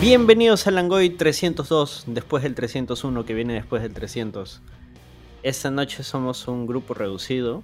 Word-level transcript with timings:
Bienvenidos 0.00 0.66
a 0.66 0.70
Langoy 0.70 1.10
302, 1.10 2.04
después 2.06 2.42
del 2.42 2.54
301 2.54 3.26
que 3.26 3.34
viene 3.34 3.52
después 3.52 3.82
del 3.82 3.92
300. 3.92 4.62
Esta 5.42 5.70
noche 5.70 6.02
somos 6.04 6.48
un 6.48 6.66
grupo 6.66 6.94
reducido. 6.94 7.62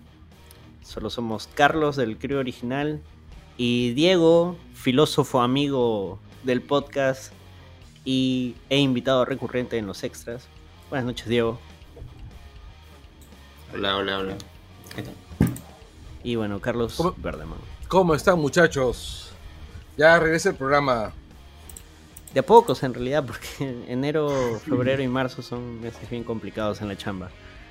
Solo 0.83 1.09
somos 1.09 1.49
Carlos 1.54 1.96
del 1.96 2.19
Crio 2.19 2.38
Original 2.38 3.01
y 3.57 3.94
Diego, 3.94 4.58
filósofo 4.75 5.40
amigo 5.40 6.19
del 6.43 6.61
podcast 6.61 7.33
y, 8.04 8.54
e 8.69 8.80
invitado 8.80 9.25
recurrente 9.25 9.79
en 9.79 9.87
los 9.87 10.04
extras. 10.04 10.47
Buenas 10.90 11.07
noches, 11.07 11.29
Diego. 11.29 11.58
Hola, 13.72 13.97
hola, 13.97 14.19
hola. 14.19 14.37
¿Qué 14.94 15.01
tal? 15.01 15.15
Y 16.23 16.37
bueno, 16.37 16.61
Carlos 16.61 16.97
¿Cómo? 16.98 17.15
Verdeman. 17.16 17.59
¿Cómo 17.89 18.15
están 18.15 18.39
muchachos? 18.39 19.30
Ya 19.97 20.19
regresa 20.19 20.51
el 20.51 20.57
programa. 20.57 21.15
De 22.37 22.41
a 22.41 22.43
pocos 22.45 22.83
en 22.83 22.93
realidad, 22.93 23.25
porque 23.25 23.49
enero, 23.89 24.29
febrero 24.63 25.03
y 25.03 25.09
marzo 25.09 25.41
son 25.41 25.81
meses 25.81 26.11
bien 26.11 26.23
complicados 26.23 26.83
en 26.83 26.89
la 26.89 26.95
chamba. 26.95 27.31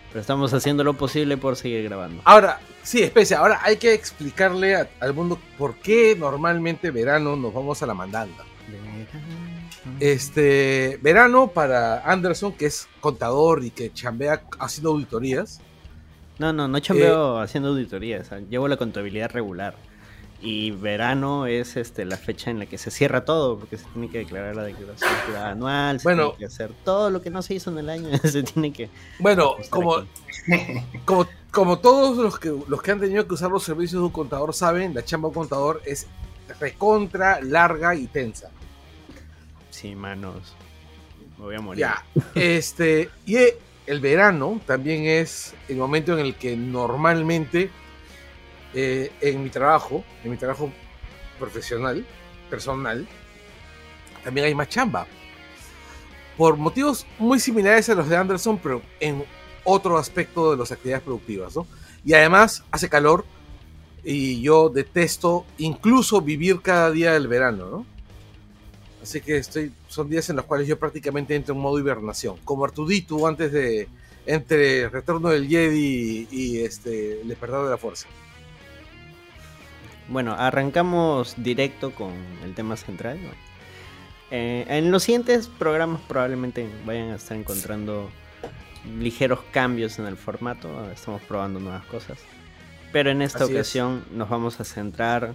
Pero 0.10 0.22
estamos 0.22 0.52
haciendo 0.56 0.84
lo 0.84 0.96
posible 0.96 1.38
por 1.38 1.56
seguir 1.56 1.84
grabando. 1.84 2.20
Ahora, 2.26 2.60
sí, 2.82 3.04
especie, 3.04 3.36
ahora 3.36 3.60
hay 3.62 3.78
que 3.78 3.94
explicarle 3.94 4.76
a- 4.76 4.90
al 5.02 5.14
mundo 5.14 5.38
por 5.60 5.76
qué 5.76 6.16
normalmente 6.18 6.90
verano 6.90 7.36
nos 7.36 7.54
vamos 7.54 7.84
a 7.84 7.86
la 7.86 7.94
mandanga. 7.94 8.44
Este, 10.00 10.98
verano 11.00 11.46
para 11.48 12.00
Anderson, 12.00 12.54
que 12.54 12.66
es 12.66 12.88
contador 13.02 13.64
y 13.64 13.70
que 13.70 13.94
chambea 13.94 14.42
haciendo 14.58 14.90
auditorías. 14.90 15.62
No, 16.40 16.52
no, 16.54 16.68
no 16.68 16.80
chambeo 16.80 17.38
haciendo 17.40 17.70
auditorías. 17.70 18.32
Llevo 18.50 18.68
la 18.68 18.78
contabilidad 18.78 19.30
regular. 19.30 19.76
Y 20.46 20.70
verano 20.70 21.48
es 21.48 21.76
este 21.76 22.06
la 22.06 22.18
fecha 22.18 22.52
en 22.52 22.60
la 22.60 22.68
que 22.68 22.78
se 22.78 22.92
cierra 22.92 23.26
todo, 23.26 23.58
porque 23.58 23.78
se 23.78 23.86
tiene 23.86 24.10
que 24.12 24.20
declarar 24.20 24.56
la 24.56 24.62
declaración 24.64 25.10
anual, 25.36 26.00
se 26.00 26.04
Bueno. 26.04 26.24
tiene 26.26 26.38
que 26.38 26.46
hacer 26.46 26.72
todo 26.84 27.10
lo 27.10 27.20
que 27.24 27.32
no 27.32 27.42
se 27.42 27.56
hizo 27.56 27.72
en 27.72 27.80
el 27.80 27.90
año, 27.90 28.10
se 28.24 28.44
tiene 28.44 28.72
que... 28.72 28.90
Bueno, 29.18 29.56
como, 29.72 30.04
como, 31.06 31.28
como 31.50 31.80
todos 31.80 32.18
los 32.18 32.38
que, 32.38 32.56
los 32.68 32.80
que 32.84 32.92
han 32.92 33.00
tenido 33.00 33.28
que 33.28 33.34
usar 33.34 33.50
los 33.50 33.64
servicios 33.64 34.02
de 34.02 34.06
un 34.06 34.12
contador 34.12 34.54
saben, 34.54 34.94
la 34.94 35.04
chamba 35.04 35.30
de 35.30 35.30
un 35.30 35.34
contador 35.42 35.82
es 35.84 36.06
recontra, 36.60 37.42
larga 37.42 37.96
y 37.96 38.06
tensa. 38.06 38.52
Sí, 39.72 39.96
manos. 39.96 40.54
Me 41.40 41.46
voy 41.46 41.56
a 41.56 41.60
morir. 41.60 41.80
Ya, 41.80 42.06
este, 42.36 43.10
y 43.26 43.38
el 43.88 44.00
verano 44.00 44.62
también 44.68 45.06
es 45.06 45.56
el 45.70 45.78
momento 45.78 46.14
en 46.14 46.20
el 46.20 46.36
que 46.36 46.56
normalmente 46.56 47.72
eh, 48.76 49.12
en 49.22 49.42
mi 49.42 49.50
trabajo, 49.50 50.04
en 50.24 50.32
mi 50.32 50.38
trabajo 50.38 50.72
profesional, 51.40 52.06
personal, 52.50 53.08
también 54.24 54.48
hay 54.48 54.54
más 54.54 54.68
chamba. 54.68 55.08
Por 56.38 56.58
motivos 56.58 57.08
muy 57.18 57.40
similares 57.40 57.88
a 57.90 57.96
los 57.96 58.10
de 58.10 58.18
Anderson, 58.18 58.60
pero 58.60 58.82
en 59.00 59.24
otro 59.64 59.98
aspecto 59.98 60.52
de 60.52 60.58
las 60.58 60.72
actividades 60.74 61.04
productivas, 61.04 61.56
¿no? 61.56 61.66
Y 62.04 62.14
además 62.14 62.64
hace 62.70 62.90
calor 62.90 63.26
y 64.04 64.42
yo 64.42 64.70
detesto 64.70 65.46
incluso 65.58 66.22
vivir 66.22 66.62
cada 66.62 66.92
día 66.92 67.14
del 67.14 67.30
verano, 67.30 67.70
¿no? 67.70 67.86
Así 69.02 69.22
que 69.22 69.42
son 69.88 70.10
días 70.10 70.30
en 70.30 70.36
los 70.36 70.46
cuales 70.46 70.68
yo 70.68 70.78
prácticamente 70.78 71.34
entro 71.36 71.56
en 71.56 71.62
modo 71.62 71.80
hibernación, 71.80 72.38
como 72.44 72.66
Artudito 72.66 73.26
antes 73.26 73.52
de 73.52 73.88
entre 74.26 74.90
Retorno 74.90 75.30
del 75.30 75.48
Jedi 75.48 76.28
y, 76.30 76.60
este 76.60 77.22
El 77.22 77.28
Despertar 77.28 77.64
de 77.64 77.70
la 77.70 77.78
Fuerza. 77.78 78.08
Bueno, 80.08 80.34
arrancamos 80.34 81.36
directo 81.38 81.92
con 81.92 82.12
el 82.44 82.54
tema 82.54 82.78
central. 82.78 83.20
¿no? 83.24 83.30
Eh, 84.32 84.66
en 84.70 84.92
los 84.92 85.04
siguientes 85.04 85.48
programas 85.48 86.02
probablemente 86.08 86.68
vayan 86.86 87.12
a 87.12 87.16
estar 87.16 87.38
encontrando 87.38 88.10
ligeros 89.00 89.40
cambios 89.52 90.00
en 90.00 90.06
el 90.06 90.18
formato. 90.18 90.70
Estamos 90.92 91.22
probando 91.24 91.60
nuevas 91.60 91.86
cosas. 91.86 92.20
Pero 92.92 93.10
en 93.10 93.22
esta 93.22 93.44
Así 93.44 93.54
es. 93.54 93.60
ocasión 93.60 94.06
nos 94.12 94.30
vamos 94.30 94.60
a 94.60 94.64
centrar 94.64 95.34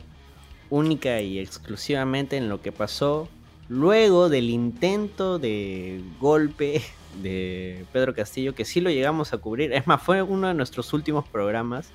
única 0.70 1.20
y 1.20 1.38
exclusivamente 1.38 2.36
en 2.36 2.48
lo 2.48 2.62
que 2.62 2.72
pasó 2.72 3.28
luego 3.68 4.28
del 4.28 4.50
intento 4.50 5.38
de 5.38 6.02
golpe 6.20 6.82
de 7.22 7.84
Pedro 7.92 8.14
Castillo, 8.14 8.54
que 8.54 8.64
sí 8.64 8.80
lo 8.80 8.90
llegamos 8.90 9.32
a 9.32 9.38
cubrir. 9.38 9.72
Es 9.72 9.86
más, 9.86 10.02
fue 10.02 10.22
uno 10.22 10.48
de 10.48 10.54
nuestros 10.54 10.92
últimos 10.92 11.26
programas 11.28 11.90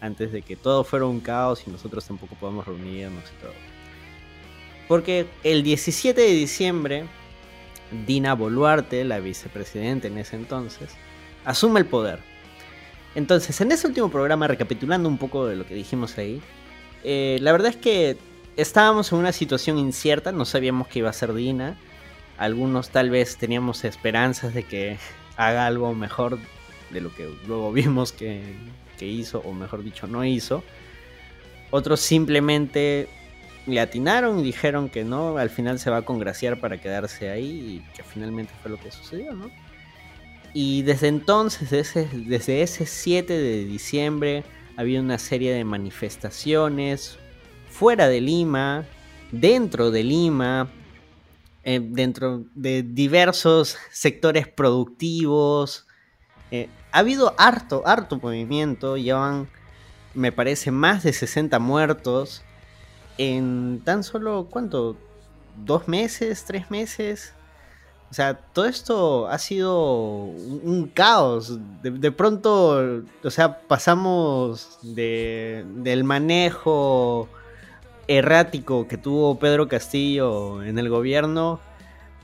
antes 0.00 0.32
de 0.32 0.42
que 0.42 0.56
todo 0.56 0.84
fuera 0.84 1.06
un 1.06 1.20
caos 1.20 1.64
y 1.66 1.70
nosotros 1.70 2.04
tampoco 2.04 2.34
podamos 2.36 2.66
reunirnos 2.66 3.24
y 3.24 3.42
todo. 3.42 3.52
Porque 4.86 5.26
el 5.44 5.62
17 5.62 6.20
de 6.20 6.32
diciembre, 6.32 7.04
Dina 8.06 8.34
Boluarte, 8.34 9.04
la 9.04 9.20
vicepresidenta 9.20 10.08
en 10.08 10.18
ese 10.18 10.36
entonces, 10.36 10.90
asume 11.44 11.80
el 11.80 11.86
poder. 11.86 12.20
Entonces, 13.14 13.60
en 13.60 13.72
ese 13.72 13.86
último 13.86 14.10
programa, 14.10 14.46
recapitulando 14.46 15.08
un 15.08 15.18
poco 15.18 15.46
de 15.46 15.56
lo 15.56 15.66
que 15.66 15.74
dijimos 15.74 16.16
ahí, 16.18 16.40
eh, 17.04 17.38
la 17.40 17.52
verdad 17.52 17.70
es 17.70 17.76
que 17.76 18.16
estábamos 18.56 19.12
en 19.12 19.18
una 19.18 19.32
situación 19.32 19.78
incierta, 19.78 20.32
no 20.32 20.44
sabíamos 20.44 20.88
qué 20.88 21.00
iba 21.00 21.08
a 21.08 21.10
hacer 21.10 21.34
Dina. 21.34 21.76
Algunos 22.38 22.90
tal 22.90 23.10
vez 23.10 23.36
teníamos 23.36 23.84
esperanzas 23.84 24.54
de 24.54 24.62
que 24.62 24.98
haga 25.36 25.66
algo 25.66 25.94
mejor 25.94 26.38
de 26.90 27.00
lo 27.00 27.14
que 27.14 27.28
luego 27.46 27.72
vimos 27.72 28.12
que, 28.12 28.42
que 28.98 29.06
hizo, 29.06 29.40
o 29.40 29.52
mejor 29.52 29.82
dicho, 29.82 30.06
no 30.06 30.24
hizo. 30.24 30.62
Otros 31.70 32.00
simplemente 32.00 33.08
le 33.66 33.80
atinaron 33.80 34.40
y 34.40 34.42
dijeron 34.42 34.88
que 34.88 35.04
no, 35.04 35.38
al 35.38 35.50
final 35.50 35.78
se 35.78 35.90
va 35.90 35.98
a 35.98 36.02
congraciar 36.02 36.60
para 36.60 36.80
quedarse 36.80 37.30
ahí, 37.30 37.82
y 37.84 37.96
que 37.96 38.02
finalmente 38.02 38.52
fue 38.62 38.70
lo 38.70 38.78
que 38.78 38.90
sucedió, 38.90 39.34
¿no? 39.34 39.50
Y 40.54 40.82
desde 40.82 41.08
entonces, 41.08 41.70
desde, 41.70 42.62
ese 42.62 42.86
7 42.86 43.32
de 43.32 43.64
diciembre, 43.64 44.44
había 44.76 45.00
una 45.00 45.18
serie 45.18 45.52
de 45.52 45.64
manifestaciones 45.64 47.18
fuera 47.68 48.08
de 48.08 48.20
Lima, 48.20 48.86
dentro 49.30 49.90
de 49.90 50.04
Lima, 50.04 50.70
eh, 51.64 51.80
dentro 51.82 52.44
de 52.54 52.82
diversos 52.82 53.76
sectores 53.90 54.48
productivos. 54.48 55.87
Eh, 56.50 56.68
ha 56.92 56.98
habido 57.00 57.34
harto, 57.38 57.82
harto 57.86 58.18
movimiento, 58.18 58.96
llevan, 58.96 59.48
me 60.14 60.32
parece, 60.32 60.70
más 60.70 61.02
de 61.02 61.12
60 61.12 61.58
muertos 61.58 62.42
en 63.18 63.82
tan 63.84 64.02
solo, 64.04 64.46
¿cuánto? 64.50 64.96
¿Dos 65.64 65.88
meses? 65.88 66.44
¿Tres 66.44 66.70
meses? 66.70 67.34
O 68.10 68.14
sea, 68.14 68.34
todo 68.34 68.64
esto 68.66 69.28
ha 69.28 69.38
sido 69.38 70.22
un, 70.22 70.90
caos. 70.94 71.58
De, 71.82 71.90
de, 71.90 72.10
pronto, 72.10 73.02
o 73.22 73.30
sea, 73.30 73.60
pasamos 73.60 74.78
de, 74.82 75.64
del 75.76 76.04
manejo 76.04 77.28
errático 78.06 78.88
que 78.88 78.96
tuvo 78.96 79.38
Pedro 79.38 79.68
Castillo 79.68 80.62
en 80.62 80.78
el 80.78 80.88
gobierno 80.88 81.60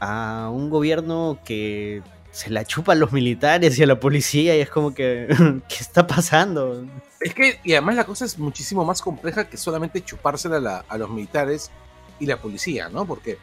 a 0.00 0.50
un 0.50 0.70
gobierno 0.70 1.38
que 1.44 2.02
se 2.34 2.50
la 2.50 2.64
chupa 2.64 2.92
a 2.92 2.94
los 2.96 3.12
militares 3.12 3.78
y 3.78 3.84
a 3.84 3.86
la 3.86 4.00
policía 4.00 4.56
y 4.56 4.60
es 4.60 4.68
como 4.68 4.92
que, 4.92 5.28
¿qué 5.68 5.76
está 5.76 6.04
pasando? 6.04 6.84
Es 7.20 7.32
que, 7.32 7.60
y 7.62 7.72
además 7.74 7.94
la 7.94 8.04
cosa 8.04 8.24
es 8.24 8.40
muchísimo 8.40 8.84
más 8.84 9.00
compleja 9.00 9.48
que 9.48 9.56
solamente 9.56 10.02
chupársela 10.02 10.56
a, 10.56 10.60
la, 10.60 10.84
a 10.88 10.98
los 10.98 11.08
militares 11.10 11.70
y 12.18 12.26
la 12.26 12.40
policía, 12.40 12.88
¿no? 12.88 13.06
Porque, 13.06 13.38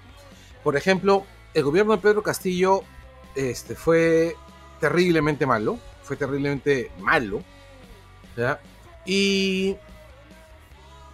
por 0.61 0.75
ejemplo, 0.75 1.25
el 1.53 1.63
gobierno 1.63 1.93
de 1.93 1.99
Pedro 1.99 2.21
Castillo 2.21 2.83
este, 3.33 3.75
fue 3.75 4.35
terriblemente 4.81 5.45
malo, 5.45 5.79
fue 6.03 6.17
terriblemente 6.17 6.91
malo, 6.99 7.43
¿ya? 8.35 8.59
Y, 9.05 9.77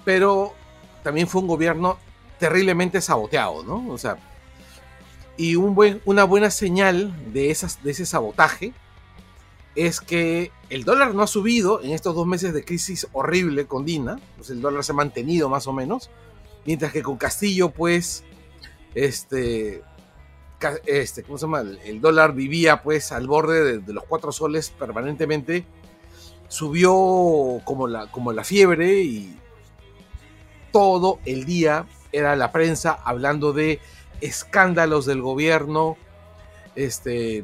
pero 0.03 0.55
también 1.03 1.27
fue 1.27 1.41
un 1.41 1.47
gobierno 1.47 1.99
terriblemente 2.39 3.01
saboteado, 3.01 3.63
¿no? 3.63 3.87
O 3.89 3.99
sea, 3.99 4.17
y 5.37 5.55
una 5.55 6.23
buena 6.23 6.49
señal 6.49 7.13
de 7.31 7.51
ese 7.51 8.05
sabotaje 8.05 8.73
es 9.75 10.01
que 10.01 10.51
el 10.69 10.83
dólar 10.83 11.13
no 11.13 11.21
ha 11.21 11.27
subido 11.27 11.83
en 11.83 11.91
estos 11.91 12.15
dos 12.15 12.25
meses 12.25 12.53
de 12.53 12.65
crisis 12.65 13.07
horrible 13.13 13.67
con 13.67 13.85
Dina, 13.85 14.19
pues 14.35 14.49
el 14.49 14.59
dólar 14.59 14.83
se 14.83 14.91
ha 14.91 14.95
mantenido 14.95 15.49
más 15.49 15.67
o 15.67 15.73
menos, 15.73 16.09
mientras 16.65 16.91
que 16.91 17.03
con 17.03 17.17
Castillo, 17.17 17.69
pues, 17.69 18.23
este, 18.95 19.83
este 20.87 21.23
¿cómo 21.23 21.37
se 21.37 21.45
llama? 21.45 21.63
El 21.85 22.01
dólar 22.01 22.33
vivía 22.33 22.81
pues 22.81 23.11
al 23.11 23.27
borde 23.27 23.63
de, 23.63 23.77
de 23.77 23.93
los 23.93 24.03
cuatro 24.05 24.31
soles 24.31 24.71
permanentemente, 24.71 25.63
subió 26.47 27.61
como 27.63 27.87
la, 27.87 28.09
como 28.11 28.33
la 28.33 28.43
fiebre 28.43 29.01
y 29.01 29.37
todo 30.71 31.19
el 31.25 31.45
día 31.45 31.85
era 32.11 32.35
la 32.35 32.51
prensa 32.51 32.97
hablando 33.03 33.53
de 33.53 33.79
escándalos 34.21 35.05
del 35.05 35.21
gobierno, 35.21 35.97
este, 36.75 37.43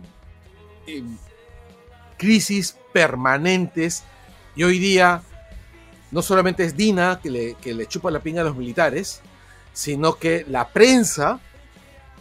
crisis 2.18 2.78
permanentes, 2.92 4.04
y 4.56 4.64
hoy 4.64 4.80
día 4.80 5.24
no 6.12 6.22
solamente 6.22 6.64
es 6.64 6.78
Dina 6.78 7.20
que 7.22 7.30
le, 7.30 7.54
que 7.56 7.74
le 7.74 7.88
chupa 7.88 8.12
la 8.12 8.20
pinga 8.20 8.42
a 8.42 8.46
los 8.46 8.56
militares, 8.56 9.22
sino 9.74 10.16
que 10.16 10.46
la 10.48 10.70
prensa 10.70 11.40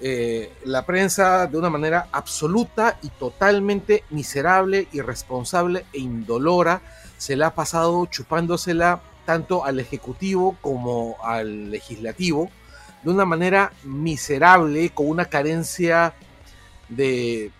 eh, 0.04 0.52
la 0.64 0.84
prensa 0.84 1.46
de 1.46 1.56
una 1.56 1.70
manera 1.70 2.08
absoluta 2.10 2.98
y 3.02 3.08
totalmente 3.10 4.02
miserable, 4.10 4.88
irresponsable 4.90 5.86
e 5.92 6.00
indolora 6.00 6.82
se 7.18 7.36
la 7.36 7.46
ha 7.46 7.54
pasado 7.54 8.04
chupándosela 8.06 9.00
tanto 9.24 9.64
al 9.64 9.78
Ejecutivo 9.78 10.56
como 10.60 11.18
al 11.22 11.70
Legislativo 11.70 12.50
de 13.02 13.10
una 13.10 13.24
manera 13.24 13.72
miserable, 13.84 14.90
con 14.90 15.08
una 15.08 15.24
carencia 15.24 16.14
de 16.88 17.50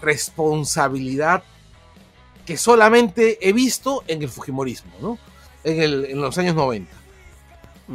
responsabilidad 0.00 1.42
que 2.46 2.56
solamente 2.56 3.38
he 3.46 3.52
visto 3.52 4.04
en 4.06 4.22
el 4.22 4.28
Fujimorismo, 4.28 4.92
¿no? 5.00 5.18
En, 5.64 5.82
el, 5.82 6.04
en 6.06 6.20
los 6.20 6.38
años 6.38 6.54
90. 6.54 6.90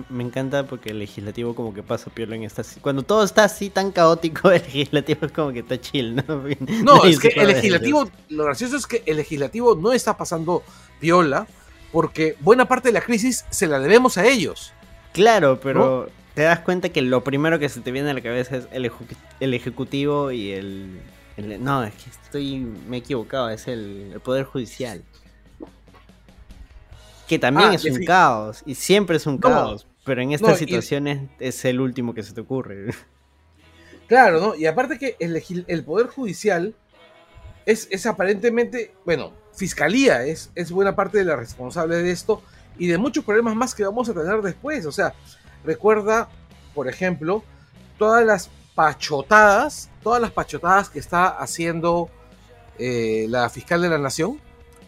Me 0.09 0.23
encanta 0.23 0.65
porque 0.65 0.89
el 0.89 0.99
legislativo 0.99 1.53
como 1.53 1.73
que 1.73 1.83
pasa 1.83 2.09
piola 2.09 2.35
en 2.35 2.43
esta... 2.43 2.63
Cuando 2.81 3.03
todo 3.03 3.23
está 3.23 3.43
así 3.43 3.69
tan 3.69 3.91
caótico, 3.91 4.51
el 4.51 4.61
legislativo 4.61 5.25
es 5.25 5.31
como 5.31 5.51
que 5.51 5.59
está 5.59 5.79
chill, 5.79 6.15
¿no? 6.15 6.23
No, 6.83 7.03
es 7.03 7.19
que 7.19 7.29
el 7.29 7.47
legislativo, 7.47 8.09
lo 8.29 8.45
gracioso 8.45 8.77
es 8.77 8.87
que 8.87 9.03
el 9.05 9.17
legislativo 9.17 9.75
no 9.75 9.91
está 9.91 10.17
pasando 10.17 10.63
piola 10.99 11.47
porque 11.91 12.35
buena 12.39 12.67
parte 12.67 12.89
de 12.89 12.93
la 12.93 13.01
crisis 13.01 13.45
se 13.49 13.67
la 13.67 13.79
debemos 13.79 14.17
a 14.17 14.25
ellos. 14.25 14.73
Claro, 15.13 15.59
pero 15.59 16.09
te 16.33 16.41
das 16.41 16.59
cuenta 16.59 16.89
que 16.89 17.01
lo 17.01 17.23
primero 17.23 17.59
que 17.59 17.69
se 17.69 17.81
te 17.81 17.91
viene 17.91 18.09
a 18.09 18.13
la 18.13 18.21
cabeza 18.21 18.57
es 18.57 18.67
el, 18.71 18.91
el 19.39 19.53
ejecutivo 19.53 20.31
y 20.31 20.51
el, 20.51 20.99
No, 21.59 21.83
es 21.83 21.93
que 21.93 22.09
estoy... 22.09 22.59
me 22.59 22.97
he 22.97 22.99
equivocado, 22.99 23.49
es 23.49 23.67
el, 23.67 24.19
Poder 24.23 24.45
Judicial. 24.45 25.03
Que 27.27 27.39
también 27.39 27.69
ah, 27.69 27.75
es 27.75 27.85
un 27.85 28.03
caos, 28.03 28.63
y 28.65 28.75
siempre 28.75 29.17
es 29.17 29.25
un 29.25 29.37
caos, 29.37 29.87
pero 30.03 30.21
en 30.21 30.33
estas 30.33 30.57
situaciones 30.57 31.29
es 31.39 31.63
el 31.65 31.79
último 31.79 32.13
que 32.13 32.23
se 32.23 32.33
te 32.33 32.41
ocurre. 32.41 32.93
Claro, 34.05 34.41
¿no? 34.41 34.53
Y 34.53 34.65
aparte 34.65 34.99
que 34.99 35.15
el, 35.19 35.41
el 35.65 35.83
Poder 35.85 36.07
Judicial 36.07 36.75
es, 37.65 37.87
es, 37.89 38.05
aparentemente, 38.05 38.93
bueno, 39.05 39.31
Fiscalía 39.53 40.25
es, 40.25 40.51
es 40.55 40.71
buena 40.71 40.93
parte 40.95 41.19
de 41.19 41.25
la 41.25 41.35
responsable 41.35 41.95
de 41.95 42.11
esto 42.11 42.43
y 42.77 42.87
de 42.87 42.97
muchos 42.97 43.23
problemas 43.23 43.55
más 43.55 43.73
que 43.73 43.83
vamos 43.83 44.09
a 44.09 44.13
tener 44.13 44.41
después. 44.41 44.85
O 44.85 44.91
sea, 44.91 45.13
recuerda, 45.63 46.29
por 46.73 46.87
ejemplo, 46.87 47.43
todas 47.97 48.25
las 48.25 48.49
pachotadas, 48.75 49.89
todas 50.01 50.21
las 50.21 50.31
pachotadas 50.31 50.89
que 50.89 50.99
está 50.99 51.27
haciendo 51.27 52.09
eh, 52.79 53.27
la 53.29 53.49
fiscal 53.49 53.81
de 53.81 53.89
la 53.89 53.97
nación, 53.97 54.39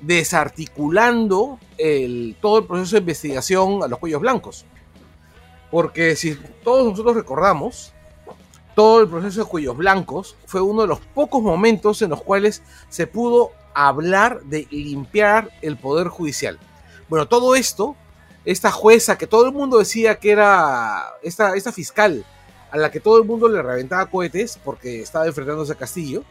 desarticulando 0.01 1.59
todo 2.41 2.59
el 2.59 2.65
proceso 2.65 2.95
de 2.95 2.99
investigación 2.99 3.83
a 3.83 3.87
los 3.87 3.99
cuellos 3.99 4.21
blancos. 4.21 4.65
Porque 5.71 6.15
si 6.15 6.35
todos 6.63 6.89
nosotros 6.89 7.15
recordamos, 7.15 7.93
todo 8.75 9.01
el 9.01 9.09
proceso 9.09 9.43
de 9.43 9.49
cuellos 9.49 9.77
blancos 9.77 10.35
fue 10.45 10.61
uno 10.61 10.81
de 10.81 10.87
los 10.87 10.99
pocos 10.99 11.41
momentos 11.41 12.01
en 12.01 12.09
los 12.09 12.21
cuales 12.21 12.61
se 12.89 13.07
pudo 13.07 13.51
hablar 13.73 14.41
de 14.43 14.67
limpiar 14.69 15.49
el 15.61 15.77
poder 15.77 16.07
judicial. 16.07 16.59
Bueno, 17.09 17.27
todo 17.27 17.55
esto 17.55 17.95
esta 18.45 18.71
jueza 18.71 19.17
que 19.17 19.27
todo 19.27 19.45
el 19.45 19.51
mundo 19.51 19.79
decía 19.79 20.15
que 20.15 20.31
era 20.31 21.03
esta, 21.23 21.55
esta 21.55 21.71
fiscal 21.71 22.23
a 22.71 22.77
la 22.77 22.91
que 22.91 22.99
todo 22.99 23.17
el 23.17 23.25
mundo 23.25 23.47
le 23.47 23.61
reventaba 23.61 24.05
cohetes 24.07 24.59
porque 24.63 25.01
estaba 25.01 25.25
enfrentándose 25.25 25.73
a 25.73 25.75
Castillo. 25.75 26.23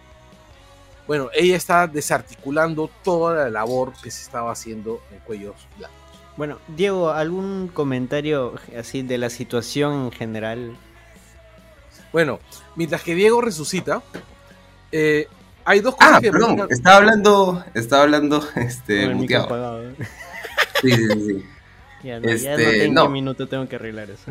Bueno, 1.07 1.29
ella 1.35 1.57
está 1.57 1.87
desarticulando 1.87 2.91
toda 3.03 3.35
la 3.35 3.51
labor 3.51 3.93
que 4.03 4.11
se 4.11 4.23
estaba 4.23 4.53
haciendo 4.53 5.03
en 5.13 5.19
Cuellos 5.21 5.55
Blancos. 5.77 5.99
Bueno, 6.37 6.59
Diego, 6.69 7.11
¿algún 7.11 7.69
comentario 7.69 8.55
así 8.79 9.03
de 9.03 9.19
la 9.19 9.31
situación 9.31 10.07
en 10.07 10.13
general? 10.13 10.77
Bueno, 12.13 12.41
mientras 12.77 13.03
que 13.03 13.15
Diego 13.15 13.41
resucita, 13.41 14.03
eh, 14.93 15.29
hay 15.65 15.81
dos 15.81 15.95
cosas 15.97 16.15
ah, 16.17 16.21
que 16.21 16.31
perdón, 16.31 16.67
estaba 16.71 16.97
hablando, 16.97 17.65
estaba 17.75 18.03
hablando, 18.03 18.47
este, 18.57 19.05
¿eh? 19.05 19.95
Sí, 20.81 20.93
sí, 20.93 21.09
sí. 21.27 21.45
Ya 22.05 22.21
no, 22.21 22.27
ya 22.29 22.57
no 22.57 22.63
este, 22.63 22.79
tengo 22.81 23.09
minuto 23.09 23.49
tengo 23.49 23.67
que 23.69 23.77
arreglar 23.77 24.11
eso. 24.11 24.31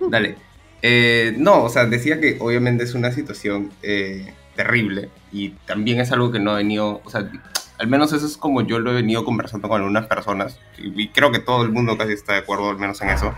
Dale. 0.10 0.36
Eh, 0.82 1.34
no, 1.38 1.64
o 1.64 1.68
sea, 1.68 1.86
decía 1.86 2.20
que 2.20 2.36
obviamente 2.38 2.84
es 2.84 2.94
una 2.94 3.10
situación 3.10 3.72
eh, 3.82 4.32
terrible 4.54 5.08
y 5.32 5.50
también 5.66 6.00
es 6.00 6.12
algo 6.12 6.30
que 6.30 6.38
no 6.38 6.52
ha 6.52 6.56
venido, 6.56 7.00
o 7.04 7.10
sea, 7.10 7.28
al 7.78 7.86
menos 7.88 8.12
eso 8.12 8.26
es 8.26 8.36
como 8.36 8.62
yo 8.62 8.78
lo 8.78 8.92
he 8.92 8.94
venido 8.94 9.24
conversando 9.24 9.68
con 9.68 9.80
algunas 9.80 10.06
personas 10.06 10.60
y 10.76 11.08
creo 11.08 11.32
que 11.32 11.40
todo 11.40 11.64
el 11.64 11.70
mundo 11.70 11.96
casi 11.98 12.12
está 12.12 12.34
de 12.34 12.40
acuerdo 12.40 12.70
al 12.70 12.78
menos 12.78 13.00
en 13.00 13.10
eso, 13.10 13.34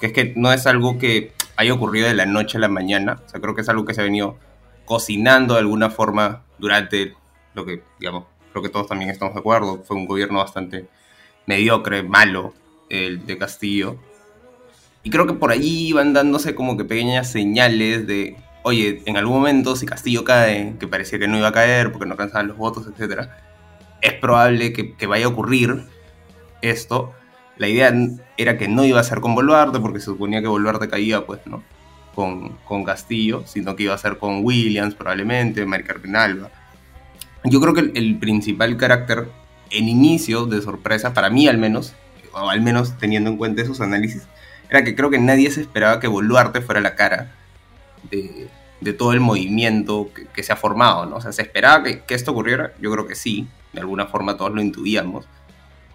que 0.00 0.06
es 0.06 0.12
que 0.12 0.32
no 0.36 0.52
es 0.52 0.66
algo 0.66 0.98
que 0.98 1.32
haya 1.56 1.72
ocurrido 1.72 2.08
de 2.08 2.14
la 2.14 2.26
noche 2.26 2.58
a 2.58 2.60
la 2.60 2.68
mañana, 2.68 3.20
o 3.24 3.28
sea, 3.28 3.40
creo 3.40 3.54
que 3.54 3.60
es 3.60 3.68
algo 3.68 3.84
que 3.84 3.94
se 3.94 4.00
ha 4.00 4.04
venido 4.04 4.36
cocinando 4.84 5.54
de 5.54 5.60
alguna 5.60 5.90
forma 5.90 6.42
durante 6.58 7.14
lo 7.54 7.64
que, 7.64 7.82
digamos, 8.00 8.24
creo 8.50 8.62
que 8.62 8.68
todos 8.68 8.88
también 8.88 9.10
estamos 9.10 9.34
de 9.34 9.40
acuerdo, 9.40 9.82
fue 9.84 9.96
un 9.96 10.06
gobierno 10.06 10.38
bastante 10.38 10.86
mediocre, 11.46 12.02
malo, 12.02 12.54
el 12.88 13.26
de 13.26 13.38
Castillo. 13.38 13.96
Y 15.02 15.10
creo 15.10 15.26
que 15.26 15.34
por 15.34 15.50
ahí 15.50 15.92
van 15.92 16.12
dándose 16.12 16.54
como 16.54 16.76
que 16.76 16.84
pequeñas 16.84 17.30
señales 17.30 18.06
de, 18.06 18.36
oye, 18.62 19.02
en 19.04 19.16
algún 19.16 19.36
momento 19.36 19.76
si 19.76 19.86
Castillo 19.86 20.24
cae, 20.24 20.76
que 20.78 20.88
parecía 20.88 21.18
que 21.18 21.28
no 21.28 21.36
iba 21.36 21.48
a 21.48 21.52
caer 21.52 21.92
porque 21.92 22.06
no 22.06 22.12
alcanzaban 22.12 22.48
los 22.48 22.56
votos, 22.56 22.86
etc., 22.86 23.28
es 24.00 24.12
probable 24.14 24.72
que, 24.72 25.06
vaya 25.06 25.26
a 25.26 25.28
ocurrir 25.28 25.86
esto. 26.60 27.12
La 27.56 27.68
idea 27.68 27.92
era 28.36 28.58
que 28.58 28.68
no 28.68 28.84
iba 28.84 29.00
a 29.00 29.04
ser 29.04 29.20
con 29.20 29.34
Boluarte, 29.34 29.80
porque 29.80 29.98
se 30.00 30.06
suponía 30.06 30.42
que 30.42 30.48
Boluarte 30.48 30.88
caía, 30.88 31.24
pues, 31.24 31.40
¿no? 31.46 31.62
Con, 32.14 32.50
con 32.64 32.84
Castillo, 32.84 33.44
sino 33.46 33.76
que 33.76 33.84
iba 33.84 33.94
a 33.94 33.98
ser 33.98 34.18
con 34.18 34.44
Williams, 34.44 34.94
probablemente, 34.94 35.64
Mari 35.64 35.84
Carpinalba. 35.84 36.50
Yo 37.44 37.60
creo 37.60 37.74
que 37.74 37.92
el 37.94 38.18
principal 38.18 38.76
carácter 38.76 39.28
en 39.70 39.88
inicio 39.88 40.46
de 40.46 40.62
sorpresa, 40.62 41.14
para 41.14 41.30
mí 41.30 41.48
al 41.48 41.58
menos, 41.58 41.94
o 42.34 42.50
al 42.50 42.60
menos 42.60 42.96
teniendo 42.98 43.30
en 43.30 43.36
cuenta 43.36 43.62
esos 43.62 43.80
análisis, 43.80 44.22
era 44.70 44.84
que 44.84 44.94
creo 44.94 45.10
que 45.10 45.18
nadie 45.18 45.50
se 45.50 45.60
esperaba 45.60 46.00
que 46.00 46.08
Boluarte 46.08 46.60
fuera 46.60 46.80
la 46.80 46.94
cara 46.94 47.32
de, 48.10 48.48
todo 48.98 49.12
el 49.12 49.20
movimiento 49.20 50.10
que, 50.34 50.42
se 50.42 50.52
ha 50.52 50.56
formado, 50.56 51.06
¿no? 51.06 51.16
O 51.16 51.20
sea, 51.20 51.32
¿se 51.32 51.42
esperaba 51.42 51.84
que, 51.84 52.02
esto 52.08 52.32
ocurriera? 52.32 52.72
Yo 52.80 52.90
creo 52.90 53.06
que 53.06 53.14
sí, 53.14 53.46
de 53.72 53.80
alguna 53.80 54.06
forma 54.06 54.36
todos 54.36 54.52
lo 54.52 54.60
intuíamos 54.60 55.26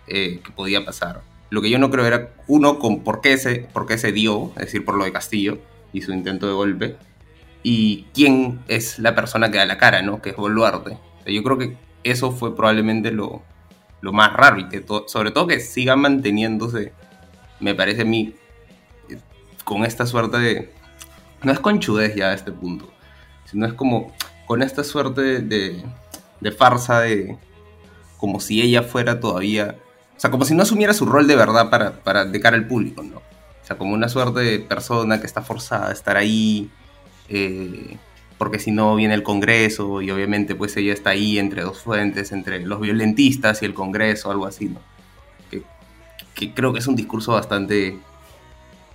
eh, 0.07 0.39
que 0.43 0.51
podía 0.51 0.83
pasar. 0.85 1.21
Lo 1.51 1.61
que 1.61 1.69
yo 1.69 1.77
no 1.77 1.91
creo 1.91 2.05
era, 2.05 2.29
uno, 2.47 2.79
con 2.79 3.03
por 3.03 3.21
qué, 3.21 3.37
se, 3.37 3.67
por 3.73 3.85
qué 3.85 3.97
se 3.97 4.11
dio, 4.11 4.51
es 4.55 4.65
decir, 4.65 4.85
por 4.85 4.95
lo 4.95 5.03
de 5.03 5.11
Castillo 5.11 5.59
y 5.93 6.01
su 6.01 6.13
intento 6.13 6.47
de 6.47 6.53
golpe, 6.53 6.95
y 7.61 8.05
quién 8.13 8.59
es 8.67 8.99
la 8.99 9.15
persona 9.15 9.51
que 9.51 9.57
da 9.57 9.65
la 9.65 9.77
cara, 9.77 10.01
¿no? 10.01 10.21
Que 10.21 10.31
es 10.31 10.35
Boluarte. 10.35 10.97
yo 11.25 11.43
creo 11.43 11.57
que 11.57 11.77
eso 12.03 12.31
fue 12.31 12.55
probablemente 12.55 13.11
lo, 13.11 13.43
lo 14.01 14.13
más 14.13 14.33
raro 14.33 14.59
y 14.59 14.69
que 14.69 14.83
sobre 15.07 15.31
todo 15.31 15.47
que 15.47 15.59
siga 15.59 15.95
manteniéndose, 15.95 16.93
me 17.59 17.75
parece 17.75 18.01
a 18.01 18.05
mí, 18.05 18.35
con 19.63 19.85
esta 19.85 20.05
suerte 20.05 20.37
de... 20.37 20.73
No 21.43 21.51
es 21.51 21.59
conchudez 21.59 22.15
ya 22.15 22.29
a 22.29 22.33
este 22.33 22.51
punto, 22.51 22.91
sino 23.45 23.65
es 23.65 23.73
como 23.73 24.13
con 24.45 24.61
esta 24.61 24.83
suerte 24.83 25.41
de, 25.41 25.83
de 26.39 26.51
farsa 26.51 27.01
de... 27.01 27.37
como 28.17 28.39
si 28.39 28.61
ella 28.61 28.83
fuera 28.83 29.19
todavía... 29.19 29.77
O 30.17 30.19
sea, 30.19 30.31
como 30.31 30.43
si 30.43 30.53
no 30.53 30.63
asumiera 30.63 30.93
su 30.93 31.05
rol 31.05 31.27
de 31.27 31.35
verdad 31.35 31.69
para, 31.69 32.03
para 32.03 32.25
de 32.25 32.39
cara 32.41 32.57
al 32.57 32.67
público, 32.67 33.03
¿no? 33.03 33.17
O 33.17 33.65
sea, 33.65 33.77
como 33.77 33.93
una 33.93 34.09
suerte 34.09 34.41
de 34.41 34.59
persona 34.59 35.21
que 35.21 35.27
está 35.27 35.41
forzada 35.41 35.89
a 35.89 35.93
estar 35.93 36.17
ahí, 36.17 36.69
eh, 37.29 37.97
porque 38.39 38.57
si 38.57 38.71
no 38.71 38.95
viene 38.95 39.13
el 39.13 39.21
Congreso 39.21 40.01
y 40.01 40.09
obviamente 40.09 40.55
pues 40.55 40.75
ella 40.77 40.93
está 40.93 41.09
ahí 41.11 41.37
entre 41.37 41.61
dos 41.61 41.79
fuentes, 41.81 42.31
entre 42.31 42.61
los 42.61 42.79
violentistas 42.79 43.61
y 43.61 43.65
el 43.65 43.73
Congreso, 43.73 44.31
algo 44.31 44.47
así, 44.47 44.69
¿no? 44.69 44.79
Que, 45.51 46.53
creo 46.53 46.71
que 46.71 46.79
es 46.79 46.87
un 46.87 46.95
discurso 46.95 47.33
bastante 47.33 47.99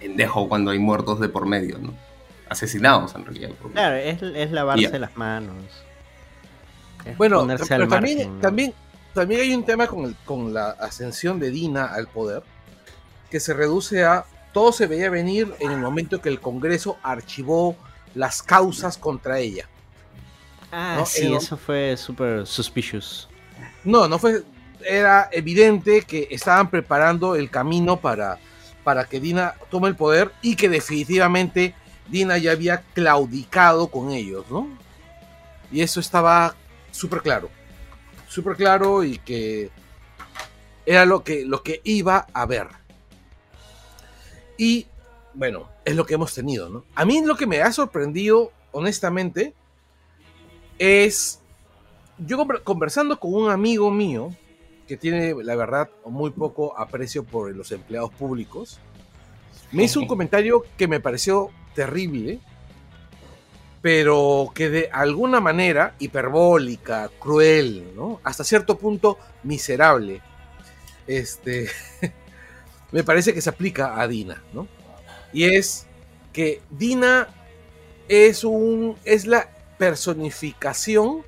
pendejo 0.00 0.48
cuando 0.48 0.70
hay 0.70 0.78
muertos 0.78 1.20
de 1.20 1.28
por 1.28 1.44
medio, 1.44 1.76
¿no? 1.76 1.92
Asesinados 2.48 3.14
en 3.16 3.26
realidad. 3.26 3.50
Claro, 3.74 3.96
es, 3.96 4.50
lavarse 4.50 4.98
las 4.98 5.14
manos. 5.14 5.54
bueno, 7.18 7.46
pero 7.68 7.86
también, 7.86 8.40
también, 8.40 8.72
también 9.12 9.42
hay 9.42 9.54
un 9.54 9.64
tema 9.66 9.86
con, 9.86 10.16
con 10.24 10.54
la 10.54 10.70
ascensión 10.70 11.38
de 11.38 11.50
Dina 11.50 11.84
al 11.84 12.06
poder, 12.06 12.42
que 13.30 13.40
se 13.40 13.52
reduce 13.52 14.04
a 14.04 14.24
todo 14.54 14.72
se 14.72 14.86
veía 14.86 15.10
venir 15.10 15.52
en 15.58 15.70
el 15.70 15.78
momento 15.78 16.22
que 16.22 16.30
el 16.30 16.40
Congreso 16.40 16.96
archivó 17.02 17.76
las 18.14 18.42
causas 18.42 18.96
contra 18.98 19.38
ella. 19.38 19.68
Ah, 20.72 21.04
sí, 21.06 21.32
eso 21.32 21.56
fue 21.56 21.96
súper 21.96 22.46
suspicious. 22.46 23.28
No, 23.84 24.08
no 24.08 24.18
fue. 24.18 24.42
Era 24.84 25.28
evidente 25.32 26.02
que 26.02 26.28
estaban 26.30 26.68
preparando 26.68 27.36
el 27.36 27.48
camino 27.48 28.00
para, 28.00 28.38
para 28.82 29.04
que 29.04 29.20
Dina 29.20 29.54
tome 29.70 29.88
el 29.88 29.96
poder 29.96 30.32
y 30.42 30.56
que 30.56 30.68
definitivamente 30.68 31.74
Dina 32.08 32.36
ya 32.38 32.52
había 32.52 32.82
claudicado 32.92 33.86
con 33.88 34.10
ellos, 34.10 34.44
¿no? 34.50 34.68
Y 35.70 35.80
eso 35.80 36.00
estaba 36.00 36.54
súper 36.90 37.22
claro. 37.22 37.50
Súper 38.28 38.56
claro 38.56 39.04
y 39.04 39.18
que 39.18 39.70
era 40.84 41.06
lo 41.06 41.22
que, 41.24 41.44
lo 41.44 41.62
que 41.62 41.80
iba 41.84 42.26
a 42.32 42.46
ver. 42.46 42.68
Y 44.58 44.86
bueno, 45.34 45.68
es 45.84 45.96
lo 45.96 46.06
que 46.06 46.14
hemos 46.14 46.34
tenido, 46.34 46.68
¿no? 46.68 46.84
A 46.94 47.04
mí 47.04 47.24
lo 47.24 47.36
que 47.36 47.46
me 47.46 47.60
ha 47.60 47.72
sorprendido, 47.72 48.52
honestamente, 48.72 49.54
es 50.78 51.40
yo 52.18 52.46
conversando 52.62 53.18
con 53.18 53.34
un 53.34 53.50
amigo 53.50 53.90
mío 53.90 54.30
que 54.86 54.96
tiene, 54.96 55.34
la 55.42 55.56
verdad, 55.56 55.90
muy 56.04 56.30
poco 56.30 56.78
aprecio 56.78 57.24
por 57.24 57.54
los 57.54 57.72
empleados 57.72 58.12
públicos, 58.12 58.78
me 59.72 59.84
hizo 59.84 60.00
un 60.00 60.06
comentario 60.08 60.64
que 60.76 60.88
me 60.88 61.00
pareció 61.00 61.50
terrible, 61.74 62.38
pero 63.82 64.50
que 64.54 64.70
de 64.70 64.90
alguna 64.92 65.40
manera 65.40 65.94
hiperbólica, 65.98 67.10
cruel, 67.18 67.92
¿no? 67.94 68.20
Hasta 68.24 68.44
cierto 68.44 68.78
punto 68.78 69.18
miserable. 69.42 70.22
Este 71.06 71.68
me 72.92 73.04
parece 73.04 73.34
que 73.34 73.42
se 73.42 73.50
aplica 73.50 74.00
a 74.00 74.08
Dina, 74.08 74.42
¿no? 74.52 74.68
Y 75.34 75.54
es 75.54 75.86
que 76.32 76.62
Dina 76.70 77.28
es 78.08 78.44
un 78.44 78.96
es 79.04 79.26
la 79.26 79.50
personificación 79.76 81.22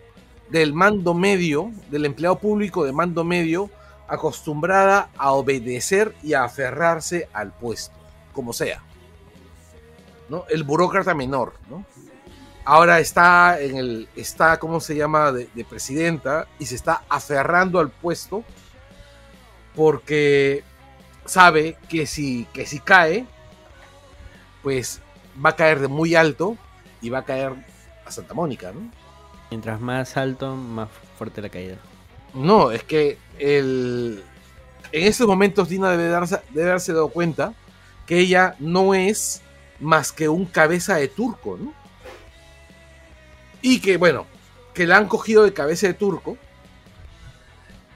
del 0.49 0.73
mando 0.73 1.13
medio, 1.13 1.73
del 1.91 2.07
empleado 2.07 2.39
público 2.39 2.85
de 2.85 2.93
mando 2.93 3.25
medio, 3.25 3.69
acostumbrada 4.09 5.11
a 5.19 5.33
obedecer 5.33 6.15
y 6.23 6.35
a 6.35 6.45
aferrarse 6.45 7.29
al 7.33 7.53
puesto, 7.53 7.97
como 8.33 8.53
sea. 8.53 8.83
¿no? 10.29 10.45
El 10.49 10.65
burócrata 10.65 11.15
menor, 11.15 11.55
¿no? 11.69 11.85
Ahora 12.65 12.99
está 12.99 13.61
en 13.61 13.77
el, 13.77 14.09
está, 14.17 14.59
¿cómo 14.59 14.81
se 14.81 14.97
llama?, 14.97 15.31
de, 15.31 15.65
presidenta 15.69 16.49
y 16.59 16.67
se 16.67 16.75
está 16.75 17.05
aferrando 17.09 17.79
al 17.79 17.91
puesto 17.91 18.43
porque 19.77 20.65
sabe 21.25 21.77
que 21.89 22.07
si, 22.07 22.45
que 22.53 22.67
si 22.67 22.81
cae, 22.81 23.25
pues 24.67 25.01
va 25.45 25.51
a 25.51 25.55
caer 25.55 25.79
de 25.79 25.87
muy 25.87 26.17
alto 26.17 26.59
y 27.01 27.09
va 27.09 27.19
a 27.19 27.25
caer 27.25 27.53
a 28.05 28.11
Santa 28.11 28.35
Mónica, 28.35 28.73
¿no? 28.73 28.91
Mientras 29.49 29.81
más 29.81 30.17
alto, 30.17 30.57
más 30.57 30.89
fuerte 31.17 31.41
la 31.41 31.51
caída. 31.51 31.77
No, 32.35 32.73
es 32.73 32.83
que 32.83 33.17
el... 33.39 34.25
en 34.91 35.07
estos 35.07 35.29
momentos 35.29 35.69
Dina 35.69 35.89
debe, 35.91 36.09
darse, 36.09 36.41
debe 36.51 36.71
haberse 36.71 36.93
dado 36.93 37.11
cuenta 37.11 37.55
que 38.09 38.19
ella 38.19 38.57
no 38.59 38.93
es 38.93 39.41
más 39.79 40.11
que 40.11 40.29
un 40.29 40.47
cabeza 40.47 40.97
de 40.97 41.07
turco, 41.07 41.57
¿no? 41.57 41.73
Y 43.63 43.79
que, 43.79 43.99
bueno, 43.99 44.27
que 44.75 44.85
la 44.85 44.97
han 44.97 45.07
cogido 45.07 45.45
de 45.45 45.53
cabeza 45.53 45.87
de 45.87 45.95
turco 45.95 46.37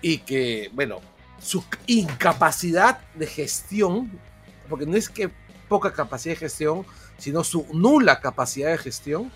y 0.02 0.18
que, 0.18 0.70
bueno, 0.72 1.00
su 1.40 1.64
incapacidad 1.88 3.00
de 3.16 3.26
gestión, 3.26 4.20
porque 4.68 4.86
no 4.86 4.96
es 4.96 5.08
que 5.08 5.32
poca 5.70 5.92
capacidad 5.92 6.34
de 6.34 6.40
gestión, 6.40 6.84
sino 7.16 7.44
su 7.44 7.64
nula 7.72 8.18
capacidad 8.20 8.70
de 8.70 8.78
gestión, 8.78 9.30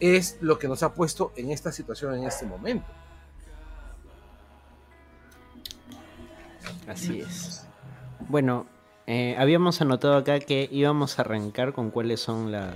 es 0.00 0.36
lo 0.40 0.58
que 0.58 0.66
nos 0.66 0.82
ha 0.82 0.94
puesto 0.94 1.32
en 1.36 1.52
esta 1.52 1.70
situación 1.70 2.16
en 2.16 2.24
este 2.24 2.44
momento. 2.44 2.86
Así 6.88 7.20
es. 7.20 7.64
Bueno, 8.28 8.66
eh, 9.06 9.36
habíamos 9.38 9.80
anotado 9.80 10.16
acá 10.16 10.40
que 10.40 10.68
íbamos 10.72 11.18
a 11.18 11.22
arrancar 11.22 11.72
con 11.72 11.92
cuáles 11.92 12.20
son 12.20 12.50
las 12.50 12.74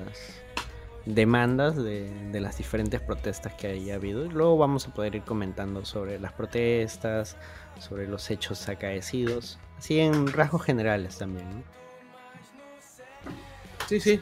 demandas 1.04 1.76
de, 1.76 2.30
las 2.32 2.58
diferentes 2.58 3.00
protestas 3.00 3.54
que 3.54 3.66
haya 3.66 3.96
habido. 3.96 4.30
Luego 4.30 4.56
vamos 4.56 4.86
a 4.86 4.94
poder 4.94 5.16
ir 5.16 5.22
comentando 5.22 5.84
sobre 5.84 6.20
las 6.20 6.32
protestas, 6.32 7.36
sobre 7.80 8.06
los 8.06 8.30
hechos 8.30 8.68
acaecidos, 8.68 9.58
así 9.78 9.98
en 9.98 10.28
rasgos 10.28 10.62
generales 10.62 11.18
también. 11.18 11.64
Sí, 13.88 14.00
sí. 14.00 14.20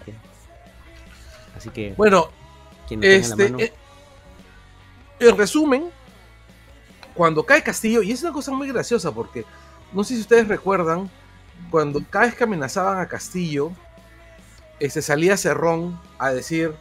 Así 1.56 1.70
que, 1.70 1.94
bueno, 1.96 2.30
este, 3.00 3.52
eh, 3.58 3.72
en 5.20 5.36
resumen, 5.36 5.90
cuando 7.14 7.44
cae 7.44 7.62
Castillo, 7.62 8.02
y 8.02 8.12
es 8.12 8.22
una 8.22 8.32
cosa 8.32 8.52
muy 8.52 8.68
graciosa 8.68 9.12
porque 9.12 9.44
no 9.92 10.02
sé 10.04 10.14
si 10.14 10.20
ustedes 10.22 10.48
recuerdan, 10.48 11.10
cuando 11.70 12.02
cada 12.08 12.26
vez 12.26 12.34
que 12.34 12.44
amenazaban 12.44 12.98
a 12.98 13.06
Castillo, 13.06 13.72
este, 14.80 15.02
salía 15.02 15.36
Cerrón 15.36 16.00
a 16.18 16.32
decir, 16.32 16.74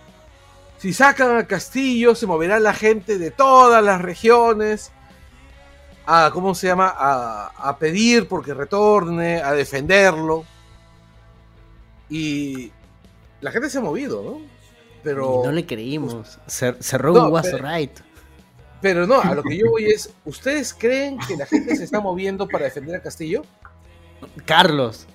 si 0.77 0.93
sacan 0.93 1.37
a 1.37 1.45
Castillo 1.45 2.15
se 2.15 2.25
moverá 2.25 2.59
la 2.59 2.73
gente 2.73 3.19
de 3.19 3.29
todas 3.29 3.83
las 3.83 4.01
regiones 4.01 4.91
a, 6.05 6.31
¿cómo 6.33 6.55
se 6.55 6.67
llama?, 6.67 6.93
a, 6.97 7.77
pedir 7.77 8.27
porque 8.27 8.53
retorne, 8.53 9.41
a 9.41 9.53
defenderlo. 9.53 10.45
Y 12.11 12.71
la 13.39 13.51
gente 13.51 13.69
se 13.69 13.77
ha 13.77 13.81
movido, 13.81 14.21
¿no? 14.21 14.41
Pero... 15.01 15.41
no 15.43 15.51
le 15.51 15.65
creímos. 15.65 16.37
Cerrón 16.45 17.31
was 17.31 17.51
right. 17.53 17.97
Pero 18.81 19.07
no, 19.07 19.21
a 19.21 19.33
lo 19.33 19.43
que 19.43 19.57
yo 19.57 19.69
voy 19.69 19.85
es, 19.85 20.11
¿ustedes 20.25 20.73
creen 20.73 21.17
que 21.27 21.37
la 21.37 21.45
gente 21.45 21.75
se 21.75 21.83
está 21.83 22.01
moviendo 22.01 22.47
para 22.47 22.65
defender 22.65 22.95
a 22.95 23.01
Castillo? 23.01 23.43
Carlos, 24.45 25.07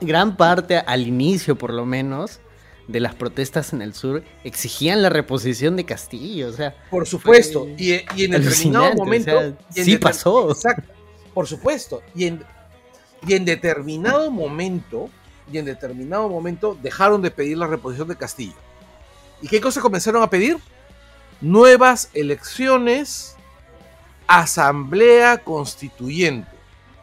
gran 0.00 0.36
parte 0.36 0.78
al 0.78 1.06
inicio 1.06 1.56
por 1.56 1.72
lo 1.72 1.86
menos 1.86 2.40
de 2.88 3.00
las 3.00 3.14
protestas 3.14 3.72
en 3.72 3.82
el 3.82 3.94
sur 3.94 4.24
exigían 4.44 5.00
la 5.00 5.08
reposición 5.08 5.76
de 5.76 5.84
Castillo, 5.84 6.48
o 6.48 6.52
sea. 6.52 6.74
Por 6.90 7.06
supuesto, 7.06 7.66
y, 7.78 7.92
en 7.92 8.32
determinado 8.32 8.94
momento. 8.94 9.56
sí 9.70 9.96
pasó. 9.96 10.50
Exacto, 10.50 10.92
por 11.32 11.46
supuesto. 11.46 12.02
Y 12.14 12.26
en, 12.26 12.44
y 13.26 13.34
en 13.34 13.44
determinado 13.44 14.30
momento, 14.30 15.08
y 15.52 15.58
en 15.58 15.64
determinado 15.64 16.28
momento 16.28 16.76
dejaron 16.80 17.22
de 17.22 17.30
pedir 17.30 17.58
la 17.58 17.66
reposición 17.66 18.08
de 18.08 18.16
Castillo. 18.16 18.56
¿Y 19.42 19.48
qué 19.48 19.60
cosa 19.60 19.80
comenzaron 19.80 20.22
a 20.22 20.30
pedir? 20.30 20.58
Nuevas 21.40 22.10
elecciones, 22.14 23.36
asamblea 24.26 25.38
constituyente. 25.38 26.50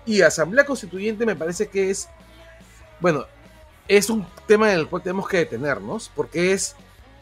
Y 0.06 0.22
asamblea 0.22 0.66
constituyente 0.66 1.25
me 1.25 1.36
parece 1.36 1.68
que 1.68 1.89
es 1.89 2.08
bueno, 3.00 3.25
es 3.88 4.10
un 4.10 4.25
tema 4.48 4.72
en 4.74 4.80
el 4.80 4.88
cual 4.88 5.04
tenemos 5.04 5.27
que 5.27 5.38
detenernos, 5.38 6.12
porque 6.16 6.54
es 6.54 6.75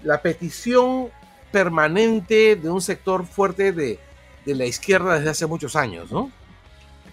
la 0.04 0.22
petición 0.22 1.10
permanente 1.52 2.56
de 2.56 2.70
un 2.70 2.82
sector 2.82 3.26
fuerte 3.26 3.72
de, 3.72 4.00
la 4.46 4.66
izquierda 4.66 5.16
desde 5.16 5.32
hace 5.32 5.46
muchos 5.48 5.76
años, 5.76 6.12
¿no? 6.12 6.32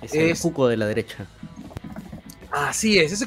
Es 0.02 0.14
el 0.14 0.38
cuco 0.38 0.68
de 0.68 0.76
la 0.76 0.86
derecha. 0.86 1.26
Así 2.52 2.98
es, 2.98 3.12
ese 3.12 3.26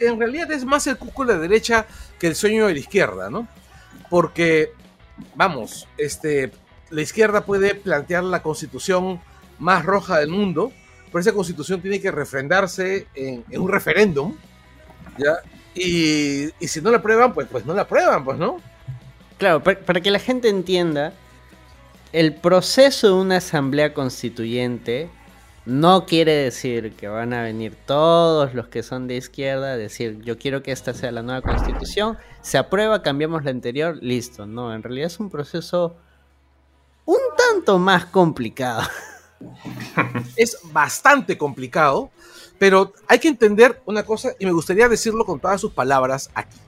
en 0.00 0.20
realidad 0.20 0.52
es 0.52 0.64
más 0.64 0.86
el 0.86 0.98
cuco 0.98 1.24
de 1.24 1.34
la 1.34 1.40
derecha 1.40 1.86
que 2.18 2.26
el 2.26 2.34
sueño 2.34 2.66
de 2.66 2.74
la 2.74 2.78
izquierda, 2.78 3.30
¿no? 3.30 3.48
Porque, 4.10 4.72
vamos, 5.34 5.88
este, 5.96 6.52
la 6.90 7.00
izquierda 7.00 7.46
puede 7.46 7.74
plantear 7.74 8.24
la 8.24 8.42
constitución 8.42 9.20
más 9.58 9.84
roja 9.84 10.18
del 10.18 10.28
mundo, 10.28 10.70
pero 11.06 11.20
esa 11.20 11.32
constitución 11.32 11.80
tiene 11.80 12.00
que 12.00 12.10
refrendarse 12.10 13.06
en 13.14 13.42
un 13.58 13.70
referéndum, 13.70 14.36
y, 15.74 16.48
si 16.60 16.80
no 16.80 16.90
la 16.90 17.00
prueban, 17.00 17.32
pues, 17.32 17.48
pues 17.50 17.64
no 17.64 17.74
la 17.74 17.86
prueban, 17.86 18.24
pues, 18.24 18.38
¿no? 18.38 18.60
Claro, 19.38 19.62
para, 19.62 20.00
que 20.00 20.10
la 20.10 20.18
gente 20.18 20.48
entienda, 20.48 21.12
el 22.12 22.34
proceso 22.34 23.08
de 23.08 23.12
una 23.12 23.36
asamblea 23.36 23.94
constituyente 23.94 25.08
no 25.68 26.06
quiere 26.06 26.32
decir 26.32 26.94
que 26.94 27.06
van 27.08 27.32
a 27.32 27.42
venir 27.42 27.76
todos 27.86 28.54
los 28.54 28.68
que 28.68 28.82
son 28.82 29.06
de 29.06 29.16
izquierda 29.16 29.72
a 29.72 29.76
decir 29.76 30.20
yo 30.22 30.38
quiero 30.38 30.62
que 30.62 30.72
esta 30.72 30.94
sea 30.94 31.12
la 31.12 31.22
nueva 31.22 31.42
constitución, 31.42 32.18
se 32.42 32.58
aprueba, 32.58 33.02
cambiamos 33.02 33.44
la 33.44 33.50
anterior, 33.50 33.98
listo. 34.00 34.46
No, 34.46 34.74
en 34.74 34.82
realidad 34.82 35.06
es 35.06 35.20
un 35.20 35.30
proceso 35.30 35.96
un 37.04 37.20
tanto 37.36 37.78
más 37.78 38.06
complicado. 38.06 38.82
Es 40.36 40.58
bastante 40.72 41.38
complicado 41.38 42.10
pero 42.58 42.92
hay 43.06 43.18
que 43.18 43.28
entender 43.28 43.80
una 43.86 44.02
cosa, 44.02 44.32
y 44.38 44.44
me 44.44 44.52
gustaría 44.52 44.88
decirlo 44.88 45.24
con 45.24 45.40
todas 45.40 45.60
sus 45.60 45.72
palabras 45.72 46.30
aquí. 46.34 46.58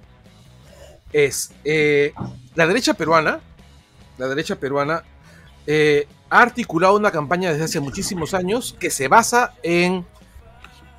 Es 1.13 1.53
eh, 1.65 2.13
la 2.55 2.67
derecha 2.67 2.95
peruana, 2.95 3.41
la 4.17 4.29
derecha 4.29 4.57
peruana 4.57 5.03
eh, 5.67 6.07
ha 6.29 6.43
articulado 6.43 6.97
una 6.97 7.11
campaña 7.11 7.51
desde 7.51 7.65
hace 7.65 7.81
muchísimos 7.81 8.35
años 8.35 8.77
que 8.79 8.91
se 8.91 9.09
basa 9.09 9.55
en 9.63 10.07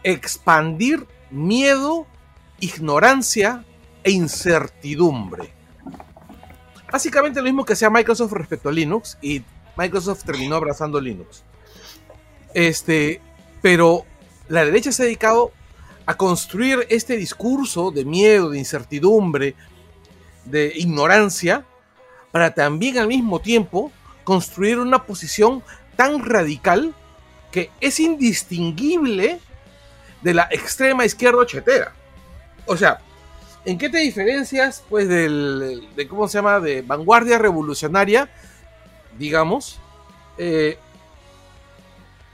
expandir 0.04 1.08
miedo, 1.30 2.06
ignorancia 2.60 3.64
e 4.04 4.12
incertidumbre. 4.12 5.54
Básicamente 6.92 7.40
lo 7.40 7.46
mismo 7.46 7.66
que 7.66 7.74
hacía 7.74 7.90
Microsoft 7.90 8.34
respecto 8.34 8.70
a 8.70 8.72
Linux 8.72 9.18
y 9.22 9.44
Microsoft 9.78 10.24
terminó 10.26 10.56
abrazando 10.56 11.00
Linux. 11.00 11.44
Este, 12.54 13.22
pero 13.62 14.06
la 14.50 14.66
derecha 14.66 14.92
se 14.92 15.04
ha 15.04 15.06
dedicado 15.06 15.52
a 16.06 16.18
construir 16.18 16.86
este 16.90 17.16
discurso 17.16 17.92
de 17.92 18.04
miedo, 18.04 18.50
de 18.50 18.60
incertidumbre, 18.60 19.56
de 20.44 20.74
ignorancia, 20.76 21.66
para 22.32 22.54
también 22.54 22.98
al 22.98 23.08
mismo 23.08 23.40
tiempo 23.40 23.92
construir 24.24 24.80
una 24.80 25.06
posición 25.06 25.64
tan 25.96 26.24
radical 26.24 26.94
que 27.52 27.70
es 27.82 28.00
indistinguible 28.00 29.40
de 30.22 30.34
la 30.34 30.48
extrema 30.52 31.06
izquierda 31.06 31.46
chetera. 31.46 31.94
o 32.66 32.78
sea, 32.78 33.00
¿en 33.66 33.78
qué 33.78 33.90
te 33.90 33.98
diferencias, 33.98 34.84
pues, 34.90 35.08
del, 35.08 35.88
de, 35.96 36.08
¿cómo 36.08 36.28
se 36.28 36.38
llama?, 36.38 36.60
de 36.60 36.82
vanguardia 36.82 37.38
revolucionaria, 37.38 38.30
digamos, 39.18 39.80
eh, 40.38 40.78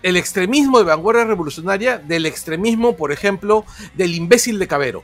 el 0.03 0.15
extremismo 0.15 0.77
de 0.77 0.85
vanguardia 0.85 1.25
revolucionaria 1.25 1.97
del 1.97 2.25
extremismo, 2.25 2.95
por 2.95 3.11
ejemplo, 3.11 3.65
del 3.95 4.13
imbécil 4.13 4.59
de 4.59 4.67
Cabero. 4.67 5.03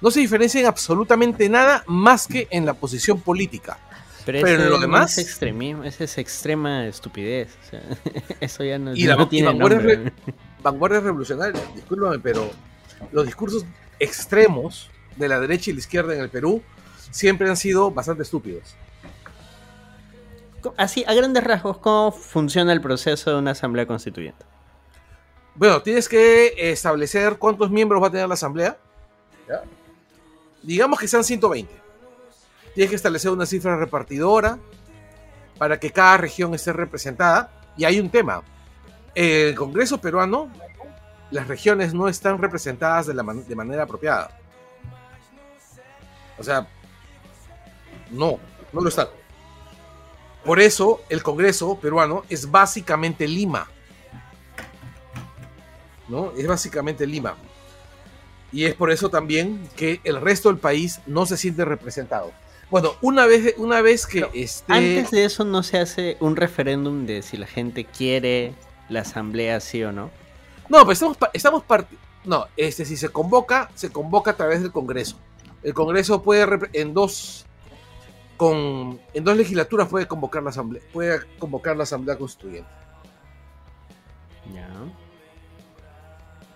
No 0.00 0.10
se 0.10 0.20
diferencia 0.20 0.60
en 0.60 0.66
absolutamente 0.66 1.48
nada 1.48 1.84
más 1.86 2.26
que 2.26 2.48
en 2.50 2.66
la 2.66 2.74
posición 2.74 3.20
política. 3.20 3.78
Pero, 4.24 4.38
Pero 4.42 4.62
ese 4.62 4.70
lo 4.70 4.78
demás- 4.78 5.18
es 5.18 5.26
extremismo, 5.26 5.82
esa 5.84 6.04
es 6.04 6.16
extrema 6.18 6.86
estupidez. 6.86 7.56
o 7.66 7.70
sea, 7.70 7.80
eso 8.40 8.62
ya 8.64 8.78
no, 8.78 8.94
Y 8.94 9.04
la- 9.06 9.16
no 9.16 9.24
y 9.24 9.26
tiene 9.26 9.52
vanguardia 10.62 11.00
revolucionaria, 11.00 11.60
discúlpame, 11.74 12.18
pero 12.20 12.48
los 13.10 13.26
discursos 13.26 13.64
extremos 13.98 14.90
de 15.16 15.28
la 15.28 15.40
derecha 15.40 15.70
y 15.70 15.74
la 15.74 15.80
izquierda 15.80 16.14
en 16.14 16.20
el 16.20 16.28
Perú 16.28 16.62
siempre 17.10 17.48
han 17.48 17.56
sido 17.56 17.90
bastante 17.90 18.22
estúpidos. 18.22 18.76
Así, 20.76 21.04
a 21.08 21.14
grandes 21.14 21.42
rasgos, 21.42 21.78
¿cómo 21.78 22.12
funciona 22.12 22.72
el 22.72 22.80
proceso 22.80 23.30
de 23.32 23.36
una 23.38 23.50
asamblea 23.50 23.86
constituyente? 23.86 24.44
Bueno, 25.56 25.82
tienes 25.82 26.08
que 26.08 26.54
establecer 26.70 27.36
cuántos 27.38 27.70
miembros 27.70 28.00
va 28.02 28.06
a 28.06 28.10
tener 28.12 28.28
la 28.28 28.34
asamblea. 28.34 28.78
¿ya? 29.48 29.62
Digamos 30.62 31.00
que 31.00 31.08
sean 31.08 31.24
120. 31.24 31.81
Tienes 32.74 32.90
que 32.90 32.96
establecer 32.96 33.30
una 33.30 33.46
cifra 33.46 33.76
repartidora 33.76 34.58
para 35.58 35.78
que 35.78 35.90
cada 35.90 36.16
región 36.16 36.54
esté 36.54 36.72
representada. 36.72 37.50
Y 37.76 37.84
hay 37.84 38.00
un 38.00 38.10
tema. 38.10 38.42
En 39.14 39.48
el 39.48 39.54
Congreso 39.54 40.00
peruano, 40.00 40.50
las 41.30 41.48
regiones 41.48 41.94
no 41.94 42.08
están 42.08 42.38
representadas 42.38 43.06
de, 43.06 43.54
manera 43.54 43.84
apropiada. 43.84 44.38
O 46.38 46.42
sea, 46.42 46.66
no, 48.10 48.38
no 48.72 48.80
lo 48.80 48.88
están. 48.88 49.08
Por 50.44 50.60
eso 50.60 51.02
el 51.08 51.22
Congreso 51.22 51.78
peruano 51.78 52.24
es 52.28 52.50
básicamente 52.50 53.28
Lima. 53.28 53.68
¿no? 56.08 56.32
Es 56.36 56.46
básicamente 56.46 57.06
Lima. 57.06 57.36
Y 58.52 58.64
es 58.66 58.74
por 58.74 58.90
eso 58.90 59.08
también 59.08 59.66
que 59.76 60.00
el 60.04 60.20
resto 60.20 60.50
del 60.50 60.58
país 60.58 61.00
no 61.06 61.24
se 61.24 61.36
siente 61.38 61.64
representado. 61.64 62.32
Bueno, 62.72 62.94
una 63.02 63.26
vez, 63.26 63.54
una 63.58 63.82
vez 63.82 64.06
que 64.06 64.26
este... 64.32 64.72
Antes 64.72 65.10
de 65.10 65.26
eso 65.26 65.44
no 65.44 65.62
se 65.62 65.78
hace 65.78 66.16
un 66.20 66.36
referéndum 66.36 67.04
de 67.04 67.20
si 67.20 67.36
la 67.36 67.46
gente 67.46 67.84
quiere 67.84 68.54
la 68.88 69.00
asamblea 69.00 69.60
sí 69.60 69.84
o 69.84 69.92
no. 69.92 70.10
No, 70.70 70.78
pero 70.78 70.92
estamos, 70.92 71.18
pa- 71.18 71.30
estamos 71.34 71.62
parti- 71.64 71.98
No, 72.24 72.46
este, 72.56 72.86
si 72.86 72.96
se 72.96 73.10
convoca, 73.10 73.70
se 73.74 73.92
convoca 73.92 74.30
a 74.30 74.36
través 74.38 74.62
del 74.62 74.72
Congreso. 74.72 75.18
El 75.62 75.74
Congreso 75.74 76.22
puede, 76.22 76.46
en 76.72 76.94
dos, 76.94 77.44
con, 78.38 78.98
en 79.12 79.22
dos 79.22 79.36
legislaturas 79.36 79.88
puede 79.88 80.08
convocar 80.08 80.42
la 80.42 80.48
asamblea, 80.48 80.82
puede 80.94 81.20
convocar 81.38 81.76
la 81.76 81.82
asamblea 81.82 82.16
constituyente. 82.16 82.70
Ya. 84.50 84.66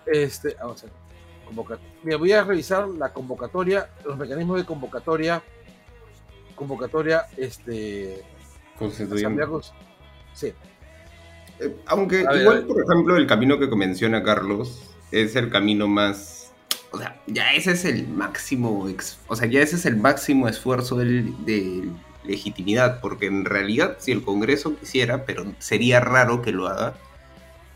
Este, 0.06 0.56
vamos 0.62 0.82
a 0.82 0.86
ver, 0.86 1.78
Mira, 2.02 2.16
voy 2.16 2.32
a 2.32 2.42
revisar 2.42 2.88
la 2.88 3.12
convocatoria, 3.12 3.90
los 4.02 4.16
mecanismos 4.16 4.56
de 4.56 4.64
convocatoria, 4.64 5.42
convocatoria, 6.56 7.26
este, 7.36 8.24
Constituyente. 8.76 9.44
Sí. 10.34 10.52
Eh, 11.60 11.76
aunque 11.86 12.26
ver, 12.26 12.42
igual, 12.42 12.66
por 12.66 12.82
ejemplo, 12.82 13.16
el 13.16 13.26
camino 13.26 13.58
que 13.58 13.68
menciona 13.76 14.22
Carlos 14.22 14.82
es 15.12 15.36
el 15.36 15.48
camino 15.48 15.86
más... 15.86 16.52
O 16.90 16.98
sea, 16.98 17.20
ya 17.26 17.52
ese 17.52 17.72
es 17.72 17.84
el 17.84 18.08
máximo... 18.08 18.88
ex- 18.88 19.18
o 19.28 19.36
sea, 19.36 19.48
ya 19.48 19.60
ese 19.60 19.76
es 19.76 19.86
el 19.86 19.96
máximo 19.96 20.48
esfuerzo 20.48 20.96
del- 20.96 21.44
de 21.44 21.88
legitimidad, 22.24 23.00
porque 23.00 23.26
en 23.26 23.44
realidad 23.44 23.96
si 24.00 24.12
el 24.12 24.22
Congreso 24.22 24.76
quisiera, 24.76 25.24
pero 25.24 25.46
sería 25.58 26.00
raro 26.00 26.42
que 26.42 26.52
lo 26.52 26.66
haga, 26.66 26.94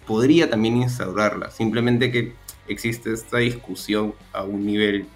podría 0.06 0.50
también 0.50 0.76
instaurarla. 0.76 1.50
Simplemente 1.50 2.10
que 2.10 2.34
existe 2.68 3.12
esta 3.12 3.38
discusión 3.38 4.14
a 4.32 4.42
un 4.42 4.66
nivel... 4.66 5.06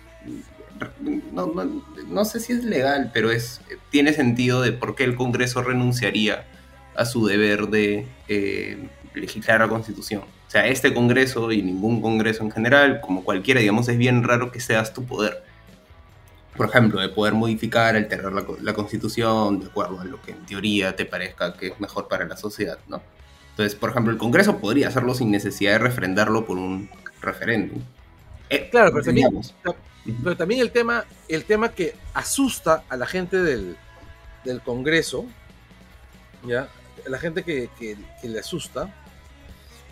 No, 1.33 1.47
no- 1.47 1.83
no 2.09 2.25
sé 2.25 2.41
si 2.41 2.53
es 2.53 2.65
legal, 2.65 3.11
pero 3.13 3.31
es 3.31 3.61
tiene 3.91 4.13
sentido 4.13 4.61
de 4.63 4.73
por 4.73 4.95
qué 4.95 5.05
el 5.05 5.15
Congreso 5.17 5.63
renunciaría 5.63 6.47
a 6.97 7.05
su 7.05 7.27
deber 7.27 7.69
de 7.69 8.07
eh, 8.29 8.89
legislar 9.15 9.61
la 9.61 9.69
Constitución. 9.69 10.23
O 10.23 10.51
sea, 10.51 10.67
este 10.67 10.93
Congreso 10.95 11.53
y 11.53 11.63
ningún 11.63 12.01
Congreso 12.01 12.43
en 12.45 12.51
general, 12.51 13.01
como 13.01 13.25
cualquiera, 13.25 13.61
digamos, 13.61 13.89
es 13.89 13.99
bien 13.99 14.23
raro 14.25 14.51
que 14.53 14.61
seas 14.61 14.93
tu 14.95 15.05
poder. 15.05 15.43
Por 16.57 16.69
ejemplo, 16.69 17.01
de 17.01 17.09
poder 17.09 17.35
modificar, 17.35 17.97
alterar 17.97 18.33
la, 18.33 18.45
la 18.61 18.75
Constitución 18.75 19.59
de 19.59 19.67
acuerdo 19.67 20.01
a 20.01 20.05
lo 20.05 20.23
que 20.23 20.31
en 20.31 20.47
teoría 20.47 20.95
te 20.95 21.05
parezca 21.05 21.55
que 21.55 21.69
es 21.69 21.81
mejor 21.81 22.07
para 22.07 22.27
la 22.27 22.37
sociedad, 22.37 22.79
¿no? 22.87 23.03
Entonces, 23.51 23.75
por 23.75 23.91
ejemplo, 23.91 24.13
el 24.13 24.19
Congreso 24.19 24.59
podría 24.59 24.89
hacerlo 24.89 25.15
sin 25.15 25.31
necesidad 25.33 25.73
de 25.73 25.79
refrendarlo 25.79 26.45
por 26.47 26.59
un 26.59 26.89
referéndum. 27.21 27.83
Eh, 28.51 28.69
Claro, 28.71 28.91
pero 28.93 29.05
también, 29.05 29.29
digamos. 29.29 29.55
Pero 30.23 30.37
también 30.37 30.61
el 30.61 30.71
tema, 30.71 31.05
el 31.29 31.45
tema 31.45 31.73
que 31.73 31.95
asusta 32.13 32.85
a 32.89 32.97
la 32.97 33.07
gente 33.07 33.43
del, 33.43 33.77
del 34.45 34.61
Congreso, 34.63 35.25
¿ya? 36.47 36.69
la 37.07 37.19
gente 37.19 37.43
que, 37.43 37.69
que- 37.79 37.97
que 38.21 38.29
le 38.29 38.39
asusta, 38.41 38.95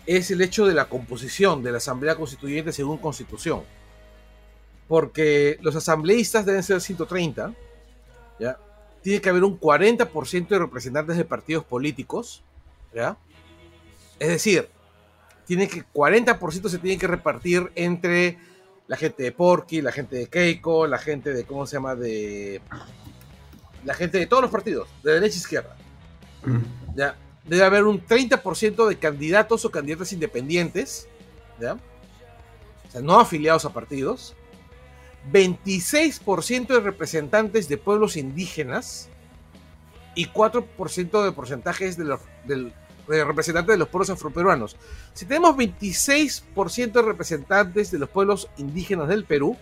es 0.05 0.29
el 0.31 0.41
hecho 0.41 0.65
de 0.65 0.73
la 0.73 0.85
composición 0.85 1.63
de 1.63 1.71
la 1.71 1.77
Asamblea 1.77 2.15
Constituyente 2.15 2.71
según 2.73 2.97
Constitución. 2.97 3.63
Porque 4.87 5.57
los 5.61 5.75
asambleístas 5.75 6.45
deben 6.45 6.61
ser 6.63 6.81
130, 6.81 7.53
¿ya? 8.39 8.57
Tiene 9.01 9.21
que 9.21 9.29
haber 9.29 9.43
un 9.43 9.59
40% 9.59 10.47
de 10.47 10.59
representantes 10.59 11.17
de 11.17 11.25
partidos 11.25 11.63
políticos, 11.63 12.43
¿ya? 12.93 13.17
Es 14.19 14.27
decir, 14.27 14.69
tiene 15.45 15.67
que 15.67 15.83
40% 15.85 16.69
se 16.69 16.77
tiene 16.79 16.97
que 16.97 17.07
repartir 17.07 17.71
entre 17.75 18.37
la 18.87 18.97
gente 18.97 19.23
de 19.23 19.31
Porky, 19.31 19.81
la 19.81 19.91
gente 19.91 20.15
de 20.17 20.27
Keiko, 20.27 20.87
la 20.87 20.97
gente 20.97 21.33
de, 21.33 21.45
¿cómo 21.45 21.65
se 21.65 21.77
llama? 21.77 21.95
De... 21.95 22.61
La 23.85 23.93
gente 23.93 24.17
de 24.17 24.25
todos 24.27 24.43
los 24.43 24.51
partidos, 24.51 24.87
de 25.03 25.13
derecha 25.13 25.35
e 25.35 25.39
izquierda. 25.39 25.75
¿ya? 26.95 27.15
Debe 27.45 27.63
haber 27.63 27.83
un 27.83 28.05
30% 28.05 28.87
de 28.87 28.97
candidatos 28.97 29.65
o 29.65 29.71
candidatas 29.71 30.13
independientes, 30.13 31.07
¿ya? 31.59 31.73
O 31.73 32.91
sea, 32.91 33.01
no 33.01 33.19
afiliados 33.19 33.65
a 33.65 33.73
partidos. 33.73 34.35
26% 35.31 36.67
de 36.67 36.79
representantes 36.79 37.67
de 37.69 37.77
pueblos 37.77 38.17
indígenas 38.17 39.09
y 40.15 40.27
4% 40.27 41.23
de 41.25 41.31
porcentajes 41.31 41.97
de 41.97 42.03
los 42.05 42.19
del- 42.45 42.73
de 43.07 43.23
representantes 43.23 43.73
de 43.73 43.77
los 43.77 43.87
pueblos 43.89 44.09
afroperuanos. 44.09 44.75
Si 45.13 45.25
tenemos 45.25 45.55
26% 45.55 46.91
de 46.91 47.01
representantes 47.01 47.91
de 47.91 47.99
los 47.99 48.09
pueblos 48.09 48.47
indígenas 48.57 49.07
del 49.07 49.25
Perú, 49.25 49.57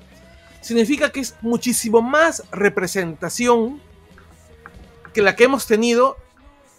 significa 0.61 1.09
que 1.11 1.21
es 1.21 1.35
muchísimo 1.41 2.01
más 2.01 2.43
representación 2.51 3.81
que 5.13 5.21
la 5.21 5.35
que 5.35 5.45
hemos 5.45 5.65
tenido 5.65 6.17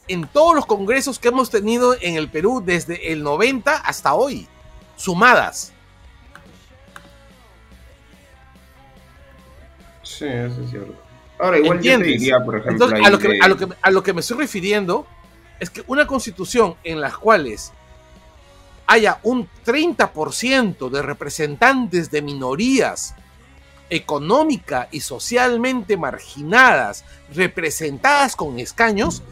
en 0.09 0.27
todos 0.27 0.55
los 0.55 0.67
congresos 0.67 1.19
que 1.19 1.29
hemos 1.29 1.51
tenido 1.51 1.95
en 2.01 2.17
el 2.17 2.29
Perú 2.31 2.63
desde 2.65 3.13
el 3.13 3.23
90 3.23 3.77
hasta 3.77 4.15
hoy, 4.15 4.47
sumadas. 4.97 5.73
Sí, 10.03 10.27
eso 10.27 10.63
es 10.63 10.71
cierto. 10.71 10.95
Ahora, 11.39 11.59
igual 11.59 11.81
yo 11.81 11.99
te 11.99 12.05
diría, 12.05 12.39
por 12.45 12.57
ejemplo, 12.57 12.73
Entonces, 12.87 12.99
ahí 13.01 13.05
a 13.07 13.11
lo, 13.11 13.19
que, 13.19 13.29
de- 13.29 13.39
a, 13.43 13.49
lo 13.49 13.57
que, 13.57 13.69
a 13.81 13.91
lo 13.91 14.03
que 14.03 14.13
me 14.13 14.21
estoy 14.21 14.39
refiriendo 14.39 15.07
es 15.63 15.71
que 15.71 15.85
una 15.87 16.09
constitución 16.09 16.75
en 16.83 17.01
la 17.01 17.13
cuales 17.13 17.73
haya 18.89 19.21
un 19.23 19.49
30% 19.65 20.91
de 20.91 21.03
representantes 21.03 22.11
de 22.11 22.21
minorías 22.21 23.15
económica 23.89 24.89
y 24.91 24.99
socialmente 24.99 25.97
marginadas, 25.97 27.05
representadas 27.33 28.35
con 28.35 28.59
escaños, 28.59 29.23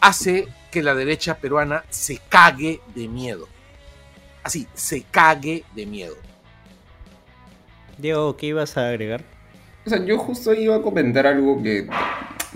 hace 0.00 0.48
que 0.72 0.82
la 0.82 0.96
derecha 0.96 1.36
peruana 1.36 1.84
se 1.90 2.18
cague 2.28 2.80
de 2.96 3.06
miedo. 3.06 3.46
Así, 4.42 4.66
se 4.74 5.02
cague 5.02 5.62
de 5.76 5.86
miedo. 5.86 6.16
Diego, 7.98 8.36
¿qué 8.36 8.46
ibas 8.46 8.76
a 8.76 8.88
agregar? 8.88 9.22
O 9.86 9.90
sea, 9.90 10.04
yo 10.04 10.18
justo 10.18 10.52
iba 10.54 10.74
a 10.74 10.82
comentar 10.82 11.24
algo 11.24 11.62
que 11.62 11.88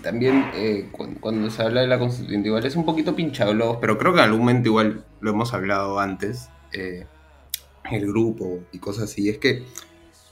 también 0.03 0.45
eh, 0.55 0.89
cu- 0.93 1.15
cuando, 1.21 1.51
se 1.51 1.63
habla 1.63 1.81
de 1.81 1.87
la 1.87 1.99
constituyente 1.99 2.49
igual 2.49 2.67
es 2.67 2.77
un 2.77 2.85
poquito 2.85 3.15
pinchaglobos, 3.17 3.79
pero 3.81 3.97
creo 3.99 4.13
que 4.13 4.19
en 4.19 4.25
algún 4.25 4.41
momento 4.41 4.69
igual 4.69 5.05
lo 5.21 5.31
hemos 5.31 5.55
hablado 5.55 5.99
antes, 5.99 6.49
eh, 6.73 7.07
el 7.91 8.07
grupo 8.07 8.61
y 8.73 8.79
cosas 8.79 9.05
así. 9.05 9.29
Es 9.29 9.39
que 9.39 9.65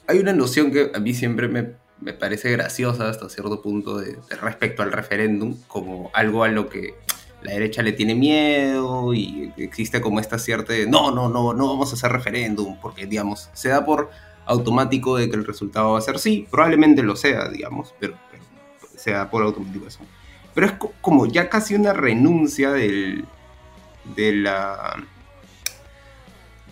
hay 0.07 0.19
una 0.19 0.33
noción 0.33 0.71
que 0.71 0.91
a 0.93 0.99
mí 0.99 1.13
siempre 1.13 1.47
me, 1.47 1.73
me 1.99 2.13
parece 2.13 2.51
graciosa 2.51 3.09
hasta 3.09 3.29
cierto 3.29 3.61
punto 3.61 3.97
de, 3.97 4.17
respecto 4.41 4.83
al 4.83 4.91
referéndum, 4.91 5.57
como 5.67 6.11
algo 6.13 6.43
a 6.43 6.49
lo 6.49 6.69
que 6.69 6.95
la 7.43 7.53
derecha 7.53 7.81
le 7.81 7.91
tiene 7.93 8.13
miedo 8.13 9.13
y 9.13 9.51
existe 9.57 9.99
como 9.99 10.19
esta 10.19 10.37
cierta... 10.37 10.73
No, 10.87 11.11
no, 11.11 11.27
no, 11.29 11.53
no 11.53 11.67
vamos 11.67 11.91
a 11.91 11.95
hacer 11.95 12.11
referéndum, 12.11 12.77
porque 12.79 13.07
digamos, 13.07 13.49
se 13.53 13.69
da 13.69 13.83
por 13.83 14.09
automático 14.45 15.17
de 15.17 15.29
que 15.29 15.35
el 15.37 15.45
resultado 15.45 15.93
va 15.93 15.99
a 15.99 16.01
ser 16.01 16.19
sí, 16.19 16.47
probablemente 16.51 17.03
lo 17.03 17.15
sea, 17.15 17.47
digamos, 17.49 17.93
pero, 17.99 18.15
pero 19.03 19.17
sea 19.17 19.29
por 19.29 19.43
automático 19.43 19.87
eso. 19.87 19.99
Pero 20.53 20.67
es 20.67 20.73
como 21.01 21.25
ya 21.25 21.49
casi 21.49 21.75
una 21.75 21.93
renuncia 21.93 22.71
del, 22.71 23.25
de 24.15 24.33
la 24.33 25.03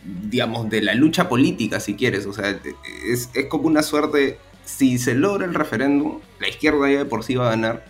digamos, 0.03 0.69
de 0.69 0.81
la 0.81 0.95
lucha 0.95 1.29
política, 1.29 1.79
si 1.79 1.95
quieres. 1.95 2.25
O 2.25 2.33
sea, 2.33 2.59
es, 3.05 3.29
es 3.33 3.45
como 3.47 3.67
una 3.67 3.83
suerte, 3.83 4.37
si 4.65 4.97
se 4.97 5.15
logra 5.15 5.45
el 5.45 5.53
referéndum, 5.53 6.19
la 6.39 6.49
izquierda 6.49 6.89
ya 6.89 6.99
de 6.99 7.05
por 7.05 7.23
sí 7.23 7.35
va 7.35 7.47
a 7.47 7.51
ganar. 7.51 7.85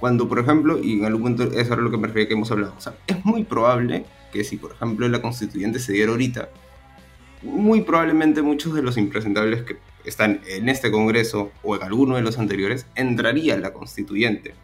Cuando, 0.00 0.28
por 0.28 0.38
ejemplo, 0.38 0.78
y 0.82 0.94
en 0.94 1.04
algún 1.04 1.22
momento 1.22 1.44
eso 1.58 1.72
era 1.72 1.82
lo 1.82 1.90
que 1.90 1.96
me 1.96 2.06
refería 2.06 2.28
que 2.28 2.34
hemos 2.34 2.50
hablado, 2.52 2.72
o 2.78 2.80
sea, 2.80 2.94
es 3.08 3.24
muy 3.24 3.42
probable 3.42 4.04
que 4.32 4.44
si, 4.44 4.56
por 4.56 4.70
ejemplo, 4.70 5.08
la 5.08 5.20
constituyente 5.20 5.80
se 5.80 5.92
diera 5.92 6.12
ahorita, 6.12 6.50
muy 7.42 7.80
probablemente 7.80 8.40
muchos 8.42 8.74
de 8.74 8.82
los 8.82 8.96
impresentables 8.96 9.62
que 9.62 9.76
están 10.08 10.40
en 10.48 10.68
este 10.68 10.90
Congreso 10.90 11.50
o 11.62 11.76
en 11.76 11.82
alguno 11.82 12.16
de 12.16 12.22
los 12.22 12.38
anteriores 12.38 12.86
entraría 12.94 13.56
la 13.56 13.72
constituyente. 13.72 14.54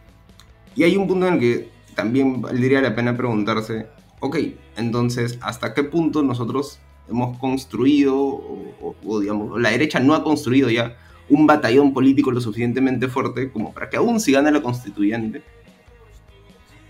Y 0.75 0.83
hay 0.83 0.97
un 0.97 1.07
punto 1.07 1.27
en 1.27 1.35
el 1.35 1.39
que 1.39 1.69
también 1.95 2.41
valdría 2.41 2.81
la 2.81 2.95
pena 2.95 3.15
preguntarse, 3.15 3.87
ok, 4.19 4.37
entonces, 4.75 5.39
¿hasta 5.41 5.73
qué 5.73 5.83
punto 5.83 6.23
nosotros 6.23 6.79
hemos 7.09 7.37
construido, 7.37 8.17
o, 8.17 9.19
digamos, 9.19 9.59
la 9.61 9.69
derecha 9.69 9.99
no 9.99 10.13
ha 10.13 10.23
construido 10.23 10.69
ya 10.69 10.97
un 11.29 11.47
batallón 11.47 11.93
político 11.93 12.31
lo 12.31 12.41
suficientemente 12.41 13.07
fuerte 13.07 13.51
como 13.51 13.73
para 13.73 13.89
que 13.89 13.97
aún 13.97 14.19
si 14.19 14.31
gana 14.31 14.51
la 14.51 14.61
constituyente, 14.61 15.43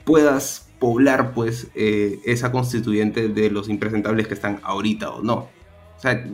puedas 0.03 0.69
poblar 0.79 1.33
pues 1.33 1.67
eh, 1.73 2.19
esa 2.25 2.51
constituyente 2.51 3.29
de 3.29 3.49
los 3.49 3.69
impresentables 3.69 4.27
que 4.27 4.33
están 4.33 4.59
ahorita 4.63 5.11
o 5.11 5.21
no. 5.21 5.49
O 5.97 5.99
sea, 5.99 6.25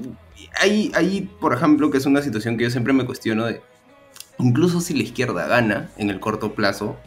ahí, 0.60 0.92
ahí, 0.96 1.30
por 1.40 1.54
ejemplo, 1.54 1.92
que 1.92 1.98
es 1.98 2.06
una 2.06 2.22
situación 2.22 2.58
que 2.58 2.64
yo 2.64 2.70
siempre 2.70 2.94
me 2.94 3.06
cuestiono 3.06 3.46
de, 3.46 3.62
incluso 4.40 4.82
si 4.82 4.94
la 4.94 5.04
izquierda 5.04 5.48
gana 5.48 5.90
en 5.98 6.10
el 6.10 6.20
corto 6.20 6.54
plazo, 6.54 6.98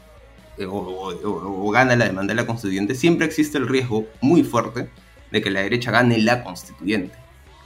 eh, 0.58 0.66
o, 0.68 1.70
gana 1.72 1.96
la 1.96 2.04
demanda 2.04 2.32
de 2.32 2.40
la 2.40 2.46
constituyente, 2.46 2.94
siempre 2.94 3.26
existe 3.26 3.58
el 3.58 3.68
riesgo 3.68 4.06
muy 4.20 4.44
fuerte 4.44 4.88
de 5.30 5.42
que 5.42 5.50
la 5.50 5.60
derecha 5.60 5.90
gane 5.90 6.18
la 6.18 6.44
constituyente. 6.44 7.16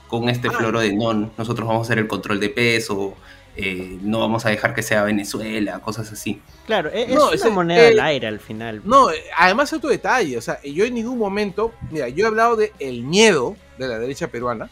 Con 0.07 0.27
este 0.27 0.47
ah. 0.47 0.51
floro 0.51 0.79
de 0.79 0.93
non, 0.93 1.31
nosotros 1.37 1.67
vamos 1.67 1.85
a 1.85 1.87
hacer 1.87 1.99
el 1.99 2.07
control 2.07 2.39
de 2.39 2.49
peso, 2.49 3.15
eh, 3.55 3.97
no 4.01 4.19
vamos 4.19 4.45
a 4.45 4.49
dejar 4.49 4.73
que 4.73 4.81
sea 4.81 5.03
Venezuela, 5.03 5.79
cosas 5.79 6.11
así. 6.11 6.41
Claro, 6.65 6.89
e-, 6.91 7.13
es, 7.13 7.41
una 7.43 7.53
moneda 7.53 7.89
al 7.89 7.99
aire 7.99 8.27
al 8.27 8.39
final. 8.39 8.81
No, 8.85 9.09
además 9.37 9.73
otro 9.73 9.89
detalle, 9.89 10.37
o 10.37 10.41
sea, 10.41 10.61
yo 10.63 10.85
en 10.85 10.93
ningún 10.93 11.17
momento, 11.17 11.73
mira, 11.91 12.09
yo 12.09 12.23
he 12.23 12.27
hablado 12.27 12.55
de 12.55 12.71
el 12.79 13.03
miedo 13.03 13.55
de 13.77 13.87
la 13.87 13.99
derecha 13.99 14.29
peruana, 14.29 14.69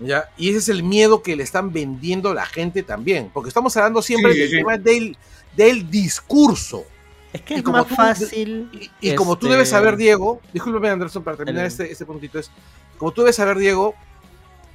¿ya? 0.00 0.28
Y 0.36 0.50
ese 0.50 0.58
es 0.58 0.68
el 0.68 0.82
miedo 0.82 1.22
que 1.22 1.36
le 1.36 1.42
están 1.42 1.72
vendiendo 1.72 2.30
a 2.30 2.34
la 2.34 2.46
gente 2.46 2.82
también, 2.82 3.30
porque 3.32 3.48
estamos 3.48 3.76
hablando 3.76 4.02
siempre 4.02 4.34
del 4.34 4.50
tema 4.50 4.78
del, 4.78 5.16
del 5.56 5.90
discurso. 5.90 6.84
Es 7.32 7.42
que 7.42 7.56
es 7.56 7.62
como 7.62 7.78
más 7.78 7.88
fácil. 7.88 8.90
Y, 9.00 9.14
como 9.14 9.36
tú 9.36 9.48
debes 9.48 9.68
saber, 9.68 9.94
este, 9.94 10.04
Diego, 10.04 10.40
discúlpeme 10.52 10.88
Anderson, 10.88 11.22
para 11.22 11.36
terminar 11.36 11.66
este, 11.66 11.90
este 11.90 12.06
puntito, 12.06 12.38
es, 12.38 12.50
como 12.96 13.12
tú 13.12 13.22
debes 13.22 13.36
saber, 13.36 13.58
Diego, 13.58 13.94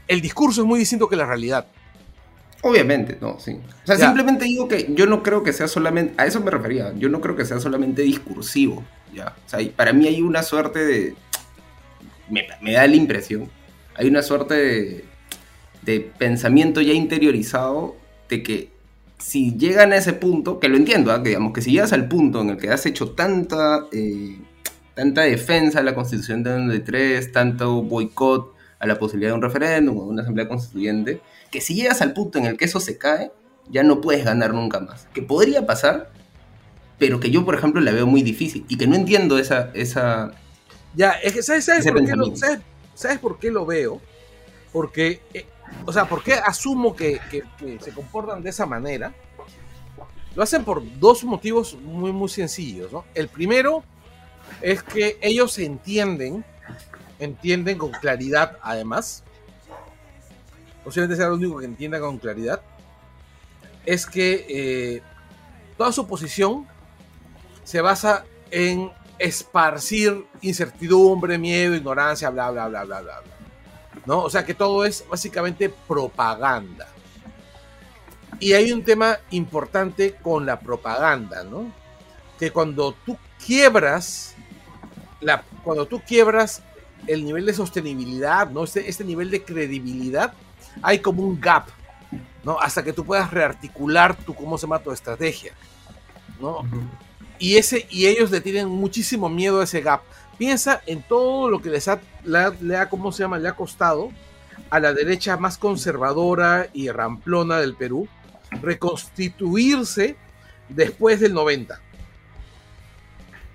el 0.08 0.22
discurso 0.22 0.62
es 0.62 0.68
muy 0.68 0.80
distinto 0.80 1.10
que 1.10 1.16
la 1.16 1.26
realidad. 1.26 1.66
Obviamente, 2.62 3.18
no, 3.20 3.40
sí. 3.40 3.60
O 3.84 3.86
sea, 3.86 3.98
simplemente 3.98 4.46
digo 4.46 4.70
que 4.70 4.88
yo 4.94 5.06
no 5.06 5.22
creo 5.22 5.44
que 5.44 5.52
sea 5.52 5.68
solamente, 5.68 6.14
a 6.18 6.26
eso 6.26 6.40
me 6.40 6.50
refería, 6.50 6.94
yo 6.96 7.10
no 7.10 7.20
creo 7.20 7.36
que 7.36 7.44
sea 7.44 7.60
solamente 7.60 8.04
discursivo, 8.04 8.84
ya. 9.14 9.36
O 9.46 9.50
sea, 9.50 9.60
para 9.76 9.92
mí 9.92 10.08
hay 10.08 10.22
una 10.22 10.44
suerte 10.44 10.80
de, 10.86 11.16
me, 12.30 12.72
da 12.72 12.88
la 12.88 12.96
impresión, 12.96 13.50
hay 13.96 14.08
una 14.08 14.22
suerte 14.22 14.54
de, 14.54 15.06
de 15.86 16.00
pensamiento 16.17 16.82
ya 16.82 16.93
interiorizado 16.93 17.96
de 18.30 18.43
que 18.43 18.74
si 19.24 19.56
llegan 19.58 19.93
a 19.93 19.98
ese 19.98 20.13
punto, 20.13 20.60
que 20.60 20.67
lo 20.67 20.76
entiendo, 20.76 21.12
¿ah? 21.12 21.19
digamos 21.19 21.54
que 21.54 21.62
si 21.62 21.72
llegas 21.72 21.93
al 21.93 22.08
punto 22.08 22.41
en 22.41 22.50
el 22.52 22.58
que 22.58 22.69
has 22.69 22.86
hecho 22.86 23.12
tanta, 23.12 23.86
eh, 23.91 24.38
tanta 24.96 25.22
defensa 25.22 25.80
de 25.80 25.86
la 25.86 25.96
constitución 25.96 26.43
de 26.43 26.52
93, 26.52 27.32
tanto 27.32 27.84
boicot 27.84 28.54
a 28.80 28.86
la 28.86 29.00
posibilidad 29.00 29.32
de 29.32 29.36
un 29.36 29.41
referéndum 29.41 29.98
o 29.98 30.04
de 30.04 30.10
una 30.10 30.22
asamblea 30.24 30.48
constituyente, 30.50 31.22
que 31.52 31.62
si 31.62 31.74
llegas 31.74 32.02
al 32.02 32.13
punto 32.13 32.38
en 32.38 32.46
el 32.46 32.58
que 32.58 32.65
eso 32.65 32.82
se 32.82 32.98
cae, 32.98 33.32
ya 33.69 33.82
no 33.84 34.02
puedes 34.02 34.26
ganar 34.26 34.54
nunca 34.54 34.82
más. 34.82 35.08
Que 35.13 35.22
podría 35.22 35.65
pasar, 35.65 36.12
pero 37.00 37.22
que 37.22 37.32
yo, 37.32 37.46
por 37.46 37.56
ejemplo, 37.56 37.80
la 37.80 37.91
veo 37.93 38.06
muy 38.06 38.24
difícil 38.24 38.65
y 38.67 38.78
que 38.78 38.88
no 38.88 38.96
entiendo 38.96 39.38
esa... 39.39 39.72
esa 39.74 40.34
ya, 40.96 41.12
es 41.12 41.34
que 41.34 41.41
¿sabes, 41.41 41.65
por, 41.65 42.06
qué 42.06 42.15
lo, 42.15 42.34
¿sabes, 42.93 43.19
por 43.19 43.39
qué 43.39 43.52
lo 43.52 43.65
veo? 43.65 44.02
Porque 44.72 45.22
eh, 45.34 45.46
o 45.86 45.94
sea, 45.94 46.06
¿por 46.06 46.24
qué 46.24 46.34
asumo 46.34 46.96
que, 46.96 47.20
se 47.80 47.92
comportan 47.92 48.42
de 48.42 48.50
esa 48.50 48.66
manera? 48.66 49.14
Lo 50.36 50.44
hacen 50.44 50.64
por 50.64 50.82
dos 51.00 51.24
motivos 51.24 51.76
muy, 51.76 52.12
muy 52.12 52.30
sencillos. 52.30 52.92
El 53.14 53.28
primero 53.28 53.84
es 54.62 54.82
que 54.82 55.18
ellos 55.22 55.58
entienden, 55.60 56.44
entienden 57.20 57.78
con 57.78 57.92
claridad, 57.92 58.58
además, 58.62 59.24
posiblemente 60.84 61.18
sea 61.18 61.30
lo 61.30 61.36
único 61.36 61.60
que 61.60 61.66
entienda 61.66 62.00
con 62.00 62.18
claridad, 62.18 62.62
es 63.86 64.06
que 64.06 64.46
eh, 64.50 65.02
toda 65.78 65.92
su 65.92 66.08
posición 66.08 66.68
se 67.64 67.82
basa 67.82 68.26
en 68.50 68.92
esparcir 69.20 70.26
incertidumbre, 70.42 71.38
miedo, 71.38 71.76
ignorancia, 71.76 72.30
bla, 72.30 72.50
bla, 72.52 72.68
bla, 72.68 72.84
bla, 72.84 73.02
bla. 73.02 73.22
bla. 73.22 73.33
¿No? 74.06 74.20
O 74.20 74.30
sea 74.30 74.46
que 74.46 74.54
todo 74.54 74.86
es 74.86 75.06
básicamente 75.10 75.70
propaganda. 75.70 76.88
Y 78.39 78.54
hay 78.54 78.72
un 78.72 78.84
tema 78.84 79.20
importante 79.32 80.16
con 80.16 80.46
la 80.46 80.60
propaganda, 80.60 81.44
¿no? 81.44 81.72
Que 82.39 82.52
cuando 82.52 82.94
tú 83.06 83.18
quiebras, 83.46 84.36
la, 85.22 85.44
cuando 85.63 85.86
tú 85.86 86.02
quiebras 86.02 86.62
el 87.08 87.24
nivel 87.24 87.46
de 87.46 87.54
sostenibilidad, 87.54 88.50
¿no? 88.50 88.63
Este, 88.63 88.89
este 88.89 89.04
nivel 89.04 89.30
de 89.30 89.44
credibilidad, 89.44 90.34
hay 90.82 91.00
como 91.00 91.24
un 91.24 91.39
gap, 91.39 91.68
¿no? 92.44 92.60
Hasta 92.60 92.84
que 92.84 92.94
tú 92.94 93.06
puedas 93.06 93.32
rearticular 93.32 94.16
tu, 94.16 94.34
¿cómo 94.34 94.58
se 94.58 94.63
llama? 94.63 94.80
Tu 94.80 94.92
estrategia, 94.92 95.54
¿no? 96.39 96.63
y, 97.39 97.58
ese, 97.58 97.88
y 97.89 98.08
ellos 98.08 98.32
le 98.32 98.42
tienen 98.42 98.68
muchísimo 98.68 99.30
miedo 99.30 99.62
a 99.62 99.66
ese 99.66 99.82
gap. 99.82 100.02
Piensa 100.44 100.82
en 100.88 101.02
todo 101.02 101.50
lo 101.50 101.62
que 101.62 101.70
les 101.70 101.88
ha, 101.88 102.02
le 102.26 102.76
ha, 102.76 102.90
¿cómo 102.90 103.14
se 103.14 103.24
llama? 103.24 103.40
Le 103.40 103.48
ha 103.48 103.56
costado 103.56 104.12
a 104.70 104.82
la 104.82 104.92
derecha 104.92 105.38
más 105.38 105.58
conservadora 105.58 106.68
y 106.74 106.90
ramplona 106.90 107.60
del 107.60 107.76
Perú 107.76 108.10
reconstituirse 108.62 110.18
después 110.68 111.22
del 111.22 111.34
90. 111.34 111.80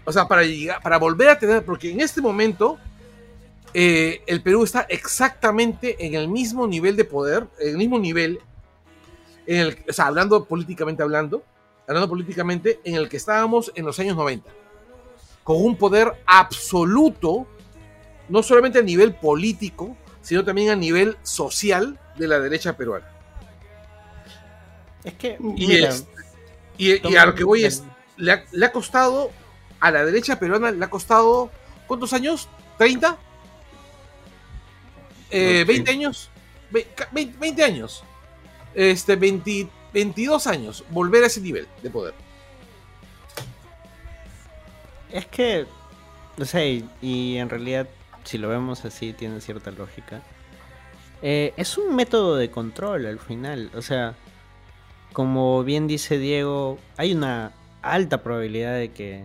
O 0.06 0.12
sea, 0.12 0.26
para, 0.26 0.44
llegar, 0.44 0.80
para 0.80 0.96
volver 0.96 1.28
a 1.28 1.38
tener, 1.38 1.62
porque 1.62 1.90
en 1.90 2.00
este 2.00 2.22
momento 2.22 2.78
eh, 3.74 4.22
el 4.26 4.40
Perú 4.40 4.64
está 4.64 4.86
exactamente 4.88 6.06
en 6.06 6.14
el 6.14 6.26
mismo 6.26 6.66
nivel 6.66 6.96
de 6.96 7.04
poder, 7.04 7.46
en 7.60 7.68
el 7.68 7.76
mismo 7.76 7.98
nivel, 7.98 8.40
en 9.46 9.58
el, 9.58 9.78
o 9.86 9.92
sea, 9.92 10.06
hablando 10.06 10.42
políticamente 10.46 11.02
hablando, 11.02 11.44
hablando 11.86 12.08
políticamente, 12.08 12.80
en 12.82 12.94
el 12.94 13.10
que 13.10 13.18
estábamos 13.18 13.72
en 13.74 13.84
los 13.84 13.98
años 13.98 14.16
90 14.16 14.50
con 15.48 15.64
un 15.64 15.76
poder 15.76 16.12
absoluto, 16.26 17.46
no 18.28 18.42
solamente 18.42 18.80
a 18.80 18.82
nivel 18.82 19.14
político, 19.14 19.96
sino 20.20 20.44
también 20.44 20.68
a 20.68 20.76
nivel 20.76 21.16
social 21.22 21.98
de 22.18 22.28
la 22.28 22.38
derecha 22.38 22.76
peruana. 22.76 23.10
Es 25.02 25.14
que, 25.14 25.38
y, 26.76 27.16
a 27.16 27.24
lo 27.24 27.34
que 27.34 27.44
voy 27.44 27.64
es, 27.64 27.82
le 28.18 28.32
ha, 28.66 28.72
costado, 28.72 29.30
a 29.80 29.90
la 29.90 30.04
derecha 30.04 30.38
peruana 30.38 30.70
le 30.70 30.84
ha 30.84 30.90
costado, 30.90 31.50
¿cuántos 31.86 32.12
años? 32.12 32.46
¿30? 32.78 33.16
Eh, 35.30 35.64
¿20 35.66 35.88
años? 35.88 36.30
20, 37.10 37.64
años. 37.64 38.04
Este, 38.74 39.16
22 39.16 40.46
años, 40.46 40.84
volver 40.90 41.24
a 41.24 41.28
ese 41.28 41.40
nivel 41.40 41.66
de 41.82 41.88
poder. 41.88 42.27
Es 45.10 45.26
que, 45.26 45.66
no 46.36 46.44
sé, 46.44 46.84
y, 47.00 47.36
en 47.36 47.48
realidad, 47.48 47.88
si 48.24 48.38
lo 48.38 48.48
vemos 48.48 48.84
así, 48.84 49.12
tiene 49.12 49.40
cierta 49.40 49.70
lógica. 49.70 50.22
Eh, 51.22 51.52
es 51.56 51.78
un 51.78 51.96
método 51.96 52.36
de 52.36 52.50
control 52.50 53.06
al 53.06 53.18
final. 53.18 53.70
O 53.74 53.82
sea, 53.82 54.14
como 55.12 55.64
bien 55.64 55.86
dice 55.86 56.18
Diego, 56.18 56.78
hay 56.96 57.12
una 57.14 57.52
alta 57.82 58.22
probabilidad 58.22 58.74
de 58.74 58.90
que 58.90 59.24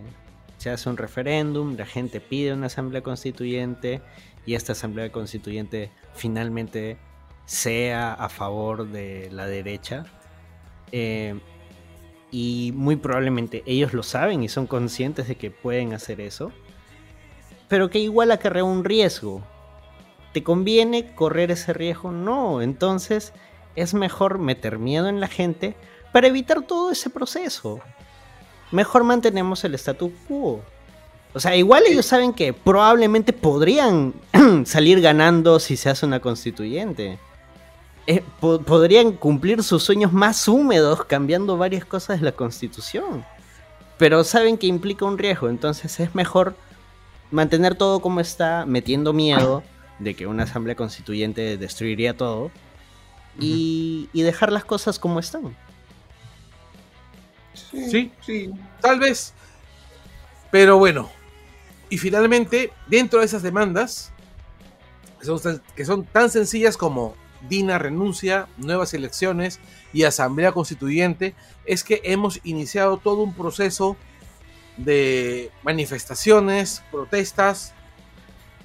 se 0.58 0.70
hace 0.70 0.88
un 0.88 0.96
referéndum, 0.96 1.76
la 1.76 1.86
gente 1.86 2.20
pide 2.20 2.52
una 2.52 2.66
asamblea 2.66 3.02
constituyente 3.02 4.00
y 4.46 4.54
esta 4.54 4.72
asamblea 4.72 5.12
constituyente 5.12 5.90
finalmente 6.14 6.96
sea 7.44 8.14
a 8.14 8.28
favor 8.28 8.88
de 8.88 9.28
la 9.30 9.46
derecha. 9.46 10.06
Eh, 10.92 11.38
y 12.34 12.72
muy 12.74 12.96
probablemente 12.96 13.62
ellos 13.64 13.92
lo 13.92 14.02
saben 14.02 14.42
y 14.42 14.48
son 14.48 14.66
conscientes 14.66 15.28
de 15.28 15.36
que 15.36 15.52
pueden 15.52 15.94
hacer 15.94 16.20
eso, 16.20 16.50
pero 17.68 17.90
que 17.90 18.00
igual 18.00 18.32
acarrea 18.32 18.64
un 18.64 18.82
riesgo. 18.82 19.40
¿Te 20.32 20.42
conviene 20.42 21.14
correr 21.14 21.52
ese 21.52 21.72
riesgo? 21.72 22.10
No, 22.10 22.60
entonces 22.60 23.32
es 23.76 23.94
mejor 23.94 24.40
meter 24.40 24.80
miedo 24.80 25.06
en 25.06 25.20
la 25.20 25.28
gente 25.28 25.76
para 26.10 26.26
evitar 26.26 26.62
todo 26.62 26.90
ese 26.90 27.08
proceso. 27.08 27.78
Mejor 28.72 29.04
mantenemos 29.04 29.62
el 29.62 29.76
statu 29.76 30.12
quo. 30.26 30.60
O 31.34 31.38
sea, 31.38 31.54
igual 31.54 31.84
ellos 31.86 32.06
saben 32.06 32.32
que 32.32 32.52
probablemente 32.52 33.32
podrían 33.32 34.12
salir 34.64 35.00
ganando 35.00 35.60
si 35.60 35.76
se 35.76 35.88
hace 35.88 36.04
una 36.04 36.18
constituyente. 36.18 37.20
Eh, 38.06 38.22
podrían 38.40 39.12
cumplir 39.12 39.62
sus 39.62 39.82
sueños 39.82 40.12
más 40.12 40.46
húmedos 40.46 41.04
cambiando 41.06 41.56
varias 41.56 41.84
cosas 41.84 42.20
de 42.20 42.26
la 42.26 42.32
constitución. 42.32 43.24
Pero 43.96 44.24
saben 44.24 44.58
que 44.58 44.66
implica 44.66 45.04
un 45.04 45.16
riesgo, 45.16 45.48
entonces 45.48 46.00
es 46.00 46.14
mejor 46.14 46.54
mantener 47.30 47.74
todo 47.76 48.00
como 48.00 48.20
está, 48.20 48.66
metiendo 48.66 49.12
miedo 49.12 49.62
de 49.98 50.14
que 50.14 50.26
una 50.26 50.42
asamblea 50.42 50.74
constituyente 50.74 51.56
destruiría 51.56 52.16
todo 52.16 52.50
y, 53.38 54.08
dejar 54.12 54.52
las 54.52 54.64
cosas 54.64 54.98
como 54.98 55.20
están. 55.20 55.56
Sí, 57.54 58.10
sí, 58.20 58.50
tal 58.80 59.00
vez. 59.00 59.32
Pero 60.50 60.78
bueno, 60.78 61.10
y 61.90 61.98
finalmente, 61.98 62.72
dentro 62.86 63.20
de 63.20 63.26
esas 63.26 63.42
demandas, 63.42 64.12
que 65.74 65.84
son, 65.84 66.04
tan 66.04 66.30
sencillas 66.30 66.76
como 66.76 67.14
Dina 67.48 67.78
renuncia, 67.78 68.48
nuevas 68.56 68.94
elecciones 68.94 69.60
y 69.92 70.04
asamblea 70.04 70.52
constituyente, 70.52 71.34
es 71.64 71.84
que 71.84 72.00
hemos 72.04 72.40
iniciado 72.44 72.98
todo 72.98 73.22
un 73.22 73.34
proceso 73.34 73.96
de 74.76 75.50
manifestaciones, 75.62 76.82
protestas, 76.90 77.74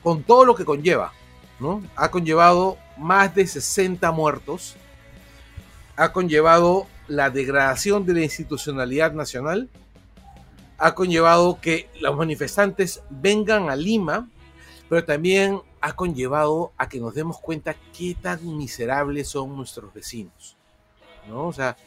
con 0.01 0.23
todo 0.23 0.45
lo 0.45 0.55
que 0.55 0.65
conlleva. 0.65 1.13
¿no? 1.59 1.83
Ha 1.95 2.09
conllevado 2.09 2.77
más 2.97 3.35
de 3.35 3.45
60 3.45 4.11
muertos, 4.11 4.75
ha 5.95 6.11
conllevado 6.11 6.87
la 7.07 7.29
degradación 7.29 8.05
de 8.05 8.13
la 8.13 8.21
institucionalidad 8.21 9.13
nacional, 9.13 9.69
ha 10.77 10.95
conllevado 10.95 11.59
que 11.59 11.89
los 11.99 12.15
manifestantes 12.15 13.01
vengan 13.09 13.69
a 13.69 13.75
Lima, 13.75 14.29
pero 14.87 15.03
también 15.03 15.61
ha 15.81 15.93
conllevado 15.93 16.71
a 16.77 16.89
que 16.89 16.99
nos 16.99 17.13
demos 17.13 17.39
cuenta 17.39 17.75
qué 17.97 18.15
tan 18.21 18.57
miserables 18.57 19.27
son 19.27 19.55
nuestros 19.55 19.93
vecinos. 19.93 20.57
¿no? 21.27 21.47
O 21.47 21.53
sea, 21.53 21.77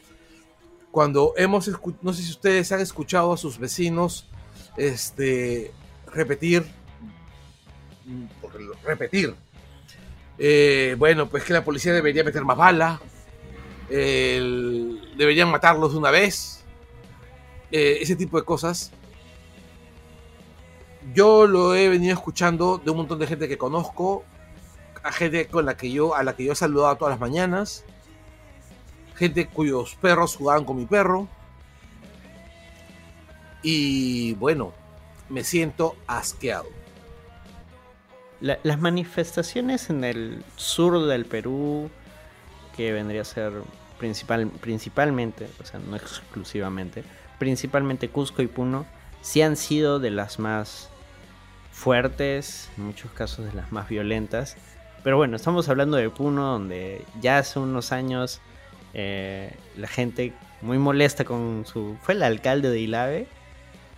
cuando 0.91 1.33
hemos 1.37 1.69
no 2.01 2.13
sé 2.13 2.23
si 2.23 2.31
ustedes 2.31 2.71
han 2.71 2.79
escuchado 2.79 3.33
a 3.33 3.37
sus 3.37 3.57
vecinos 3.57 4.27
este, 4.77 5.71
repetir, 6.07 6.65
repetir, 8.83 9.35
eh, 10.37 10.95
bueno, 10.97 11.29
pues 11.29 11.43
que 11.43 11.53
la 11.53 11.63
policía 11.63 11.93
debería 11.93 12.23
meter 12.23 12.43
más 12.43 12.57
bala, 12.57 13.01
deberían 13.89 15.51
matarlos 15.51 15.93
de 15.93 15.97
una 15.99 16.11
vez, 16.11 16.63
eh, 17.71 17.97
ese 18.01 18.15
tipo 18.15 18.39
de 18.39 18.45
cosas. 18.45 18.91
Yo 21.13 21.47
lo 21.47 21.75
he 21.75 21.89
venido 21.89 22.13
escuchando 22.13 22.77
de 22.77 22.91
un 22.91 22.97
montón 22.97 23.19
de 23.19 23.27
gente 23.27 23.47
que 23.47 23.57
conozco, 23.57 24.23
a 25.03 25.11
gente 25.11 25.47
con 25.47 25.65
la 25.65 25.75
que 25.75 25.91
yo, 25.91 26.15
a 26.15 26.23
la 26.23 26.35
que 26.35 26.45
yo 26.45 26.53
he 26.53 26.55
saludado 26.55 26.95
todas 26.95 27.13
las 27.13 27.19
mañanas, 27.19 27.83
gente 29.15 29.47
cuyos 29.47 29.95
perros 29.95 30.35
jugaban 30.35 30.63
con 30.63 30.77
mi 30.77 30.85
perro. 30.85 31.27
Y 33.61 34.33
bueno, 34.35 34.73
me 35.29 35.43
siento 35.43 35.95
asqueado. 36.07 36.67
las 38.39 38.79
manifestaciones 38.79 39.89
en 39.89 40.03
el 40.03 40.43
sur 40.57 41.05
del 41.07 41.25
Perú, 41.25 41.89
que 42.75 42.91
vendría 42.91 43.21
a 43.21 43.25
ser 43.25 43.53
principal, 43.99 44.47
principalmente, 44.47 45.47
o 45.61 45.65
sea, 45.65 45.79
no 45.79 45.95
exclusivamente, 45.95 47.03
principalmente 47.39 48.09
Cusco 48.09 48.41
y 48.41 48.47
Puno, 48.47 48.85
sí 49.21 49.41
han 49.41 49.55
sido 49.55 49.99
de 49.99 50.11
las 50.11 50.39
más 50.39 50.89
fuertes, 51.83 52.69
en 52.77 52.85
muchos 52.85 53.11
casos 53.11 53.45
de 53.45 53.53
las 53.53 53.71
más 53.71 53.89
violentas. 53.89 54.55
Pero 55.03 55.17
bueno, 55.17 55.35
estamos 55.35 55.67
hablando 55.67 55.97
de 55.97 56.09
Puno, 56.09 56.53
donde 56.53 57.03
ya 57.21 57.39
hace 57.39 57.59
unos 57.59 57.91
años 57.91 58.39
eh, 58.93 59.51
la 59.75 59.87
gente 59.87 60.33
muy 60.61 60.77
molesta 60.77 61.25
con 61.25 61.65
su... 61.67 61.97
Fue 62.01 62.13
el 62.13 62.23
alcalde 62.23 62.69
de 62.69 62.79
Ilave. 62.79 63.27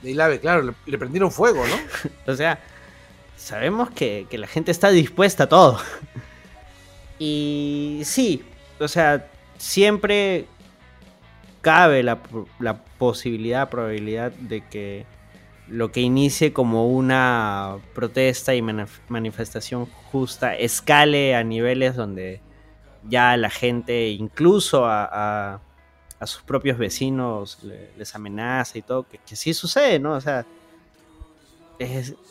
De 0.01 0.11
Ilave, 0.11 0.39
claro, 0.39 0.73
le, 0.85 0.97
prendieron 0.97 1.31
fuego, 1.31 1.63
¿no? 1.67 1.75
o 2.31 2.35
sea, 2.35 2.59
sabemos 3.37 3.91
que, 3.91 4.25
que 4.31 4.39
la 4.39 4.47
gente 4.47 4.71
está 4.71 4.89
dispuesta 4.89 5.43
a 5.43 5.49
todo. 5.49 5.79
y 7.19 8.01
sí, 8.03 8.43
o 8.79 8.87
sea, 8.87 9.27
siempre 9.59 10.47
cabe 11.65 12.03
la, 12.03 12.21
posibilidad, 12.99 13.69
probabilidad 13.69 14.31
de 14.33 14.61
que 14.61 15.05
lo 15.67 15.91
que 15.91 16.01
inicie 16.01 16.54
como 16.54 16.88
una 16.88 17.78
protesta 17.93 18.54
y 18.54 18.62
manifestación 18.62 19.86
justa 20.12 20.56
escale 20.56 21.36
a 21.36 21.43
niveles 21.43 21.95
donde 21.95 22.41
ya 23.08 23.36
la 23.38 23.49
gente, 23.49 24.10
incluso 24.10 24.86
a, 24.86 25.62
sus 26.25 26.41
propios 26.41 26.80
vecinos, 26.80 27.60
les 27.97 28.15
amenaza 28.15 28.80
y 28.80 28.82
todo, 28.82 29.08
que, 29.08 29.19
sí 29.36 29.54
sucede, 29.54 29.99
¿no? 29.99 30.13
O 30.13 30.21
sea, 30.21 30.45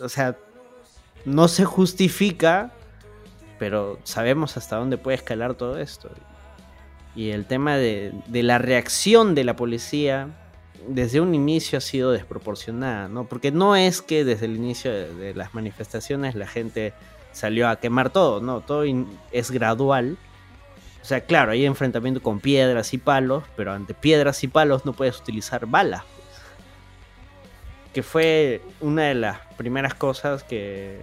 o 0.00 0.08
sea, 0.08 0.36
no 1.24 1.46
se 1.46 1.64
justifica, 1.64 2.72
pero 3.58 4.00
sabemos 4.02 4.56
hasta 4.56 4.76
dónde 4.76 4.98
puede 4.98 5.16
escalar 5.16 5.54
todo 5.54 5.78
esto 5.78 6.10
y 7.16 7.30
el 7.30 7.46
tema 7.46 7.76
de, 7.76 8.12
la 8.30 8.58
reacción 8.58 9.34
de 9.34 9.44
la 9.44 9.56
policía 9.56 10.28
desde 10.88 11.20
un 11.20 11.34
inicio 11.34 11.78
ha 11.78 11.80
sido 11.80 12.12
desproporcionada, 12.12 13.08
¿no? 13.08 13.24
Porque 13.24 13.50
no 13.50 13.76
es 13.76 14.02
que 14.02 14.24
desde 14.24 14.46
el 14.46 14.56
inicio 14.56 14.92
de, 14.92 15.34
las 15.34 15.54
manifestaciones 15.54 16.34
la 16.34 16.46
gente 16.46 16.92
salió 17.32 17.68
a 17.68 17.76
quemar 17.76 18.10
todo, 18.10 18.40
¿no? 18.40 18.60
Todo 18.60 18.84
es 19.32 19.50
gradual. 19.50 20.16
O 21.02 21.04
sea, 21.04 21.20
claro, 21.22 21.52
hay 21.52 21.66
enfrentamiento 21.66 22.22
con 22.22 22.40
piedras 22.40 22.94
y 22.94 22.98
palos, 22.98 23.44
pero 23.56 23.72
ante 23.72 23.94
piedras 23.94 24.42
y 24.44 24.48
palos 24.48 24.84
no 24.86 24.92
puedes 24.92 25.18
utilizar 25.20 25.66
balas. 25.66 26.02
Pues. 26.02 26.26
Que 27.92 28.02
fue 28.02 28.62
una 28.80 29.02
de 29.04 29.14
las 29.14 29.40
primeras 29.56 29.94
cosas 29.94 30.44
que... 30.44 31.00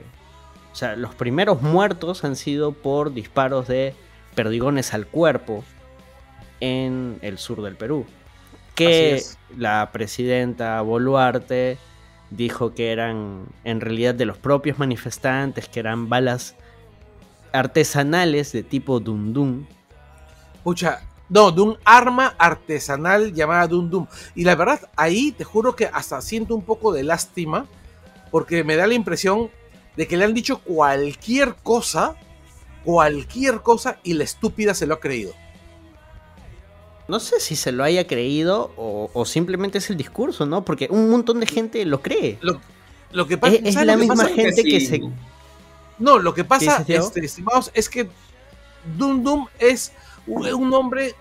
O 0.71 0.75
sea, 0.75 0.95
los 0.95 1.13
primeros 1.13 1.61
muertos 1.61 2.23
han 2.23 2.35
sido 2.35 2.71
por 2.71 3.13
disparos 3.13 3.67
de 3.67 3.93
perdigones 4.35 4.93
al 4.93 5.05
cuerpo, 5.05 5.65
en 6.61 7.17
el 7.21 7.37
sur 7.37 7.61
del 7.61 7.75
Perú. 7.75 8.05
Que 8.75 9.21
la 9.57 9.89
presidenta 9.91 10.81
Boluarte 10.81 11.77
dijo 12.29 12.73
que 12.73 12.91
eran 12.91 13.45
en 13.63 13.81
realidad 13.81 14.15
de 14.15 14.25
los 14.25 14.37
propios 14.37 14.79
manifestantes, 14.79 15.67
que 15.67 15.79
eran 15.79 16.09
balas 16.09 16.55
artesanales 17.51 18.51
de 18.53 18.63
tipo 18.63 18.99
Dundum. 18.99 19.65
Pucha, 20.63 21.01
no, 21.29 21.51
de 21.51 21.61
un 21.61 21.77
arma 21.85 22.35
artesanal 22.37 23.33
llamada 23.33 23.67
Dundum. 23.67 24.07
Y 24.35 24.43
la 24.43 24.55
verdad, 24.55 24.89
ahí 24.95 25.31
te 25.31 25.43
juro 25.43 25.75
que 25.75 25.85
hasta 25.85 26.21
siento 26.21 26.55
un 26.55 26.63
poco 26.63 26.91
de 26.91 27.03
lástima, 27.03 27.67
porque 28.31 28.63
me 28.63 28.75
da 28.75 28.87
la 28.87 28.93
impresión 28.93 29.49
de 29.95 30.07
que 30.07 30.17
le 30.17 30.25
han 30.25 30.33
dicho 30.33 30.59
cualquier 30.59 31.55
cosa, 31.55 32.15
cualquier 32.83 33.61
cosa, 33.61 33.99
y 34.03 34.13
la 34.13 34.23
estúpida 34.23 34.73
se 34.73 34.87
lo 34.87 34.95
ha 34.95 34.99
creído. 34.99 35.33
No 37.11 37.19
sé 37.19 37.41
si 37.41 37.57
se 37.57 37.73
lo 37.73 37.83
haya 37.83 38.07
creído 38.07 38.71
o, 38.77 39.25
simplemente 39.25 39.79
es 39.79 39.89
el 39.89 39.97
discurso, 39.97 40.45
¿no? 40.45 40.63
Porque 40.63 40.87
un 40.89 41.09
montón 41.09 41.41
de 41.41 41.45
gente 41.45 41.83
lo 41.83 42.01
cree. 42.01 42.39
Lo, 43.11 43.27
que 43.27 43.37
pasa 43.37 43.57
es, 43.57 43.75
la 43.75 43.97
misma 43.97 44.23
gente 44.27 44.63
que, 44.63 44.79
se. 44.79 45.01
No, 45.99 46.19
lo 46.19 46.33
que 46.33 46.45
pasa, 46.45 46.85
este, 46.87 47.25
estimados, 47.25 47.69
es 47.73 47.89
que 47.89 48.09
Dum 48.97 49.21
Dum 49.21 49.45
es 49.59 49.91
un 50.25 50.73
hombre 50.73 51.13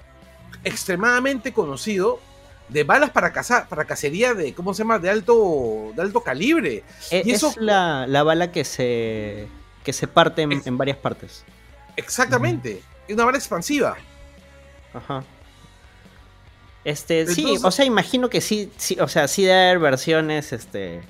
extremadamente 0.62 1.52
conocido 1.52 2.20
de 2.68 2.84
balas 2.84 3.10
para 3.10 3.32
cazar, 3.32 3.68
para 3.68 3.84
cacería 3.84 4.32
de, 4.32 4.54
¿cómo 4.54 4.74
se 4.74 4.84
llama? 4.84 5.00
De 5.00 5.10
alto, 5.10 5.90
de 5.96 6.02
alto 6.02 6.20
calibre. 6.20 6.84
E, 7.10 7.22
y 7.26 7.32
eso... 7.32 7.48
Es 7.48 7.56
la, 7.56 8.22
bala 8.22 8.52
que 8.52 8.64
se, 8.64 9.48
que 9.82 9.92
se 9.92 10.06
parte 10.06 10.42
en, 10.42 10.78
varias 10.78 10.98
partes. 10.98 11.44
Exactamente. 11.96 12.80
Es 13.08 13.14
una 13.16 13.24
bala 13.24 13.38
expansiva. 13.38 13.96
Ajá. 14.94 15.24
Este, 16.84 17.26
sí, 17.26 17.56
o 17.62 17.70
sea, 17.70 17.84
imagino 17.84 18.30
que 18.30 18.40
sí, 18.40 18.70
sí, 18.76 18.96
o 19.00 19.08
sea, 19.08 19.28
sí 19.28 19.42
debe 19.42 19.68
haber 19.68 19.78
versiones 19.80 20.52
este 20.52 21.02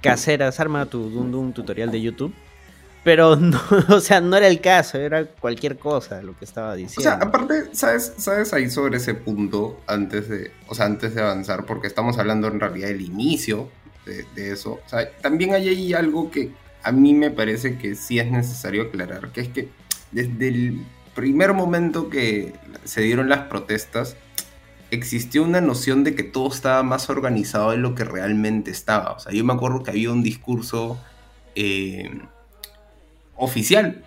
caseras, 0.00 0.58
arma 0.58 0.86
tu 0.86 1.10
Dum 1.10 1.52
tutorial 1.52 1.90
de 1.90 2.00
YouTube. 2.00 2.34
Pero 3.04 3.34
no, 3.36 3.60
o 3.88 4.00
sea, 4.00 4.20
no 4.20 4.36
era 4.36 4.46
el 4.46 4.60
caso, 4.60 4.98
era 4.98 5.24
cualquier 5.26 5.78
cosa 5.78 6.22
lo 6.22 6.38
que 6.38 6.44
estaba 6.44 6.74
diciendo. 6.74 7.00
O 7.00 7.02
sea, 7.02 7.26
aparte, 7.26 7.70
¿sabes, 7.72 8.12
sabes 8.16 8.52
ahí 8.52 8.70
sobre 8.70 8.98
ese 8.98 9.14
punto 9.14 9.80
antes 9.86 10.28
de, 10.28 10.52
o 10.68 10.74
sea, 10.74 10.86
antes 10.86 11.14
de 11.14 11.22
avanzar? 11.22 11.66
Porque 11.66 11.88
estamos 11.88 12.18
hablando 12.18 12.48
en 12.48 12.60
realidad 12.60 12.88
del 12.88 13.00
inicio 13.00 13.68
de, 14.06 14.52
eso. 14.52 14.80
O 14.84 14.88
sea, 14.88 15.10
también 15.20 15.54
hay 15.54 15.68
ahí 15.68 15.94
algo 15.94 16.30
que 16.30 16.52
a 16.82 16.92
mí 16.92 17.14
me 17.14 17.30
parece 17.30 17.78
que 17.78 17.94
sí 17.94 18.18
es 18.18 18.30
necesario 18.30 18.82
aclarar, 18.82 19.30
que 19.30 19.40
es 19.40 19.48
que 19.48 19.68
desde 20.10 20.48
el 20.48 20.84
primer 21.14 21.52
momento 21.52 22.08
que 22.08 22.54
se 22.84 23.02
dieron 23.02 23.28
las 23.28 23.46
protestas, 23.46 24.16
existió 24.92 25.42
una 25.42 25.62
noción 25.62 26.04
de 26.04 26.14
que 26.14 26.22
todo 26.22 26.48
estaba 26.48 26.82
más 26.82 27.08
organizado 27.08 27.70
de 27.70 27.78
lo 27.78 27.94
que 27.94 28.04
realmente 28.04 28.70
estaba. 28.70 29.12
O 29.12 29.18
sea, 29.18 29.32
yo 29.32 29.42
me 29.42 29.54
acuerdo 29.54 29.82
que 29.82 29.90
había 29.90 30.12
un 30.12 30.22
discurso 30.22 31.00
eh, 31.54 32.10
oficial, 33.34 34.04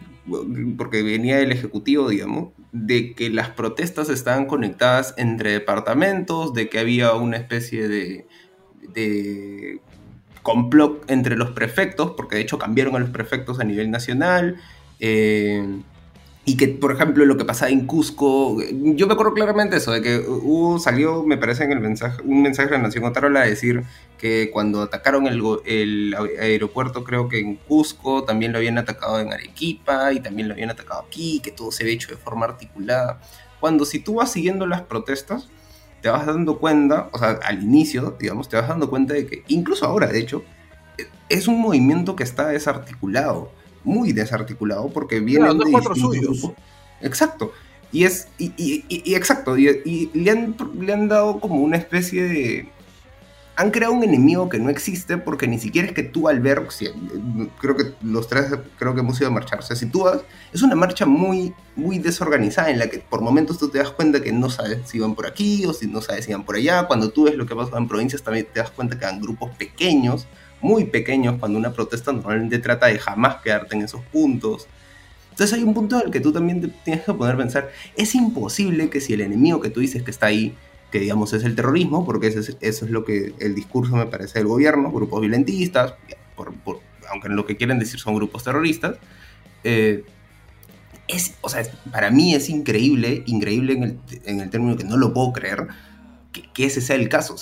porque 0.78 1.02
venía 1.02 1.38
del 1.38 1.52
Ejecutivo, 1.52 2.08
digamos, 2.08 2.54
de 2.72 3.16
que 3.16 3.32
las 3.32 3.50
protestas 3.50 4.10
estaban 4.10 4.46
conectadas 4.46 5.16
entre 5.18 5.52
departamentos, 5.52 6.54
de 6.54 6.70
que 6.70 6.78
había 6.78 7.14
una 7.14 7.38
especie 7.38 7.88
de, 7.88 8.28
de 8.94 9.82
complot 10.44 11.10
entre 11.10 11.36
los 11.36 11.50
prefectos, 11.52 12.12
porque 12.12 12.36
de 12.36 12.44
hecho 12.44 12.60
cambiaron 12.60 12.96
a 12.96 13.00
los 13.00 13.10
prefectos 13.10 13.60
a 13.60 13.64
nivel 13.64 13.90
nacional. 13.90 14.58
Eh, 15.00 15.82
y 16.48 16.58
que, 16.58 16.68
por 16.68 16.92
ejemplo, 16.92 17.26
lo 17.26 17.38
que 17.38 17.44
pasaba 17.44 17.72
en 17.72 17.88
Cusco, 17.88 18.62
yo 18.72 19.08
me 19.08 19.14
acuerdo 19.14 19.34
claramente 19.34 19.78
eso, 19.78 19.92
de 19.92 20.04
que 20.04 20.20
hubo, 20.20 20.78
salió, 20.78 21.24
me 21.24 21.38
parece, 21.38 21.64
en 21.64 21.72
el 21.72 21.80
mensaje, 21.80 22.22
un 22.24 22.44
mensaje 22.44 22.70
de 22.70 22.78
la 22.78 22.84
Nación 22.84 23.04
Otarola 23.04 23.42
a 23.42 23.46
decir 23.46 23.84
que 24.20 24.52
cuando 24.54 24.84
atacaron 24.84 25.26
el, 25.26 25.42
el, 25.66 26.16
aeropuerto, 26.40 27.04
creo 27.04 27.28
que 27.30 27.40
en 27.40 27.56
Cusco, 27.56 28.26
también 28.26 28.52
lo 28.52 28.60
habían 28.60 28.78
atacado 28.78 29.20
en 29.20 29.34
Arequipa 29.34 30.14
y 30.14 30.20
también 30.20 30.48
lo 30.48 30.54
habían 30.54 30.70
atacado 30.70 31.04
aquí, 31.08 31.40
que 31.40 31.50
todo 31.50 31.72
se 31.72 31.82
había 31.82 31.96
hecho 31.96 32.10
de 32.10 32.18
forma 32.18 32.46
articulada. 32.46 33.20
Cuando 33.60 33.84
si 33.84 33.98
tú 33.98 34.16
vas 34.16 34.32
siguiendo 34.32 34.68
las 34.68 34.84
protestas, 34.84 35.50
te 36.04 36.10
vas 36.10 36.28
dando 36.28 36.60
cuenta, 36.60 37.10
o 37.12 37.18
sea, 37.18 37.40
al 37.44 37.64
inicio, 37.64 38.16
digamos, 38.20 38.50
te 38.50 38.58
vas 38.58 38.68
dando 38.68 38.88
cuenta 38.88 39.16
de 39.16 39.26
que, 39.26 39.44
incluso 39.48 39.84
ahora, 39.88 40.06
de 40.06 40.20
hecho, 40.20 40.44
es 41.28 41.48
un 41.48 41.60
movimiento 41.60 42.16
que 42.16 42.22
está 42.22 42.50
desarticulado 42.50 43.52
muy 43.86 44.12
desarticulado 44.12 44.90
porque 44.90 45.20
viene 45.22 45.48
de 45.54 45.72
cuatro 45.72 45.96
suyos. 45.96 46.52
Exacto. 47.02 47.52
Y 47.92 48.04
es, 48.04 48.28
y, 48.38 48.52
y, 48.58 49.16
exacto, 49.16 49.58
y, 49.58 50.10
le, 50.14 50.32
han, 50.32 50.56
le 50.82 50.92
han 50.92 51.08
dado 51.08 51.40
como 51.40 51.62
una 51.62 51.78
especie 51.78 52.24
de... 52.24 52.70
Han 53.56 53.72
creado 53.72 53.94
un 53.94 54.04
enemigo 54.04 54.50
que 54.50 54.60
no 54.60 54.70
existe 54.70 55.18
porque 55.18 55.48
ni 55.48 55.60
siquiera 55.60 55.88
es 55.88 55.94
que 55.94 56.04
tú 56.04 56.28
al 56.28 56.42
ver, 56.42 56.68
creo 57.62 57.78
que 57.78 57.94
los 58.04 58.28
tres 58.28 58.48
creo 58.78 58.94
que 58.94 59.00
hemos 59.00 59.18
ido 59.22 59.30
a 59.30 59.32
marchar, 59.32 59.60
o 59.60 59.62
sea, 59.62 59.78
si 59.78 59.86
tú 59.86 60.04
vas, 60.04 60.24
es 60.52 60.62
una 60.62 60.76
marcha 60.76 61.06
muy, 61.06 61.54
muy 61.78 61.98
desorganizada 62.00 62.70
en 62.70 62.80
la 62.80 62.88
que 62.88 63.00
por 63.00 63.22
momentos 63.22 63.58
tú 63.58 63.70
te 63.70 63.78
das 63.78 63.92
cuenta 63.92 64.22
que 64.22 64.34
no 64.34 64.50
sabes 64.50 64.80
si 64.84 65.00
van 65.00 65.16
por 65.16 65.26
aquí 65.26 65.66
o 65.66 65.72
si 65.72 65.88
no 65.88 66.02
sabes 66.02 66.26
si 66.26 66.34
van 66.34 66.44
por 66.44 66.58
allá, 66.58 66.86
cuando 66.86 67.12
tú 67.12 67.24
ves 67.24 67.36
lo 67.36 67.46
que 67.46 67.56
pasa 67.56 67.78
en 67.78 67.88
provincias 67.88 68.22
también 68.24 68.46
te 68.54 68.60
das 68.60 68.72
cuenta 68.72 69.00
que 69.00 69.06
van 69.06 69.22
grupos 69.22 69.52
pequeños, 69.52 70.28
muy 70.62 70.86
pequeños 70.86 71.36
cuando 71.40 71.58
una 71.58 71.74
protesta 71.74 72.12
normalmente 72.12 72.60
trata 72.60 72.88
de 72.88 73.00
jamás 73.00 73.38
quedarte 73.42 73.76
en 73.76 73.84
esos 73.84 74.02
puntos. 74.12 74.68
Entonces 75.32 75.58
hay 75.58 75.64
un 75.64 75.74
punto 75.74 76.02
el 76.02 76.12
que 76.12 76.22
tú 76.22 76.32
también 76.32 76.74
tienes 76.84 77.04
que 77.04 77.14
poner 77.14 77.36
pensar, 77.36 77.70
es 77.98 78.16
imposible 78.16 78.90
que 78.90 79.02
si 79.02 79.14
el 79.14 79.22
enemigo 79.22 79.60
que 79.60 79.70
tú 79.70 79.82
dices 79.82 80.02
que 80.02 80.12
está 80.12 80.28
ahí, 80.28 80.56
que 80.92 81.00
digamos 81.00 81.34
es 81.34 81.44
el 81.44 81.56
terrorismo, 81.56 82.06
porque 82.06 82.28
eso 82.28 82.40
es, 82.40 82.56
eso 82.62 82.86
es 82.86 82.92
lo 82.92 83.04
que 83.04 83.34
el 83.40 83.54
discurso 83.54 83.98
me 83.98 84.06
parece 84.06 84.40
del 84.40 84.48
gobierno, 84.48 84.92
grupos 84.92 85.20
violentistas, 85.20 85.96
aunque 87.12 87.30
lo 87.30 87.46
que 87.46 87.58
quieren 87.58 87.80
decir 87.80 88.00
son 88.00 88.16
grupos 88.16 88.46
terroristas, 88.46 88.96
eh, 89.66 90.06
es, 91.08 91.36
o 91.42 91.50
sea, 91.50 91.64
para 91.92 92.12
mí 92.12 92.34
es 92.34 92.50
increíble, 92.50 93.24
increíble 93.26 93.74
en 93.74 93.84
el, 93.84 94.00
en 94.24 94.40
el 94.40 94.50
término 94.50 94.78
que 94.78 94.86
no 94.86 94.96
lo 94.96 95.14
puedo 95.14 95.34
creer, 95.34 95.68
que, 96.54 96.66
ese 96.66 96.82
sea 96.82 96.96
el 96.96 97.10
caso. 97.10 97.36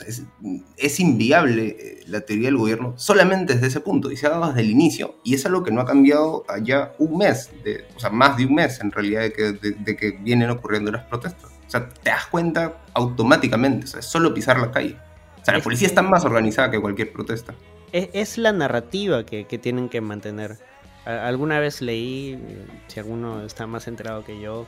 es, 0.77 0.99
inviable 0.99 1.75
eh, 1.79 2.03
la 2.07 2.21
teoría 2.21 2.47
del 2.47 2.57
gobierno 2.57 2.93
solamente 2.97 3.53
desde 3.55 3.67
ese 3.67 3.79
punto, 3.79 4.11
y 4.11 4.17
se 4.17 4.27
ha 4.27 4.29
dado 4.29 4.47
desde 4.47 4.61
el 4.61 4.69
inicio. 4.69 5.15
Y 5.23 5.33
es 5.33 5.45
algo 5.45 5.63
que 5.63 5.71
no 5.71 5.81
ha 5.81 5.85
cambiado 5.85 6.43
allá 6.47 6.93
un 6.99 7.17
mes, 7.17 7.51
de, 7.63 7.85
o 7.95 7.99
sea, 7.99 8.09
más 8.09 8.37
de 8.37 8.45
un 8.45 8.55
mes 8.55 8.79
en 8.81 8.91
realidad 8.91 9.21
de 9.21 9.33
que, 9.33 9.43
de, 9.51 9.95
que 9.95 10.11
vienen 10.11 10.49
ocurriendo 10.49 10.91
las 10.91 11.05
protestas. 11.05 11.51
O 11.65 11.69
sea, 11.69 11.89
te 11.89 12.09
das 12.09 12.27
cuenta 12.27 12.81
automáticamente, 12.93 13.85
o 13.85 13.87
sea, 13.87 13.99
es 13.99 14.05
solo 14.05 14.33
pisar 14.33 14.59
la 14.59 14.71
calle. 14.71 14.97
O 15.41 15.45
sea, 15.45 15.57
la 15.57 15.63
policía 15.63 15.87
está 15.87 16.01
más 16.01 16.23
organizada 16.23 16.71
que 16.71 16.79
cualquier 16.79 17.11
protesta. 17.11 17.53
Es, 17.91 18.37
la 18.37 18.51
narrativa 18.53 19.25
que, 19.25 19.45
que, 19.45 19.57
tienen 19.57 19.89
que 19.89 20.01
mantener. 20.01 20.57
Alguna 21.05 21.59
vez 21.59 21.81
leí, 21.81 22.39
si 22.87 22.99
alguno 22.99 23.43
está 23.43 23.67
más 23.67 23.87
enterado 23.87 24.23
que 24.23 24.39
yo, 24.39 24.65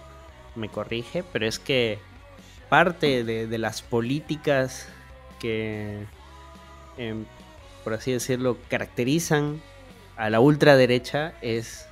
me 0.56 0.70
corrige, 0.70 1.24
pero 1.32 1.48
es 1.48 1.60
que 1.60 2.00
parte 2.76 3.24
de, 3.24 3.58
las 3.58 3.82
políticas 3.82 4.90
que, 5.40 6.06
em, 6.98 7.24
por 7.86 7.94
así 7.94 8.12
decirlo, 8.12 8.58
caracterizan 8.68 9.62
a 10.18 10.30
la 10.30 10.42
ultraderecha 10.42 11.36
es 11.42 11.88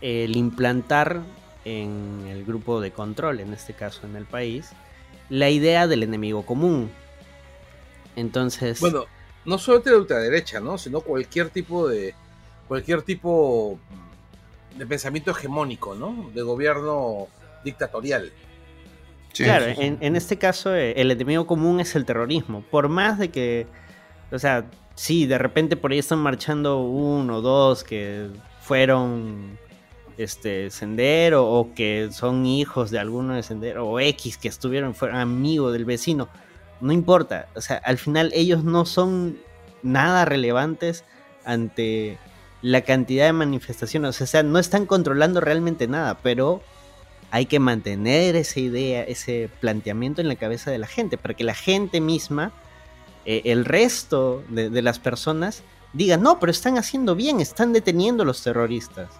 el 0.00 0.34
implantar 0.34 1.20
en 1.66 2.26
el 2.26 2.46
grupo 2.46 2.80
de 2.80 2.90
control, 2.90 3.40
en 3.40 3.52
este 3.52 3.74
caso 3.74 4.06
en 4.06 4.16
el 4.16 4.24
país, 4.24 4.70
la 5.28 5.50
idea 5.50 5.86
del 5.86 6.02
enemigo 6.02 6.46
común. 6.46 6.90
Entonces. 8.16 8.80
Bueno, 8.80 9.04
no 9.44 9.58
solo 9.58 9.80
de 9.80 9.90
la 9.90 9.98
ultraderecha, 9.98 10.58
¿no? 10.58 10.78
Sino 10.78 11.02
cualquier 11.02 11.50
tipo 11.50 11.86
de. 11.86 12.14
cualquier 12.66 13.02
tipo 13.02 13.78
de 14.74 14.86
pensamiento 14.86 15.32
hegemónico, 15.32 15.94
¿no? 15.94 16.30
De 16.32 16.40
gobierno 16.40 17.28
dictatorial 17.62 18.32
claro, 19.34 19.66
En, 19.66 20.16
este 20.16 20.38
caso 20.38 20.74
eh, 20.74 21.00
el 21.00 21.10
enemigo 21.10 21.46
común 21.46 21.80
es 21.80 21.94
el 21.96 22.04
terrorismo. 22.04 22.62
Por 22.70 22.88
más 22.88 23.18
de 23.18 23.30
que, 23.30 23.66
o 24.30 24.38
sea, 24.38 24.66
sí, 24.94 25.26
de 25.26 25.38
repente 25.38 25.76
por 25.76 25.92
ahí 25.92 25.98
están 25.98 26.18
marchando 26.18 26.80
uno 26.80 27.36
o 27.36 27.40
dos 27.40 27.84
que 27.84 28.28
fueron 28.60 29.58
este 30.18 30.70
sendero 30.70 31.46
o 31.48 31.72
que 31.74 32.08
son 32.10 32.44
hijos 32.44 32.90
de 32.90 32.98
alguno 32.98 33.34
de 33.34 33.42
sendero 33.42 33.88
o 33.88 34.00
X 34.00 34.36
que 34.36 34.48
estuvieron 34.48 34.94
fueron 34.94 35.18
amigos 35.18 35.72
del 35.72 35.84
vecino. 35.84 36.28
No 36.80 36.92
importa, 36.92 37.48
o 37.54 37.60
sea, 37.60 37.76
al 37.76 37.98
final 37.98 38.30
ellos 38.34 38.64
no 38.64 38.84
son 38.84 39.38
nada 39.82 40.24
relevantes 40.24 41.04
ante 41.44 42.18
la 42.60 42.82
cantidad 42.82 43.26
de 43.26 43.32
manifestaciones, 43.32 44.20
o 44.20 44.26
sea, 44.26 44.42
no 44.42 44.58
están 44.58 44.86
controlando 44.86 45.40
realmente 45.40 45.86
nada, 45.86 46.18
pero 46.22 46.60
hay 47.30 47.46
que 47.46 47.58
mantener 47.58 48.36
esa 48.36 48.60
idea, 48.60 49.02
ese 49.02 49.50
planteamiento 49.60 50.20
en 50.20 50.28
la 50.28 50.36
cabeza 50.36 50.70
de 50.70 50.78
la 50.78 50.86
gente, 50.86 51.18
para 51.18 51.34
que 51.34 51.44
la 51.44 51.54
gente 51.54 52.00
misma, 52.00 52.52
eh, 53.26 53.42
el 53.44 53.64
resto 53.64 54.42
de, 54.48 54.82
las 54.82 54.98
personas, 54.98 55.62
digan, 55.92 56.22
no, 56.22 56.40
pero 56.40 56.50
están 56.50 56.78
haciendo 56.78 57.14
bien, 57.14 57.40
están 57.40 57.72
deteniendo 57.72 58.22
a 58.22 58.26
los 58.26 58.42
terroristas. 58.42 59.10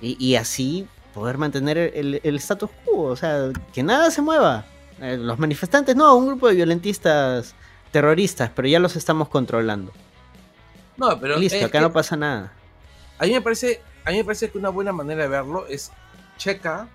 Y, 0.00 0.34
así 0.34 0.86
poder 1.14 1.38
mantener 1.38 1.78
el, 1.78 2.36
status 2.36 2.68
quo, 2.84 3.04
o 3.04 3.16
sea, 3.16 3.50
que 3.72 3.82
nada 3.82 4.10
se 4.10 4.20
mueva. 4.20 4.66
Eh, 5.00 5.16
los 5.16 5.38
manifestantes, 5.38 5.96
no, 5.96 6.14
un 6.16 6.26
grupo 6.26 6.48
de 6.48 6.56
violentistas 6.56 7.54
terroristas, 7.90 8.50
pero 8.54 8.68
ya 8.68 8.78
los 8.80 8.96
estamos 8.96 9.28
controlando. 9.28 9.92
No, 10.96 11.18
pero 11.18 11.38
listo, 11.38 11.64
acá 11.64 11.80
no 11.80 11.92
pasa 11.92 12.16
nada. 12.16 12.52
A 13.18 13.24
mí 13.24 13.32
me 13.32 13.40
parece, 13.40 13.80
a 14.04 14.10
mí 14.10 14.18
me 14.18 14.24
parece 14.24 14.50
que 14.50 14.58
una 14.58 14.68
buena 14.68 14.92
manera 14.92 15.22
de 15.22 15.28
verlo 15.28 15.66
es 15.68 15.90
checa 16.36 16.88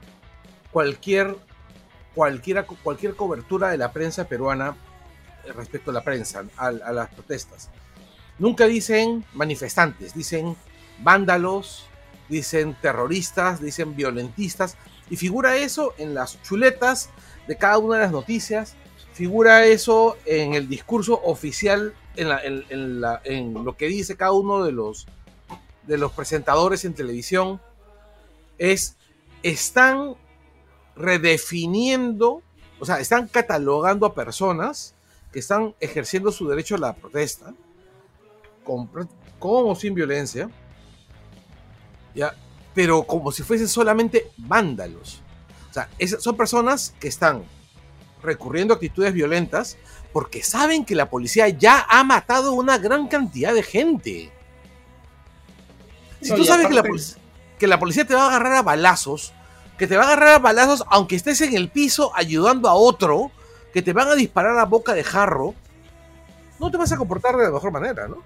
cualquier, 0.71 1.35
cualquier, 2.15 2.65
cualquier 2.65 3.15
cobertura 3.15 3.69
de 3.69 3.77
la 3.77 3.91
prensa 3.91 4.27
peruana 4.27 4.75
respecto 5.55 5.91
a 5.91 5.93
la 5.93 6.03
prensa, 6.03 6.45
a, 6.57 6.71
las 6.71 7.09
protestas. 7.09 7.69
Nunca 8.37 8.65
dicen 8.65 9.25
manifestantes, 9.33 10.13
dicen 10.13 10.55
vándalos, 10.99 11.87
dicen 12.29 12.75
terroristas, 12.81 13.61
dicen 13.61 13.95
violentistas, 13.95 14.77
y 15.09 15.17
figura 15.17 15.55
eso 15.57 15.93
en 15.97 16.13
las 16.13 16.41
chuletas 16.43 17.09
de 17.47 17.57
cada 17.57 17.79
una 17.79 17.95
de 17.95 18.03
las 18.03 18.11
noticias, 18.11 18.75
figura 19.13 19.65
eso 19.65 20.17
en 20.25 20.53
el 20.53 20.69
discurso 20.69 21.19
oficial, 21.23 21.93
en, 22.15 22.29
en 22.69 23.53
lo 23.53 23.75
que 23.75 23.87
dice 23.87 24.15
cada 24.15 24.33
uno 24.33 24.63
de 24.63 24.71
los, 24.71 25.07
de 25.87 25.97
los 25.97 26.11
presentadores 26.11 26.85
en 26.85 26.93
televisión. 26.93 27.59
Es 28.57 28.98
están 29.43 30.15
redefiniendo, 30.95 32.41
o 32.79 32.85
sea, 32.85 32.99
están 32.99 33.27
catalogando 33.27 34.05
a 34.05 34.13
personas 34.13 34.95
que 35.31 35.39
están 35.39 35.75
ejerciendo 35.79 36.31
su 36.31 36.47
derecho 36.47 36.75
a 36.75 36.79
la 36.79 36.95
protesta, 36.95 37.53
con, 38.63 38.89
o 39.39 39.75
sin 39.75 39.93
violencia, 39.93 40.49
¿ya? 42.13 42.35
pero 42.73 43.03
como 43.03 43.31
si 43.31 43.43
fuesen 43.43 43.67
solamente 43.67 44.31
vándalos. 44.37 45.21
O 45.69 45.73
sea, 45.73 45.89
son 46.19 46.35
personas 46.35 46.93
que 46.99 47.07
están 47.07 47.43
recurriendo 48.21 48.73
a 48.73 48.75
actitudes 48.75 49.13
violentas 49.13 49.77
porque 50.11 50.43
saben 50.43 50.83
que 50.83 50.95
la 50.95 51.09
policía 51.09 51.49
ya 51.49 51.85
ha 51.87 52.03
matado 52.03 52.53
una 52.53 52.77
gran 52.77 53.07
cantidad 53.07 53.53
de 53.53 53.63
gente. 53.63 54.31
Si 56.21 56.35
tú 56.35 56.43
sabes 56.43 56.67
que 56.67 56.73
la 56.73 56.83
policía 56.83 57.17
que 57.59 57.67
la 57.67 57.77
policía 57.77 58.05
te 58.05 58.15
va 58.15 58.23
a 58.23 58.27
agarrar 58.29 58.53
a 58.53 58.63
balazos, 58.63 59.33
que 59.77 59.85
te 59.85 59.97
va 59.97 60.03
a 60.03 60.07
agarrar 60.07 60.29
a 60.29 60.39
balazos 60.39 60.83
aunque 60.89 61.15
estés 61.15 61.41
en 61.41 61.55
el 61.55 61.69
piso 61.69 62.11
ayudando 62.15 62.69
a 62.69 62.73
otro, 62.73 63.31
que 63.73 63.81
te 63.81 63.93
van 63.93 64.07
a 64.07 64.15
disparar 64.15 64.57
a 64.57 64.65
boca 64.65 64.93
de 64.93 65.03
jarro, 65.03 65.53
no 66.59 66.71
te 66.71 66.77
vas 66.77 66.91
a 66.91 66.97
comportar 66.97 67.37
de 67.37 67.43
la 67.43 67.51
mejor 67.51 67.71
manera, 67.71 68.07
¿no? 68.07 68.23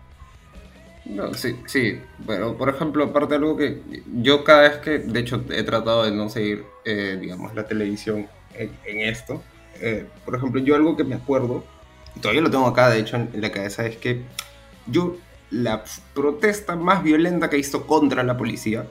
No, 1.05 1.33
sí, 1.33 1.59
sí, 1.65 1.99
pero 2.25 2.57
por 2.57 2.69
ejemplo, 2.69 3.03
aparte 3.03 3.31
de 3.31 3.35
algo 3.35 3.57
que 3.57 3.81
yo 4.21 4.43
cada 4.43 4.61
vez 4.61 4.77
que, 4.77 4.99
de 4.99 5.19
hecho, 5.19 5.43
he 5.49 5.63
tratado 5.63 6.03
de 6.03 6.11
no 6.11 6.29
seguir, 6.29 6.63
eh, 6.85 7.17
digamos, 7.19 7.53
la 7.53 7.67
televisión 7.67 8.27
en, 8.53 8.99
esto, 9.01 9.43
eh, 9.81 10.07
por 10.23 10.35
ejemplo, 10.35 10.61
yo 10.61 10.75
algo 10.75 10.95
que 10.95 11.03
me 11.03 11.15
acuerdo, 11.15 11.65
y 12.15 12.19
todavía 12.21 12.41
lo 12.41 12.49
tengo 12.49 12.67
acá, 12.67 12.89
de 12.89 12.99
hecho, 12.99 13.17
en, 13.17 13.29
en 13.33 13.41
la 13.41 13.51
cabeza, 13.51 13.85
es 13.85 13.97
que 13.97 14.21
yo, 14.87 15.17
la 15.49 15.83
protesta 16.13 16.75
más 16.75 17.03
violenta 17.03 17.49
que 17.49 17.57
visto 17.57 17.85
contra 17.85 18.23
la 18.23 18.37
policía, 18.37 18.85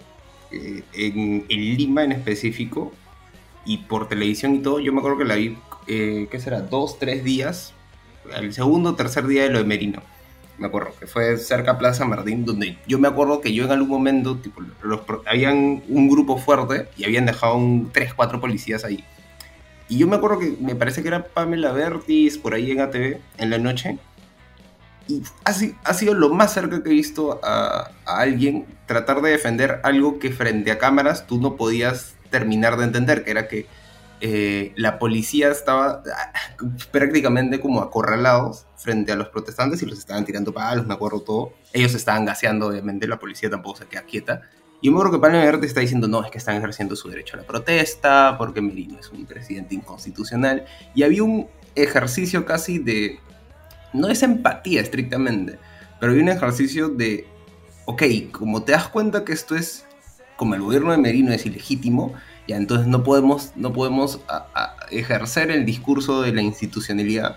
eh, 0.53 0.82
en, 0.92 1.44
en 1.48 1.76
Lima 1.76 2.05
en 2.05 2.12
específico, 2.12 2.92
y 3.64 3.78
por 3.78 4.09
televisión 4.09 4.55
y 4.55 4.59
todo, 4.61 4.80
yo 4.80 4.92
me 4.92 4.98
acuerdo 4.98 5.18
que 5.18 5.24
la 5.24 5.36
vi, 5.36 5.57
eh, 5.86 6.28
¿qué 6.30 6.40
será? 6.40 6.61
Dos, 6.61 6.98
tres 6.98 7.24
días, 7.24 7.74
el 8.36 8.53
segundo 8.53 8.90
o 8.90 8.94
tercer 8.94 9.26
día 9.26 9.44
de 9.44 9.50
lo 9.50 9.59
de 9.59 9.64
Merino 9.64 10.03
me 10.62 10.68
acuerdo, 10.68 10.94
que 10.98 11.07
fue 11.07 11.36
cerca 11.38 11.72
a 11.72 11.78
Plaza 11.78 12.05
Martín, 12.05 12.44
donde 12.44 12.78
yo 12.86 12.98
me 12.98 13.09
acuerdo 13.09 13.40
que 13.40 13.53
yo 13.53 13.64
en 13.64 13.72
algún 13.72 13.88
momento, 13.88 14.36
tipo, 14.36 14.62
los, 14.82 15.00
habían 15.26 15.82
un 15.88 16.09
grupo 16.09 16.38
fuerte 16.38 16.88
y 16.96 17.05
habían 17.05 17.26
dejado 17.26 17.57
un 17.57 17.90
3, 17.92 18.14
4 18.14 18.40
policías 18.40 18.84
ahí. 18.84 19.05
Y 19.88 19.98
yo 19.98 20.07
me 20.07 20.16
acuerdo 20.16 20.38
que 20.38 20.57
me 20.61 20.74
parece 20.74 21.03
que 21.03 21.09
era 21.09 21.24
Pamela 21.24 21.72
Bertis 21.72 22.38
por 22.38 22.55
ahí 22.55 22.70
en 22.70 22.80
ATV 22.80 23.18
en 23.38 23.50
la 23.50 23.59
noche. 23.59 23.98
Y 25.09 25.22
ha, 25.44 25.53
ha 25.84 25.94
sido 25.94 26.14
lo 26.14 26.30
más 26.30 26.53
cerca 26.53 26.82
que 26.82 26.90
he 26.90 26.92
visto 26.92 27.40
a, 27.42 27.90
alguien 28.07 28.66
tratar 28.86 29.20
de 29.22 29.30
defender 29.30 29.80
algo 29.82 30.18
que 30.18 30.30
frente 30.30 30.70
a 30.70 30.78
cámaras 30.78 31.26
tú 31.26 31.40
no 31.40 31.57
podías 31.57 32.14
terminar 32.30 32.76
de 32.76 32.84
entender, 32.84 33.24
que 33.24 33.30
era 33.30 33.48
que 33.48 33.66
eh, 34.20 34.72
la 34.76 34.98
policía 35.00 35.50
estaba 35.50 36.03
ah, 36.07 36.32
prácticamente 36.92 37.61
como 37.61 37.80
acorralados 37.80 38.66
frente 38.76 39.11
a 39.11 39.16
los 39.16 39.28
protestantes 39.28 39.82
y 39.82 39.86
los 39.86 39.98
estaban 39.98 40.24
tirando 40.24 40.53
palos, 40.53 40.86
me 40.86 40.94
acuerdo 40.94 41.20
todo. 41.22 41.53
Ellos 41.72 41.94
estaban 41.94 42.24
gaseando, 42.24 42.68
obviamente, 42.68 43.09
la 43.09 43.18
policía 43.18 43.50
tampoco 43.50 43.78
se 43.78 43.86
queda 43.86 44.03
quieta. 44.03 44.42
Y 44.80 44.90
me 44.90 44.96
acuerdo 44.96 45.12
que 45.12 45.20
Pablo 45.20 45.38
Verde 45.38 45.66
está 45.66 45.80
diciendo, 45.80 46.09
no, 46.09 46.24
es 46.24 46.30
que 46.30 46.38
están 46.38 46.57
ejerciendo 46.57 46.96
su 46.96 47.09
derecho 47.09 47.36
a 47.36 47.40
la 47.40 47.46
protesta, 47.46 48.36
porque 48.36 48.61
Merino 48.61 48.98
es 48.98 49.11
un 49.11 49.26
presidente 49.26 49.74
inconstitucional. 49.74 50.64
Y 50.94 51.05
había 51.05 51.22
un 51.22 51.48
ejercicio 51.76 52.44
casi 52.44 52.78
de, 52.78 53.20
no 53.93 54.09
es 54.09 54.22
empatía 54.22 54.80
estrictamente, 54.80 55.59
pero 56.01 56.12
había 56.12 56.22
un 56.22 56.28
ejercicio 56.30 56.88
de, 56.88 57.26
ok, 57.84 58.03
como 58.32 58.62
te 58.62 58.72
das 58.72 58.88
cuenta 58.88 59.24
que 59.24 59.32
esto 59.32 59.55
es, 59.55 59.84
como 60.36 60.55
el 60.55 60.62
gobierno 60.62 60.93
de 60.93 60.99
Merino 60.99 61.32
es 61.32 61.47
ilegítimo, 61.47 62.14
ya, 62.49 62.57
entonces 62.57 62.88
no 62.88 63.05
podemos, 63.05 63.53
no 63.55 63.72
podemos 63.72 64.20
a, 64.28 64.47
a 64.55 64.76
ejercer 64.90 65.51
el 65.51 65.64
discurso 65.64 66.22
de 66.22 66.32
la 66.32 66.43
institucionalidad 66.43 67.36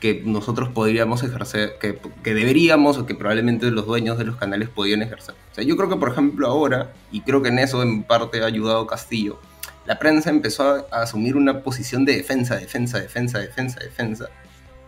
que 0.00 0.22
nosotros 0.24 0.68
podríamos 0.68 1.22
ejercer, 1.24 1.76
que, 1.80 1.98
que, 2.22 2.34
deberíamos 2.34 2.98
o 2.98 3.06
que 3.06 3.14
probablemente 3.14 3.70
los 3.70 3.86
dueños 3.86 4.16
de 4.16 4.24
los 4.24 4.36
canales 4.36 4.68
podían 4.68 5.02
ejercer. 5.02 5.34
O 5.50 5.54
sea, 5.54 5.64
yo 5.64 5.76
creo 5.76 5.88
que, 5.88 5.96
por 5.96 6.10
ejemplo, 6.10 6.46
ahora, 6.46 6.92
y 7.10 7.22
creo 7.22 7.42
que 7.42 7.48
en 7.48 7.58
eso 7.58 7.82
en 7.82 8.04
parte 8.04 8.42
ha 8.42 8.46
ayudado 8.46 8.86
Castillo, 8.86 9.40
la 9.86 9.98
prensa 9.98 10.30
empezó 10.30 10.62
a, 10.62 10.86
a 10.96 11.02
asumir 11.02 11.36
una 11.36 11.62
posición 11.62 12.04
de 12.04 12.16
defensa, 12.16 12.56
defensa, 12.56 13.00
defensa, 13.00 13.40
defensa, 13.40 13.80
defensa, 13.80 14.28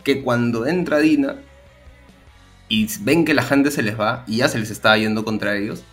que 0.03 0.21
cuando 0.21 0.65
entra 0.65 0.99
Dina 0.99 1.35
y 2.67 2.87
ven 3.01 3.25
que 3.25 3.33
la 3.33 3.43
gente 3.43 3.71
se 3.71 3.81
les 3.81 3.99
va 3.99 4.23
y 4.27 4.37
ya 4.37 4.47
se 4.47 4.59
les 4.59 4.71
está 4.71 4.97
yendo 4.97 5.25
contra 5.25 5.57
ellos, 5.57 5.83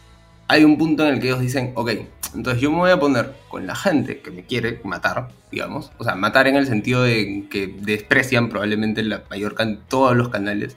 hay 0.49 0.65
un 0.65 0.79
punto 0.79 1.07
en 1.07 1.15
el 1.15 1.21
que 1.21 1.29
ellos 1.29 1.41
dicen, 1.41 1.73
ok, 1.75 1.91
entonces 2.35 2.61
yo 2.63 2.71
me 2.71 2.79
voy 2.79 2.91
a 2.91 2.99
poner 2.99 3.35
con 3.49 3.67
la 3.67 3.75
gente 3.75 4.21
que 4.21 4.31
me 4.31 4.45
quiere 4.45 4.81
matar, 4.85 5.29
digamos, 5.51 5.93
o 5.99 6.05
sea, 6.05 6.15
matar 6.15 6.47
en 6.47 6.57
el 6.57 6.67
sentido 6.67 7.03
de 7.03 7.47
que 7.51 7.67
desprecian 7.81 8.49
probablemente 8.49 9.03
la 9.03 9.25
mayor 9.31 9.55
todos 9.89 10.17
los 10.17 10.29
canales, 10.29 10.77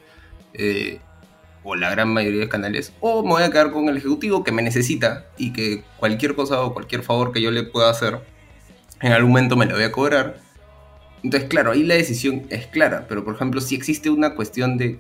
eh, 0.54 1.00
o 1.64 1.76
la 1.76 1.90
gran 1.92 2.10
mayoría 2.10 2.42
de 2.42 2.50
canales, 2.50 2.94
o 3.00 3.24
me 3.24 3.30
voy 3.30 3.44
a 3.44 3.52
quedar 3.52 3.72
con 3.72 3.88
el 3.88 3.98
ejecutivo 3.98 4.44
que 4.44 4.52
me 4.52 4.62
necesita 4.62 5.28
y 5.38 5.54
que 5.54 5.84
cualquier 5.98 6.36
cosa 6.36 6.62
o 6.62 6.74
cualquier 6.74 7.04
favor 7.04 7.32
que 7.32 7.42
yo 7.42 7.52
le 7.52 7.64
pueda 7.64 7.90
hacer, 7.90 8.20
en 9.00 9.12
algún 9.12 9.32
momento 9.32 9.56
me 9.56 9.66
lo 9.66 9.76
voy 9.76 9.84
a 9.84 9.92
cobrar. 9.92 10.40
Entonces, 11.24 11.50
claro, 11.50 11.72
ahí 11.72 11.84
la 11.84 11.96
decisión 11.96 12.48
es 12.50 12.68
clara, 12.68 13.06
pero 13.08 13.24
por 13.24 13.36
ejemplo, 13.36 13.62
si 13.62 13.76
existe 13.76 14.10
una 14.10 14.34
cuestión 14.36 14.78
de 14.78 15.00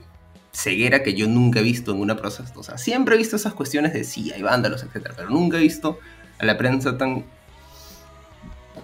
ceguera 0.51 1.01
que 1.03 1.13
yo 1.13 1.27
nunca 1.27 1.59
he 1.59 1.63
visto 1.63 1.91
en 1.91 2.01
una 2.01 2.17
protesta. 2.17 2.59
O 2.59 2.63
sea, 2.63 2.77
siempre 2.77 3.15
he 3.15 3.17
visto 3.17 3.35
esas 3.35 3.53
cuestiones 3.53 3.93
de 3.93 4.03
sí, 4.03 4.31
hay 4.31 4.41
vándalos, 4.41 4.83
etc. 4.83 5.11
Pero 5.15 5.29
nunca 5.29 5.57
he 5.57 5.61
visto 5.61 5.99
a 6.39 6.45
la 6.45 6.57
prensa 6.57 6.97
tan, 6.97 7.23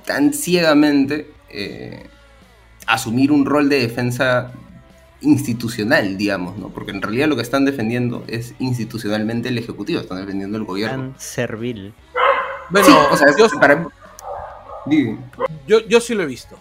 tan 0.06 0.34
ciegamente 0.34 1.32
eh, 1.50 2.08
asumir 2.86 3.32
un 3.32 3.46
rol 3.46 3.70
de 3.70 3.80
defensa 3.80 4.52
institucional, 5.22 6.18
digamos, 6.18 6.58
¿no? 6.58 6.70
Porque 6.70 6.92
en 6.92 7.02
realidad 7.02 7.28
lo 7.28 7.36
que 7.36 7.42
están 7.42 7.66
defendiendo 7.66 8.24
es 8.28 8.54
institucionalmente 8.60 9.50
el 9.50 9.58
Ejecutivo, 9.58 10.00
están 10.00 10.20
defendiendo 10.20 10.58
el 10.58 10.64
gobierno. 10.64 11.12
Tan 11.12 11.20
servil. 11.20 11.94
Bueno, 12.70 12.88
sí, 12.88 12.94
o 13.12 13.18
sea, 13.18 13.28
yo, 13.38 13.48
para... 13.60 13.88
yo, 15.68 15.80
yo 15.88 16.00
sí 16.00 16.14
lo 16.14 16.24
he 16.24 16.28
visto. 16.28 16.58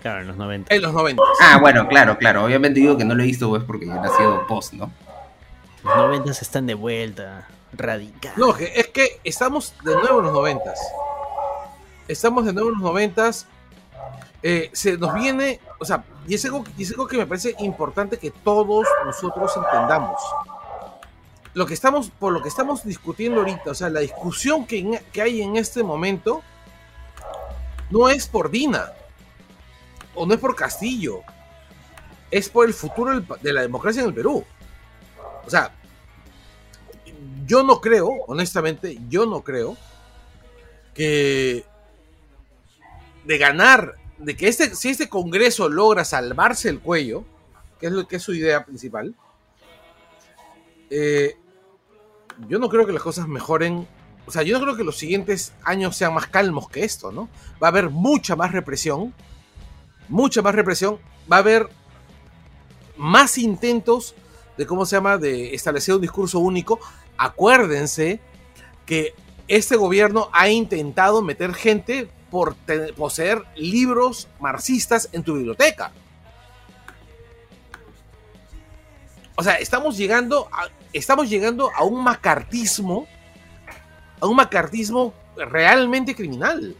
Claro, 0.00 0.20
en 0.20 0.28
los 0.28 0.36
90. 0.36 0.74
En 0.74 0.82
los 0.82 0.92
90. 0.92 1.22
Ah, 1.40 1.58
bueno, 1.60 1.88
claro, 1.88 2.16
claro. 2.18 2.44
Obviamente 2.44 2.80
digo 2.80 2.96
que 2.96 3.04
no 3.04 3.14
lo 3.14 3.22
he 3.22 3.26
visto 3.26 3.48
pues 3.48 3.64
porque 3.64 3.86
yo 3.86 3.92
he 3.92 4.00
nacido 4.00 4.46
post, 4.46 4.74
¿no? 4.74 4.90
Los 5.82 5.96
90 5.96 6.30
están 6.30 6.66
de 6.66 6.74
vuelta, 6.74 7.48
radical. 7.72 8.32
No, 8.36 8.54
es 8.56 8.88
que 8.88 9.20
estamos 9.24 9.74
de 9.84 9.94
nuevo 9.94 10.20
en 10.20 10.26
los 10.26 10.34
90. 10.34 10.74
Estamos 12.06 12.44
de 12.44 12.52
nuevo 12.52 12.68
en 12.68 12.74
los 12.74 12.82
90. 12.82 13.30
Eh, 14.42 14.70
se 14.72 14.96
nos 14.96 15.14
viene, 15.14 15.60
o 15.80 15.84
sea, 15.84 16.04
y 16.26 16.34
es, 16.34 16.44
algo, 16.44 16.64
y 16.76 16.84
es 16.84 16.90
algo 16.92 17.08
que 17.08 17.16
me 17.16 17.26
parece 17.26 17.56
importante 17.58 18.18
que 18.18 18.30
todos 18.30 18.86
nosotros 19.04 19.52
entendamos. 19.56 20.20
Lo 21.54 21.66
que 21.66 21.74
estamos, 21.74 22.10
por 22.10 22.32
lo 22.32 22.40
que 22.40 22.48
estamos 22.48 22.84
discutiendo 22.84 23.40
ahorita, 23.40 23.70
o 23.70 23.74
sea, 23.74 23.90
la 23.90 24.00
discusión 24.00 24.64
que, 24.64 25.02
que 25.12 25.22
hay 25.22 25.42
en 25.42 25.56
este 25.56 25.82
momento 25.82 26.42
no 27.90 28.08
es 28.08 28.28
por 28.28 28.50
Dina, 28.50 28.92
o 30.18 30.26
no 30.26 30.34
es 30.34 30.40
por 30.40 30.54
Castillo, 30.54 31.22
es 32.30 32.48
por 32.48 32.66
el 32.66 32.74
futuro 32.74 33.20
de 33.20 33.52
la 33.52 33.62
democracia 33.62 34.02
en 34.02 34.08
el 34.08 34.14
Perú. 34.14 34.44
O 35.46 35.50
sea, 35.50 35.72
yo 37.46 37.62
no 37.62 37.80
creo, 37.80 38.08
honestamente, 38.26 38.98
yo 39.08 39.24
no 39.24 39.42
creo 39.42 39.76
que 40.92 41.64
de 43.24 43.38
ganar, 43.38 43.94
de 44.18 44.36
que 44.36 44.48
este, 44.48 44.74
si 44.74 44.90
este 44.90 45.08
Congreso 45.08 45.68
logra 45.68 46.04
salvarse 46.04 46.68
el 46.68 46.80
cuello, 46.80 47.24
que 47.78 47.86
es 47.86 47.92
lo 47.92 48.06
que 48.06 48.16
es 48.16 48.22
su 48.22 48.34
idea 48.34 48.64
principal, 48.64 49.14
eh, 50.90 51.36
yo 52.48 52.58
no 52.58 52.68
creo 52.68 52.86
que 52.86 52.92
las 52.92 53.02
cosas 53.02 53.28
mejoren. 53.28 53.86
O 54.26 54.30
sea, 54.30 54.42
yo 54.42 54.58
no 54.58 54.64
creo 54.64 54.76
que 54.76 54.84
los 54.84 54.98
siguientes 54.98 55.52
años 55.64 55.96
sean 55.96 56.14
más 56.14 56.26
calmos 56.26 56.68
que 56.68 56.84
esto, 56.84 57.12
¿no? 57.12 57.28
Va 57.62 57.68
a 57.68 57.70
haber 57.70 57.88
mucha 57.90 58.36
más 58.36 58.52
represión, 58.52 59.14
mucha 60.08 60.42
más 60.42 60.54
represión, 60.54 60.98
va 61.30 61.36
a 61.36 61.40
haber 61.40 61.68
más 62.96 63.38
intentos 63.38 64.14
de 64.56 64.66
cómo 64.66 64.84
se 64.84 64.96
llama, 64.96 65.18
de 65.18 65.54
establecer 65.54 65.94
un 65.94 66.00
discurso 66.00 66.40
único. 66.40 66.80
Acuérdense 67.16 68.20
que 68.84 69.14
este 69.46 69.76
gobierno 69.76 70.28
ha 70.32 70.48
intentado 70.48 71.22
meter 71.22 71.54
gente 71.54 72.08
por 72.30 72.56
poseer 72.96 73.42
libros 73.56 74.28
marxistas 74.40 75.08
en 75.12 75.22
tu 75.22 75.34
biblioteca. 75.34 75.92
O 79.36 79.42
sea, 79.42 79.54
estamos 79.54 79.96
llegando 79.96 80.48
a, 80.52 80.68
estamos 80.92 81.30
llegando 81.30 81.70
a 81.74 81.84
un 81.84 82.02
macartismo, 82.02 83.06
a 84.20 84.26
un 84.26 84.36
macartismo 84.36 85.14
realmente 85.36 86.14
criminal. 86.14 86.74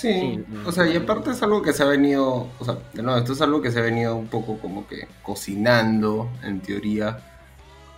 Sí, 0.00 0.44
o 0.64 0.70
sea, 0.70 0.86
y 0.86 0.96
aparte 0.96 1.30
es 1.30 1.42
algo 1.42 1.60
que 1.60 1.72
se 1.72 1.82
ha 1.82 1.86
venido, 1.86 2.46
o 2.60 2.64
sea, 2.64 2.78
no, 3.02 3.16
esto 3.16 3.32
es 3.32 3.40
algo 3.40 3.60
que 3.60 3.72
se 3.72 3.80
ha 3.80 3.82
venido 3.82 4.14
un 4.14 4.28
poco 4.28 4.58
como 4.58 4.86
que 4.86 5.08
cocinando, 5.24 6.30
en 6.44 6.60
teoría, 6.60 7.18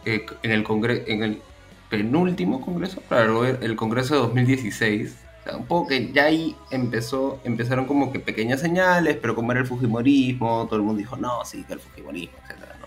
eh, 0.06 0.24
en, 0.42 0.50
el 0.50 0.64
congreso, 0.64 1.02
en 1.06 1.22
el 1.22 1.42
penúltimo 1.90 2.62
congreso, 2.62 3.02
claro, 3.06 3.44
el 3.44 3.76
congreso 3.76 4.14
de 4.14 4.20
2016, 4.20 5.14
o 5.40 5.44
sea, 5.44 5.56
un 5.58 5.66
poco 5.66 5.88
que 5.88 6.10
ya 6.10 6.24
ahí 6.24 6.56
empezó, 6.70 7.38
empezaron 7.44 7.84
como 7.84 8.10
que 8.12 8.18
pequeñas 8.18 8.60
señales, 8.60 9.18
pero 9.20 9.34
como 9.34 9.52
era 9.52 9.60
el 9.60 9.66
Fujimorismo, 9.66 10.66
todo 10.68 10.76
el 10.76 10.82
mundo 10.82 11.00
dijo, 11.00 11.18
no, 11.18 11.44
sí, 11.44 11.64
que 11.64 11.74
el 11.74 11.80
Fujimorismo, 11.80 12.38
etc. 12.48 12.60
¿no? 12.80 12.86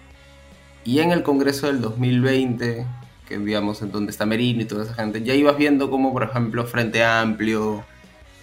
Y 0.86 1.02
en 1.02 1.12
el 1.12 1.22
congreso 1.22 1.68
del 1.68 1.82
2020, 1.82 2.88
que 3.28 3.38
digamos 3.38 3.80
en 3.84 3.92
donde 3.92 4.12
está 4.12 4.26
Merino 4.26 4.64
y 4.64 4.66
toda 4.66 4.86
esa 4.86 4.96
gente, 4.96 5.22
ya 5.22 5.36
ibas 5.36 5.56
viendo 5.56 5.92
como, 5.92 6.12
por 6.14 6.24
ejemplo, 6.24 6.66
Frente 6.66 7.04
Amplio, 7.04 7.84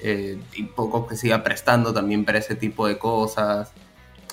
eh, 0.03 0.39
y 0.55 0.65
poco 0.65 1.07
que 1.07 1.17
siga 1.17 1.43
prestando 1.43 1.93
también 1.93 2.25
para 2.25 2.39
ese 2.39 2.55
tipo 2.55 2.87
de 2.87 2.99
cosas. 2.99 3.73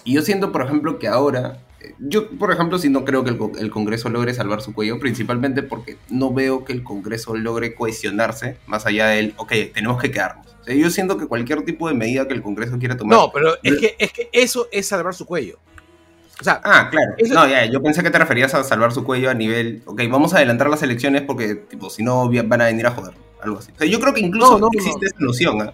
Y 0.04 0.14
yo 0.14 0.22
siento, 0.22 0.52
por 0.52 0.62
ejemplo, 0.64 1.00
que 1.00 1.08
ahora 1.08 1.60
Yo, 2.00 2.30
por 2.38 2.52
ejemplo, 2.52 2.80
sí 2.80 2.90
no 2.90 3.06
creo 3.06 3.24
que 3.24 3.30
el, 3.30 3.40
el 3.60 3.70
Congreso 3.70 4.10
logre 4.10 4.34
salvar 4.34 4.62
su 4.62 4.74
cuello, 4.74 5.00
principalmente 5.00 5.64
porque 5.64 5.98
no 6.10 6.34
veo 6.34 6.66
que 6.66 6.74
el 6.74 6.84
Congreso 6.84 7.36
logre 7.36 7.76
cohesionarse 7.76 8.58
más 8.66 8.86
allá 8.86 9.08
del, 9.08 9.34
ok, 9.38 9.54
tenemos 9.74 10.02
que 10.02 10.12
quedarnos. 10.12 10.48
O 10.62 10.64
sea, 10.64 10.76
yo 10.76 10.90
siento 10.90 11.18
que 11.18 11.28
cualquier 11.28 11.64
tipo 11.64 11.88
de 11.88 11.94
medida 11.94 12.28
que 12.28 12.34
el 12.34 12.42
Congreso 12.42 12.78
quiera 12.80 12.98
tomar... 12.98 13.18
No, 13.18 13.32
pero 13.32 13.56
es 13.64 13.78
que, 13.78 13.96
es 14.00 14.12
que 14.12 14.30
eso 14.32 14.68
es 14.72 14.88
salvar 14.88 15.14
su 15.14 15.26
cuello. 15.26 15.60
O 16.42 16.44
sea, 16.44 16.62
Ah, 16.64 16.90
claro. 16.92 17.14
No, 17.30 17.48
ya, 17.48 17.66
yo 17.66 17.82
pensé 17.82 18.04
que 18.04 18.12
te 18.12 18.20
referías 18.20 18.54
a 18.54 18.64
salvar 18.64 18.92
su 18.92 19.04
cuello 19.04 19.30
a 19.30 19.34
nivel, 19.34 19.82
ok, 19.86 20.02
vamos 20.10 20.34
a 20.34 20.38
adelantar 20.38 20.70
las 20.70 20.84
elecciones 20.84 21.22
porque, 21.24 21.56
tipo, 21.56 21.90
si 21.90 22.04
no, 22.04 22.30
van 22.30 22.62
a 22.62 22.66
venir 22.66 22.86
a 22.86 22.92
joder, 22.92 23.14
algo 23.42 23.60
así. 23.60 23.72
O 23.76 23.78
sea, 23.78 23.88
yo 23.88 24.00
creo 24.00 24.14
que 24.14 24.22
incluso 24.22 24.54
No, 24.54 24.60
no, 24.60 24.70
existe 24.74 25.00
no. 25.02 25.08
esa 25.08 25.18
noción, 25.20 25.62
¿ah? 25.62 25.74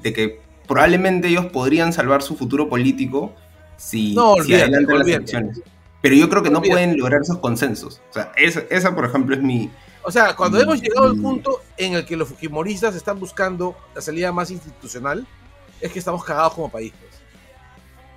De 0.00 0.12
que 0.12 0.40
probablemente 0.66 1.28
ellos 1.28 1.46
podrían 1.46 1.92
salvar 1.92 2.22
su 2.22 2.36
futuro 2.36 2.68
político 2.68 3.34
si, 3.76 4.12
si 4.12 4.18
olvídate, 4.18 4.62
adelantan 4.64 4.98
las 4.98 5.08
elecciones. 5.08 5.62
Pero 6.00 6.16
yo 6.16 6.28
creo 6.28 6.42
que 6.42 6.50
no 6.50 6.60
pueden 6.60 6.98
lograr 6.98 7.22
esos 7.22 7.38
consensos. 7.38 8.00
O 8.10 8.12
sea, 8.12 8.32
esa, 8.36 8.62
esa, 8.70 8.94
por 8.94 9.06
ejemplo, 9.06 9.34
es 9.34 9.42
mi... 9.42 9.70
o 10.02 10.10
sea, 10.10 10.36
cuando 10.36 10.60
hemos 10.60 10.80
llegado 10.80 11.06
al 11.06 11.16
punto 11.16 11.62
en 11.78 11.94
el 11.94 12.04
que 12.04 12.16
los 12.16 12.28
fujimoristas 12.28 12.94
están 12.94 13.18
buscando 13.18 13.74
la 13.94 14.02
salida 14.02 14.30
más 14.30 14.50
institucional, 14.50 15.26
es 15.80 15.92
que 15.92 15.98
estamos 15.98 16.22
cagados 16.22 16.54
como 16.54 16.70
país. 16.70 16.92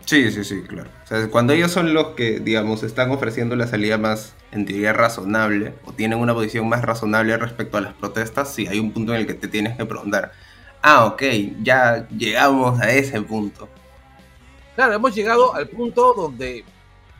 Sí, 0.08 0.32
sí, 0.32 0.45
sí, 0.45 0.62
claro. 0.62 0.89
O 1.03 1.08
sea, 1.08 1.30
cuando 1.30 1.51
ellos 1.51 1.70
son 1.70 1.93
los 1.93 2.16
que, 2.16 2.39
digamos, 2.39 2.82
están 2.84 3.12
ofreciendo 3.12 3.58
la 3.58 3.68
salida 3.68 3.97
más, 3.97 4.34
en 4.53 4.66
teoría, 4.66 4.93
razonable, 4.93 5.74
o 5.84 5.91
tienen 5.91 6.20
una 6.20 6.34
posición 6.34 6.70
más 6.70 6.82
razonable 6.82 7.36
respecto 7.36 7.76
a 7.78 7.82
las 7.82 7.93
protestas, 7.93 8.53
sí, 8.53 8.68
hay 8.68 8.80
un 8.80 8.93
punto 8.93 9.14
en 9.14 9.20
el 9.20 9.28
que 9.28 9.34
te 9.34 9.49
tienes 9.49 9.76
que 9.76 9.86
preguntar, 9.86 10.32
ah, 10.82 11.05
ok, 11.08 11.24
ya 11.62 12.08
llegamos 12.08 12.80
a 12.80 12.89
ese 12.89 13.22
punto. 13.22 13.68
Claro, 14.76 14.93
hemos 14.93 15.14
llegado 15.14 15.53
al 15.53 15.68
punto 15.68 16.14
donde 16.14 16.64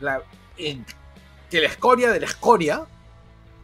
la, 0.00 0.22
en- 0.56 0.86
que 1.50 1.60
la 1.60 1.68
escoria 1.68 2.10
de 2.10 2.20
la 2.20 2.26
escoria, 2.26 2.84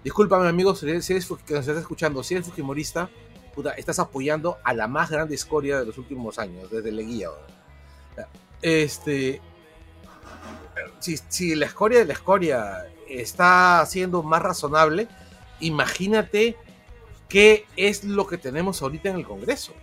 discúlpame 0.03 0.47
amigo, 0.49 0.75
si 0.75 0.87
eres, 0.87 1.07
si 1.07 1.15
eres 1.15 1.27
que 1.47 1.55
nos 1.55 1.67
estás 1.67 1.79
escuchando, 1.79 2.23
si 2.23 2.35
eres 2.35 2.47
fujimorista, 2.47 3.09
puta, 3.55 3.71
estás 3.71 3.99
apoyando 4.01 4.59
a 4.65 4.75
la 4.75 4.87
más 4.87 5.11
grande 5.11 5.35
escoria 5.35 5.79
de 5.81 5.87
los 5.87 5.97
últimos 5.97 6.39
años, 6.39 6.71
desde 6.71 6.93
Leguía. 6.93 7.31
weón. 7.31 7.64
Este, 8.67 9.43
si, 11.01 11.19
si 11.29 11.55
la 11.55 11.67
escoria 11.67 11.99
de 11.99 12.07
la 12.07 12.15
escoria 12.15 12.87
está 13.07 13.85
siendo 13.87 14.23
más 14.23 14.41
razonable, 14.41 15.07
imagínate 15.61 16.57
qué 17.29 17.67
es 17.77 18.05
lo 18.05 18.27
que 18.27 18.39
tenemos 18.39 18.81
ahorita 18.81 19.11
en 19.11 19.17
el 19.17 19.27
Congreso. 19.27 19.75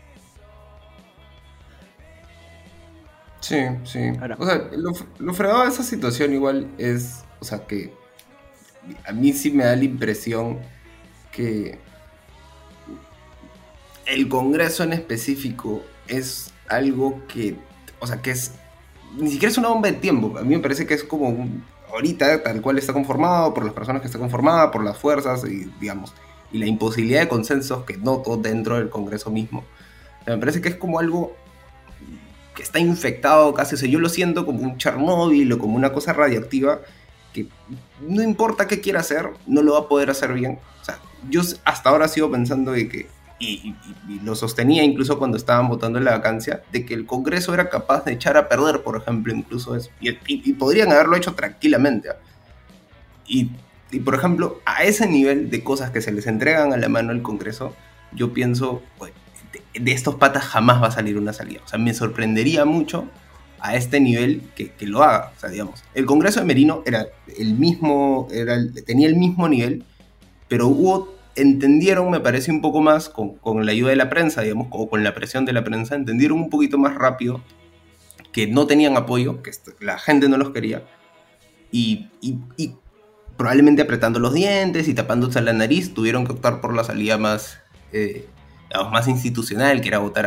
Sí, 3.39 3.57
sí. 3.83 3.99
Ahora- 4.19 4.35
O 4.39 4.45
sea, 4.45 4.67
lo, 4.75 4.91
lo 5.19 5.33
fregado 5.33 5.63
de 5.63 5.69
esa 5.69 5.83
situación 5.83 6.33
igual 6.33 6.67
es, 6.77 7.23
o 7.39 7.45
sea, 7.45 7.65
que 7.67 7.93
a 9.05 9.11
mí 9.11 9.31
sí 9.33 9.51
me 9.51 9.63
da 9.63 9.75
la 9.75 9.83
impresión 9.83 10.59
que 11.31 11.77
el 14.05 14.27
Congreso 14.27 14.83
en 14.83 14.93
específico 14.93 15.83
es 16.07 16.51
algo 16.67 17.21
que, 17.27 17.55
o 17.99 18.07
sea, 18.07 18.21
que 18.21 18.31
es, 18.31 18.53
ni 19.17 19.29
siquiera 19.31 19.51
es 19.51 19.57
una 19.57 19.69
bomba 19.69 19.89
de 19.89 19.97
tiempo. 19.97 20.37
A 20.37 20.41
mí 20.41 20.55
me 20.55 20.61
parece 20.61 20.85
que 20.85 20.93
es 20.93 21.03
como 21.03 21.29
un- 21.29 21.63
ahorita 21.91 22.43
tal 22.43 22.61
cual 22.61 22.77
está 22.77 22.93
conformado, 22.93 23.53
por 23.53 23.65
las 23.65 23.73
personas 23.73 24.01
que 24.01 24.07
está 24.07 24.19
conformada, 24.19 24.71
por 24.71 24.83
las 24.83 24.97
fuerzas 24.97 25.43
y, 25.45 25.69
digamos, 25.79 26.13
y 26.51 26.57
la 26.57 26.65
imposibilidad 26.65 27.21
de 27.21 27.27
consensos 27.27 27.83
que 27.85 27.97
noto 27.97 28.37
dentro 28.37 28.75
del 28.77 28.89
Congreso 28.89 29.29
mismo. 29.29 29.63
Me 30.25 30.37
parece 30.37 30.61
que 30.61 30.69
es 30.69 30.75
como 30.75 30.99
algo 30.99 31.35
que 32.55 32.63
está 32.63 32.79
infectado 32.79 33.53
casi, 33.53 33.75
o 33.75 33.77
sea, 33.77 33.89
yo 33.89 33.99
lo 33.99 34.09
siento 34.09 34.45
como 34.45 34.61
un 34.61 34.77
Chernobyl 34.77 35.51
o 35.53 35.59
como 35.59 35.75
una 35.75 35.93
cosa 35.93 36.13
radiactiva 36.13 36.81
que 37.33 37.47
no 38.01 38.21
importa 38.21 38.67
qué 38.67 38.81
quiera 38.81 38.99
hacer, 38.99 39.29
no 39.47 39.61
lo 39.61 39.73
va 39.73 39.79
a 39.79 39.87
poder 39.87 40.09
hacer 40.09 40.33
bien. 40.33 40.59
O 40.81 40.85
sea, 40.85 40.99
yo 41.29 41.41
hasta 41.63 41.89
ahora 41.89 42.07
sigo 42.09 42.29
pensando 42.29 42.73
de 42.73 42.89
que, 42.89 43.07
y, 43.41 43.75
y- 44.09 44.13
y 44.13 44.19
lo 44.21 44.35
sostenía 44.35 44.83
incluso 44.83 45.17
cuando 45.19 45.37
estaban 45.37 45.67
votando 45.67 45.97
en 45.99 46.05
la 46.05 46.11
vacancia, 46.11 46.61
de 46.71 46.85
que 46.85 46.93
el 46.93 47.05
Congreso 47.05 47.53
era 47.53 47.69
capaz 47.69 48.05
de 48.05 48.13
echar 48.13 48.37
a 48.37 48.47
perder, 48.47 48.83
por 48.83 48.95
ejemplo, 48.97 49.33
incluso 49.33 49.75
eso. 49.75 49.89
Y, 49.99 50.11
y- 50.27 50.53
podrían 50.53 50.91
haberlo 50.91 51.15
hecho 51.15 51.33
tranquilamente. 51.33 52.09
¿ah? 52.09 52.15
Y, 53.27 53.49
por 54.05 54.15
ejemplo, 54.15 54.61
a 54.65 54.83
ese 54.83 55.07
nivel 55.07 55.49
de 55.49 55.63
cosas 55.63 55.91
que 55.91 56.01
se 56.01 56.11
les 56.11 56.27
entregan 56.27 56.73
a 56.73 56.77
la 56.77 56.87
mano 56.89 57.11
al 57.11 57.21
Congreso, 57.21 57.75
yo 58.13 58.33
pienso, 58.33 58.81
pues, 58.97 59.11
de, 59.73 59.79
de 59.79 59.91
estos 59.91 60.15
patas 60.15 60.43
jamás 60.45 60.81
va 60.81 60.87
a 60.87 60.91
salir 60.91 61.17
una 61.17 61.33
salida. 61.33 61.61
O 61.65 61.67
sea, 61.67 61.79
me 61.79 61.93
sorprendería 61.93 62.65
mucho 62.65 63.05
a 63.59 63.75
este 63.75 63.99
nivel 63.99 64.43
que, 64.55 64.71
que 64.71 64.85
lo 64.87 65.03
haga. 65.03 65.31
O 65.35 65.39
sea, 65.39 65.49
digamos, 65.49 65.83
el 65.93 66.05
Congreso 66.05 66.39
de 66.39 66.45
Merino 66.45 66.83
era 66.85 67.05
el 67.37 67.53
mismo, 67.55 68.27
era 68.31 68.57
tenía 68.85 69.07
el 69.07 69.15
mismo 69.17 69.47
nivel, 69.49 69.83
pero 70.47 70.67
hubo, 70.67 71.13
entendieron, 71.35 72.09
me 72.09 72.19
parece 72.19 72.51
un 72.51 72.61
poco 72.61 72.81
más, 72.81 73.09
con, 73.09 73.35
con 73.35 73.65
la 73.65 73.71
ayuda 73.71 73.91
de 73.91 73.95
la 73.95 74.09
prensa, 74.09 74.41
digamos, 74.41 74.67
o 74.71 74.89
con 74.89 75.03
la 75.03 75.13
presión 75.13 75.45
de 75.45 75.53
la 75.53 75.63
prensa, 75.63 75.95
entendieron 75.95 76.39
un 76.39 76.49
poquito 76.49 76.77
más 76.77 76.95
rápido 76.95 77.41
que 78.31 78.47
no 78.47 78.67
tenían 78.67 78.95
apoyo, 78.97 79.41
que 79.41 79.51
la 79.79 79.97
gente 79.97 80.29
no 80.29 80.37
los 80.37 80.51
quería, 80.51 80.83
y, 81.71 82.07
probablemente 83.37 83.81
apretando 83.81 84.19
los 84.19 84.33
dientes 84.33 84.87
y 84.87 84.93
tapándose 84.93 85.41
la 85.41 85.53
nariz, 85.53 85.93
tuvieron 85.93 86.25
que 86.25 86.33
optar 86.33 86.61
por 86.61 86.75
la 86.75 86.83
salida 86.83 87.17
más, 87.17 87.59
eh, 87.91 88.27
más 88.91 89.07
institucional, 89.07 89.81
que 89.81 89.87
era 89.87 89.99
votar 89.99 90.25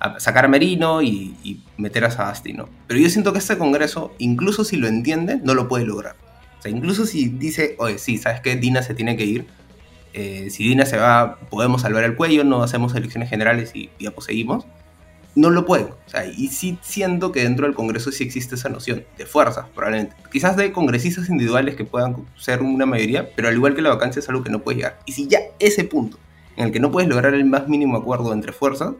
a, 0.00 0.18
sacar 0.18 0.44
a 0.44 0.48
Merino 0.48 1.02
y, 1.02 1.36
y 1.42 1.62
meter 1.76 2.04
a 2.04 2.10
Sagasti, 2.10 2.52
¿no? 2.52 2.68
Pero 2.86 3.00
yo 3.00 3.08
siento 3.10 3.32
que 3.32 3.38
este 3.38 3.58
Congreso, 3.58 4.14
incluso 4.18 4.64
si 4.64 4.76
lo 4.76 4.88
entiende, 4.88 5.40
no 5.42 5.54
lo 5.54 5.68
puede 5.68 5.84
lograr. 5.84 6.16
O 6.58 6.62
sea, 6.62 6.70
incluso 6.70 7.06
si 7.06 7.28
dice, 7.28 7.76
oye, 7.78 7.98
sí, 7.98 8.18
¿sabes 8.18 8.40
qué? 8.40 8.56
Dina 8.56 8.82
se 8.82 8.94
tiene 8.94 9.16
que 9.16 9.24
ir. 9.24 9.46
Eh, 10.20 10.50
si 10.50 10.64
Dina 10.64 10.84
se 10.84 10.96
va, 10.96 11.38
podemos 11.48 11.82
salvar 11.82 12.02
el 12.02 12.16
cuello, 12.16 12.42
no 12.42 12.64
hacemos 12.64 12.92
elecciones 12.96 13.30
generales 13.30 13.70
y 13.72 13.88
ya 14.00 14.12
seguimos. 14.18 14.66
No 15.36 15.50
lo 15.50 15.64
pueden. 15.64 15.90
O 15.90 16.10
sea, 16.10 16.26
y 16.26 16.48
sí 16.48 16.76
siento 16.82 17.30
que 17.30 17.44
dentro 17.44 17.66
del 17.66 17.76
Congreso 17.76 18.10
sí 18.10 18.24
existe 18.24 18.56
esa 18.56 18.68
noción 18.68 19.04
de 19.16 19.26
fuerzas, 19.26 19.66
probablemente. 19.72 20.16
Quizás 20.32 20.56
de 20.56 20.72
congresistas 20.72 21.28
individuales 21.28 21.76
que 21.76 21.84
puedan 21.84 22.16
ser 22.36 22.62
una 22.62 22.84
mayoría, 22.84 23.32
pero 23.36 23.46
al 23.46 23.54
igual 23.54 23.76
que 23.76 23.82
la 23.82 23.90
vacancia 23.90 24.18
es 24.18 24.28
algo 24.28 24.42
que 24.42 24.50
no 24.50 24.58
puede 24.58 24.78
llegar. 24.78 24.98
Y 25.06 25.12
si 25.12 25.28
ya 25.28 25.38
ese 25.60 25.84
punto 25.84 26.18
en 26.56 26.66
el 26.66 26.72
que 26.72 26.80
no 26.80 26.90
puedes 26.90 27.08
lograr 27.08 27.34
el 27.34 27.44
más 27.44 27.68
mínimo 27.68 27.96
acuerdo 27.96 28.32
entre 28.32 28.50
fuerzas, 28.52 28.94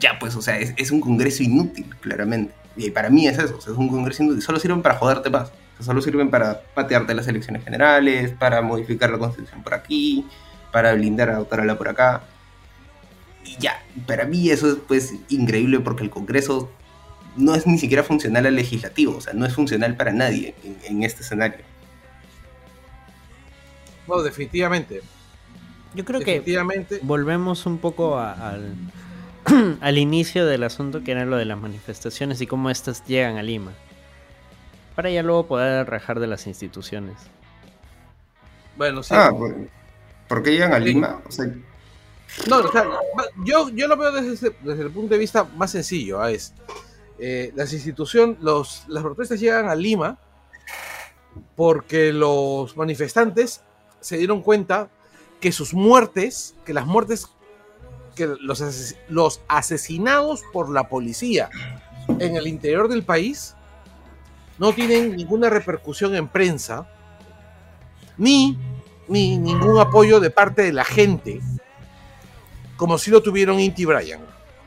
ya 0.00 0.18
pues, 0.18 0.34
o 0.34 0.42
sea, 0.42 0.58
es, 0.58 0.74
es 0.76 0.90
un 0.90 1.00
Congreso 1.00 1.44
inútil, 1.44 1.94
claramente. 2.00 2.52
Y 2.76 2.90
para 2.90 3.08
mí 3.08 3.28
es 3.28 3.38
eso, 3.38 3.56
o 3.56 3.60
sea, 3.60 3.72
es 3.72 3.78
un 3.78 3.88
Congreso 3.88 4.24
inútil. 4.24 4.42
Solo 4.42 4.58
sirven 4.58 4.82
para 4.82 4.96
joderte 4.96 5.30
más. 5.30 5.52
Solo 5.80 6.02
sirven 6.02 6.30
para 6.30 6.60
patearte 6.74 7.14
las 7.14 7.26
elecciones 7.28 7.64
generales, 7.64 8.32
para 8.38 8.60
modificar 8.62 9.10
la 9.10 9.18
constitución 9.18 9.62
por 9.62 9.74
aquí, 9.74 10.26
para 10.72 10.92
blindar 10.94 11.30
a 11.30 11.36
Autorala 11.36 11.76
por 11.78 11.88
acá. 11.88 12.22
Y 13.44 13.56
ya, 13.58 13.82
para 14.06 14.26
mí 14.26 14.50
eso 14.50 14.68
es 14.70 14.76
pues 14.86 15.14
increíble 15.30 15.80
porque 15.80 16.02
el 16.04 16.10
Congreso 16.10 16.70
no 17.36 17.54
es 17.54 17.66
ni 17.66 17.78
siquiera 17.78 18.02
funcional 18.02 18.44
al 18.46 18.56
legislativo, 18.56 19.16
o 19.16 19.20
sea, 19.20 19.32
no 19.32 19.46
es 19.46 19.54
funcional 19.54 19.96
para 19.96 20.12
nadie 20.12 20.54
en, 20.64 20.76
en 20.84 21.02
este 21.02 21.22
escenario. 21.22 21.64
No, 24.06 24.22
definitivamente. 24.22 25.02
Yo 25.94 26.04
creo 26.04 26.20
que 26.20 26.32
definitivamente. 26.32 27.00
volvemos 27.02 27.66
un 27.66 27.78
poco 27.78 28.18
a- 28.18 28.32
al, 28.50 28.74
al 29.80 29.98
inicio 29.98 30.46
del 30.46 30.62
asunto 30.64 31.02
que 31.02 31.12
era 31.12 31.24
lo 31.24 31.36
de 31.36 31.44
las 31.44 31.58
manifestaciones 31.58 32.40
y 32.40 32.46
cómo 32.46 32.70
estas 32.70 33.04
llegan 33.06 33.36
a 33.38 33.42
Lima. 33.42 33.72
Para 35.00 35.08
ya 35.14 35.22
luego 35.22 35.46
poder 35.46 35.88
rajar 35.88 36.20
de 36.20 36.26
las 36.26 36.46
instituciones. 36.46 37.16
Bueno, 38.76 39.02
sí. 39.02 39.14
Ah, 39.16 39.30
¿por, 39.30 39.56
¿por 40.28 40.42
qué 40.42 40.50
llegan 40.50 40.74
a. 40.74 40.78
Lima? 40.78 41.22
O 41.26 41.32
sea, 41.32 41.46
No, 42.46 42.58
o 42.58 42.70
sea, 42.70 42.84
yo, 43.42 43.70
yo 43.70 43.88
lo 43.88 43.96
veo 43.96 44.12
desde, 44.12 44.54
desde 44.60 44.82
el 44.82 44.90
punto 44.90 45.14
de 45.14 45.18
vista 45.18 45.44
más 45.56 45.70
sencillo. 45.70 46.20
ah, 46.20 46.30
Es, 46.30 46.52
eh, 47.18 47.50
las 47.54 47.72
instituciones, 47.72 48.36
los, 48.42 48.84
las 48.88 49.02
protestas 49.02 49.40
llegan 49.40 49.70
a 49.70 49.74
Lima 49.74 50.18
porque 51.56 52.12
los 52.12 52.76
manifestantes 52.76 53.62
se 54.00 54.18
dieron 54.18 54.42
cuenta 54.42 54.90
que 55.40 55.50
sus 55.50 55.72
muertes, 55.72 56.54
que 56.66 56.74
las 56.74 56.84
muertes, 56.84 57.26
que 58.14 58.26
los, 58.26 58.60
ases- 58.60 58.98
los 59.08 59.40
asesinados 59.48 60.42
por 60.52 60.68
la 60.68 60.90
policía 60.90 61.48
en 62.18 62.36
el 62.36 62.46
interior 62.46 62.86
del 62.88 63.02
país 63.02 63.54
no 64.60 64.74
tienen 64.74 65.16
ninguna 65.16 65.48
repercusión 65.48 66.14
en 66.14 66.28
prensa, 66.28 66.86
ni, 68.18 68.58
ni 69.08 69.38
ningún 69.38 69.80
apoyo 69.80 70.20
de 70.20 70.28
parte 70.28 70.60
de 70.60 70.74
la 70.74 70.84
gente 70.84 71.40
como 72.76 72.98
si 72.98 73.10
lo 73.10 73.22
tuvieron 73.22 73.58
Inti 73.58 73.86
Bryan, 73.86 74.20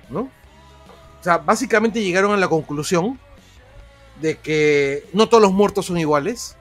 ¿no? 0.10 0.22
O 0.22 1.24
sea, 1.24 1.38
básicamente 1.38 2.02
llegaron 2.02 2.32
a 2.32 2.38
la 2.38 2.48
conclusión 2.48 3.20
de 4.20 4.38
que 4.38 5.08
no 5.14 5.30
todos 5.30 5.44
los 5.44 5.52
muertos 5.52 5.86
son 5.86 6.00
iguales, 6.00 6.58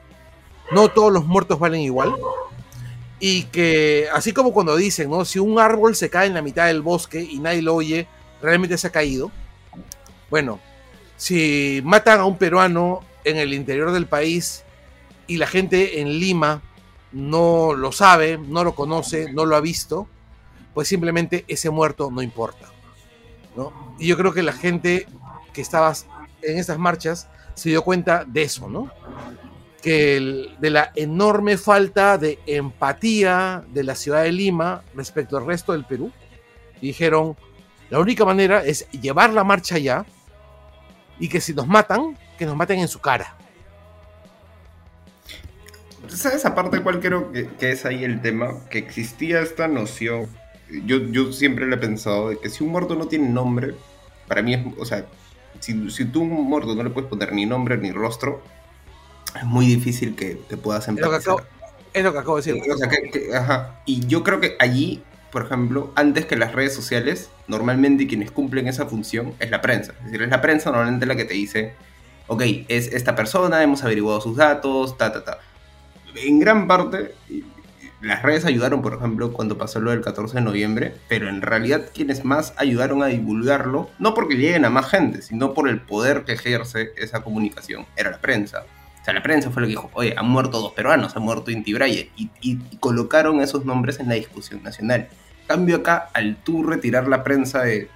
no 0.70 0.90
todos 0.90 1.10
los 1.10 1.24
muertos 1.24 1.58
valen 1.58 1.80
igual, 1.80 2.14
y 3.18 3.44
que 3.44 4.08
así 4.12 4.32
como 4.32 4.52
cuando 4.52 4.76
dicen, 4.76 5.08
¿no? 5.10 5.24
Si 5.24 5.38
un 5.38 5.58
árbol 5.58 5.96
se 5.96 6.10
cae 6.10 6.26
en 6.26 6.34
la 6.34 6.42
mitad 6.42 6.66
del 6.66 6.82
bosque 6.82 7.22
y 7.22 7.38
nadie 7.38 7.62
lo 7.62 7.74
oye, 7.74 8.06
realmente 8.42 8.76
se 8.76 8.88
ha 8.88 8.90
caído. 8.90 9.30
Bueno, 10.28 10.60
si 11.16 11.80
matan 11.82 12.20
a 12.20 12.26
un 12.26 12.36
peruano 12.36 13.00
en 13.24 13.36
el 13.36 13.54
interior 13.54 13.92
del 13.92 14.06
país 14.06 14.64
y 15.26 15.36
la 15.36 15.46
gente 15.46 16.00
en 16.00 16.18
Lima 16.18 16.62
no 17.12 17.74
lo 17.74 17.92
sabe, 17.92 18.38
no 18.38 18.64
lo 18.64 18.74
conoce, 18.74 19.32
no 19.32 19.44
lo 19.44 19.56
ha 19.56 19.60
visto, 19.60 20.08
pues 20.74 20.88
simplemente 20.88 21.44
ese 21.48 21.70
muerto 21.70 22.10
no 22.10 22.22
importa. 22.22 22.70
¿no? 23.56 23.94
Y 23.98 24.08
yo 24.08 24.16
creo 24.16 24.32
que 24.32 24.42
la 24.42 24.52
gente 24.52 25.06
que 25.52 25.60
estaba 25.60 25.92
en 26.42 26.58
estas 26.58 26.78
marchas 26.78 27.28
se 27.54 27.68
dio 27.68 27.82
cuenta 27.82 28.24
de 28.24 28.42
eso, 28.42 28.68
¿no? 28.68 28.90
Que 29.82 30.48
de 30.58 30.70
la 30.70 30.92
enorme 30.94 31.58
falta 31.58 32.16
de 32.16 32.38
empatía 32.46 33.64
de 33.68 33.84
la 33.84 33.94
ciudad 33.94 34.22
de 34.22 34.32
Lima 34.32 34.82
respecto 34.94 35.36
al 35.36 35.46
resto 35.46 35.72
del 35.72 35.84
Perú. 35.84 36.12
Y 36.80 36.88
dijeron, 36.88 37.36
la 37.90 37.98
única 37.98 38.24
manera 38.24 38.64
es 38.64 38.88
llevar 38.90 39.32
la 39.32 39.44
marcha 39.44 39.74
allá 39.74 40.06
y 41.18 41.28
que 41.28 41.40
si 41.40 41.52
nos 41.52 41.66
matan, 41.66 42.16
que 42.42 42.46
nos 42.46 42.56
maten 42.56 42.80
en 42.80 42.88
su 42.88 42.98
cara. 42.98 43.36
¿Sabes 46.08 46.44
aparte 46.44 46.80
cuál 46.80 46.98
creo 46.98 47.30
que, 47.30 47.70
es 47.70 47.86
ahí 47.86 48.02
el 48.02 48.20
tema? 48.20 48.54
Que 48.68 48.78
existía 48.78 49.40
esta 49.40 49.68
noción, 49.68 50.26
yo, 50.84 50.98
yo 50.98 51.32
siempre 51.32 51.68
le 51.68 51.76
he 51.76 51.78
pensado, 51.78 52.30
de 52.30 52.38
que 52.40 52.50
si 52.50 52.64
un 52.64 52.70
muerto 52.70 52.96
no 52.96 53.06
tiene 53.06 53.28
nombre, 53.28 53.76
para 54.26 54.42
mí 54.42 54.54
es, 54.54 54.66
o 54.76 54.84
sea, 54.84 55.06
si, 55.60 55.88
si 55.92 56.04
tú 56.04 56.22
un 56.22 56.48
muerto 56.48 56.74
no 56.74 56.82
le 56.82 56.90
puedes 56.90 57.08
poner 57.08 57.32
ni 57.32 57.46
nombre 57.46 57.76
ni 57.76 57.92
rostro, 57.92 58.42
es 59.36 59.44
muy 59.44 59.66
difícil 59.66 60.16
que 60.16 60.34
te 60.34 60.56
puedas 60.56 60.88
empatizar. 60.88 61.36
Es 61.94 62.02
lo 62.02 62.12
que 62.12 62.18
acabo, 62.18 62.40
de 62.40 62.54
decir. 62.54 62.62
Y 63.86 64.06
yo 64.06 64.24
creo 64.24 64.40
que 64.40 64.56
allí, 64.58 65.04
por 65.30 65.44
ejemplo, 65.44 65.92
antes 65.94 66.26
que 66.26 66.34
las 66.34 66.52
redes 66.52 66.74
sociales, 66.74 67.30
normalmente 67.46 68.08
quienes 68.08 68.32
cumplen 68.32 68.66
esa 68.66 68.86
función 68.86 69.32
es 69.38 69.50
la 69.50 69.60
prensa. 69.60 69.92
Es 70.00 70.06
decir, 70.06 70.22
es 70.22 70.30
la 70.30 70.40
prensa 70.40 70.70
normalmente 70.70 71.06
la 71.06 71.14
que 71.14 71.24
te 71.24 71.34
dice, 71.34 71.74
ok, 72.26 72.42
es 72.68 72.92
esta 72.92 73.14
persona, 73.14 73.62
hemos 73.62 73.82
averiguado 73.84 74.20
sus 74.20 74.36
datos, 74.36 74.96
ta, 74.96 75.12
ta, 75.12 75.24
ta. 75.24 75.38
En 76.14 76.38
gran 76.38 76.66
parte, 76.66 77.14
las 78.02 78.22
redes 78.22 78.44
ayudaron, 78.44 78.82
por 78.82 78.94
ejemplo, 78.94 79.32
cuando 79.32 79.56
pasó 79.56 79.80
lo 79.80 79.92
del 79.92 80.00
14 80.00 80.36
de 80.36 80.40
noviembre, 80.42 80.94
pero 81.08 81.28
en 81.28 81.40
realidad 81.40 81.82
quienes 81.94 82.24
más 82.24 82.52
ayudaron 82.56 83.02
a 83.02 83.06
divulgarlo, 83.06 83.90
no 83.98 84.12
porque 84.12 84.34
lleguen 84.34 84.64
a 84.64 84.70
más 84.70 84.90
gente, 84.90 85.22
sino 85.22 85.54
por 85.54 85.68
el 85.68 85.80
poder 85.80 86.24
que 86.24 86.32
ejerce 86.32 86.92
esa 86.96 87.22
comunicación, 87.22 87.86
era 87.96 88.10
la 88.10 88.18
prensa. 88.18 88.64
O 89.00 89.04
sea, 89.04 89.14
la 89.14 89.22
prensa 89.22 89.50
fue 89.50 89.62
lo 89.62 89.66
que 89.66 89.72
dijo, 89.72 89.90
oye, 89.94 90.14
han 90.16 90.28
muerto 90.28 90.60
dos 90.60 90.72
peruanos, 90.72 91.16
ha 91.16 91.20
muerto 91.20 91.50
Inti 91.50 91.74
Braille, 91.74 92.10
y, 92.16 92.30
y, 92.40 92.58
colocaron 92.78 93.40
esos 93.40 93.64
nombres 93.64 93.98
en 94.00 94.08
la 94.08 94.14
discusión 94.14 94.62
nacional. 94.62 95.08
Cambio 95.46 95.76
acá, 95.76 96.08
al 96.12 96.36
tú 96.36 96.64
retirar 96.64 97.08
la 97.08 97.24
prensa 97.24 97.62
de, 97.62 97.88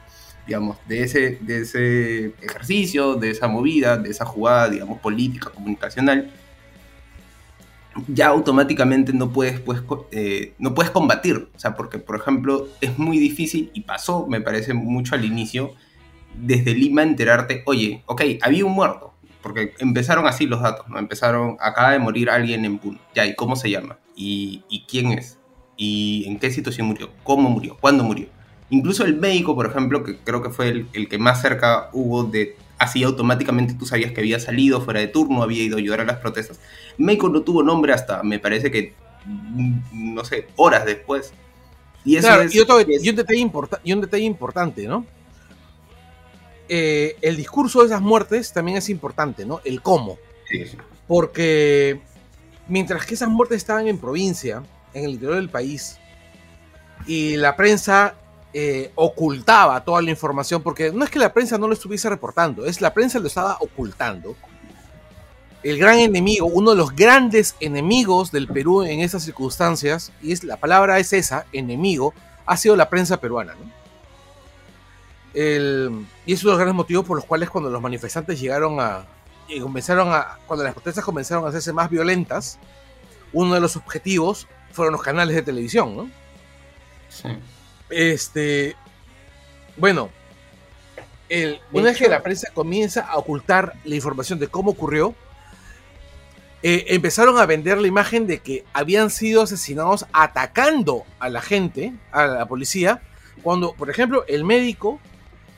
digamos, 0.47 0.77
de 0.87 1.03
ese, 1.03 1.39
de 1.41 1.63
ese 1.63 2.27
ejercicio, 2.41 3.15
de 3.15 3.31
esa 3.31 3.49
movida, 3.49 3.97
de 3.97 4.11
esa 4.11 4.25
jugada, 4.25 4.69
digamos, 4.69 5.01
política, 5.01 5.51
comunicacional, 5.51 6.31
ya 8.09 8.29
automáticamente 8.29 9.13
no 9.13 9.33
puedes, 9.33 9.59
pues, 9.61 9.81
eh, 10.13 10.55
no 10.59 10.75
puedes 10.75 10.91
combatir. 10.91 11.49
O 11.55 11.59
sea, 11.59 11.75
porque, 11.75 11.99
por 11.99 12.17
ejemplo, 12.17 12.69
es 12.81 12.99
muy 12.99 13.19
difícil, 13.19 13.71
y 13.75 13.81
pasó, 13.83 14.27
me 14.27 14.41
parece 14.41 14.75
mucho 14.75 15.15
al 15.15 15.25
inicio, 15.25 15.73
desde 16.35 16.75
Lima 16.75 17.03
enterarte, 17.03 17.63
oye, 17.67 18.03
ok, 18.07 18.23
había 18.43 18.65
un 18.65 18.73
muerto, 18.73 19.15
porque 19.43 19.73
empezaron 19.79 20.27
así 20.27 20.47
los 20.47 20.61
datos, 20.61 20.87
¿no? 20.89 20.99
Empezaron, 20.99 21.57
acaba 21.61 21.93
de 21.93 21.99
morir 21.99 22.31
alguien 22.31 22.65
en 22.65 22.79
Puno, 22.79 22.99
ya, 23.15 23.27
¿y 23.27 23.35
cómo 23.35 23.57
se 23.57 23.71
llama? 23.71 23.99
¿Y, 24.15 24.65
¿Y 24.69 24.85
quién 24.87 25.13
es? 25.13 25.39
¿Y 25.77 26.25
en 26.27 26.39
qué 26.39 26.51
situación 26.51 26.87
murió? 26.89 27.11
¿Cómo 27.23 27.49
murió? 27.49 27.77
¿Cuándo 27.81 28.05
murió? 28.05 28.29
Incluso 28.71 29.05
el 29.05 29.17
médico, 29.17 29.55
por 29.55 29.67
ejemplo, 29.67 30.03
que 30.03 30.19
creo 30.19 30.43
que 30.43 30.51
fue 30.51 30.69
el, 30.69 30.89
el 30.93 31.09
que 31.09 31.19
más 31.19 31.41
cerca 31.41 31.89
hubo 31.93 32.25
de 32.25 32.57
así 32.79 33.03
automáticamente 33.03 33.75
tú 33.75 33.87
sabías 33.87 34.13
que 34.13 34.21
había 34.21 34.39
salido 34.39 34.81
fuera 34.81 35.01
de 35.01 35.09
turno, 35.09 35.43
había 35.43 35.63
ido 35.63 35.77
a 35.77 35.81
ayudar 35.81 36.01
a 36.01 36.05
las 36.05 36.19
protestas. 36.19 36.59
Meiko 36.99 37.29
no 37.29 37.43
tuvo 37.43 37.63
nombre 37.63 37.93
hasta, 37.93 38.23
me 38.23 38.39
parece 38.39 38.71
que, 38.71 38.95
mm, 39.25 40.15
no 40.15 40.25
sé, 40.25 40.49
horas 40.57 40.85
después. 40.85 41.33
Y 42.05 42.17
eso 42.17 42.41
es, 42.41 42.55
y, 42.55 42.61
un 42.61 43.17
detalle 44.01 44.25
importante, 44.25 44.87
¿no? 44.87 45.05
Eh, 46.69 47.17
el 47.21 47.37
discurso 47.37 47.81
de 47.81 47.87
esas 47.87 48.01
muertes 48.01 48.53
también 48.53 48.79
es 48.79 48.89
importante, 48.89 49.45
¿no? 49.45 49.61
El 49.65 49.83
cómo. 49.83 50.19
Porque 51.09 52.01
mientras 52.69 53.07
que 53.07 53.15
esas 53.15 53.29
muertes 53.29 53.59
estaban 53.59 53.89
en 53.89 53.99
provincia, 53.99 54.63
en 54.95 55.05
el 55.05 55.11
interior 55.13 55.37
del 55.37 55.49
país, 55.49 55.99
y 57.07 57.37
la 57.37 57.57
prensa 57.57 58.15
eh, 58.59 58.91
ocultaba 58.95 59.85
toda 59.85 60.01
la 60.01 60.09
información, 60.09 60.63
porque 60.63 60.91
no 60.91 61.05
es 61.05 61.11
que 61.11 61.19
la 61.19 61.31
prensa 61.31 61.59
no 61.59 61.69
lo 61.69 61.75
estuviese 61.75 62.09
reportando, 62.09 62.65
es 62.65 62.81
la 62.81 62.95
prensa 62.95 63.19
lo 63.19 63.27
estaba 63.27 63.59
ocultando. 63.61 64.35
El 65.63 65.77
gran 65.77 65.99
enemigo, 65.99 66.47
uno 66.47 66.71
de 66.71 66.77
los 66.79 66.97
grandes 66.97 67.55
enemigos 67.61 68.33
del 68.33 68.49
Perú 68.49 68.83
en 68.83 69.01
esas 69.01 69.25
circunstancias, 69.25 70.11
y 70.23 70.33
es 70.33 70.43
la 70.43 70.57
palabra 70.57 70.99
es 70.99 71.13
esa, 71.13 71.45
enemigo, 71.53 72.15
ha 72.47 72.57
sido 72.57 72.77
la 72.77 72.89
prensa 72.89 73.21
peruana. 73.21 73.53
y 75.35 76.33
es 76.33 76.43
uno 76.43 76.53
de 76.53 76.57
los 76.57 76.57
grandes 76.57 76.77
motivos 76.77 77.05
por 77.05 77.19
los 77.19 77.27
cuales 77.27 77.51
cuando 77.51 77.69
los 77.69 77.83
manifestantes 77.83 78.41
llegaron 78.41 78.81
a, 78.81 79.05
comenzaron 79.61 80.15
a, 80.15 80.39
cuando 80.47 80.65
las 80.65 80.73
protestas 80.73 81.05
comenzaron 81.05 81.45
a 81.45 81.49
hacerse 81.49 81.75
más 81.75 81.91
violentas, 81.91 82.59
uno 83.35 83.53
de 83.53 83.61
los 83.61 83.77
objetivos 83.77 84.49
fueron 84.73 84.93
los 84.93 85.03
canales 85.03 85.37
de 85.37 85.43
televisión, 85.43 85.95
¿no? 85.95 86.11
Sí. 87.11 87.29
Este, 87.91 88.77
bueno, 89.77 90.11
el, 91.29 91.61
una 91.73 91.85
vez 91.87 91.99
que 91.99 92.09
la 92.09 92.23
prensa 92.23 92.51
comienza 92.53 93.03
a 93.03 93.17
ocultar 93.17 93.75
la 93.85 93.95
información 93.95 94.39
de 94.39 94.49
cómo 94.49 94.73
ocurrió, 94.73 95.15
eh, 96.63 96.87
empezaron 96.89 97.39
a 97.39 97.47
vender 97.47 97.79
la 97.79 97.87
imagen 97.87 98.27
de 98.27 98.41
que 98.41 98.65
habían 98.73 99.11
sido 99.11 99.43
asesinados 99.43 100.07
atacando 100.13 101.05
a 101.19 101.29
la 101.29 101.41
gente, 101.41 101.93
a 102.13 102.27
la 102.27 102.47
policía, 102.47 103.03
cuando, 103.43 103.75
por 103.75 103.91
ejemplo, 103.91 104.25
el 104.27 104.45
médico 104.45 104.99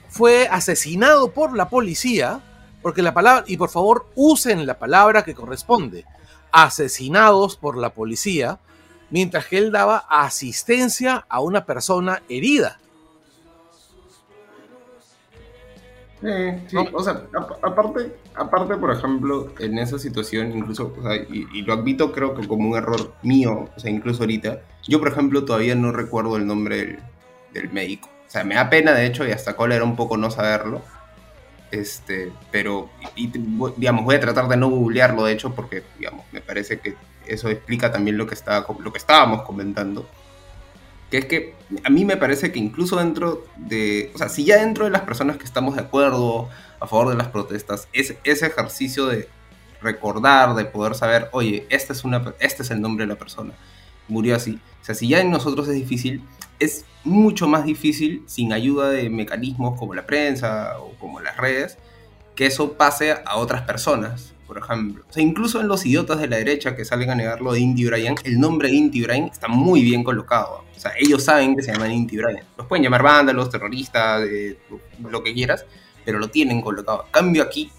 fue 0.08 0.48
asesinado 0.48 1.30
por 1.32 1.56
la 1.56 1.68
policía, 1.68 2.40
porque 2.82 3.02
la 3.02 3.14
palabra, 3.14 3.44
y 3.46 3.56
por 3.56 3.70
favor 3.70 4.06
usen 4.14 4.66
la 4.66 4.78
palabra 4.78 5.24
que 5.24 5.34
corresponde, 5.34 6.04
asesinados 6.50 7.56
por 7.56 7.76
la 7.76 7.90
policía, 7.90 8.58
mientras 9.10 9.46
que 9.46 9.58
él 9.58 9.72
daba 9.72 10.04
asistencia 10.08 11.26
a 11.28 11.40
una 11.40 11.64
persona 11.64 12.22
herida. 12.28 12.78
Sí, 16.20 16.28
sí. 16.66 16.76
o 16.92 17.00
sea, 17.00 17.22
aparte, 17.62 18.12
aparte, 18.34 18.76
por 18.76 18.90
ejemplo, 18.90 19.52
en 19.60 19.78
esa 19.78 20.00
situación, 20.00 20.50
incluso, 20.56 20.92
o 20.98 21.02
sea, 21.02 21.14
y, 21.14 21.62
lo 21.62 21.74
admito 21.74 22.10
creo 22.10 22.34
que 22.34 22.46
como 22.48 22.70
un 22.70 22.76
error 22.76 23.12
mío, 23.22 23.68
o 23.76 23.80
sea, 23.80 23.90
incluso 23.90 24.24
ahorita, 24.24 24.60
yo, 24.88 24.98
por 24.98 25.08
ejemplo, 25.08 25.44
todavía 25.44 25.76
no 25.76 25.92
recuerdo 25.92 26.36
el 26.36 26.46
nombre 26.46 26.98
del, 27.52 27.70
médico. 27.70 28.08
O 28.26 28.30
sea, 28.30 28.42
me 28.44 28.56
da 28.56 28.68
pena, 28.68 28.92
de 28.92 29.06
hecho, 29.06 29.26
y 29.26 29.30
hasta 29.30 29.56
era 29.70 29.84
un 29.84 29.96
poco 29.96 30.16
no 30.16 30.30
saberlo. 30.30 30.82
Este, 31.70 32.32
pero, 32.50 32.88
digamos, 33.76 34.04
voy 34.04 34.14
a 34.14 34.20
tratar 34.20 34.48
de 34.48 34.56
no 34.56 34.68
googlearlo, 34.68 35.24
de 35.24 35.32
hecho, 35.32 35.54
porque, 35.54 35.82
digamos, 35.98 36.24
me 36.32 36.40
parece 36.40 36.80
que 36.80 36.96
eso 37.26 37.48
explica 37.48 37.92
también 37.92 38.16
lo 38.16 38.26
que, 38.26 38.34
estaba, 38.34 38.66
lo 38.78 38.92
que 38.92 38.98
estábamos 38.98 39.42
comentando. 39.42 40.08
Que 41.10 41.18
es 41.18 41.24
que 41.26 41.54
a 41.84 41.90
mí 41.90 42.04
me 42.04 42.16
parece 42.16 42.52
que 42.52 42.58
incluso 42.58 42.96
dentro 42.96 43.44
de, 43.56 44.10
o 44.14 44.18
sea, 44.18 44.28
si 44.28 44.44
ya 44.44 44.56
dentro 44.56 44.84
de 44.84 44.90
las 44.90 45.02
personas 45.02 45.36
que 45.36 45.44
estamos 45.44 45.76
de 45.76 45.82
acuerdo 45.82 46.48
a 46.80 46.86
favor 46.86 47.10
de 47.10 47.16
las 47.16 47.28
protestas, 47.28 47.88
es 47.92 48.14
ese 48.24 48.46
ejercicio 48.46 49.06
de 49.06 49.28
recordar, 49.80 50.54
de 50.54 50.64
poder 50.64 50.94
saber, 50.94 51.28
oye, 51.32 51.66
este 51.70 51.92
es, 51.92 52.04
una, 52.04 52.34
este 52.40 52.62
es 52.62 52.70
el 52.70 52.80
nombre 52.80 53.06
de 53.06 53.12
la 53.12 53.18
persona, 53.18 53.54
murió 54.08 54.36
así. 54.36 54.58
O 54.82 54.84
sea, 54.84 54.94
si 54.94 55.08
ya 55.08 55.20
en 55.20 55.30
nosotros 55.30 55.68
es 55.68 55.74
difícil, 55.74 56.22
es 56.58 56.84
mucho 57.04 57.48
más 57.48 57.64
difícil 57.64 58.22
sin 58.26 58.52
ayuda 58.52 58.90
de 58.90 59.08
mecanismos 59.10 59.78
como 59.78 59.94
la 59.94 60.06
prensa 60.06 60.78
o 60.80 60.92
como 60.98 61.20
las 61.20 61.36
redes, 61.36 61.78
que 62.34 62.46
eso 62.46 62.74
pase 62.74 63.12
a 63.12 63.36
otras 63.36 63.62
personas 63.62 64.34
por 64.48 64.56
ejemplo. 64.56 65.04
O 65.08 65.12
sea, 65.12 65.22
incluso 65.22 65.60
en 65.60 65.68
los 65.68 65.84
idiotas 65.84 66.18
de 66.18 66.26
la 66.26 66.38
derecha 66.38 66.74
que 66.74 66.86
salen 66.86 67.10
a 67.10 67.14
negar 67.14 67.42
lo 67.42 67.52
de 67.52 67.60
Indy 67.60 67.84
Bryan, 67.84 68.16
el 68.24 68.40
nombre 68.40 68.68
de 68.68 68.76
Indy 68.76 69.02
Bryan 69.02 69.24
está 69.24 69.46
muy 69.46 69.82
bien 69.82 70.02
colocado. 70.02 70.64
O 70.74 70.80
sea, 70.80 70.92
ellos 70.98 71.22
saben 71.22 71.54
que 71.54 71.62
se 71.62 71.72
llaman 71.72 71.92
Indy 71.92 72.16
Bryan. 72.16 72.44
Los 72.56 72.66
pueden 72.66 72.82
llamar 72.82 73.02
vándalos, 73.02 73.50
terroristas, 73.50 74.22
lo 75.06 75.22
que 75.22 75.34
quieras, 75.34 75.66
pero 76.04 76.18
lo 76.18 76.28
tienen 76.28 76.62
colocado. 76.62 77.04
Cambio 77.10 77.42
aquí, 77.42 77.70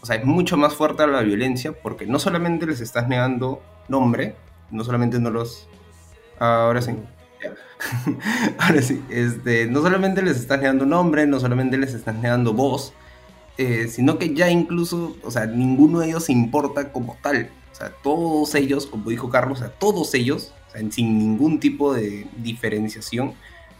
o 0.00 0.06
sea, 0.06 0.14
es 0.16 0.24
mucho 0.24 0.56
más 0.56 0.72
fuerte 0.72 1.04
la 1.06 1.22
violencia 1.22 1.72
porque 1.72 2.06
no 2.06 2.20
solamente 2.20 2.64
les 2.64 2.80
estás 2.80 3.08
negando 3.08 3.60
nombre, 3.88 4.36
no 4.70 4.84
solamente 4.84 5.18
no 5.18 5.30
los... 5.30 5.68
Ahora 6.38 6.80
sí. 6.80 6.92
Ahora 8.58 8.82
sí, 8.82 9.02
este, 9.10 9.66
no 9.66 9.82
solamente 9.82 10.22
les 10.22 10.38
estás 10.38 10.60
negando 10.60 10.86
nombre, 10.86 11.26
no 11.26 11.40
solamente 11.40 11.76
les 11.76 11.94
estás 11.94 12.14
negando 12.14 12.52
voz, 12.52 12.92
eh, 13.58 13.88
sino 13.88 14.18
que 14.18 14.34
ya 14.34 14.50
incluso, 14.50 15.16
o 15.22 15.30
sea, 15.30 15.46
ninguno 15.46 16.00
de 16.00 16.08
ellos 16.08 16.28
importa 16.30 16.92
como 16.92 17.16
tal. 17.22 17.50
O 17.72 17.74
sea, 17.74 17.90
todos 18.02 18.54
ellos, 18.54 18.86
como 18.86 19.10
dijo 19.10 19.30
Carlos, 19.30 19.58
o 19.58 19.62
sea, 19.62 19.70
todos 19.72 20.14
ellos, 20.14 20.52
sin 20.90 21.18
ningún 21.18 21.60
tipo 21.60 21.94
de 21.94 22.26
diferenciación, 22.36 23.34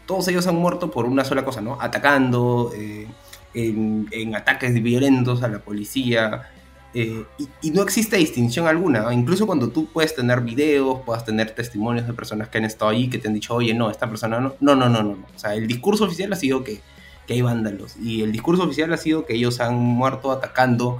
todos 0.06 0.28
ellos 0.28 0.46
han 0.46 0.56
muerto 0.56 0.90
por 0.90 1.06
una 1.06 1.24
sola 1.24 1.44
cosa, 1.44 1.60
¿no? 1.60 1.80
Atacando, 1.80 2.72
eh, 2.76 3.06
en, 3.54 4.34
ataques 4.34 4.74
violentos 4.82 5.42
a 5.42 5.48
la 5.48 5.60
policía, 5.60 6.50
eh, 6.94 7.24
y, 7.60 7.70
no 7.72 7.82
existe 7.82 8.16
distinción 8.16 8.68
alguna. 8.68 9.12
Incluso 9.12 9.46
cuando 9.46 9.68
tú 9.68 9.86
puedes 9.86 10.14
tener 10.14 10.40
videos, 10.40 11.00
puedas 11.04 11.24
tener 11.24 11.50
testimonios 11.50 12.06
de 12.06 12.12
personas 12.12 12.48
que 12.48 12.58
han 12.58 12.64
estado 12.64 12.92
ahí, 12.92 13.10
que 13.10 13.18
te 13.18 13.26
han 13.26 13.34
dicho, 13.34 13.54
oye, 13.54 13.74
no, 13.74 13.90
esta 13.90 14.08
persona 14.08 14.38
no. 14.38 14.54
No, 14.60 14.76
no, 14.76 14.88
no, 14.88 15.02
no. 15.02 15.12
O 15.34 15.38
sea, 15.38 15.54
el 15.54 15.66
discurso 15.66 16.04
oficial 16.04 16.32
ha 16.32 16.36
sido 16.36 16.62
que, 16.62 16.80
que 17.26 17.34
hay 17.34 17.42
vándalos. 17.42 17.96
Y 17.96 18.22
el 18.22 18.30
discurso 18.30 18.62
oficial 18.62 18.92
ha 18.92 18.96
sido 18.96 19.26
que 19.26 19.34
ellos 19.34 19.60
han 19.60 19.74
muerto 19.74 20.30
atacando, 20.30 20.98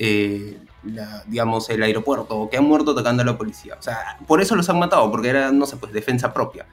eh, 0.00 0.58
digamos, 1.26 1.70
el 1.70 1.82
aeropuerto, 1.82 2.36
o 2.36 2.50
que 2.50 2.56
han 2.56 2.64
muerto 2.64 2.90
atacando 2.90 3.22
a 3.22 3.26
la 3.26 3.38
policía. 3.38 3.76
O 3.78 3.82
sea, 3.82 4.18
por 4.26 4.40
eso 4.40 4.56
los 4.56 4.68
han 4.68 4.80
matado, 4.80 5.08
porque 5.12 5.28
era, 5.28 5.52
no 5.52 5.66
sé, 5.66 5.76
pues 5.76 5.92
defensa 5.92 6.32
propia. 6.32 6.66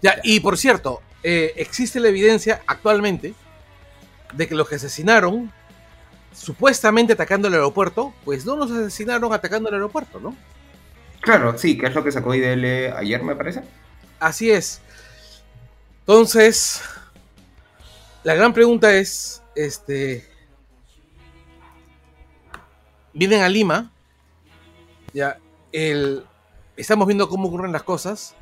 Ya, 0.00 0.16
y 0.22 0.40
por 0.40 0.56
cierto, 0.56 1.02
eh, 1.22 1.52
existe 1.56 2.00
la 2.00 2.08
evidencia 2.08 2.62
actualmente 2.66 3.34
de 4.32 4.48
que 4.48 4.54
los 4.54 4.68
que 4.68 4.76
asesinaron 4.76 5.52
supuestamente 6.36 7.14
atacando 7.14 7.48
el 7.48 7.54
aeropuerto, 7.54 8.14
pues 8.24 8.44
no 8.44 8.56
nos 8.56 8.70
asesinaron 8.70 9.32
atacando 9.32 9.68
el 9.68 9.74
aeropuerto, 9.76 10.20
¿no? 10.20 10.36
Claro, 11.20 11.56
sí, 11.58 11.76
que 11.76 11.86
es 11.86 11.94
lo 11.94 12.04
que 12.04 12.12
sacó 12.12 12.34
IDL 12.34 12.92
ayer, 12.96 13.22
me 13.22 13.34
parece. 13.34 13.62
Así 14.20 14.50
es. 14.50 14.80
Entonces, 16.00 16.82
la 18.22 18.34
gran 18.34 18.52
pregunta 18.52 18.94
es, 18.94 19.42
este, 19.54 20.28
vienen 23.12 23.42
a 23.42 23.48
Lima, 23.48 23.90
ya, 25.12 25.38
el, 25.72 26.24
estamos 26.76 27.06
viendo 27.06 27.28
cómo 27.28 27.48
ocurren 27.48 27.72
las 27.72 27.82
cosas 27.82 28.34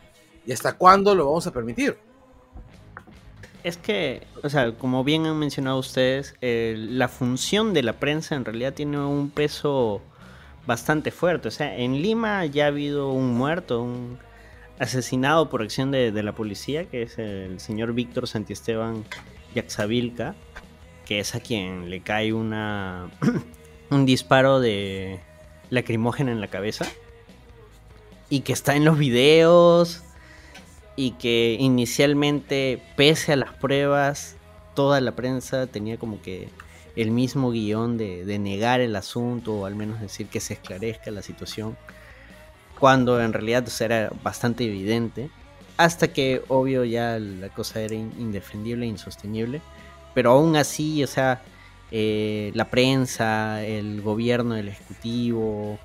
y 0.44 0.52
hasta 0.52 0.74
cuándo 0.74 1.14
lo 1.14 1.26
vamos 1.26 1.46
a 1.46 1.52
permitir. 1.52 1.96
Es 3.64 3.78
que, 3.78 4.26
o 4.42 4.50
sea, 4.50 4.72
como 4.72 5.04
bien 5.04 5.24
han 5.24 5.38
mencionado 5.38 5.78
ustedes, 5.78 6.34
la 6.42 7.08
función 7.08 7.72
de 7.72 7.82
la 7.82 7.94
prensa 7.94 8.34
en 8.34 8.44
realidad 8.44 8.74
tiene 8.74 8.98
un 8.98 9.30
peso 9.30 10.02
bastante 10.66 11.10
fuerte. 11.10 11.48
O 11.48 11.50
sea, 11.50 11.74
en 11.74 12.02
Lima 12.02 12.44
ya 12.44 12.64
ha 12.64 12.68
habido 12.68 13.10
un 13.10 13.34
muerto, 13.34 13.82
un 13.82 14.18
asesinado 14.78 15.48
por 15.48 15.62
acción 15.62 15.90
de, 15.90 16.22
la 16.22 16.32
policía, 16.32 16.84
que 16.84 17.02
es 17.02 17.18
el 17.18 17.58
señor 17.58 17.94
Víctor 17.94 18.28
Santiesteban 18.28 19.02
Yaxavilca, 19.54 20.34
que 21.06 21.20
es 21.20 21.34
a 21.34 21.40
quien 21.40 21.88
le 21.88 22.00
cae 22.00 22.34
una 22.34 23.08
un 23.90 24.04
disparo 24.04 24.60
de 24.60 25.20
lacrimógena 25.70 26.32
en 26.32 26.42
la 26.42 26.48
cabeza. 26.48 26.84
Y 28.28 28.40
que 28.40 28.52
está 28.52 28.76
en 28.76 28.84
los 28.84 28.98
videos, 28.98 30.03
y 30.96 31.12
que 31.12 31.56
inicialmente, 31.58 32.80
pese 32.96 33.32
a 33.32 33.36
las 33.36 33.52
pruebas, 33.54 34.36
toda 34.74 35.00
la 35.00 35.12
prensa 35.12 35.66
tenía 35.66 35.98
como 35.98 36.20
que 36.22 36.48
el 36.96 37.10
mismo 37.10 37.50
guion 37.50 37.96
de, 37.96 38.38
negar 38.38 38.80
el 38.80 38.94
asunto 38.96 39.54
o 39.54 39.66
al 39.66 39.74
menos 39.74 40.00
decir 40.00 40.28
que 40.28 40.40
se 40.40 40.54
esclarezca 40.54 41.10
la 41.10 41.22
situación, 41.22 41.76
cuando 42.78 43.20
en 43.20 43.32
realidad 43.32 43.66
era 43.80 44.10
bastante 44.22 44.64
evidente, 44.64 45.30
hasta 45.76 46.12
que 46.12 46.42
obvio 46.48 46.84
ya 46.84 47.18
la 47.18 47.48
cosa 47.48 47.80
era 47.80 47.94
indefendible 47.94 48.86
e 48.86 48.88
insostenible, 48.88 49.60
pero 50.14 50.30
aún 50.32 50.54
así, 50.54 51.02
o 51.02 51.08
sea, 51.08 51.42
eh, 51.90 52.52
la 52.54 52.70
prensa, 52.70 53.64
el 53.64 54.00
gobierno, 54.00 54.56
el 54.56 54.68
ejecutivo 54.68 55.78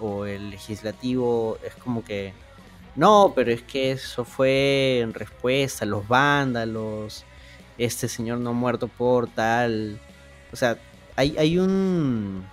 o 0.00 0.26
el 0.26 0.50
legislativo 0.50 1.58
es 1.66 1.74
como 1.74 2.02
que 2.02 2.32
no, 2.96 3.32
pero 3.34 3.52
es 3.52 3.62
que 3.62 3.92
eso 3.92 4.24
fue 4.24 5.00
en 5.00 5.12
respuesta 5.12 5.84
a 5.84 5.88
los 5.88 6.08
vándalos, 6.08 7.24
este 7.78 8.08
señor 8.08 8.38
no 8.38 8.54
muerto 8.54 8.88
por 8.88 9.28
tal. 9.28 10.00
O 10.52 10.56
sea, 10.56 10.78
hay, 11.14 11.36
hay 11.38 11.58
un. 11.58 12.44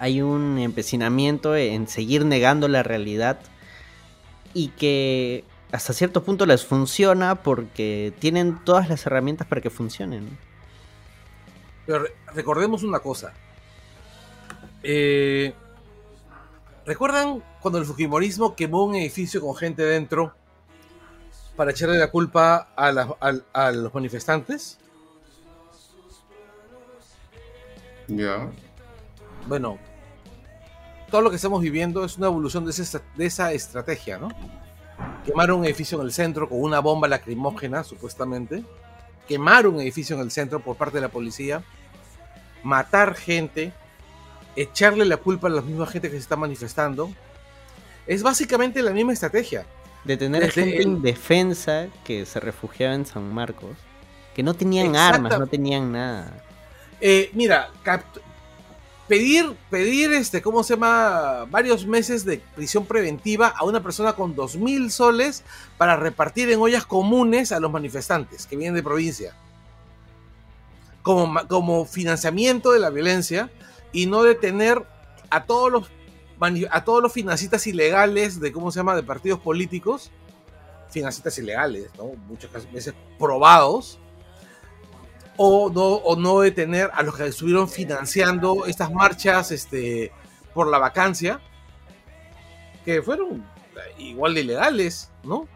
Hay 0.00 0.22
un 0.22 0.58
empecinamiento 0.58 1.56
en 1.56 1.88
seguir 1.88 2.24
negando 2.24 2.68
la 2.68 2.84
realidad 2.84 3.40
y 4.54 4.68
que 4.68 5.44
hasta 5.72 5.92
cierto 5.92 6.22
punto 6.22 6.46
les 6.46 6.64
funciona 6.64 7.42
porque 7.42 8.12
tienen 8.20 8.64
todas 8.64 8.88
las 8.88 9.04
herramientas 9.06 9.48
para 9.48 9.60
que 9.60 9.70
funcionen. 9.70 10.38
Pero 11.84 12.04
recordemos 12.32 12.84
una 12.84 13.00
cosa. 13.00 13.32
Eh, 14.84 15.52
¿Recuerdan 16.88 17.44
cuando 17.60 17.78
el 17.78 17.84
Fujimorismo 17.84 18.56
quemó 18.56 18.82
un 18.86 18.94
edificio 18.94 19.42
con 19.42 19.54
gente 19.54 19.82
dentro 19.82 20.32
para 21.54 21.70
echarle 21.70 21.98
la 21.98 22.10
culpa 22.10 22.70
a, 22.74 23.72
los 23.72 23.92
manifestantes? 23.92 24.78
Ya. 28.06 28.50
Bueno, 29.46 29.78
todo 31.10 31.20
lo 31.20 31.28
que 31.28 31.36
estamos 31.36 31.60
viviendo 31.60 32.06
es 32.06 32.16
una 32.16 32.28
evolución 32.28 32.64
de 32.64 32.70
esa, 32.70 33.02
de 33.14 33.26
esa 33.26 33.52
estrategia, 33.52 34.16
¿no? 34.16 34.30
Quemar 35.26 35.52
un 35.52 35.66
edificio 35.66 36.00
en 36.00 36.06
el 36.06 36.12
centro 36.14 36.48
con 36.48 36.62
una 36.62 36.80
bomba 36.80 37.06
lacrimógena, 37.06 37.84
supuestamente. 37.84 38.64
Quemar 39.28 39.66
un 39.66 39.78
edificio 39.78 40.16
en 40.16 40.22
el 40.22 40.30
centro 40.30 40.60
por 40.60 40.78
parte 40.78 40.96
de 40.96 41.02
la 41.02 41.10
policía. 41.10 41.62
Matar 42.62 43.14
gente 43.14 43.74
echarle 44.56 45.04
la 45.04 45.16
culpa 45.16 45.48
a 45.48 45.50
la 45.50 45.62
misma 45.62 45.86
gente 45.86 46.08
que 46.08 46.16
se 46.16 46.22
está 46.22 46.36
manifestando. 46.36 47.10
Es 48.06 48.22
básicamente 48.22 48.82
la 48.82 48.92
misma 48.92 49.12
estrategia. 49.12 49.66
De 50.04 50.16
tener 50.16 50.50
gente 50.50 50.82
en 50.82 51.02
defensa 51.02 51.88
que 52.04 52.24
se 52.24 52.40
refugiaba 52.40 52.94
en 52.94 53.04
San 53.04 53.32
Marcos, 53.32 53.76
que 54.34 54.42
no 54.42 54.54
tenían 54.54 54.96
armas, 54.96 55.38
no 55.38 55.46
tenían 55.46 55.92
nada. 55.92 56.44
Eh, 57.00 57.30
mira, 57.34 57.70
pedir, 59.08 59.54
pedir, 59.70 60.12
este, 60.12 60.42
¿cómo 60.42 60.62
se 60.62 60.74
llama? 60.74 61.46
Varios 61.50 61.86
meses 61.86 62.24
de 62.24 62.40
prisión 62.54 62.86
preventiva 62.86 63.48
a 63.48 63.64
una 63.64 63.82
persona 63.82 64.12
con 64.12 64.36
dos 64.36 64.56
mil 64.56 64.90
soles 64.90 65.42
para 65.76 65.96
repartir 65.96 66.50
en 66.50 66.60
ollas 66.60 66.84
comunes 66.84 67.50
a 67.50 67.58
los 67.58 67.72
manifestantes 67.72 68.46
que 68.46 68.56
vienen 68.56 68.74
de 68.74 68.82
provincia. 68.82 69.34
Como, 71.02 71.46
como 71.48 71.86
financiamiento 71.86 72.72
de 72.72 72.80
la 72.80 72.90
violencia 72.90 73.50
y 73.92 74.06
no 74.06 74.22
detener 74.22 74.84
a 75.30 75.44
todos 75.44 75.70
los 75.70 75.90
a 76.70 76.84
todos 76.84 77.02
los 77.02 77.12
financistas 77.12 77.66
ilegales 77.66 78.38
de 78.38 78.52
cómo 78.52 78.70
se 78.70 78.78
llama 78.78 78.94
de 78.94 79.02
partidos 79.02 79.40
políticos. 79.40 80.12
Financistas 80.88 81.36
ilegales 81.38 81.90
no 81.98 82.12
muchas 82.28 82.70
veces 82.72 82.94
probados. 83.18 83.98
O 85.36 85.70
no 85.70 85.82
o 85.82 86.16
no 86.16 86.40
detener 86.40 86.90
a 86.94 87.02
los 87.02 87.16
que 87.16 87.26
estuvieron 87.26 87.68
financiando 87.68 88.66
estas 88.66 88.92
marchas 88.92 89.52
este 89.52 90.12
por 90.52 90.68
la 90.68 90.78
vacancia 90.78 91.40
que 92.84 93.02
fueron 93.02 93.44
igual 93.98 94.34
de 94.34 94.40
ilegales 94.40 95.10
no 95.22 95.46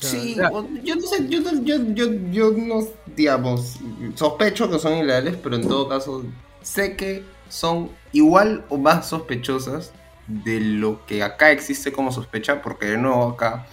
Sí, 0.00 0.34
yo 0.82 0.96
no 0.96 1.02
sé, 1.02 1.28
yo, 1.28 1.40
yo, 1.62 1.76
yo, 1.94 2.12
yo 2.30 2.50
no, 2.52 2.88
digamos, 3.14 3.76
sospecho 4.14 4.70
que 4.70 4.78
son 4.78 4.98
ilegales, 4.98 5.36
pero 5.42 5.56
en 5.56 5.68
todo 5.68 5.88
caso 5.88 6.24
sé 6.62 6.96
que 6.96 7.22
son 7.48 7.90
igual 8.12 8.64
o 8.70 8.78
más 8.78 9.08
sospechosas 9.08 9.92
de 10.26 10.60
lo 10.60 11.04
que 11.06 11.22
acá 11.22 11.50
existe 11.50 11.92
como 11.92 12.12
sospecha, 12.12 12.62
porque 12.62 12.86
de 12.86 12.98
nuevo 12.98 13.28
acá 13.28 13.66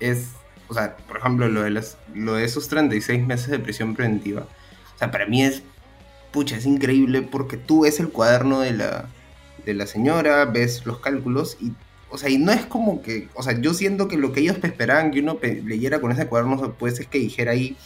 es, 0.00 0.30
o 0.68 0.74
sea, 0.74 0.96
por 0.96 1.18
ejemplo, 1.18 1.48
lo 1.48 1.62
de, 1.62 1.70
las, 1.70 1.96
lo 2.14 2.34
de 2.34 2.44
esos 2.44 2.68
36 2.68 3.24
meses 3.24 3.48
de 3.48 3.58
prisión 3.58 3.94
preventiva, 3.94 4.42
o 4.94 4.98
sea, 4.98 5.10
para 5.10 5.26
mí 5.26 5.44
es, 5.44 5.62
pucha, 6.32 6.56
es 6.56 6.66
increíble 6.66 7.22
porque 7.22 7.56
tú 7.56 7.82
ves 7.82 8.00
el 8.00 8.08
cuaderno 8.08 8.60
de 8.60 8.72
la, 8.72 9.08
de 9.64 9.74
la 9.74 9.86
señora, 9.86 10.44
ves 10.46 10.86
los 10.86 10.98
cálculos 10.98 11.56
y 11.60 11.72
o 12.12 12.18
sea, 12.18 12.28
y 12.28 12.36
no 12.36 12.52
es 12.52 12.66
como 12.66 13.00
que, 13.00 13.28
o 13.34 13.42
sea, 13.42 13.58
yo 13.58 13.72
siento 13.72 14.06
que 14.06 14.18
lo 14.18 14.32
que 14.32 14.40
ellos 14.40 14.58
esperaban 14.62 15.10
que 15.10 15.20
uno 15.20 15.38
leyera 15.64 16.00
con 16.00 16.12
ese 16.12 16.26
cuaderno, 16.26 16.74
pues 16.78 17.00
es 17.00 17.06
que 17.06 17.18
dijera 17.18 17.52
ahí 17.52 17.76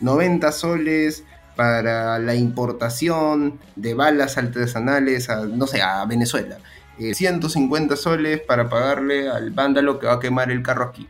90 0.00 0.48
eh, 0.48 0.52
soles 0.52 1.24
para 1.54 2.18
la 2.18 2.34
importación 2.34 3.60
de 3.76 3.94
balas 3.94 4.36
artesanales 4.36 5.30
a, 5.30 5.46
no 5.46 5.68
sé, 5.68 5.80
a 5.80 6.04
Venezuela. 6.06 6.58
150 6.98 7.94
eh, 7.94 7.96
soles 7.96 8.40
para 8.40 8.68
pagarle 8.68 9.28
al 9.28 9.50
vándalo 9.52 10.00
que 10.00 10.06
va 10.06 10.14
a 10.14 10.20
quemar 10.20 10.50
el 10.50 10.62
carro 10.62 10.84
aquí. 10.84 11.08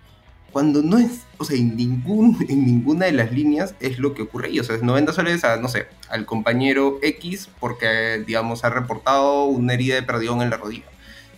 Cuando 0.52 0.82
no 0.82 0.98
es, 0.98 1.22
o 1.38 1.44
sea, 1.44 1.56
en, 1.56 1.74
ningún, 1.74 2.36
en 2.48 2.66
ninguna 2.66 3.06
de 3.06 3.12
las 3.12 3.32
líneas 3.32 3.74
es 3.80 3.98
lo 3.98 4.14
que 4.14 4.22
ocurre 4.22 4.48
ahí. 4.48 4.60
O 4.60 4.64
sea, 4.64 4.76
es 4.76 4.82
90 4.82 5.12
soles 5.14 5.42
a, 5.44 5.56
no 5.56 5.68
sé, 5.68 5.86
al 6.10 6.26
compañero 6.26 6.98
X 7.02 7.48
porque, 7.58 8.22
digamos, 8.26 8.62
ha 8.62 8.70
reportado 8.70 9.44
una 9.44 9.72
herida 9.72 9.94
de 9.94 10.02
perdión 10.02 10.42
en 10.42 10.50
la 10.50 10.58
rodilla 10.58 10.93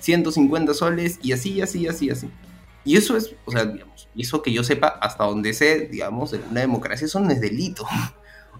150 0.07 0.72
soles 0.72 1.18
y 1.22 1.32
así, 1.32 1.61
así, 1.61 1.86
así, 1.86 2.11
así. 2.11 2.30
Y 2.84 2.96
eso 2.96 3.16
es, 3.16 3.34
o 3.44 3.50
sea, 3.50 3.64
digamos, 3.64 4.09
eso 4.16 4.40
que 4.40 4.52
yo 4.52 4.62
sepa, 4.62 4.86
hasta 4.86 5.24
donde 5.24 5.52
sé, 5.52 5.88
digamos, 5.90 6.32
en 6.32 6.42
una 6.48 6.61
democracia, 6.61 7.04
eso 7.04 7.20
no 7.20 7.30
es 7.30 7.40
delito. 7.40 7.86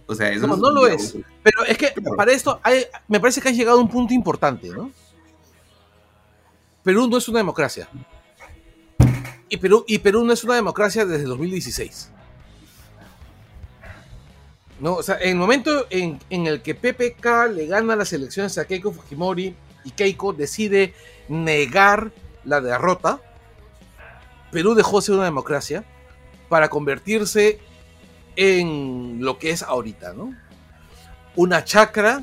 O 0.09 0.15
sea, 0.15 0.31
eso 0.31 0.47
no, 0.47 0.57
no 0.57 0.71
lo 0.71 0.87
es. 0.87 1.17
Pero 1.43 1.65
es 1.65 1.77
que 1.77 1.93
para 2.17 2.31
esto 2.31 2.61
hay, 2.63 2.85
me 3.09 3.19
parece 3.19 3.41
que 3.41 3.49
ha 3.49 3.51
llegado 3.51 3.81
a 3.81 3.83
un 3.83 3.89
punto 3.89 4.15
importante, 4.15 4.69
¿no? 4.69 4.93
Perú 6.85 7.09
no 7.09 7.17
es 7.17 7.29
una 7.29 7.41
democracia. 7.41 7.89
Y 9.49 9.57
Perú, 9.57 9.85
y 9.89 9.99
Perú 9.99 10.23
no 10.25 10.33
es 10.33 10.45
una 10.45 10.55
democracia 10.55 11.05
desde 11.05 11.25
2016. 11.25 12.13
¿no? 14.79 14.95
O 14.95 15.03
sea, 15.03 15.19
en 15.21 15.31
el 15.31 15.35
momento 15.35 15.89
en, 15.91 16.21
en 16.31 16.47
el 16.47 16.63
que 16.63 16.77
PPK 16.77 17.53
le 17.53 17.67
gana 17.67 17.97
las 17.97 18.13
elecciones 18.13 18.57
a 18.59 18.65
Keiko 18.65 18.93
Fujimori 18.93 19.57
y 19.87 19.93
Keiko 19.93 20.33
decide 20.33 20.93
negar 21.29 22.11
la 22.45 22.61
derrota, 22.61 23.21
Perú 24.51 24.75
dejó 24.75 24.99
de 24.99 25.07
ser 25.07 25.15
una 25.15 25.25
democracia 25.25 25.85
para 26.49 26.69
convertirse 26.69 27.61
en 28.35 29.19
lo 29.21 29.39
que 29.39 29.51
es 29.51 29.63
ahorita, 29.63 30.13
¿no? 30.13 30.35
Una 31.37 31.65
chacra 31.65 32.23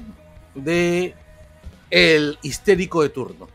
de 0.54 1.16
el 1.90 2.38
histérico 2.42 3.02
de 3.02 3.10
turno. 3.10 3.48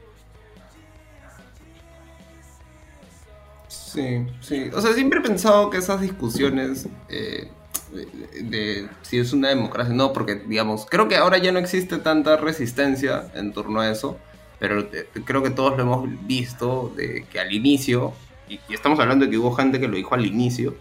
Sí, 3.68 4.26
sí. 4.40 4.70
O 4.72 4.80
sea, 4.80 4.92
siempre 4.94 5.20
he 5.20 5.22
pensado 5.22 5.70
que 5.70 5.78
esas 5.78 6.00
discusiones 6.00 6.86
eh, 7.09 7.50
de, 7.93 8.43
de 8.43 8.89
si 9.03 9.18
es 9.18 9.32
una 9.32 9.49
democracia, 9.49 9.95
no, 9.95 10.12
porque, 10.12 10.36
digamos, 10.36 10.86
creo 10.89 11.09
que 11.09 11.16
ahora 11.16 11.39
ya 11.39 11.53
no 11.53 11.59
existe 11.59 11.99
tanta 11.99 12.36
resistencia 12.36 13.30
en 13.34 13.53
torno 13.53 13.80
a 13.80 13.91
eso, 13.91 14.18
pero 14.59 14.80
eh, 14.80 15.09
creo 15.24 15.43
que 15.43 15.51
todos 15.51 15.76
lo 15.76 15.82
hemos 15.82 16.26
visto 16.26 16.93
de 16.97 17.24
que 17.30 17.41
al 17.41 17.53
inicio, 17.53 18.12
y, 18.49 18.61
y 18.68 18.74
estamos 18.74 18.99
hablando 19.01 19.24
de 19.24 19.30
que 19.30 19.39
hubo 19.39 19.53
gente 19.53 19.80
que 19.80 19.89
lo 19.89 19.97
dijo 19.97 20.14
al 20.14 20.26
inicio, 20.26 20.74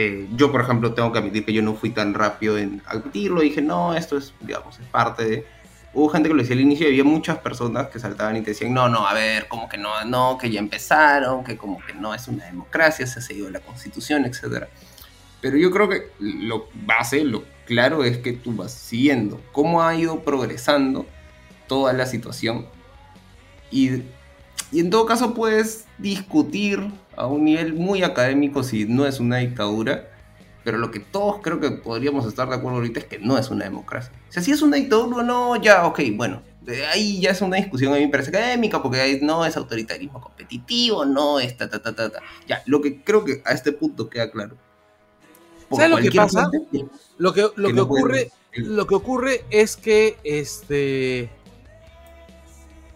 eh, 0.00 0.28
yo, 0.36 0.52
por 0.52 0.60
ejemplo, 0.60 0.94
tengo 0.94 1.12
que 1.12 1.18
admitir 1.18 1.44
que 1.44 1.52
yo 1.52 1.60
no 1.60 1.74
fui 1.74 1.90
tan 1.90 2.14
rápido 2.14 2.56
en 2.56 2.80
admitirlo, 2.86 3.40
dije, 3.40 3.60
no, 3.60 3.96
esto 3.96 4.16
es, 4.16 4.32
digamos, 4.40 4.78
es 4.78 4.86
parte 4.86 5.24
de... 5.24 5.46
Hubo 5.92 6.08
gente 6.10 6.28
que 6.28 6.36
lo 6.36 6.40
decía 6.40 6.54
al 6.54 6.60
inicio 6.60 6.86
y 6.86 6.90
había 6.90 7.02
muchas 7.02 7.38
personas 7.38 7.88
que 7.88 7.98
saltaban 7.98 8.36
y 8.36 8.42
te 8.42 8.50
decían, 8.50 8.72
no, 8.72 8.88
no, 8.88 9.08
a 9.08 9.12
ver, 9.12 9.48
como 9.48 9.68
que 9.68 9.76
no, 9.76 10.04
no, 10.04 10.38
que 10.38 10.52
ya 10.52 10.60
empezaron, 10.60 11.42
que 11.42 11.56
como 11.56 11.84
que 11.84 11.94
no 11.94 12.14
es 12.14 12.28
una 12.28 12.44
democracia, 12.44 13.08
se 13.08 13.18
ha 13.18 13.22
seguido 13.22 13.50
la 13.50 13.58
constitución, 13.58 14.24
etc. 14.24 14.68
Pero 15.40 15.56
yo 15.56 15.70
creo 15.70 15.88
que 15.88 16.10
lo 16.18 16.68
base, 16.86 17.24
lo 17.24 17.44
claro 17.66 18.04
es 18.04 18.18
que 18.18 18.32
tú 18.32 18.52
vas 18.54 18.72
siguiendo 18.72 19.40
cómo 19.52 19.82
ha 19.82 19.94
ido 19.94 20.20
progresando 20.24 21.06
toda 21.66 21.92
la 21.92 22.06
situación 22.06 22.66
y, 23.70 24.02
y 24.72 24.80
en 24.80 24.90
todo 24.90 25.06
caso 25.06 25.34
puedes 25.34 25.86
discutir 25.98 26.90
a 27.16 27.26
un 27.26 27.44
nivel 27.44 27.74
muy 27.74 28.02
académico 28.02 28.62
si 28.62 28.86
no 28.86 29.06
es 29.06 29.20
una 29.20 29.38
dictadura, 29.38 30.10
pero 30.64 30.78
lo 30.78 30.90
que 30.90 31.00
todos 31.00 31.40
creo 31.42 31.60
que 31.60 31.70
podríamos 31.70 32.26
estar 32.26 32.48
de 32.48 32.54
acuerdo 32.54 32.78
ahorita 32.78 33.00
es 33.00 33.06
que 33.06 33.18
no 33.18 33.38
es 33.38 33.50
una 33.50 33.64
democracia. 33.64 34.12
O 34.28 34.32
sea, 34.32 34.42
si 34.42 34.52
es 34.52 34.62
una 34.62 34.76
dictadura 34.76 35.18
o 35.18 35.22
no, 35.22 35.56
ya, 35.56 35.86
ok, 35.86 36.00
bueno, 36.14 36.42
ahí 36.90 37.20
ya 37.20 37.30
es 37.30 37.40
una 37.40 37.56
discusión 37.56 37.92
a 37.92 37.96
mí 37.96 38.02
me 38.02 38.08
parece 38.08 38.30
académica, 38.30 38.82
porque 38.82 39.00
ahí 39.00 39.18
no 39.22 39.44
es 39.44 39.56
autoritarismo 39.56 40.20
competitivo, 40.20 41.04
no 41.04 41.40
es 41.40 41.56
ta, 41.56 41.68
ta, 41.68 41.82
ta, 41.82 41.94
ta, 41.94 42.10
ta. 42.10 42.20
Ya, 42.46 42.62
lo 42.66 42.80
que 42.80 43.02
creo 43.02 43.24
que 43.24 43.42
a 43.44 43.52
este 43.52 43.72
punto 43.72 44.08
queda 44.08 44.30
claro. 44.30 44.56
¿Sabes 45.70 45.90
lo 45.90 45.96
que 45.98 46.12
pasa? 46.12 46.50
Lo 47.18 47.32
que, 47.32 47.48
lo 47.56 47.72
que 47.72 47.80
ocurre, 47.80 48.30
lo 48.54 48.86
que 48.86 48.94
ocurre 48.94 49.44
es 49.50 49.76
que 49.76 50.16
este 50.24 51.30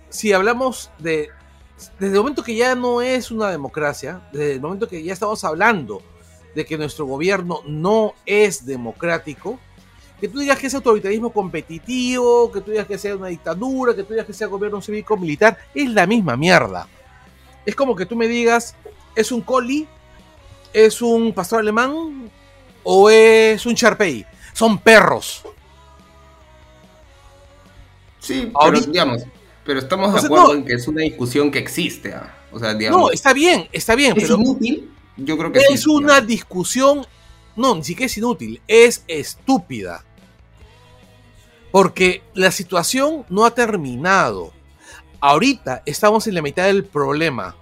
si 0.09 0.33
hablamos 0.33 0.91
de 0.99 1.31
desde 1.99 2.15
el 2.15 2.21
momento 2.21 2.45
que 2.45 2.55
ya 2.55 2.75
no 2.75 3.03
es 3.03 3.31
una 3.31 3.51
democracia, 3.51 4.23
desde 4.33 4.53
el 4.53 4.61
momento 4.61 4.89
que 4.89 5.03
ya 5.03 5.13
estamos 5.13 5.43
hablando 5.43 6.03
de 6.55 6.65
que 6.65 6.79
nuestro 6.79 7.07
gobierno 7.07 7.61
no 7.67 8.15
es 8.25 8.65
democrático, 8.65 9.59
que 10.21 10.29
tú 10.29 10.39
digas 10.39 10.59
que 10.59 10.69
es 10.69 10.75
autoritarismo 10.75 11.33
competitivo, 11.33 12.53
que 12.53 12.61
tú 12.61 12.71
digas 12.71 12.87
que 12.87 12.99
sea 12.99 13.17
una 13.17 13.29
dictadura, 13.29 13.97
que 13.97 14.05
tú 14.05 14.13
digas 14.13 14.27
que 14.27 14.33
sea 14.33 14.47
gobierno 14.47 14.81
cívico 14.81 15.17
militar, 15.17 15.59
es 15.75 15.91
la 15.91 16.07
misma 16.07 16.37
mierda. 16.37 16.87
Es 17.67 17.75
como 17.75 17.97
que 17.97 18.07
tú 18.07 18.15
me 18.15 18.29
digas, 18.29 18.77
¿es 19.17 19.33
un 19.33 19.41
coli? 19.41 19.89
¿Es 20.73 21.03
un 21.03 21.33
pastor 21.33 21.61
alemán? 21.61 22.31
¿O 22.85 23.09
es 23.11 23.65
un 23.67 23.75
charpey? 23.75 24.25
Son 24.53 24.79
perros. 24.79 25.43
Sí, 28.19 28.43
pero 28.47 28.59
Ahorita- 28.61 28.87
digamos, 28.91 29.23
pero 29.65 29.79
estamos 29.81 30.11
O 30.11 30.13
de 30.21 30.27
acuerdo 30.27 30.49
no. 30.49 30.55
en 30.55 30.65
que 30.65 30.75
es 30.75 30.87
una 30.89 31.03
discusión 31.03 31.51
que 31.51 31.59
existe. 31.59 32.15
¿ah? 32.15 32.35
O 32.53 32.59
sea, 32.59 32.75
digamos, 32.75 33.01
No, 33.01 33.11
está 33.11 33.33
bien, 33.33 33.69
está 33.73 33.95
bien, 33.95 34.15
¿es 34.17 34.23
pero 34.25 34.37
inútil? 34.41 34.91
Yo 35.17 35.37
creo 35.37 35.53
que 35.53 35.61
sí, 35.61 35.67
es 35.75 35.87
una 35.87 36.15
digamos. 36.15 36.27
discusión, 36.27 37.07
no, 37.57 37.75
ni 37.75 37.85
siquiera 37.85 38.07
es 38.07 38.17
inútil, 38.17 38.61
es 38.69 39.05
estúpida. 39.09 40.05
Porque 41.71 42.23
la 42.35 42.51
situación 42.51 43.25
no 43.29 43.45
ha 43.45 43.55
terminado. 43.55 44.53
Ahorita 45.21 45.83
estamos 45.87 46.27
en 46.27 46.35
la 46.35 46.43
mitad 46.43 46.65
del 46.67 46.85
problema. 46.85 47.57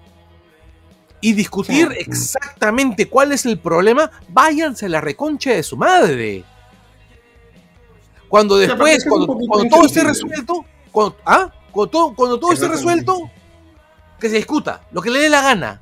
Y 1.20 1.32
discutir 1.34 1.88
Sí. 1.92 1.96
exactamente 1.98 3.08
cuál 3.08 3.32
es 3.32 3.44
el 3.44 3.58
problema, 3.58 4.10
váyanse 4.28 4.86
a 4.86 4.88
la 4.88 5.00
reconcha 5.00 5.50
de 5.52 5.62
su 5.62 5.76
madre. 5.76 6.44
Cuando 8.28 8.56
después, 8.56 9.04
cuando, 9.06 9.36
todo 9.68 9.86
esté 9.86 10.02
resuelto, 10.04 10.64
cuando, 10.92 11.16
¿ah? 11.26 11.52
cuando 11.72 11.90
todo, 11.90 12.14
cuando 12.14 12.38
todo 12.40 12.52
esté 12.52 12.68
resuelto, 12.68 13.30
que 14.18 14.28
se 14.30 14.36
discuta, 14.36 14.82
lo 14.92 15.02
que 15.02 15.10
le 15.10 15.18
dé 15.18 15.28
la 15.28 15.42
gana. 15.42 15.80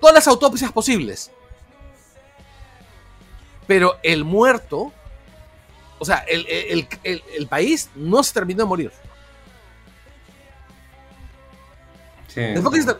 Todas 0.00 0.14
las 0.14 0.28
autopsias 0.28 0.70
posibles. 0.72 1.30
Pero 3.66 3.96
el 4.02 4.24
muerto, 4.24 4.92
o 5.98 6.04
sea, 6.04 6.18
el, 6.28 6.46
el- 6.48 6.88
el- 7.04 7.22
el 7.36 7.46
país 7.46 7.88
no 7.94 8.22
se 8.22 8.32
terminó 8.34 8.62
de 8.64 8.68
morir. 8.68 8.92
Sí, 12.28 12.40
Después 12.40 12.74
que, 12.74 12.82
se, 12.92 12.96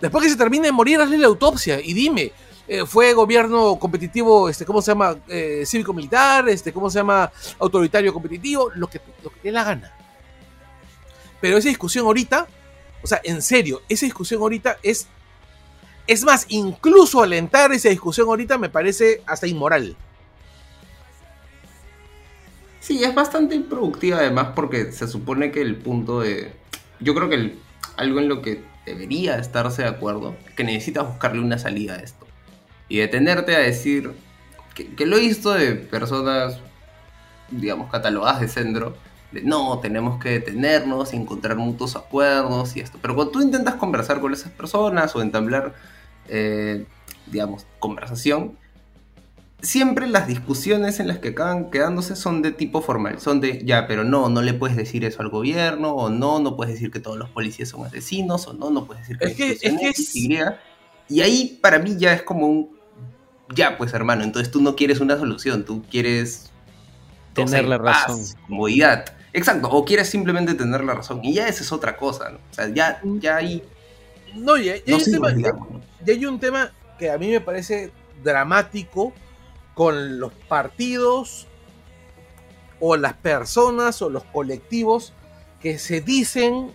después 0.00 0.24
que 0.24 0.30
se 0.30 0.36
termine 0.36 0.66
de 0.66 0.72
morir, 0.72 1.00
hazle 1.00 1.18
la 1.18 1.26
autopsia 1.26 1.80
y 1.80 1.92
dime, 1.92 2.32
eh, 2.66 2.84
¿fue 2.86 3.12
gobierno 3.14 3.78
competitivo, 3.78 4.48
este, 4.48 4.64
cómo 4.64 4.82
se 4.82 4.90
llama, 4.90 5.16
eh, 5.28 5.64
cívico-militar, 5.66 6.48
este, 6.48 6.72
cómo 6.72 6.90
se 6.90 6.98
llama, 6.98 7.30
autoritario 7.58 8.12
competitivo? 8.12 8.70
Lo 8.74 8.88
que, 8.88 9.00
lo 9.22 9.30
que 9.30 9.50
la 9.50 9.64
gana. 9.64 9.92
Pero 11.40 11.56
esa 11.56 11.68
discusión 11.68 12.04
ahorita, 12.06 12.46
o 13.02 13.06
sea, 13.06 13.20
en 13.24 13.40
serio, 13.42 13.82
esa 13.88 14.06
discusión 14.06 14.40
ahorita 14.42 14.78
es... 14.82 15.08
Es 16.06 16.24
más, 16.24 16.46
incluso 16.48 17.22
alentar 17.22 17.70
esa 17.72 17.90
discusión 17.90 18.28
ahorita 18.28 18.56
me 18.56 18.70
parece 18.70 19.22
hasta 19.26 19.46
inmoral. 19.46 19.94
Sí, 22.80 23.04
es 23.04 23.14
bastante 23.14 23.54
improductiva 23.54 24.16
además 24.16 24.48
porque 24.56 24.90
se 24.92 25.06
supone 25.06 25.52
que 25.52 25.60
el 25.60 25.76
punto 25.76 26.20
de... 26.20 26.52
Yo 27.00 27.14
creo 27.14 27.28
que 27.28 27.34
el- 27.34 27.58
algo 27.98 28.20
en 28.20 28.28
lo 28.28 28.40
que 28.40 28.64
debería 28.88 29.38
estarse 29.38 29.82
de 29.82 29.88
acuerdo 29.88 30.36
que 30.56 30.64
necesitas 30.64 31.06
buscarle 31.06 31.40
una 31.40 31.58
salida 31.58 31.94
a 31.94 31.98
esto. 31.98 32.26
Y 32.88 32.98
detenerte 32.98 33.54
a 33.54 33.60
decir 33.60 34.12
que, 34.74 34.94
que 34.94 35.06
lo 35.06 35.16
he 35.16 35.20
visto 35.20 35.52
de 35.52 35.74
personas, 35.74 36.58
digamos, 37.50 37.90
catalogadas 37.90 38.40
de 38.40 38.48
centro, 38.48 38.96
de 39.32 39.42
no, 39.42 39.78
tenemos 39.80 40.22
que 40.22 40.30
detenernos 40.30 41.12
y 41.12 41.16
encontrar 41.16 41.56
mutuos 41.56 41.96
acuerdos 41.96 42.76
y 42.76 42.80
esto. 42.80 42.98
Pero 43.00 43.14
cuando 43.14 43.32
tú 43.32 43.42
intentas 43.42 43.74
conversar 43.74 44.20
con 44.20 44.32
esas 44.32 44.52
personas 44.52 45.14
o 45.14 45.22
entablar, 45.22 45.74
eh, 46.28 46.86
digamos, 47.26 47.66
conversación, 47.78 48.56
siempre 49.60 50.06
las 50.06 50.26
discusiones 50.26 51.00
en 51.00 51.08
las 51.08 51.18
que 51.18 51.28
acaban 51.28 51.70
quedándose 51.70 52.14
son 52.16 52.42
de 52.42 52.52
tipo 52.52 52.80
formal, 52.80 53.20
son 53.20 53.40
de 53.40 53.64
ya, 53.64 53.86
pero 53.86 54.04
no, 54.04 54.28
no 54.28 54.42
le 54.42 54.54
puedes 54.54 54.76
decir 54.76 55.04
eso 55.04 55.20
al 55.22 55.28
gobierno, 55.30 55.92
o 55.94 56.10
no, 56.10 56.38
no 56.38 56.56
puedes 56.56 56.74
decir 56.74 56.90
que 56.90 57.00
todos 57.00 57.18
los 57.18 57.28
policías 57.30 57.68
son 57.70 57.84
asesinos, 57.84 58.46
o 58.46 58.52
no, 58.52 58.70
no 58.70 58.86
puedes 58.86 59.02
decir 59.08 59.18
que 59.18 59.26
Es 59.26 59.34
que- 59.36 59.52
es 59.52 59.78
que 59.78 59.88
es- 59.88 60.16
Y. 60.16 60.38
Y 61.10 61.20
ahí 61.22 61.58
para 61.62 61.78
mí 61.78 61.96
ya 61.96 62.12
es 62.12 62.22
como 62.22 62.46
un 62.46 62.78
ya, 63.54 63.78
pues 63.78 63.94
hermano, 63.94 64.24
entonces 64.24 64.50
tú 64.52 64.60
no 64.60 64.76
quieres 64.76 65.00
una 65.00 65.16
solución, 65.16 65.64
tú 65.64 65.82
quieres 65.90 66.50
no 67.36 67.44
Tener 67.46 67.64
la 67.66 67.82
paz, 67.82 68.08
razón. 68.08 68.24
comodidad. 68.46 69.06
Exacto, 69.32 69.68
o 69.70 69.84
quieres 69.84 70.08
simplemente 70.10 70.54
tener 70.54 70.82
la 70.84 70.92
razón. 70.94 71.20
Y 71.24 71.32
ya 71.34 71.48
esa 71.48 71.62
es 71.62 71.72
otra 71.72 71.96
cosa, 71.96 72.30
¿no? 72.30 72.38
O 72.50 72.54
sea, 72.54 72.68
ya, 72.68 73.00
ya 73.20 73.36
ahí 73.36 73.62
No, 74.34 74.56
ya, 74.58 74.76
ya 74.76 74.82
no 74.88 74.96
hay 74.96 75.02
un 75.02 75.10
tema- 75.12 75.28
sirve, 75.28 75.34
digamos. 75.36 75.70
¿no? 75.70 75.80
y 76.06 76.10
hay 76.10 76.26
un 76.26 76.38
tema 76.40 76.72
que 76.98 77.10
a 77.10 77.16
mí 77.16 77.28
me 77.28 77.40
parece 77.40 77.90
dramático 78.22 79.12
con 79.78 80.18
los 80.18 80.32
partidos 80.48 81.46
o 82.80 82.96
las 82.96 83.12
personas 83.12 84.02
o 84.02 84.10
los 84.10 84.24
colectivos 84.24 85.12
que 85.62 85.78
se 85.78 86.00
dicen 86.00 86.72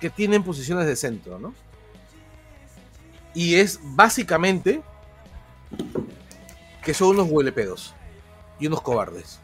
que 0.00 0.08
tienen 0.08 0.42
posiciones 0.42 0.86
de 0.86 0.96
centro, 0.96 1.38
¿no? 1.38 1.54
Y 3.34 3.56
es 3.56 3.78
básicamente 3.82 4.80
que 6.82 6.94
son 6.94 7.08
unos 7.08 7.28
huelepedos 7.30 7.94
y 8.58 8.68
unos 8.68 8.80
cobardes. 8.80 9.38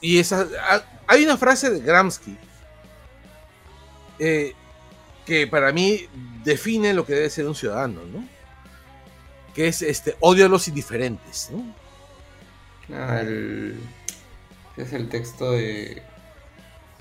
Y 0.00 0.18
esa, 0.18 0.46
ha- 0.70 0.82
hay 1.08 1.24
una 1.24 1.36
frase 1.36 1.68
de 1.68 1.80
Gramsci 1.80 2.38
eh, 4.18 4.54
que 5.26 5.46
para 5.46 5.72
mí 5.72 6.06
define 6.42 6.94
lo 6.94 7.04
que 7.04 7.12
debe 7.12 7.28
ser 7.28 7.46
un 7.46 7.54
ciudadano, 7.54 8.00
¿no? 8.06 8.37
Que 9.58 9.66
es 9.66 9.82
este 9.82 10.14
odio 10.20 10.46
a 10.46 10.48
los 10.48 10.68
indiferentes, 10.68 11.50
¿no? 11.50 11.74
Ah, 12.96 13.22
el- 13.22 13.76
es 14.76 14.92
el 14.92 15.08
texto 15.08 15.50
de. 15.50 16.00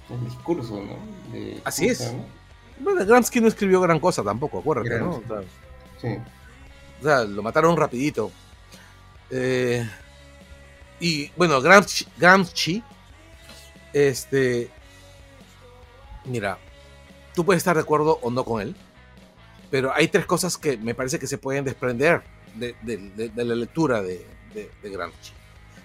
El 0.10 0.26
discurso, 0.26 0.82
¿no? 0.84 0.98
De- 1.32 1.62
Así 1.64 1.82
¿cómo 1.84 1.92
es. 1.92 2.14
Bueno, 2.80 3.06
Gramsci 3.06 3.40
no 3.42 3.48
escribió 3.48 3.80
gran 3.80 4.00
cosa 4.00 4.24
tampoco, 4.24 4.58
acuérdate, 4.58 4.98
¿no? 5.00 5.18
O 5.18 5.24
sea, 5.28 5.42
Sí. 6.02 6.18
o 7.00 7.04
sea, 7.04 7.24
lo 7.26 7.44
mataron 7.44 7.78
rapidito. 7.78 8.32
Eh, 9.30 9.88
y 11.00 11.30
bueno, 11.38 11.62
Gramsci, 11.62 12.08
Gramsci, 12.18 12.82
este, 13.94 14.72
mira, 16.26 16.58
tú 17.36 17.46
puedes 17.46 17.60
estar 17.60 17.76
de 17.76 17.84
acuerdo 17.84 18.18
o 18.24 18.32
no 18.32 18.44
con 18.44 18.64
él, 18.64 18.76
pero 19.70 19.94
hay 19.94 20.08
tres 20.08 20.26
cosas 20.26 20.58
que 20.58 20.76
me 20.76 20.96
parece 20.96 21.20
que 21.20 21.28
se 21.28 21.38
pueden 21.38 21.64
desprender 21.64 22.24
de, 22.56 23.32
la 23.36 23.56
lectura 23.56 24.02
de 24.02 24.26
Gramsci. 24.84 25.32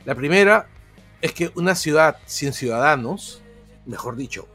La 0.04 0.14
primera 0.14 0.66
es 1.20 1.32
que 1.32 1.52
una 1.54 1.74
ciudad 1.74 2.16
sin 2.26 2.52
ciudadanos, 2.52 3.40
mejor 3.86 4.16
dicho, 4.16 4.48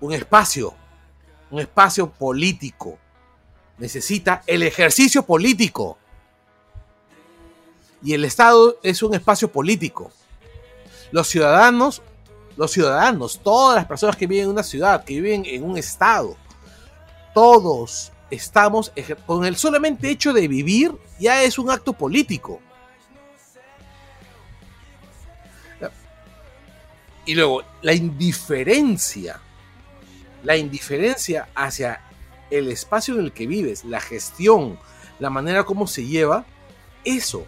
un 0.00 0.12
espacio, 0.12 0.74
un 1.50 1.60
espacio 1.60 2.10
político, 2.10 2.98
necesita 3.78 4.42
el 4.46 4.62
ejercicio 4.64 5.22
político. 5.24 5.98
Y 8.02 8.14
el 8.14 8.24
Estado 8.24 8.78
es 8.82 9.02
un 9.02 9.14
espacio 9.14 9.50
político. 9.50 10.10
Los 11.12 11.28
ciudadanos, 11.28 12.02
los 12.56 12.72
ciudadanos, 12.72 13.40
todas 13.42 13.76
las 13.76 13.86
personas 13.86 14.16
que 14.16 14.26
viven 14.26 14.44
en 14.44 14.50
una 14.50 14.62
ciudad, 14.64 15.04
que 15.04 15.14
viven 15.14 15.44
en 15.46 15.62
un 15.62 15.78
Estado, 15.78 16.36
todos 17.32 18.12
estamos, 18.30 18.92
con 19.26 19.44
el 19.44 19.56
solamente 19.56 20.10
hecho 20.10 20.32
de 20.32 20.48
vivir, 20.48 20.92
ya 21.18 21.42
es 21.42 21.58
un 21.58 21.70
acto 21.70 21.92
político. 21.92 22.60
Y 27.24 27.34
luego, 27.34 27.64
la 27.82 27.92
indiferencia, 27.92 29.40
la 30.44 30.56
indiferencia 30.56 31.48
hacia 31.56 32.00
el 32.50 32.70
espacio 32.70 33.14
en 33.14 33.20
el 33.24 33.32
que 33.32 33.48
vives, 33.48 33.84
la 33.84 34.00
gestión, 34.00 34.78
la 35.18 35.28
manera 35.28 35.64
como 35.64 35.88
se 35.88 36.06
lleva, 36.06 36.46
eso 37.04 37.44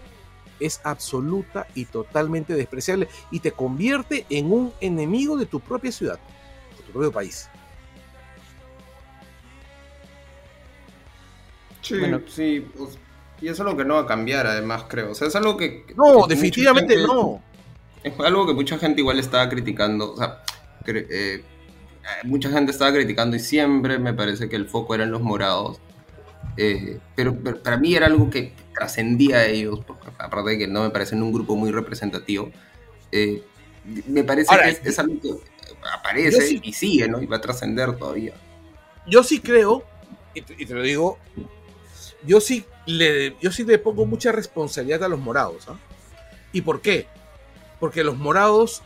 es 0.59 0.81
absoluta 0.83 1.69
y 1.77 1.85
totalmente 1.85 2.55
despreciable 2.55 3.09
y 3.31 3.39
te 3.39 3.53
convierte 3.53 4.27
en 4.31 4.51
un 4.51 4.73
enemigo 4.81 5.37
de 5.37 5.47
tu 5.47 5.61
propia 5.61 5.93
ciudad, 5.93 6.19
de 6.77 6.83
tu 6.83 6.93
propio 6.93 7.13
país. 7.13 7.49
Sí, 11.89 11.99
Bueno. 11.99 12.21
sí. 12.29 12.67
pues, 12.77 12.99
y 13.41 13.47
eso 13.47 13.55
es 13.55 13.61
algo 13.61 13.77
que 13.77 13.85
no 13.85 13.95
va 13.95 14.01
a 14.01 14.07
cambiar, 14.07 14.47
además, 14.47 14.85
creo. 14.89 15.13
O 15.13 15.15
sea, 15.15 15.29
es 15.29 15.37
algo 15.37 15.57
que. 15.57 15.85
No, 15.97 16.27
definitivamente 16.27 16.95
gente- 16.97 17.07
no. 17.13 17.43
Es 18.03 18.13
algo 18.21 18.47
que 18.47 18.53
mucha 18.55 18.79
gente 18.79 19.01
igual 19.01 19.19
estaba 19.19 19.49
criticando. 19.49 20.13
O 20.13 20.17
sea, 20.17 20.43
eh, 20.87 21.07
eh, 21.11 21.45
mucha 22.25 22.51
gente 22.51 22.73
estaba 22.73 22.93
criticando 22.93 23.37
y 23.37 23.41
siempre 23.41 23.99
me 23.99 24.13
parece 24.15 24.49
que 24.49 24.57
el 24.57 24.69
foco 24.69 24.95
eran 24.95 25.11
los 25.11 25.21
morados. 25.21 25.79
Eh, 26.57 26.99
pero, 27.15 27.37
pero 27.43 27.63
para 27.63 27.77
mí 27.77 27.95
era 27.95 28.07
algo 28.07 28.31
que 28.31 28.53
trascendía 28.75 29.37
a 29.39 29.47
ellos, 29.47 29.81
porque 29.87 30.09
aparte 30.19 30.51
de 30.51 30.59
que 30.59 30.67
no 30.69 30.83
me 30.83 30.91
parecen 30.91 31.23
un 31.23 31.33
grupo 31.33 31.55
muy 31.57 31.71
representativo. 31.71 32.51
eh, 33.13 33.43
me 34.07 34.23
parece 34.25 34.53
Ahora, 34.53 34.65
que 34.65 34.71
es, 34.71 34.81
es 34.85 34.99
algo 34.99 35.19
que 35.21 35.31
aparece 35.95 36.43
sí- 36.43 36.61
y 36.63 36.73
sigue, 36.75 37.09
¿no? 37.09 37.23
Y 37.23 37.27
va 37.27 37.37
a 37.37 37.41
trascender 37.41 37.97
todavía. 37.97 38.35
Yo 39.07 39.23
sí 39.23 39.41
creo, 39.41 39.85
y 40.35 40.43
te, 40.43 40.55
y 40.59 40.67
te 40.67 40.75
lo 40.75 40.83
digo, 40.83 41.19
yo 42.25 42.41
sí, 42.41 42.65
le, 42.87 43.37
yo 43.41 43.53
sí 43.53 43.65
le 43.65 43.79
pongo 43.79 44.07
mucha 44.07 44.33
responsabilidad 44.33 45.05
a 45.05 45.09
los 45.09 45.21
morados. 45.21 45.69
¿ah? 45.69 45.77
¿Y 46.53 46.63
por 46.63 46.81
qué? 46.81 47.07
Porque 47.81 48.05
los 48.05 48.17
morados 48.17 48.83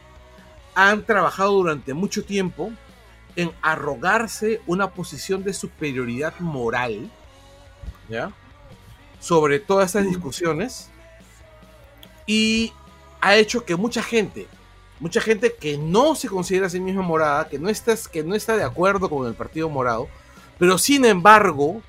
han 0.74 1.04
trabajado 1.04 1.52
durante 1.52 1.94
mucho 1.94 2.24
tiempo 2.24 2.72
en 3.36 3.52
arrogarse 3.62 4.60
una 4.66 4.90
posición 4.90 5.42
de 5.42 5.54
superioridad 5.54 6.38
moral, 6.40 7.10
¿ya? 8.08 8.32
Sobre 9.20 9.58
todas 9.60 9.86
estas 9.86 10.04
discusiones 10.04 10.90
y 12.26 12.72
ha 13.20 13.36
hecho 13.36 13.64
que 13.64 13.76
mucha 13.76 14.02
gente, 14.02 14.46
mucha 15.00 15.20
gente 15.20 15.54
que 15.54 15.78
no 15.78 16.14
se 16.14 16.28
considera 16.28 16.66
a 16.66 16.70
sí 16.70 16.80
misma 16.80 17.02
morada, 17.02 17.48
que 17.48 17.58
no 17.58 17.68
está, 17.68 17.94
que 18.10 18.22
no 18.22 18.34
está 18.34 18.56
de 18.56 18.64
acuerdo 18.64 19.08
con 19.08 19.26
el 19.26 19.34
Partido 19.34 19.68
Morado, 19.68 20.08
pero 20.58 20.76
sin 20.76 21.04
embargo, 21.04 21.82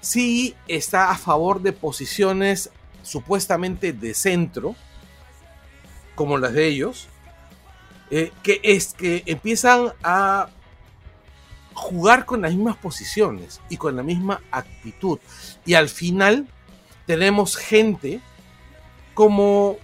sí 0.00 0.54
está 0.66 1.10
a 1.10 1.18
favor 1.18 1.60
de 1.60 1.72
posiciones 1.72 2.70
supuestamente 3.02 3.92
de 3.92 4.14
centro, 4.14 4.74
como 6.14 6.38
las 6.38 6.52
de 6.52 6.66
ellos, 6.66 7.08
eh, 8.10 8.32
que 8.42 8.60
es 8.62 8.94
que 8.94 9.22
empiezan 9.26 9.92
a 10.02 10.48
jugar 11.74 12.24
con 12.24 12.42
las 12.42 12.54
mismas 12.54 12.76
posiciones 12.76 13.60
y 13.68 13.76
con 13.76 13.96
la 13.96 14.02
misma 14.02 14.40
actitud. 14.50 15.18
Y 15.64 15.74
al 15.74 15.88
final 15.88 16.48
tenemos 17.06 17.56
gente 17.56 18.20
como, 19.14 19.76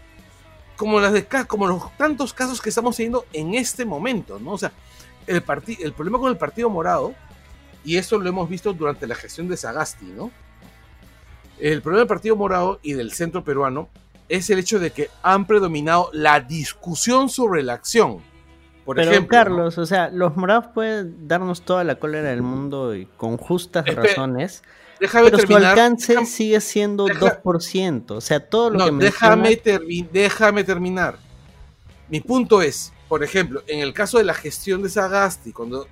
como, 0.77 1.01
los 1.01 1.97
tantos 1.97 2.35
casos 2.35 2.61
que 2.61 2.69
estamos 2.69 2.97
teniendo 2.97 3.27
en 3.33 3.55
este 3.55 3.85
momento, 3.85 4.39
¿no? 4.39 4.53
O 4.53 4.59
sea, 4.59 4.73
el, 5.27 5.43
el 5.81 5.93
problema 5.93 6.19
con 6.19 6.31
el 6.31 6.37
Partido 6.37 6.69
Morado, 6.69 7.15
y 7.85 7.97
eso 7.97 8.19
lo 8.19 8.29
hemos 8.29 8.49
visto 8.49 8.73
durante 8.73 9.07
la 9.07 9.15
gestión 9.15 9.49
de 9.49 9.57
Sagasti, 9.57 10.07
¿no? 10.07 10.31
El 11.59 11.83
problema 11.83 12.01
del 12.01 12.09
Partido 12.09 12.37
Morado 12.37 12.81
y 12.83 12.95
del 12.95 13.13
centro 13.13 13.45
peruano 13.45 13.89
es 14.29 14.49
el 14.51 14.59
hecho 14.59 14.79
de 14.79 14.91
que 14.91 15.11
han 15.23 15.47
predominado 15.47 16.11
la 16.13 16.41
discusión 16.41 17.29
sobre 17.29 17.63
la 17.63 17.75
acción. 17.75 18.19
Por 18.85 18.97
Pero 18.97 19.11
ejemplo, 19.11 19.39
¿no? 19.39 19.45
Carlos, 19.45 19.79
o 19.79 19.87
sea, 19.87 20.11
los 20.11 20.37
morados 20.37 20.67
pueden 20.75 21.27
darnos 21.29 21.63
toda 21.63 21.85
la 21.85 21.95
cólera 21.97 22.31
del 22.31 22.43
mundo 22.43 22.95
y 22.95 23.07
con 23.17 23.37
justas 23.39 23.87
razones, 23.95 24.63
déjame 25.01 25.27
pero 25.27 25.39
su 25.39 25.47
terminar. 25.47 25.71
alcance 25.73 26.13
déjame- 26.15 26.27
sigue 26.27 26.61
siendo 26.61 27.05
deja- 27.07 27.21
2%. 27.43 28.17
O 28.17 28.21
sea, 28.21 28.41
todo 28.41 28.71
lo 28.71 28.79
No, 28.79 28.85
que 28.99 29.05
déjame, 29.07 29.43
menciona- 29.51 29.79
termi- 29.81 30.09
déjame 30.11 30.65
terminar. 30.65 31.17
Mi 32.11 32.21
punto 32.21 32.61
es, 32.61 32.93
por 33.09 33.25
ejemplo, 33.25 33.63
en 33.67 33.81
el 33.81 33.95
caso 33.95 34.19
de 34.19 34.25
la 34.25 34.35
gestión 34.35 34.83
de 34.83 34.91
Sagasti, 34.91 35.53
cuando 35.53 35.87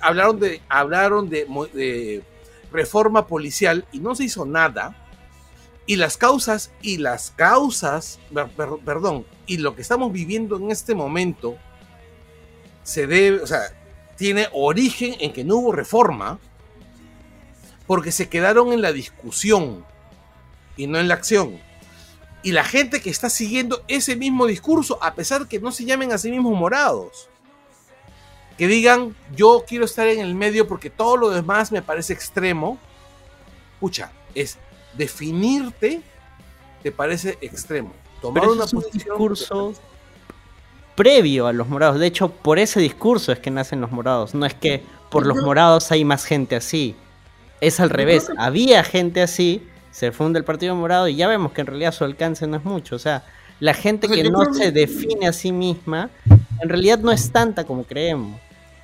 hablaron 0.00 0.38
de, 0.40 0.60
hablaron 0.68 1.28
de, 1.28 2.22
reforma 2.70 3.26
policial 3.26 3.86
y 3.92 4.00
no 4.00 4.14
se 4.14 4.24
hizo 4.24 4.46
nada, 4.46 4.96
y 5.84 5.96
las 5.96 6.16
causas, 6.16 6.72
y 6.80 6.96
las 6.98 7.32
causas, 7.32 8.18
per- 8.32 8.48
per- 8.48 8.78
perdón, 8.84 9.26
y 9.46 9.58
lo 9.58 9.74
que 9.74 9.82
estamos 9.82 10.12
viviendo 10.12 10.56
en 10.56 10.70
este 10.70 10.94
momento 10.94 11.58
se 12.82 13.06
debe, 13.06 13.40
o 13.42 13.46
sea, 13.46 13.60
tiene 14.16 14.48
origen 14.52 15.16
en 15.20 15.32
que 15.32 15.44
no 15.44 15.56
hubo 15.56 15.72
reforma, 15.72 16.38
porque 17.86 18.12
se 18.12 18.28
quedaron 18.28 18.72
en 18.72 18.80
la 18.80 18.92
discusión 18.92 19.84
y 20.76 20.86
no 20.86 20.98
en 20.98 21.08
la 21.08 21.14
acción. 21.14 21.60
Y 22.42 22.52
la 22.52 22.64
gente 22.64 23.00
que 23.00 23.10
está 23.10 23.28
siguiendo 23.28 23.84
ese 23.86 24.16
mismo 24.16 24.46
discurso, 24.46 24.98
a 25.02 25.14
pesar 25.14 25.46
que 25.46 25.60
no 25.60 25.72
se 25.72 25.84
llamen 25.84 26.12
a 26.12 26.18
sí 26.18 26.30
mismos 26.30 26.58
morados, 26.58 27.28
que 28.62 28.68
digan, 28.68 29.16
yo 29.34 29.64
quiero 29.66 29.84
estar 29.84 30.06
en 30.06 30.20
el 30.20 30.36
medio 30.36 30.68
porque 30.68 30.88
todo 30.88 31.16
lo 31.16 31.30
demás 31.30 31.72
me 31.72 31.82
parece 31.82 32.12
extremo, 32.12 32.78
pucha, 33.80 34.12
es 34.36 34.56
definirte 34.96 36.00
te 36.80 36.92
parece 36.92 37.36
extremo. 37.40 37.92
Tomar 38.20 38.40
Pero 38.40 38.52
una 38.52 38.66
es 38.66 38.72
un 38.72 38.84
discurso 38.92 39.74
previo 40.94 41.48
a 41.48 41.52
los 41.52 41.66
morados. 41.66 41.98
De 41.98 42.06
hecho, 42.06 42.28
por 42.28 42.60
ese 42.60 42.78
discurso 42.78 43.32
es 43.32 43.40
que 43.40 43.50
nacen 43.50 43.80
los 43.80 43.90
morados. 43.90 44.32
No 44.32 44.46
es 44.46 44.54
que 44.54 44.84
por 45.10 45.26
los 45.26 45.38
morados 45.38 45.90
hay 45.90 46.04
más 46.04 46.24
gente 46.24 46.54
así. 46.54 46.94
Es 47.60 47.80
al 47.80 47.90
revés. 47.90 48.30
Había 48.38 48.84
gente 48.84 49.22
así, 49.22 49.66
se 49.90 50.12
funda 50.12 50.38
el 50.38 50.44
Partido 50.44 50.76
Morado 50.76 51.08
y 51.08 51.16
ya 51.16 51.26
vemos 51.26 51.50
que 51.50 51.62
en 51.62 51.66
realidad 51.66 51.90
su 51.90 52.04
alcance 52.04 52.46
no 52.46 52.58
es 52.58 52.64
mucho. 52.64 52.94
O 52.94 53.00
sea, 53.00 53.24
la 53.58 53.74
gente 53.74 54.06
O 54.06 54.14
sea, 54.14 54.22
que 54.22 54.30
no 54.30 54.54
se 54.54 54.70
define 54.70 55.26
a 55.26 55.32
sí 55.32 55.50
misma, 55.50 56.10
en 56.60 56.68
realidad 56.68 57.00
no 57.00 57.10
es 57.10 57.32
tanta 57.32 57.64
como 57.64 57.82
creemos. 57.82 58.40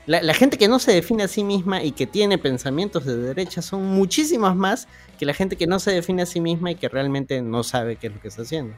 La, 0.09 0.23
la 0.23 0.33
gente 0.35 0.57
que 0.57 0.69
no 0.69 0.79
se 0.79 0.91
define 0.93 1.23
a 1.23 1.29
sí 1.29 1.45
misma 1.45 1.83
y 1.85 1.93
que 1.93 2.07
tiene 2.07 2.39
pensamientos 2.39 3.05
de 3.05 3.17
derecha 3.17 3.61
son 3.63 3.85
muchísimas 3.87 4.57
más 4.57 4.89
que 5.19 5.27
la 5.27 5.35
gente 5.35 5.57
que 5.57 5.67
no 5.67 5.79
se 5.79 5.93
define 5.93 6.23
a 6.23 6.27
sí 6.27 6.41
misma 6.41 6.71
y 6.71 6.77
que 6.77 6.89
realmente 6.89 7.43
no 7.43 7.63
sabe 7.63 7.97
qué 7.97 8.07
es 8.07 8.15
lo 8.15 8.21
que 8.21 8.29
está 8.29 8.43
haciendo. 8.43 8.75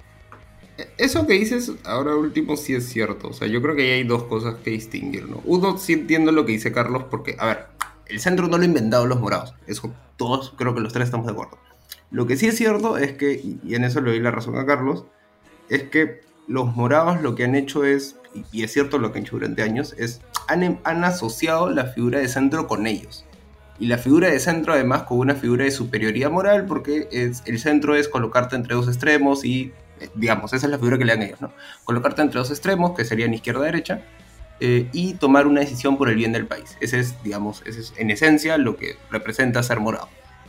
Eso 0.99 1.27
que 1.27 1.35
dices 1.35 1.73
ahora 1.85 2.17
último 2.17 2.57
sí 2.57 2.75
es 2.75 2.89
cierto. 2.89 3.29
O 3.29 3.33
sea, 3.33 3.47
yo 3.47 3.63
creo 3.63 3.77
que 3.77 3.83
ahí 3.83 3.91
hay 4.01 4.05
dos 4.05 4.25
cosas 4.25 4.57
que 4.65 4.71
distinguir, 4.71 5.29
¿no? 5.29 5.41
Uno, 5.45 5.79
sí 5.79 5.93
entiendo 5.93 6.33
lo 6.33 6.45
que 6.47 6.53
dice 6.53 6.73
Carlos, 6.73 7.05
porque, 7.11 7.37
a 7.39 7.47
ver, 7.47 7.67
el 8.07 8.19
centro 8.19 8.47
no 8.47 8.51
lo 8.51 8.57
han 8.57 8.65
inventado 8.65 9.07
los 9.07 9.21
morados. 9.21 9.55
Eso 9.69 9.93
todos, 10.17 10.53
creo 10.57 10.75
que 10.75 10.81
los 10.81 10.93
tres 10.93 11.05
estamos 11.07 11.27
de 11.27 11.33
acuerdo. 11.33 11.59
Lo 12.11 12.27
que 12.27 12.37
sí 12.37 12.49
es 12.49 12.57
cierto 12.57 12.99
es 12.99 13.13
que, 13.13 13.35
y- 13.35 13.75
en 13.75 13.85
eso 13.85 14.01
le 14.01 14.11
doy 14.11 14.21
la 14.21 14.33
razón 14.33 14.59
a 14.59 14.67
Carlos, 14.67 15.05
es 15.69 15.85
que 15.85 16.23
los 16.49 16.75
morados 16.75 17.21
lo 17.23 17.37
que 17.37 17.45
han 17.45 17.55
hecho 17.55 17.85
es, 17.85 18.17
y 18.51 18.65
es 18.65 18.73
cierto 18.73 18.99
lo 18.99 19.13
que 19.13 19.19
han 19.19 19.25
hecho 19.27 19.37
durante 19.37 19.63
años, 19.63 19.95
es 19.97 20.21
han, 20.51 20.63
em- 20.63 20.79
han 20.85 21.05
asociado 21.05 21.71
la 21.71 21.85
figura 21.87 22.19
de 22.19 22.29
centro 22.29 22.67
con 22.67 22.87
ellos. 22.87 23.25
Y 23.79 23.87
la 23.87 23.97
figura 23.97 24.29
de 24.29 24.39
centro 24.41 24.75
además 24.75 25.05
con 25.05 25.19
una 25.19 25.35
figura 25.35 25.65
de 25.65 25.71
superioridad 25.71 26.31
moral, 26.31 26.67
porque 26.67 27.09
es, 27.13 27.43
el 27.47 27.59
centro 27.59 27.95
es 27.95 28.09
colocarte 28.09 28.57
entre 28.57 28.75
dos 28.75 28.89
extremos 28.89 29.45
y, 29.45 29.73
eh, 30.01 30.11
digamos, 30.15 30.53
esa 30.53 30.67
es 30.67 30.71
la 30.71 30.79
figura 30.79 30.99
que 30.99 31.05
le 31.05 31.15
dan 31.15 31.23
ellos, 31.23 31.41
¿no? 31.41 31.53
Colocarte 31.85 32.21
entre 32.21 32.39
dos 32.39 32.51
extremos, 32.51 32.95
que 32.95 33.05
serían 33.05 33.33
izquierda-derecha, 33.33 34.03
eh, 34.61 34.89
y 34.93 35.15
tomar 35.15 35.47
una 35.47 35.61
decisión 35.61 35.97
por 35.97 36.11
el 36.11 36.17
bien 36.17 36.33
del 36.33 36.47
país. 36.47 36.77
Ese 36.81 36.99
es, 36.99 37.23
digamos, 37.23 37.63
ese 37.65 37.81
es 37.81 37.95
en 37.97 38.11
esencia 38.11 38.59
lo 38.59 38.77
que 38.77 38.97
representa 39.11 39.63
ser 39.63 39.81
morado. 39.81 40.09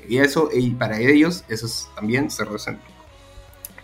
Y 0.09 0.17
eso, 0.17 0.49
y 0.53 0.71
para 0.71 0.99
ellos, 0.99 1.45
eso 1.47 1.67
es 1.67 1.87
también 1.95 2.29
ser 2.29 2.47
centro. 2.59 2.91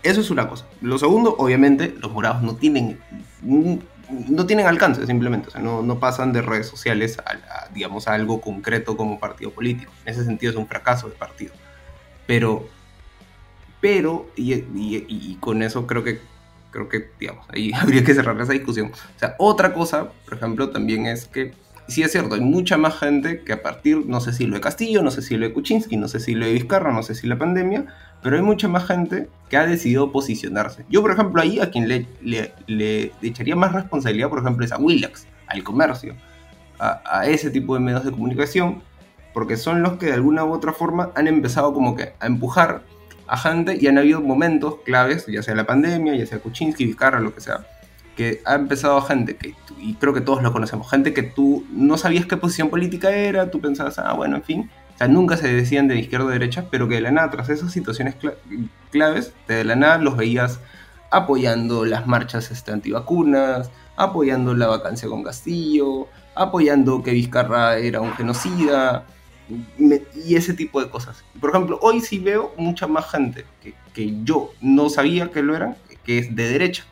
Eso 0.02 0.20
es 0.20 0.30
una 0.30 0.48
cosa. 0.48 0.66
Lo 0.82 0.98
segundo, 0.98 1.34
obviamente, 1.38 1.94
los 1.98 2.12
morados 2.12 2.42
no 2.42 2.56
tienen, 2.56 3.00
no 4.10 4.46
tienen 4.46 4.66
alcance 4.66 5.06
simplemente. 5.06 5.48
O 5.48 5.50
sea, 5.50 5.60
no, 5.60 5.82
no 5.82 5.98
pasan 5.98 6.32
de 6.32 6.42
redes 6.42 6.66
sociales 6.66 7.18
a, 7.18 7.68
digamos, 7.72 8.08
a 8.08 8.14
algo 8.14 8.40
concreto 8.40 8.96
como 8.96 9.18
partido 9.18 9.50
político. 9.50 9.92
En 10.04 10.14
ese 10.14 10.24
sentido 10.24 10.50
es 10.50 10.56
un 10.56 10.66
fracaso 10.66 11.08
de 11.08 11.14
partido. 11.14 11.52
Pero, 12.26 12.68
pero, 13.80 14.30
y, 14.36 14.54
y, 14.54 15.36
con 15.40 15.62
eso 15.62 15.86
creo 15.86 16.04
que, 16.04 16.20
creo 16.70 16.88
que, 16.88 17.10
digamos, 17.18 17.46
ahí 17.50 17.72
habría 17.74 18.04
que 18.04 18.14
cerrar 18.14 18.40
esa 18.40 18.52
discusión. 18.52 18.92
O 18.92 19.18
sea, 19.18 19.34
otra 19.38 19.72
cosa, 19.72 20.10
por 20.24 20.34
ejemplo, 20.34 20.70
también 20.70 21.06
es 21.06 21.26
que 21.26 21.54
sí 21.88 22.02
es 22.02 22.12
cierto, 22.12 22.34
hay 22.34 22.42
mucha 22.42 22.76
más 22.76 22.98
gente 22.98 23.42
que 23.42 23.52
a 23.54 23.62
partir, 23.62 24.04
no 24.06 24.20
sé 24.20 24.32
si 24.32 24.46
lo 24.46 24.54
de 24.54 24.60
Castillo, 24.60 25.02
no 25.02 25.10
sé 25.10 25.22
si 25.22 25.36
lo 25.36 25.46
de 25.46 25.54
Kuczynski, 25.54 25.96
no 25.96 26.06
sé 26.06 26.20
si 26.20 26.34
lo 26.34 26.44
de 26.46 26.52
Vizcarra, 26.52 26.92
no 26.92 27.02
sé 27.02 27.14
si 27.14 27.26
la 27.26 27.38
pandemia, 27.38 27.86
pero 28.22 28.36
hay 28.36 28.42
mucha 28.42 28.68
más 28.68 28.86
gente 28.86 29.28
que 29.48 29.56
ha 29.56 29.66
decidido 29.66 30.12
posicionarse. 30.12 30.84
Yo, 30.88 31.02
por 31.02 31.12
ejemplo, 31.12 31.40
ahí 31.40 31.60
a 31.60 31.70
quien 31.70 31.88
le, 31.88 32.06
le, 32.22 33.12
echaría 33.22 33.56
más 33.56 33.72
responsabilidad, 33.72 34.28
por 34.28 34.40
ejemplo, 34.40 34.64
es 34.64 34.72
a 34.72 34.78
Willax, 34.78 35.26
al 35.46 35.62
comercio, 35.62 36.14
a, 36.78 37.02
a, 37.04 37.26
ese 37.26 37.50
tipo 37.50 37.74
de 37.74 37.80
medios 37.80 38.04
de 38.04 38.10
comunicación, 38.10 38.82
porque 39.32 39.56
son 39.56 39.82
los 39.82 39.94
que 39.94 40.06
de 40.06 40.14
alguna 40.14 40.44
u 40.44 40.52
otra 40.52 40.72
forma 40.72 41.10
han 41.14 41.26
empezado 41.28 41.72
como 41.72 41.94
que 41.94 42.12
a 42.20 42.26
empujar 42.26 42.82
a 43.26 43.36
gente 43.36 43.78
y 43.80 43.86
han 43.86 43.98
habido 43.98 44.20
momentos 44.20 44.76
claves, 44.84 45.26
ya 45.26 45.42
sea 45.42 45.54
la 45.54 45.66
pandemia, 45.66 46.14
ya 46.16 46.26
sea 46.26 46.40
Kuczynski, 46.40 46.86
Vizcarra, 46.86 47.20
lo 47.20 47.34
que 47.34 47.40
sea, 47.40 47.66
que 48.16 48.40
ha 48.44 48.54
empezado 48.54 49.00
gente 49.02 49.36
que, 49.36 49.54
y 49.78 49.94
creo 49.94 50.12
que 50.12 50.22
todos 50.22 50.42
lo 50.42 50.52
conocemos, 50.52 50.90
gente 50.90 51.14
que 51.14 51.22
tú 51.22 51.64
no 51.70 51.98
sabías 51.98 52.26
qué 52.26 52.36
posición 52.36 52.70
política 52.70 53.10
era, 53.10 53.50
tú 53.50 53.60
pensabas, 53.60 53.98
ah, 53.98 54.14
bueno, 54.14 54.36
en 54.36 54.42
fin, 54.42 54.70
o 54.98 55.04
sea, 55.06 55.06
nunca 55.06 55.36
se 55.36 55.46
decían 55.46 55.86
de 55.86 55.96
izquierda 55.96 56.26
o 56.26 56.30
derecha, 56.30 56.66
pero 56.72 56.88
que 56.88 56.96
de 56.96 57.02
la 57.02 57.12
nada, 57.12 57.30
tras 57.30 57.48
esas 57.50 57.70
situaciones 57.70 58.16
claves, 58.90 59.32
de 59.46 59.62
la 59.62 59.76
nada 59.76 59.98
los 59.98 60.16
veías 60.16 60.58
apoyando 61.12 61.84
las 61.84 62.08
marchas 62.08 62.50
este, 62.50 62.72
antivacunas, 62.72 63.70
apoyando 63.94 64.54
la 64.54 64.66
vacancia 64.66 65.08
con 65.08 65.22
Castillo, 65.22 66.08
apoyando 66.34 67.00
que 67.04 67.12
Vizcarra 67.12 67.76
era 67.78 68.00
un 68.00 68.12
genocida, 68.14 69.06
y 70.26 70.34
ese 70.34 70.52
tipo 70.52 70.82
de 70.82 70.90
cosas. 70.90 71.22
Por 71.40 71.50
ejemplo, 71.50 71.78
hoy 71.80 72.00
sí 72.00 72.18
veo 72.18 72.52
mucha 72.56 72.88
más 72.88 73.08
gente 73.08 73.44
que, 73.62 73.74
que 73.94 74.16
yo 74.24 74.50
no 74.60 74.90
sabía 74.90 75.30
que 75.30 75.44
lo 75.44 75.54
eran, 75.54 75.76
que 76.02 76.18
es 76.18 76.34
de 76.34 76.50
derecha 76.50 76.84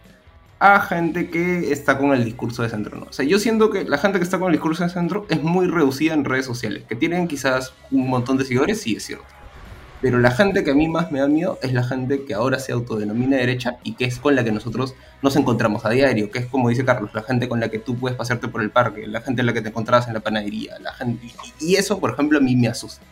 a 0.59 0.81
gente 0.81 1.29
que 1.29 1.71
está 1.73 1.99
con 1.99 2.13
el 2.13 2.25
discurso 2.25 2.63
de 2.63 2.71
centro. 2.71 2.99
¿no? 2.99 3.07
O 3.09 3.13
sea, 3.13 3.25
yo 3.25 3.39
siento 3.39 3.71
que 3.71 3.85
la 3.85 3.99
gente 3.99 4.19
que 4.19 4.25
está 4.25 4.39
con 4.39 4.49
el 4.49 4.53
discurso 4.53 4.85
de 4.85 4.91
centro 4.91 5.27
es 5.29 5.43
muy 5.43 5.67
reducida 5.67 6.15
en 6.15 6.25
redes 6.25 6.47
sociales, 6.47 6.85
que 6.89 6.97
tienen 6.97 7.29
quizás 7.29 7.75
un 7.91 8.09
montón 8.09 8.39
de 8.39 8.45
seguidores, 8.45 8.81
sí 8.81 8.97
es 8.97 9.05
cierto. 9.05 9.27
Pero 10.01 10.19
la 10.19 10.31
gente 10.31 10.63
que 10.63 10.71
a 10.71 10.75
mí 10.75 10.89
más 10.89 11.11
me 11.11 11.21
da 11.21 11.27
miedo 11.27 11.59
es 11.63 11.73
la 11.73 11.83
gente 11.83 12.25
que 12.25 12.35
ahora 12.35 12.59
se 12.59 12.73
autodenomina 12.73 13.39
derecha 13.39 13.79
y 13.83 13.95
que 13.95 14.05
es 14.05 14.19
con 14.19 14.37
la 14.37 14.45
que 14.45 14.53
nosotros 14.53 14.95
nos 15.23 15.37
encontramos 15.37 15.87
a 15.87 15.91
diario, 15.91 16.31
que 16.31 16.39
es 16.39 16.47
como 16.47 16.69
dice 16.69 16.85
Carlos, 16.85 17.11
la 17.15 17.23
gente 17.23 17.49
con 17.49 17.61
la 17.61 17.71
que 17.71 17.79
tú 17.79 17.97
puedes 17.97 18.17
pasearte 18.17 18.49
por 18.49 18.63
el 18.63 18.71
parque, 18.71 19.07
la 19.07 19.23
gente 19.23 19.41
con 19.41 19.47
la 19.47 19.53
que 19.55 19.63
te 19.63 19.71
encontrabas 19.71 20.07
en 20.07 20.15
la 20.15 20.21
panadería, 20.21 20.79
la 20.81 20.93
gente... 20.93 21.27
Y 21.61 21.77
eso, 21.77 21.99
por 21.99 22.11
ejemplo, 22.11 22.39
a 22.39 22.43
mí 22.43 22.55
me 22.57 22.69
asusta. 22.69 23.03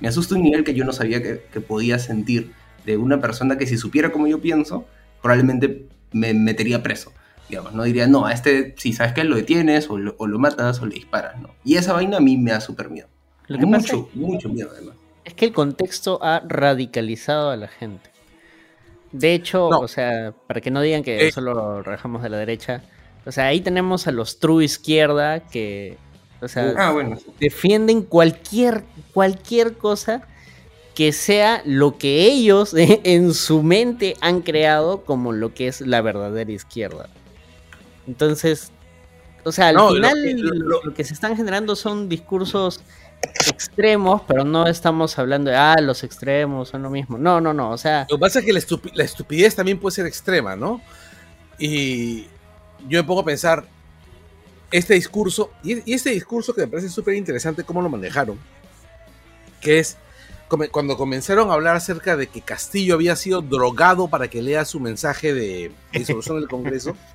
Me 0.00 0.08
asusta 0.08 0.34
un 0.34 0.42
nivel 0.42 0.64
que 0.64 0.74
yo 0.74 0.84
no 0.84 0.92
sabía 0.92 1.22
que, 1.22 1.46
que 1.52 1.60
podía 1.60 2.00
sentir 2.00 2.52
de 2.84 2.96
una 2.96 3.20
persona 3.20 3.56
que 3.56 3.68
si 3.68 3.78
supiera 3.78 4.10
como 4.10 4.26
yo 4.26 4.40
pienso, 4.40 4.84
probablemente 5.22 5.86
me 6.12 6.34
metería 6.34 6.82
preso. 6.82 7.12
Digamos, 7.48 7.74
no 7.74 7.82
diría, 7.82 8.06
no, 8.06 8.26
a 8.26 8.32
este, 8.32 8.74
si 8.78 8.92
sabes 8.92 9.12
que 9.12 9.24
lo 9.24 9.36
detienes 9.36 9.90
o 9.90 9.98
lo, 9.98 10.14
o 10.18 10.26
lo, 10.26 10.38
matas 10.38 10.80
o 10.80 10.86
le 10.86 10.94
disparas, 10.94 11.38
¿no? 11.40 11.50
Y 11.64 11.76
esa 11.76 11.92
vaina 11.92 12.16
a 12.16 12.20
mí 12.20 12.36
me 12.38 12.50
da 12.50 12.60
súper 12.60 12.88
miedo. 12.88 13.08
Lo 13.48 13.58
que 13.58 13.66
mucho, 13.66 14.08
mucho 14.14 14.48
miedo 14.48 14.70
además. 14.72 14.96
Es 15.24 15.34
que 15.34 15.44
el 15.44 15.52
contexto 15.52 16.18
ha 16.22 16.40
radicalizado 16.40 17.50
a 17.50 17.56
la 17.56 17.68
gente. 17.68 18.10
De 19.12 19.34
hecho, 19.34 19.68
o 19.68 19.88
sea, 19.88 20.32
para 20.46 20.60
que 20.60 20.70
no 20.70 20.80
digan 20.80 21.02
que 21.02 21.28
eh. 21.28 21.32
solo 21.32 21.52
lo 21.52 21.82
rajamos 21.82 22.22
de 22.22 22.30
la 22.30 22.38
derecha, 22.38 22.82
o 23.26 23.32
sea, 23.32 23.46
ahí 23.46 23.60
tenemos 23.60 24.06
a 24.06 24.12
los 24.12 24.40
true 24.40 24.64
izquierda 24.64 25.40
que, 25.40 25.98
o 26.40 26.48
sea, 26.48 26.74
ah, 26.78 26.94
defienden 27.38 28.02
cualquier, 28.02 28.84
cualquier 29.12 29.76
cosa 29.76 30.26
que 30.94 31.12
sea 31.12 31.62
lo 31.64 31.98
que 31.98 32.26
ellos 32.26 32.74
en 32.76 33.34
su 33.34 33.62
mente 33.62 34.16
han 34.20 34.42
creado 34.42 35.04
como 35.04 35.32
lo 35.32 35.54
que 35.54 35.68
es 35.68 35.80
la 35.80 36.00
verdadera 36.00 36.52
izquierda. 36.52 37.08
Entonces, 38.06 38.72
o 39.44 39.52
sea, 39.52 39.68
al 39.68 39.88
final 39.88 40.40
lo 40.40 40.94
que, 40.94 41.04
se 41.04 41.14
están 41.14 41.36
generando 41.36 41.74
son 41.76 42.08
discursos 42.08 42.80
extremos, 43.48 44.22
pero 44.26 44.44
no 44.44 44.66
estamos 44.66 45.18
hablando 45.18 45.50
de, 45.50 45.56
ah, 45.56 45.76
los 45.80 46.04
extremos 46.04 46.68
son 46.68 46.82
lo 46.82 46.90
mismo. 46.90 47.18
No, 47.18 47.40
no, 47.40 47.52
no, 47.52 47.70
o 47.70 47.78
sea... 47.78 48.06
Lo 48.10 48.16
que 48.16 48.20
pasa 48.20 48.38
es 48.40 48.44
que 48.44 48.52
la, 48.52 49.04
estupidez 49.04 49.54
también 49.54 49.78
puede 49.78 49.94
ser 49.94 50.06
extrema, 50.06 50.56
¿no? 50.56 50.80
Y 51.58 52.22
yo 52.88 53.00
me 53.00 53.04
pongo 53.04 53.20
a 53.20 53.24
pensar, 53.24 53.66
este 54.70 54.94
discurso, 54.94 55.50
y 55.62 55.92
este 55.92 56.10
discurso 56.10 56.54
que 56.54 56.62
me 56.62 56.68
parece 56.68 56.88
súper 56.88 57.14
interesante 57.14 57.64
cómo 57.64 57.82
lo 57.82 57.88
manejaron, 57.88 58.38
que 59.60 59.78
es 59.78 59.96
cuando 60.70 60.96
comenzaron 60.96 61.50
a 61.50 61.54
hablar 61.54 61.76
acerca 61.76 62.16
de 62.16 62.26
que 62.26 62.42
Castillo 62.42 62.94
había 62.94 63.16
sido 63.16 63.42
drogado 63.42 64.08
para 64.08 64.28
que 64.28 64.42
lea 64.42 64.64
su 64.64 64.80
mensaje 64.80 65.32
de 65.32 65.72
disolución 65.92 66.38
del 66.40 66.48
Congreso. 66.48 66.96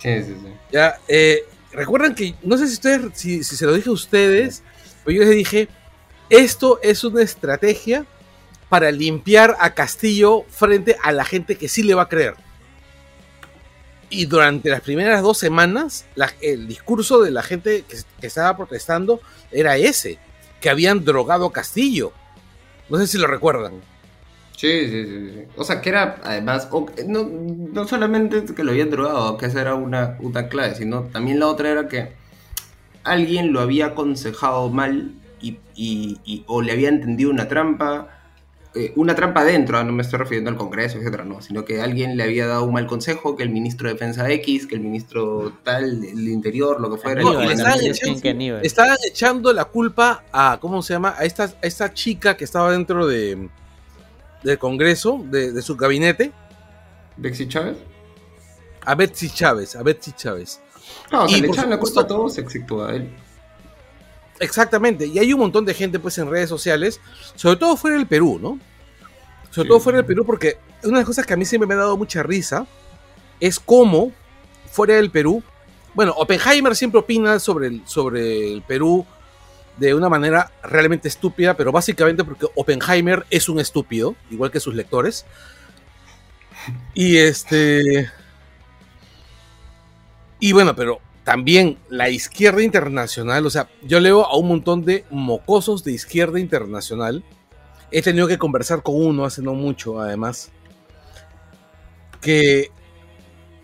Sí, 0.00 0.22
sí, 0.22 0.36
sí. 0.40 0.52
Ya, 0.70 0.96
eh, 1.08 1.44
recuerdan 1.72 2.14
que, 2.14 2.36
no 2.42 2.56
sé 2.56 2.68
si 2.68 2.74
ustedes, 2.74 3.10
si, 3.14 3.42
se 3.42 3.66
lo 3.66 3.72
dije 3.72 3.88
a 3.88 3.92
ustedes, 3.92 4.62
pero 5.04 5.18
yo 5.18 5.24
les 5.24 5.34
dije, 5.34 5.68
esto 6.30 6.78
es 6.82 7.02
una 7.02 7.22
estrategia 7.22 8.06
para 8.68 8.90
limpiar 8.90 9.56
a 9.58 9.74
Castillo 9.74 10.44
frente 10.50 10.96
a 11.02 11.10
la 11.10 11.24
gente 11.24 11.56
que 11.56 11.68
sí 11.68 11.82
le 11.82 11.94
va 11.94 12.02
a 12.02 12.08
creer. 12.08 12.34
Y 14.10 14.26
durante 14.26 14.70
las 14.70 14.80
primeras 14.82 15.22
dos 15.22 15.36
semanas, 15.36 16.06
el 16.40 16.68
discurso 16.68 17.20
de 17.20 17.30
la 17.30 17.42
gente 17.42 17.84
que, 17.88 17.98
que, 18.20 18.26
estaba 18.26 18.56
protestando 18.56 19.20
era 19.50 19.76
ese, 19.76 20.18
que 20.60 20.70
habían 20.70 21.04
drogado 21.04 21.46
a 21.46 21.52
Castillo. 21.52 22.12
No 22.88 22.98
sé 22.98 23.06
si 23.06 23.18
lo 23.18 23.26
recuerdan. 23.26 23.74
Sí, 24.56 24.88
sí, 24.88 25.06
sí. 25.06 25.42
O 25.56 25.64
sea, 25.64 25.80
que 25.80 25.90
era, 25.90 26.16
además, 26.24 26.68
no, 27.06 27.24
no 27.24 27.86
solamente 27.86 28.44
que 28.44 28.64
lo 28.64 28.72
habían 28.72 28.90
drogado, 28.90 29.36
que 29.36 29.46
esa 29.46 29.60
era 29.60 29.74
una, 29.74 30.16
una 30.20 30.48
clave, 30.48 30.74
sino 30.74 31.02
también 31.04 31.38
la 31.38 31.46
otra 31.46 31.70
era 31.70 31.86
que 31.86 32.12
alguien 33.04 33.52
lo 33.52 33.60
había 33.60 33.86
aconsejado 33.86 34.68
mal 34.70 35.12
y, 35.40 35.58
y 35.76 36.42
o 36.48 36.60
le 36.60 36.72
había 36.72 36.88
entendido 36.88 37.30
una 37.30 37.46
trampa 37.46 38.17
eh, 38.78 38.92
una 38.94 39.16
trampa 39.16 39.42
dentro, 39.42 39.82
no 39.82 39.90
me 39.90 40.02
estoy 40.02 40.20
refiriendo 40.20 40.50
al 40.50 40.56
Congreso, 40.56 40.98
etcétera, 40.98 41.24
no, 41.24 41.42
sino 41.42 41.64
que 41.64 41.80
alguien 41.80 42.16
le 42.16 42.22
había 42.22 42.46
dado 42.46 42.62
un 42.62 42.72
mal 42.72 42.86
consejo, 42.86 43.34
que 43.34 43.42
el 43.42 43.50
ministro 43.50 43.88
de 43.88 43.94
Defensa 43.94 44.30
X, 44.30 44.68
que 44.68 44.76
el 44.76 44.82
ministro 44.82 45.52
tal, 45.64 46.00
del 46.00 46.28
Interior, 46.28 46.80
lo 46.80 46.88
que 46.88 46.98
fuera. 46.98 47.20
estaban, 48.62 48.96
echando, 49.04 49.52
la 49.52 49.64
culpa 49.64 50.22
a, 50.30 50.58
¿cómo 50.60 50.80
se 50.84 50.92
llama? 50.92 51.16
A 51.18 51.24
esta, 51.24 51.46
a 51.46 51.66
esta 51.66 51.92
chica 51.92 52.36
que 52.36 52.44
estaba 52.44 52.70
dentro 52.70 53.08
de, 53.08 53.48
del 54.44 54.58
Congreso, 54.58 55.24
de, 55.28 55.60
su 55.60 55.76
gabinete. 55.76 56.30
¿Betsy 57.16 57.48
Chávez? 57.48 57.78
A 58.86 58.94
Betsy 58.94 59.28
Chávez, 59.28 59.74
a 59.74 59.82
Betsy 59.82 60.12
Chávez. 60.12 60.60
No, 61.10 61.24
o 61.24 61.28
sea, 61.28 61.38
le 61.40 61.48
echan 61.48 61.68
la 61.68 61.80
culpa 61.80 62.02
a 62.02 62.06
todos 62.06 62.38
excepto 62.38 62.84
a 62.84 62.94
él. 62.94 63.10
Exactamente, 64.38 65.04
y 65.04 65.18
hay 65.18 65.32
un 65.32 65.40
montón 65.40 65.64
de 65.64 65.74
gente 65.74 65.98
pues 65.98 66.16
en 66.18 66.30
redes 66.30 66.48
sociales, 66.48 67.00
sobre 67.34 67.56
todo 67.56 67.76
fuera 67.76 67.96
del 67.96 68.06
Perú, 68.06 68.38
¿no? 68.40 68.60
Sobre 69.50 69.68
todo 69.68 69.80
fuera 69.80 69.98
del 69.98 70.06
Perú, 70.06 70.24
porque 70.24 70.58
una 70.84 70.92
de 70.92 70.98
las 70.98 71.06
cosas 71.06 71.26
que 71.26 71.34
a 71.34 71.36
mí 71.36 71.44
siempre 71.44 71.66
me 71.66 71.74
ha 71.74 71.78
dado 71.78 71.96
mucha 71.96 72.22
risa 72.22 72.66
es 73.40 73.58
cómo 73.58 74.12
fuera 74.70 74.96
del 74.96 75.10
Perú, 75.10 75.42
bueno, 75.94 76.12
Oppenheimer 76.16 76.76
siempre 76.76 77.00
opina 77.00 77.38
sobre 77.38 77.68
el, 77.68 77.82
sobre 77.86 78.52
el 78.52 78.62
Perú 78.62 79.06
de 79.78 79.94
una 79.94 80.08
manera 80.08 80.52
realmente 80.62 81.08
estúpida, 81.08 81.54
pero 81.54 81.72
básicamente 81.72 82.24
porque 82.24 82.46
Oppenheimer 82.54 83.24
es 83.30 83.48
un 83.48 83.60
estúpido, 83.60 84.14
igual 84.30 84.50
que 84.50 84.60
sus 84.60 84.74
lectores. 84.74 85.24
Y 86.94 87.16
este... 87.16 88.10
Y 90.40 90.52
bueno, 90.52 90.76
pero 90.76 91.00
también 91.24 91.78
la 91.88 92.10
izquierda 92.10 92.62
internacional, 92.62 93.44
o 93.44 93.50
sea, 93.50 93.68
yo 93.82 94.00
leo 94.00 94.24
a 94.24 94.36
un 94.36 94.48
montón 94.48 94.84
de 94.84 95.04
mocosos 95.10 95.84
de 95.84 95.92
izquierda 95.92 96.38
internacional. 96.38 97.24
He 97.90 98.02
tenido 98.02 98.28
que 98.28 98.38
conversar 98.38 98.82
con 98.82 98.94
uno 98.96 99.24
hace 99.24 99.42
no 99.42 99.54
mucho, 99.54 100.00
además, 100.00 100.50
que 102.20 102.70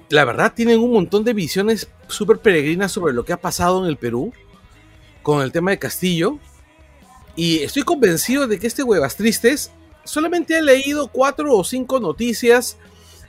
la 0.09 0.25
verdad 0.25 0.53
tienen 0.55 0.81
un 0.81 0.93
montón 0.93 1.25
de 1.25 1.35
visiones 1.35 1.89
súper 2.09 2.39
peregrinas 2.39 2.93
sobre 2.93 3.13
lo 3.13 3.25
que 3.25 3.33
ha 3.33 3.41
pasado 3.41 3.83
en 3.83 3.91
el 3.91 3.97
Perú 3.97 4.33
con 5.23 5.43
el 5.43 5.53
tema 5.53 5.73
de 5.73 5.79
Castillo. 5.79 6.39
Y 7.37 7.59
estoy 7.61 7.83
convencido 7.83 8.47
de 8.47 8.59
que 8.59 8.67
este 8.67 8.83
Huevas 8.83 9.17
Tristes 9.17 9.71
solamente 10.05 10.57
ha 10.57 10.63
leído 10.63 11.09
cuatro 11.09 11.55
o 11.57 11.65
cinco 11.65 11.99
noticias 11.99 12.77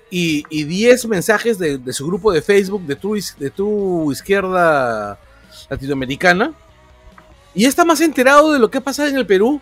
y 0.09 0.63
10 0.63 1.07
mensajes 1.07 1.57
de, 1.57 1.81
su 1.91 2.07
grupo 2.07 2.31
de 2.31 2.41
Facebook 2.41 2.83
de 2.83 3.49
tu, 3.49 4.11
izquierda 4.11 5.19
latinoamericana. 5.69 6.53
Y 7.53 7.65
está 7.65 7.83
más 7.83 8.01
enterado 8.01 8.53
de 8.53 8.59
lo 8.59 8.69
que 8.69 8.81
pasa 8.81 9.07
en 9.07 9.17
el 9.17 9.25
Perú 9.25 9.59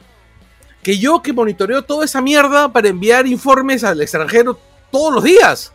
que 0.83 0.99
yo 0.99 1.21
que 1.21 1.33
monitoreo 1.33 1.81
toda 1.81 2.05
esa 2.05 2.21
mierda 2.21 2.71
para 2.71 2.89
enviar 2.89 3.25
informes 3.25 3.83
al 3.83 4.01
extranjero 4.01 4.59
todos 4.91 5.13
los 5.13 5.23
días. 5.23 5.71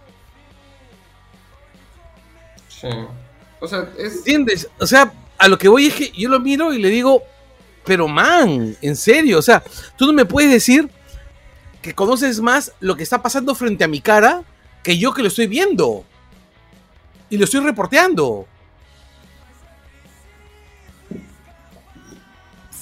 Sí. 2.69 2.89
O 3.59 3.67
sea, 3.67 3.89
es... 3.99 4.19
¿Entiendes? 4.19 4.69
O 4.79 4.87
sea, 4.87 5.13
a 5.39 5.49
lo 5.49 5.59
que 5.59 5.69
voy 5.69 5.87
es 5.87 5.95
que 5.95 6.13
yo 6.13 6.29
lo 6.29 6.39
miro 6.39 6.73
y 6.73 6.79
le 6.79 6.91
digo, 6.91 7.23
pero 7.85 8.07
man, 8.07 8.77
en 8.81 8.97
serio, 8.97 9.39
o 9.39 9.43
sea, 9.43 9.65
tú 9.97 10.07
no 10.07 10.13
me 10.13 10.27
puedes 10.27 10.51
decir 10.51 10.89
que 11.81 11.95
conoces 11.95 12.41
más 12.41 12.73
lo 12.81 12.95
que 12.95 13.03
está 13.03 13.23
pasando 13.23 13.55
frente 13.55 13.85
a 13.85 13.89
mi 13.89 14.01
cara 14.01 14.45
que 14.83 14.99
yo 14.99 15.13
que 15.15 15.23
lo 15.23 15.29
estoy 15.29 15.47
viendo. 15.47 16.05
Y 17.31 17.37
lo 17.37 17.45
estoy 17.45 17.61
reporteando. 17.61 18.47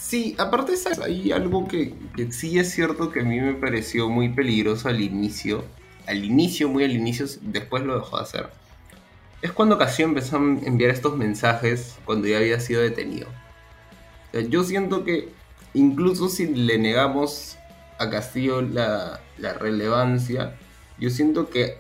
Sí, 0.08 0.36
aparte 0.38 0.74
hay 1.02 1.32
algo 1.32 1.66
que, 1.66 1.92
sí 2.30 2.60
es 2.60 2.70
cierto 2.70 3.10
que 3.10 3.20
a 3.20 3.24
mí 3.24 3.40
me 3.40 3.54
pareció 3.54 4.08
muy 4.08 4.28
peligroso 4.28 4.88
al 4.88 5.00
inicio. 5.00 5.64
Al 6.06 6.24
inicio, 6.24 6.68
muy 6.68 6.84
al 6.84 6.92
inicio, 6.92 7.26
después 7.40 7.82
lo 7.82 7.96
dejó 7.96 8.18
de 8.18 8.22
hacer. 8.22 8.50
Es 9.42 9.50
cuando 9.50 9.78
Castillo 9.78 10.10
empezó 10.10 10.36
a 10.36 10.38
enviar 10.38 10.92
estos 10.92 11.16
mensajes 11.16 11.98
cuando 12.04 12.28
ya 12.28 12.36
había 12.36 12.60
sido 12.60 12.82
detenido. 12.82 13.26
yo 14.48 14.62
siento 14.62 15.02
que 15.02 15.30
incluso 15.74 16.28
si 16.28 16.54
le 16.54 16.78
negamos 16.78 17.58
a 17.98 18.08
Castillo 18.08 18.62
la, 18.62 19.20
la 19.38 19.54
relevancia, 19.54 20.54
yo 21.00 21.10
siento 21.10 21.50
que 21.50 21.78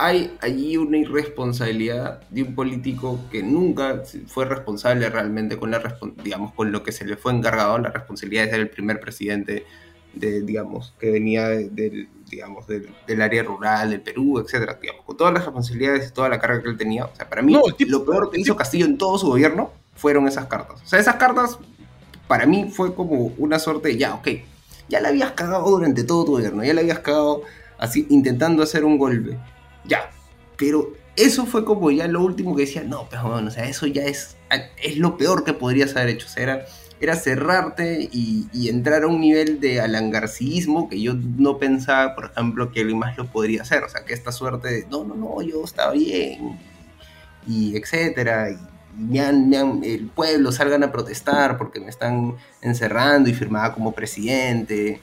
hay 0.00 0.34
allí 0.40 0.78
una 0.78 0.96
irresponsabilidad 0.96 2.22
de 2.30 2.42
un 2.42 2.54
político 2.54 3.20
que 3.30 3.42
nunca 3.42 4.02
fue 4.28 4.46
responsable 4.46 5.10
realmente 5.10 5.58
con 5.58 5.70
la 5.70 5.98
digamos 6.24 6.54
con 6.54 6.72
lo 6.72 6.82
que 6.82 6.90
se 6.90 7.04
le 7.04 7.18
fue 7.18 7.34
encargado 7.34 7.76
la 7.76 7.90
responsabilidad 7.90 8.44
de 8.44 8.50
ser 8.50 8.60
el 8.60 8.70
primer 8.70 8.98
presidente 8.98 9.66
de 10.14 10.40
digamos 10.40 10.94
que 10.98 11.10
venía 11.10 11.48
del 11.48 12.08
digamos 12.30 12.66
del, 12.66 12.88
área 13.20 13.42
rural 13.42 13.90
del 13.90 14.00
Perú 14.00 14.38
etcétera 14.38 14.78
digamos 14.80 15.04
con 15.04 15.18
todas 15.18 15.34
las 15.34 15.44
responsabilidades 15.44 16.08
y 16.08 16.14
toda 16.14 16.30
la 16.30 16.40
carga 16.40 16.62
que 16.62 16.70
él 16.70 16.78
tenía. 16.78 17.04
O 17.04 17.14
sea 17.14 17.28
para 17.28 17.42
mí 17.42 17.54
lo 17.86 18.04
peor 18.06 18.30
que 18.30 18.40
hizo 18.40 18.56
Castillo 18.56 18.86
en 18.86 18.96
todo 18.96 19.18
su 19.18 19.26
gobierno 19.26 19.70
fueron 19.96 20.26
esas 20.26 20.46
cartas. 20.46 20.80
O 20.82 20.86
sea 20.86 20.98
esas 20.98 21.16
cartas 21.16 21.58
para 22.26 22.46
mí 22.46 22.70
fue 22.72 22.94
como 22.94 23.34
una 23.36 23.58
suerte 23.58 23.88
de 23.88 23.98
ya 23.98 24.14
ok 24.14 24.28
ya 24.88 25.02
la 25.02 25.08
habías 25.08 25.32
cagado 25.32 25.68
durante 25.68 26.04
todo 26.04 26.24
tu 26.24 26.32
gobierno 26.32 26.64
ya 26.64 26.72
la 26.72 26.80
habías 26.80 27.00
cagado 27.00 27.42
así 27.76 28.06
intentando 28.08 28.62
hacer 28.62 28.86
un 28.86 28.96
golpe 28.96 29.36
ya. 29.84 30.10
Pero 30.56 30.92
eso 31.16 31.46
fue 31.46 31.64
como 31.64 31.90
ya 31.90 32.06
lo 32.08 32.22
último 32.22 32.54
que 32.54 32.62
decía, 32.62 32.82
no, 32.82 33.06
pero 33.10 33.24
bueno, 33.30 33.48
o 33.48 33.50
sea, 33.50 33.64
eso 33.64 33.86
ya 33.86 34.04
es, 34.04 34.36
es 34.82 34.96
lo 34.98 35.16
peor 35.16 35.44
que 35.44 35.52
podrías 35.52 35.96
haber 35.96 36.10
hecho. 36.10 36.26
O 36.26 36.30
sea, 36.30 36.66
era, 37.00 37.16
cerrarte 37.16 38.08
y, 38.12 38.68
entrar 38.68 39.04
a 39.04 39.06
un 39.06 39.20
nivel 39.20 39.60
de 39.60 39.80
alangarcismo 39.80 40.88
que 40.88 41.00
yo 41.00 41.14
no 41.14 41.58
pensaba, 41.58 42.14
por 42.14 42.26
ejemplo, 42.26 42.70
que 42.72 42.80
alguien 42.80 42.98
más 42.98 43.16
lo 43.16 43.26
podría 43.26 43.62
hacer. 43.62 43.84
O 43.84 43.88
sea, 43.88 44.04
que 44.04 44.14
esta 44.14 44.32
suerte 44.32 44.68
de, 44.68 44.86
no, 44.90 45.04
no, 45.04 45.14
no, 45.14 45.42
yo 45.42 45.64
estaba 45.64 45.92
bien, 45.92 46.58
y 47.46 47.76
etcétera, 47.76 48.50
y 48.50 48.58
el 49.18 50.10
pueblo 50.14 50.52
salgan 50.52 50.82
a 50.82 50.92
protestar 50.92 51.56
porque 51.56 51.80
me 51.80 51.88
están 51.88 52.34
encerrando 52.60 53.30
y 53.30 53.34
firmaba 53.34 53.72
como 53.72 53.92
presidente. 53.92 55.00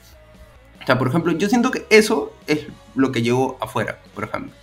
O 0.81 0.85
sea, 0.85 0.97
por 0.97 1.07
ejemplo, 1.07 1.31
yo 1.33 1.49
siento 1.49 1.71
que 1.71 1.85
eso 1.89 2.33
es 2.47 2.67
lo 2.95 3.11
que 3.11 3.21
llegó 3.21 3.57
afuera, 3.59 3.99
por 4.13 4.25
ejemplo. 4.25 4.53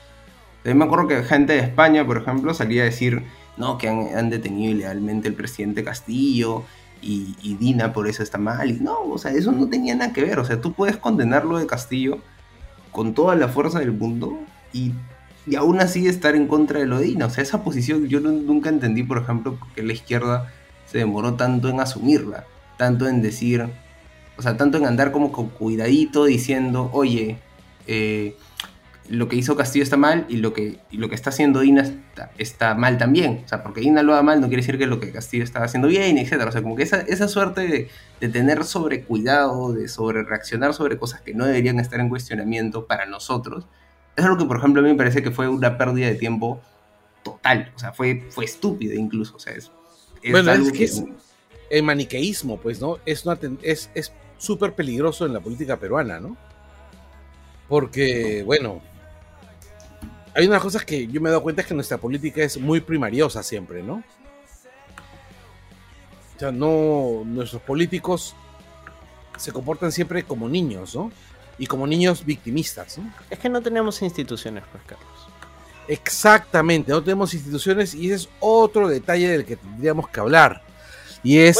Yo 0.65 0.74
me 0.74 0.85
acuerdo 0.85 1.09
que 1.09 1.23
gente 1.23 1.53
de 1.53 1.61
España, 1.61 2.07
por 2.07 2.16
ejemplo, 2.16 2.55
salía 2.55 2.82
a 2.82 2.86
decir, 2.86 3.23
no, 3.57 3.77
que 3.77 3.89
han, 3.89 4.31
detenido 4.31 4.73
ilegalmente 4.73 5.28
el 5.28 5.35
presidente 5.35 5.85
Castillo 5.85 6.65
y, 7.03 7.57
Dina 7.61 7.93
por 7.93 8.09
eso 8.09 8.23
está 8.23 8.39
mal. 8.39 8.70
Y 8.70 8.81
no, 8.81 9.01
o 9.03 9.19
sea, 9.19 9.32
eso 9.32 9.53
no 9.53 9.69
tenía 9.69 9.95
nada 9.95 10.12
que 10.12 10.23
ver. 10.23 10.39
O 10.39 10.45
sea, 10.45 10.61
tú 10.61 10.73
puedes 10.73 10.97
condenarlo 10.97 11.59
de 11.59 11.66
Castillo 11.66 12.19
con 12.93 13.12
toda 13.12 13.36
la 13.36 13.49
fuerza 13.49 13.81
del 13.81 13.93
mundo 13.93 14.39
y, 14.73 14.93
y 15.47 15.57
aún 15.57 15.81
así 15.81 16.09
estar 16.09 16.35
en 16.35 16.47
contra 16.47 16.81
de 16.81 16.86
lo 16.86 16.99
de 16.99 17.07
Dina. 17.07 17.27
O 17.27 17.31
sea, 17.31 17.43
esa 17.43 17.62
posición 17.62 18.07
yo 18.09 18.20
nunca 18.20 18.70
entendí, 18.70 19.03
por 19.03 19.19
ejemplo, 19.19 19.59
qué 19.74 19.82
la 19.82 19.93
izquierda 19.93 20.51
se 20.86 20.99
demoró 20.99 21.35
tanto 21.35 21.69
en 21.69 21.81
asumirla, 21.81 22.47
tanto 22.78 23.07
en 23.07 23.20
decir, 23.20 23.69
o 24.39 24.43
sea, 24.43 24.57
tanto 24.57 24.78
en 24.78 24.86
andar 24.86 25.12
como 25.12 25.31
con 25.31 25.49
cuidadito 25.49 26.24
diciendo, 26.24 26.89
oye, 26.93 27.39
eh, 27.86 28.36
lo 29.09 29.28
que 29.28 29.36
hizo 29.36 29.55
Castillo 29.56 29.82
está 29.82 29.97
mal 29.97 30.24
y 30.28 30.39
lo 30.39 30.55
que, 30.55 30.78
lo 30.90 31.09
que 31.09 31.14
está 31.14 31.31
haciendo 31.31 31.60
Dina 31.60 31.85
está, 32.39 32.74
mal 32.74 32.97
también. 32.97 33.43
O 33.44 33.48
sea, 33.48 33.62
porque 33.62 33.81
Dina 33.81 34.02
lo 34.02 34.14
haga 34.14 34.22
mal 34.22 34.40
no 34.40 34.48
quiere 34.48 34.62
decir 34.62 34.78
que 34.78 34.86
lo 34.86 35.01
que 35.01 35.12
Castillo 35.12 35.44
está 35.44 35.62
haciendo 35.62 35.89
bien, 35.89 36.16
etc. 36.16 36.44
O 36.48 36.52
sea, 36.52 36.62
como 36.62 36.76
que 36.76 36.85
esa, 36.85 37.01
esa 37.02 37.28
suerte 37.28 37.60
de, 37.62 37.89
de 38.20 38.28
tener 38.28 38.64
sobre 38.64 39.02
cuidado, 39.02 39.72
de 39.72 39.89
sobre 39.89 40.22
reaccionar 40.22 40.72
sobre 40.74 40.98
cosas 40.98 41.20
que 41.20 41.35
no 41.35 41.44
deberían 41.44 41.81
estar 41.81 42.01
en 42.01 42.09
cuestionamiento 42.09 42.86
para 42.86 43.05
nosotros, 43.06 43.66
es 44.16 44.24
algo 44.24 44.39
que, 44.39 44.44
por 44.44 44.59
ejemplo, 44.59 44.81
a 44.81 44.85
mí 44.85 44.90
me 44.90 44.97
parece 44.97 45.22
que 45.22 45.31
fue 45.31 45.48
una 45.48 45.76
pérdida 45.76 46.06
de 46.06 46.14
tiempo 46.14 46.60
total. 47.22 47.72
O 47.74 47.78
sea, 47.78 47.93
fue, 47.93 48.24
fue 48.31 48.44
estúpido 48.44 48.94
incluso. 48.94 49.36
O 49.36 49.39
sea, 49.39 49.55
es, 49.55 49.70
bueno, 50.31 50.52
es 50.52 50.72
que, 50.72 50.85
es 50.85 51.05
el 51.70 51.82
maniqueísmo, 51.82 52.59
pues, 52.59 52.81
¿no? 52.81 52.98
Es 53.05 53.24
súper 54.39 54.70
es, 54.70 54.74
peligroso 54.76 55.26
en 55.26 55.32
la 55.32 55.40
política 55.40 55.78
peruana, 55.78 56.20
¿no? 56.20 56.36
Porque, 57.68 58.43
bueno, 58.44 58.82
hay 60.35 60.47
unas 60.47 60.61
cosas 60.61 60.85
que 60.85 61.06
yo 61.06 61.20
me 61.20 61.28
he 61.28 61.32
dado 61.32 61.43
cuenta 61.43 61.62
es 61.62 61.69
que 61.69 61.74
nuestra 61.74 61.97
política 61.98 62.43
es 62.43 62.59
muy 62.59 62.81
primariosa 62.81 63.43
siempre, 63.43 63.82
¿no? 63.82 64.02
O 66.36 66.39
sea, 66.39 66.51
no, 66.51 67.23
nuestros 67.24 67.62
políticos 67.62 68.35
se 69.36 69.52
comportan 69.52 69.93
siempre 69.93 70.24
como 70.24 70.48
niños, 70.48 70.97
¿no? 70.97 71.12
Y 71.56 71.66
como 71.69 71.86
niños 71.86 72.24
victimistas, 72.24 72.98
¿no? 72.98 73.12
Es 73.31 73.39
que 73.39 73.48
no 73.48 73.62
tenemos 73.62 74.02
instituciones, 74.02 74.65
pues, 74.73 74.82
Carlos. 74.85 75.06
Exactamente, 75.86 76.90
no 76.90 77.02
tenemos 77.02 77.32
instituciones 77.32 77.94
y 77.94 78.06
ese 78.06 78.24
es 78.24 78.28
otro 78.40 78.89
detalle 78.89 79.28
del 79.28 79.44
que 79.44 79.55
tendríamos 79.55 80.09
que 80.09 80.19
hablar. 80.19 80.62
Y 81.23 81.39
es 81.39 81.59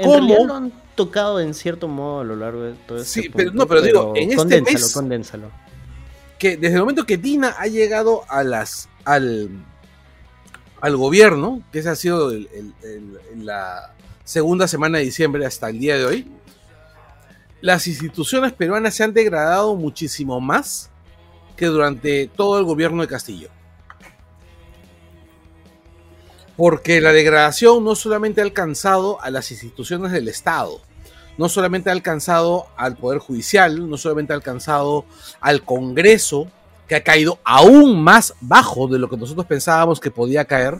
cómo... 0.00 0.44
lo 0.44 0.54
han 0.54 0.72
tocado 0.94 1.40
en 1.40 1.54
cierto 1.54 1.88
modo 1.88 2.20
a 2.20 2.24
lo 2.24 2.36
largo 2.36 2.62
de 2.62 2.74
todo 2.86 2.98
este 2.98 3.22
Sí, 3.22 3.28
pero 3.30 3.50
no, 3.50 3.66
pero, 3.66 3.82
digo, 3.82 4.12
en 4.14 4.30
este 4.30 4.62
mes... 4.62 4.92
Condénsalo 4.92 5.61
que 6.42 6.56
desde 6.56 6.74
el 6.74 6.80
momento 6.80 7.06
que 7.06 7.18
Dina 7.18 7.54
ha 7.56 7.68
llegado 7.68 8.24
a 8.28 8.42
las, 8.42 8.88
al, 9.04 9.48
al 10.80 10.96
gobierno, 10.96 11.62
que 11.70 11.78
esa 11.78 11.92
ha 11.92 11.94
sido 11.94 12.32
la 13.36 13.94
segunda 14.24 14.66
semana 14.66 14.98
de 14.98 15.04
diciembre 15.04 15.46
hasta 15.46 15.70
el 15.70 15.78
día 15.78 15.96
de 15.96 16.04
hoy, 16.04 16.32
las 17.60 17.86
instituciones 17.86 18.52
peruanas 18.54 18.92
se 18.92 19.04
han 19.04 19.14
degradado 19.14 19.76
muchísimo 19.76 20.40
más 20.40 20.90
que 21.56 21.66
durante 21.66 22.26
todo 22.26 22.58
el 22.58 22.64
gobierno 22.64 23.02
de 23.02 23.08
Castillo. 23.08 23.48
Porque 26.56 27.00
la 27.00 27.12
degradación 27.12 27.84
no 27.84 27.94
solamente 27.94 28.40
ha 28.40 28.44
alcanzado 28.44 29.22
a 29.22 29.30
las 29.30 29.52
instituciones 29.52 30.10
del 30.10 30.26
Estado, 30.26 30.80
no 31.38 31.48
solamente 31.48 31.90
ha 31.90 31.92
alcanzado 31.92 32.66
al 32.76 32.96
Poder 32.96 33.18
Judicial, 33.18 33.88
no 33.88 33.96
solamente 33.96 34.32
ha 34.32 34.36
alcanzado 34.36 35.04
al 35.40 35.62
Congreso, 35.62 36.48
que 36.88 36.96
ha 36.96 37.02
caído 37.02 37.38
aún 37.44 38.02
más 38.02 38.34
bajo 38.40 38.86
de 38.86 38.98
lo 38.98 39.08
que 39.08 39.16
nosotros 39.16 39.46
pensábamos 39.46 40.00
que 40.00 40.10
podía 40.10 40.44
caer, 40.44 40.78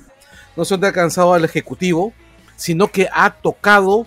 no 0.56 0.64
solamente 0.64 0.86
ha 0.86 0.90
alcanzado 0.90 1.32
al 1.32 1.44
Ejecutivo, 1.44 2.12
sino 2.56 2.88
que 2.88 3.08
ha 3.12 3.30
tocado 3.30 4.06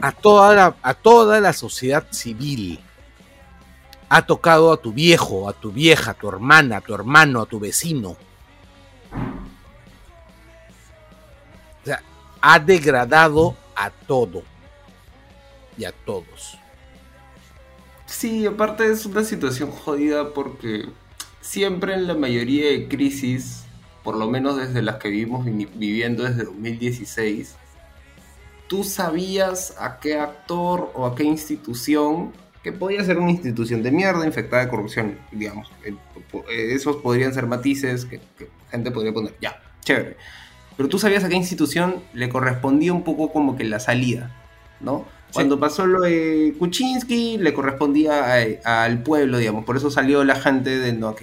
a 0.00 0.12
toda 0.12 0.54
la, 0.54 0.76
a 0.82 0.94
toda 0.94 1.40
la 1.40 1.52
sociedad 1.52 2.06
civil. 2.10 2.80
Ha 4.08 4.22
tocado 4.22 4.72
a 4.72 4.76
tu 4.76 4.92
viejo, 4.92 5.48
a 5.48 5.52
tu 5.52 5.70
vieja, 5.70 6.12
a 6.12 6.14
tu 6.14 6.28
hermana, 6.28 6.78
a 6.78 6.80
tu 6.80 6.94
hermano, 6.94 7.42
a 7.42 7.46
tu 7.46 7.60
vecino. 7.60 8.10
O 11.82 11.84
sea, 11.84 12.02
ha 12.40 12.58
degradado 12.58 13.56
a 13.76 13.90
todo 13.90 14.42
y 15.80 15.84
a 15.86 15.92
todos. 15.92 16.58
Sí, 18.06 18.46
aparte 18.46 18.90
es 18.90 19.06
una 19.06 19.24
situación 19.24 19.70
jodida 19.70 20.34
porque 20.34 20.84
siempre 21.40 21.94
en 21.94 22.06
la 22.06 22.14
mayoría 22.14 22.70
de 22.70 22.86
crisis, 22.88 23.64
por 24.04 24.16
lo 24.16 24.28
menos 24.28 24.56
desde 24.56 24.82
las 24.82 24.96
que 24.96 25.08
vivimos 25.08 25.44
viviendo 25.44 26.24
desde 26.24 26.44
2016, 26.44 27.56
tú 28.66 28.84
sabías 28.84 29.74
a 29.78 30.00
qué 30.00 30.18
actor 30.18 30.92
o 30.94 31.06
a 31.06 31.14
qué 31.14 31.24
institución, 31.24 32.32
que 32.62 32.72
podía 32.72 33.02
ser 33.04 33.18
una 33.18 33.30
institución 33.30 33.82
de 33.82 33.90
mierda 33.90 34.26
infectada 34.26 34.64
de 34.64 34.68
corrupción, 34.68 35.18
digamos, 35.32 35.72
esos 36.50 36.96
podrían 36.96 37.32
ser 37.32 37.46
matices 37.46 38.04
que, 38.04 38.20
que 38.36 38.50
gente 38.70 38.90
podría 38.90 39.14
poner, 39.14 39.34
ya, 39.40 39.62
chévere. 39.82 40.16
Pero 40.76 40.88
tú 40.90 40.98
sabías 40.98 41.24
a 41.24 41.28
qué 41.30 41.36
institución 41.36 42.02
le 42.12 42.28
correspondía 42.28 42.92
un 42.92 43.02
poco 43.02 43.32
como 43.32 43.56
que 43.56 43.64
la 43.64 43.80
salida, 43.80 44.36
¿no? 44.80 45.06
Cuando 45.32 45.60
pasó 45.60 45.86
lo 45.86 46.00
de 46.00 46.54
Kuczynski, 46.58 47.38
le 47.38 47.54
correspondía 47.54 48.34
al 48.64 49.02
pueblo, 49.02 49.38
digamos. 49.38 49.64
Por 49.64 49.76
eso 49.76 49.90
salió 49.90 50.24
la 50.24 50.34
gente 50.36 50.78
de 50.78 50.92
no, 50.92 51.14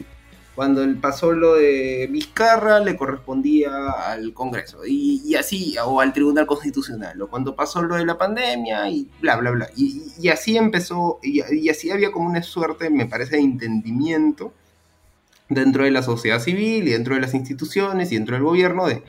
cuando 0.58 0.84
pasó 1.00 1.34
lo 1.34 1.54
de 1.54 2.08
Vizcarra 2.10 2.80
le 2.80 2.98
correspondía 2.98 3.92
al 3.92 4.34
Congreso 4.34 4.80
y, 4.88 5.36
así, 5.36 5.76
o 5.86 6.02
al 6.02 6.14
Tribunal 6.14 6.48
Constitucional, 6.48 7.22
o 7.22 7.28
cuando 7.28 7.56
pasó 7.56 7.84
lo 7.84 7.94
de 7.94 8.04
la 8.04 8.18
pandemia 8.18 8.90
y 8.90 9.08
bla, 9.22 9.36
bla, 9.36 9.52
bla. 9.52 9.70
Y, 9.76 10.28
así 10.30 10.58
empezó, 10.58 11.20
y, 11.22 11.70
así 11.70 11.92
había 11.92 12.12
como 12.12 12.28
una 12.28 12.42
suerte, 12.42 12.90
me 12.90 13.06
parece, 13.06 13.36
de 13.36 13.44
entendimiento 13.44 14.52
dentro 15.48 15.84
de 15.84 15.92
la 15.92 16.02
sociedad 16.02 16.40
civil 16.40 16.88
y 16.88 16.92
dentro 16.92 17.14
de 17.14 17.22
las 17.22 17.36
instituciones 17.36 18.12
y 18.12 18.16
dentro 18.16 18.34
del 18.34 18.44
gobierno 18.44 18.88
de, 18.88 19.04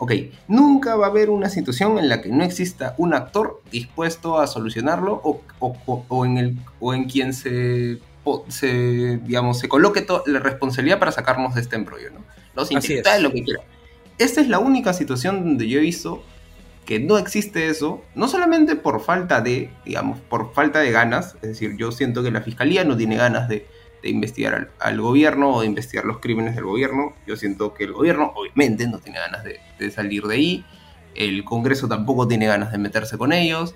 ok, 0.00 0.12
nunca 0.48 0.96
va 0.96 1.06
a 1.06 1.10
haber 1.10 1.30
una 1.30 1.48
situación 1.48 1.98
en 1.98 2.08
la 2.08 2.20
que 2.20 2.30
no 2.30 2.42
exista 2.42 2.94
un 2.98 3.14
actor 3.14 3.62
dispuesto 3.70 4.40
a 4.40 4.46
solucionarlo 4.46 5.20
o, 5.22 5.42
o 5.60 6.24
en, 6.24 6.38
el, 6.38 6.56
o 6.80 6.92
en 6.92 7.04
quien 7.04 7.32
se 7.32 8.00
se, 8.48 9.18
digamos, 9.18 9.58
se 9.58 9.68
coloque 9.68 10.06
la 10.26 10.38
responsabilidad 10.40 10.98
para 10.98 11.12
sacarnos 11.12 11.54
de 11.54 11.62
este 11.62 11.76
embrollo, 11.76 12.10
¿no? 12.10 12.24
Los 12.54 12.70
intelectuales, 12.70 13.22
lo 13.22 13.32
que 13.32 13.44
quieran. 13.44 13.64
Esta 14.18 14.40
es 14.40 14.48
la 14.48 14.58
única 14.58 14.92
situación 14.92 15.44
donde 15.44 15.68
yo 15.68 15.78
he 15.78 15.82
visto 15.82 16.22
que 16.84 16.98
no 16.98 17.18
existe 17.18 17.68
eso, 17.68 18.02
no 18.14 18.28
solamente 18.28 18.76
por 18.76 19.00
falta 19.00 19.40
de, 19.40 19.70
digamos, 19.84 20.18
por 20.20 20.52
falta 20.52 20.80
de 20.80 20.90
ganas, 20.90 21.36
es 21.36 21.48
decir, 21.48 21.76
yo 21.76 21.92
siento 21.92 22.22
que 22.22 22.30
la 22.30 22.42
fiscalía 22.42 22.84
no 22.84 22.96
tiene 22.96 23.16
ganas 23.16 23.48
de, 23.48 23.66
investigar 24.02 24.70
al, 24.78 25.00
gobierno 25.00 25.54
o 25.54 25.60
de 25.60 25.66
investigar 25.66 26.04
los 26.04 26.18
crímenes 26.18 26.54
del 26.54 26.64
gobierno, 26.64 27.14
yo 27.26 27.36
siento 27.36 27.74
que 27.74 27.84
el 27.84 27.92
gobierno 27.92 28.32
obviamente 28.34 28.86
no 28.86 28.98
tiene 28.98 29.18
ganas 29.18 29.44
de, 29.44 29.60
de 29.78 29.90
salir 29.90 30.24
de 30.24 30.34
ahí, 30.34 30.64
el 31.14 31.44
Congreso 31.44 31.88
tampoco 31.88 32.26
tiene 32.26 32.46
ganas 32.46 32.72
de 32.72 32.78
meterse 32.78 33.18
con 33.18 33.32
ellos, 33.32 33.74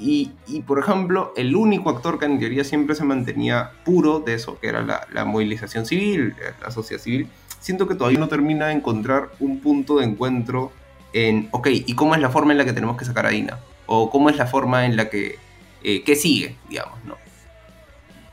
y, 0.00 0.30
por 0.66 0.78
ejemplo, 0.78 1.32
el 1.36 1.56
único 1.56 1.90
actor 1.90 2.20
que 2.20 2.26
en 2.26 2.38
teoría 2.38 2.62
siempre 2.62 2.94
se 2.94 3.04
mantenía 3.04 3.72
puro 3.84 4.20
de 4.20 4.34
eso, 4.34 4.58
que 4.60 4.68
era 4.68 4.82
la, 5.12 5.24
movilización 5.24 5.86
civil, 5.86 6.36
la 6.62 6.70
sociedad 6.70 7.02
civil, 7.02 7.28
siento 7.58 7.88
que 7.88 7.96
todavía 7.96 8.20
no 8.20 8.28
termina 8.28 8.68
de 8.68 8.74
encontrar 8.74 9.30
un 9.40 9.58
punto 9.58 9.98
de 9.98 10.04
encuentro 10.04 10.72
en, 11.12 11.48
ok, 11.50 11.68
¿y 11.72 11.94
cómo 11.94 12.14
es 12.14 12.20
la 12.20 12.30
forma 12.30 12.52
en 12.52 12.58
la 12.58 12.64
que 12.64 12.72
tenemos 12.72 12.96
que 12.96 13.04
sacar 13.04 13.26
a 13.26 13.30
Dina? 13.30 13.58
O 13.86 14.08
cómo 14.10 14.30
es 14.30 14.36
la 14.36 14.46
forma 14.46 14.86
en 14.86 14.96
la 14.96 15.10
que, 15.10 15.36
eh, 15.82 16.04
que 16.04 16.14
sigue, 16.14 16.56
digamos, 16.68 17.04
¿no? 17.04 17.16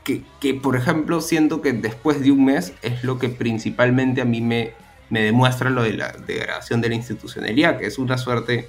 Que, 0.06 0.54
por 0.54 0.76
ejemplo, 0.76 1.20
siento 1.20 1.60
que 1.60 1.72
después 1.72 2.20
de 2.20 2.30
un 2.30 2.44
mes 2.44 2.72
es 2.82 3.02
lo 3.02 3.18
que 3.18 3.28
principalmente 3.28 4.20
a 4.20 4.24
mí 4.24 4.40
me, 4.40 4.72
demuestra 5.10 5.68
lo 5.68 5.82
de 5.82 5.94
la 5.94 6.12
degradación 6.12 6.80
de 6.80 6.90
la 6.90 6.94
institucionalidad, 6.94 7.78
que 7.78 7.86
es 7.86 7.98
una 7.98 8.16
suerte, 8.16 8.68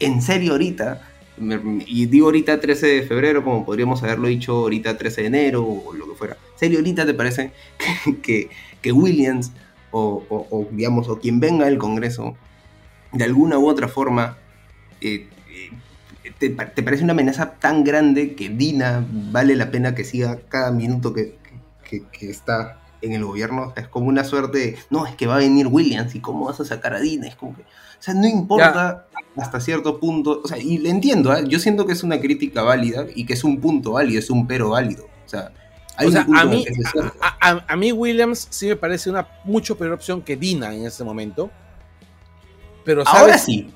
en 0.00 0.20
serio 0.20 0.52
ahorita, 0.52 1.08
y 1.86 2.06
digo 2.06 2.26
ahorita 2.26 2.60
13 2.60 2.86
de 2.86 3.02
febrero, 3.02 3.44
como 3.44 3.64
podríamos 3.64 4.02
haberlo 4.02 4.26
dicho 4.26 4.56
ahorita 4.56 4.98
13 4.98 5.20
de 5.20 5.26
enero 5.28 5.64
o 5.64 5.92
lo 5.92 6.08
que 6.08 6.14
fuera. 6.16 6.36
¿Serio 6.56 6.78
ahorita 6.78 7.06
te 7.06 7.14
parece 7.14 7.52
que, 8.22 8.50
que, 8.82 8.90
Williams 8.90 9.52
o, 9.92 10.66
digamos, 10.72 11.08
o 11.08 11.18
quien 11.18 11.38
venga 11.38 11.66
del 11.66 11.78
Congreso, 11.78 12.36
de 13.12 13.24
alguna 13.24 13.58
u 13.58 13.68
otra 13.68 13.88
forma, 13.88 14.36
eh, 15.00 15.28
te, 16.38 16.50
parece 16.50 17.04
una 17.04 17.12
amenaza 17.12 17.54
tan 17.54 17.84
grande 17.84 18.34
que 18.34 18.48
Dina 18.48 19.04
vale 19.10 19.56
la 19.56 19.70
pena 19.70 19.94
que 19.94 20.04
siga 20.04 20.40
cada 20.48 20.70
minuto 20.70 21.14
que, 21.14 21.38
que 21.88 22.30
está 22.30 22.80
en 23.00 23.12
el 23.12 23.24
gobierno? 23.24 23.72
Es 23.76 23.88
como 23.88 24.06
una 24.06 24.24
suerte 24.24 24.76
no, 24.90 25.06
es 25.06 25.14
que 25.14 25.26
va 25.26 25.36
a 25.36 25.38
venir 25.38 25.66
Williams 25.66 26.14
y 26.14 26.20
cómo 26.20 26.46
vas 26.46 26.60
a 26.60 26.64
sacar 26.64 26.94
a 26.94 27.00
Dina. 27.00 27.26
Es 27.26 27.36
como 27.36 27.54
que, 27.54 27.62
o 27.62 27.66
sea, 28.00 28.14
no 28.14 28.26
importa 28.26 29.06
hasta 29.36 29.60
cierto 29.60 30.00
punto, 30.00 30.40
o 30.42 30.48
sea, 30.48 30.58
y 30.58 30.78
le 30.78 30.90
entiendo, 30.90 31.34
¿eh? 31.34 31.44
yo 31.46 31.58
siento 31.58 31.86
que 31.86 31.92
es 31.92 32.02
una 32.02 32.20
crítica 32.20 32.62
válida 32.62 33.06
y 33.14 33.26
que 33.26 33.34
es 33.34 33.44
un 33.44 33.60
punto 33.60 33.92
válido, 33.92 34.18
es 34.18 34.30
un 34.30 34.46
pero 34.46 34.70
válido. 34.70 35.04
O 35.04 35.28
sea, 35.28 35.52
hay 35.96 36.14
a, 36.14 36.44
mí, 36.44 36.64
a, 37.40 37.76
mí 37.76 37.92
Williams 37.92 38.48
sí 38.50 38.66
me 38.66 38.76
parece 38.76 39.08
una 39.08 39.28
mucho 39.44 39.76
peor 39.78 39.92
opción 39.92 40.22
que 40.22 40.36
Dina 40.36 40.74
en 40.74 40.86
este 40.86 41.04
momento. 41.04 41.50
Pero 42.84 43.02
ahora 43.06 43.38
sí. 43.38 43.72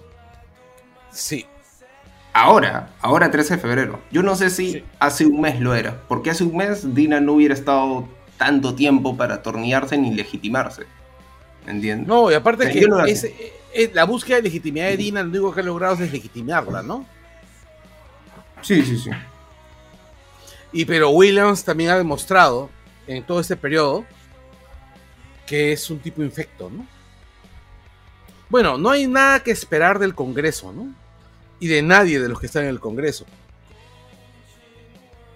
Sí. 1.11 1.47
Ahora, 2.33 2.91
ahora 3.01 3.31
13 3.31 3.57
de 3.57 3.61
febrero. 3.61 4.01
Yo 4.11 4.23
no 4.23 4.37
sé 4.37 4.51
si 4.51 4.85
hace 4.99 5.27
un 5.27 5.41
mes 5.41 5.61
lo 5.61 5.75
era, 5.75 6.01
porque 6.09 6.31
hace 6.31 6.45
un 6.45 6.57
mes 6.57 6.95
Dina 6.95 7.21
no 7.21 7.35
hubiera 7.35 7.55
estado 7.55 8.09
tanto 8.37 8.75
tiempo 8.75 9.17
para 9.17 9.37
atornillarse 9.37 9.99
ni 9.99 10.15
legitimarse. 10.15 10.85
¿Entiendes? 11.67 12.07
No, 12.07 12.31
y 12.31 12.35
aparte 12.35 12.71
que 12.71 12.87
es, 13.73 13.95
la 13.95 14.05
búsqueda 14.05 14.37
de 14.37 14.43
legitimidad 14.43 14.87
de 14.87 14.97
Dina, 14.97 15.23
lo 15.23 15.29
único 15.29 15.53
que 15.53 15.61
ha 15.61 15.65
logrado 15.65 15.95
es 16.03 16.13
legitimarla, 16.13 16.83
¿no? 16.83 17.05
Sí, 18.63 18.83
sí, 18.83 18.99
sí. 18.99 19.11
Y 20.73 20.85
pero 20.85 21.11
Williams 21.11 21.65
también 21.65 21.91
ha 21.91 21.97
demostrado 21.97 22.71
en 23.07 23.25
todo 23.25 23.41
este 23.41 23.57
periodo 23.57 24.05
que 25.47 25.73
es 25.73 25.91
un 25.91 25.99
tipo 25.99 26.23
infecto, 26.23 26.71
¿no? 26.71 26.87
Bueno, 28.49 28.79
no 28.79 28.91
hay 28.91 29.07
nada 29.07 29.41
que 29.41 29.51
esperar 29.51 29.99
del 29.99 30.15
Congreso, 30.15 30.73
¿no? 30.73 30.93
Y 31.61 31.69
de 31.69 31.83
nadie 31.83 32.19
de 32.19 32.29
los 32.29 32.41
que 32.41 32.47
están 32.47 32.65
en 32.65 32.71
el 32.71 32.81
Congreso. 32.81 33.27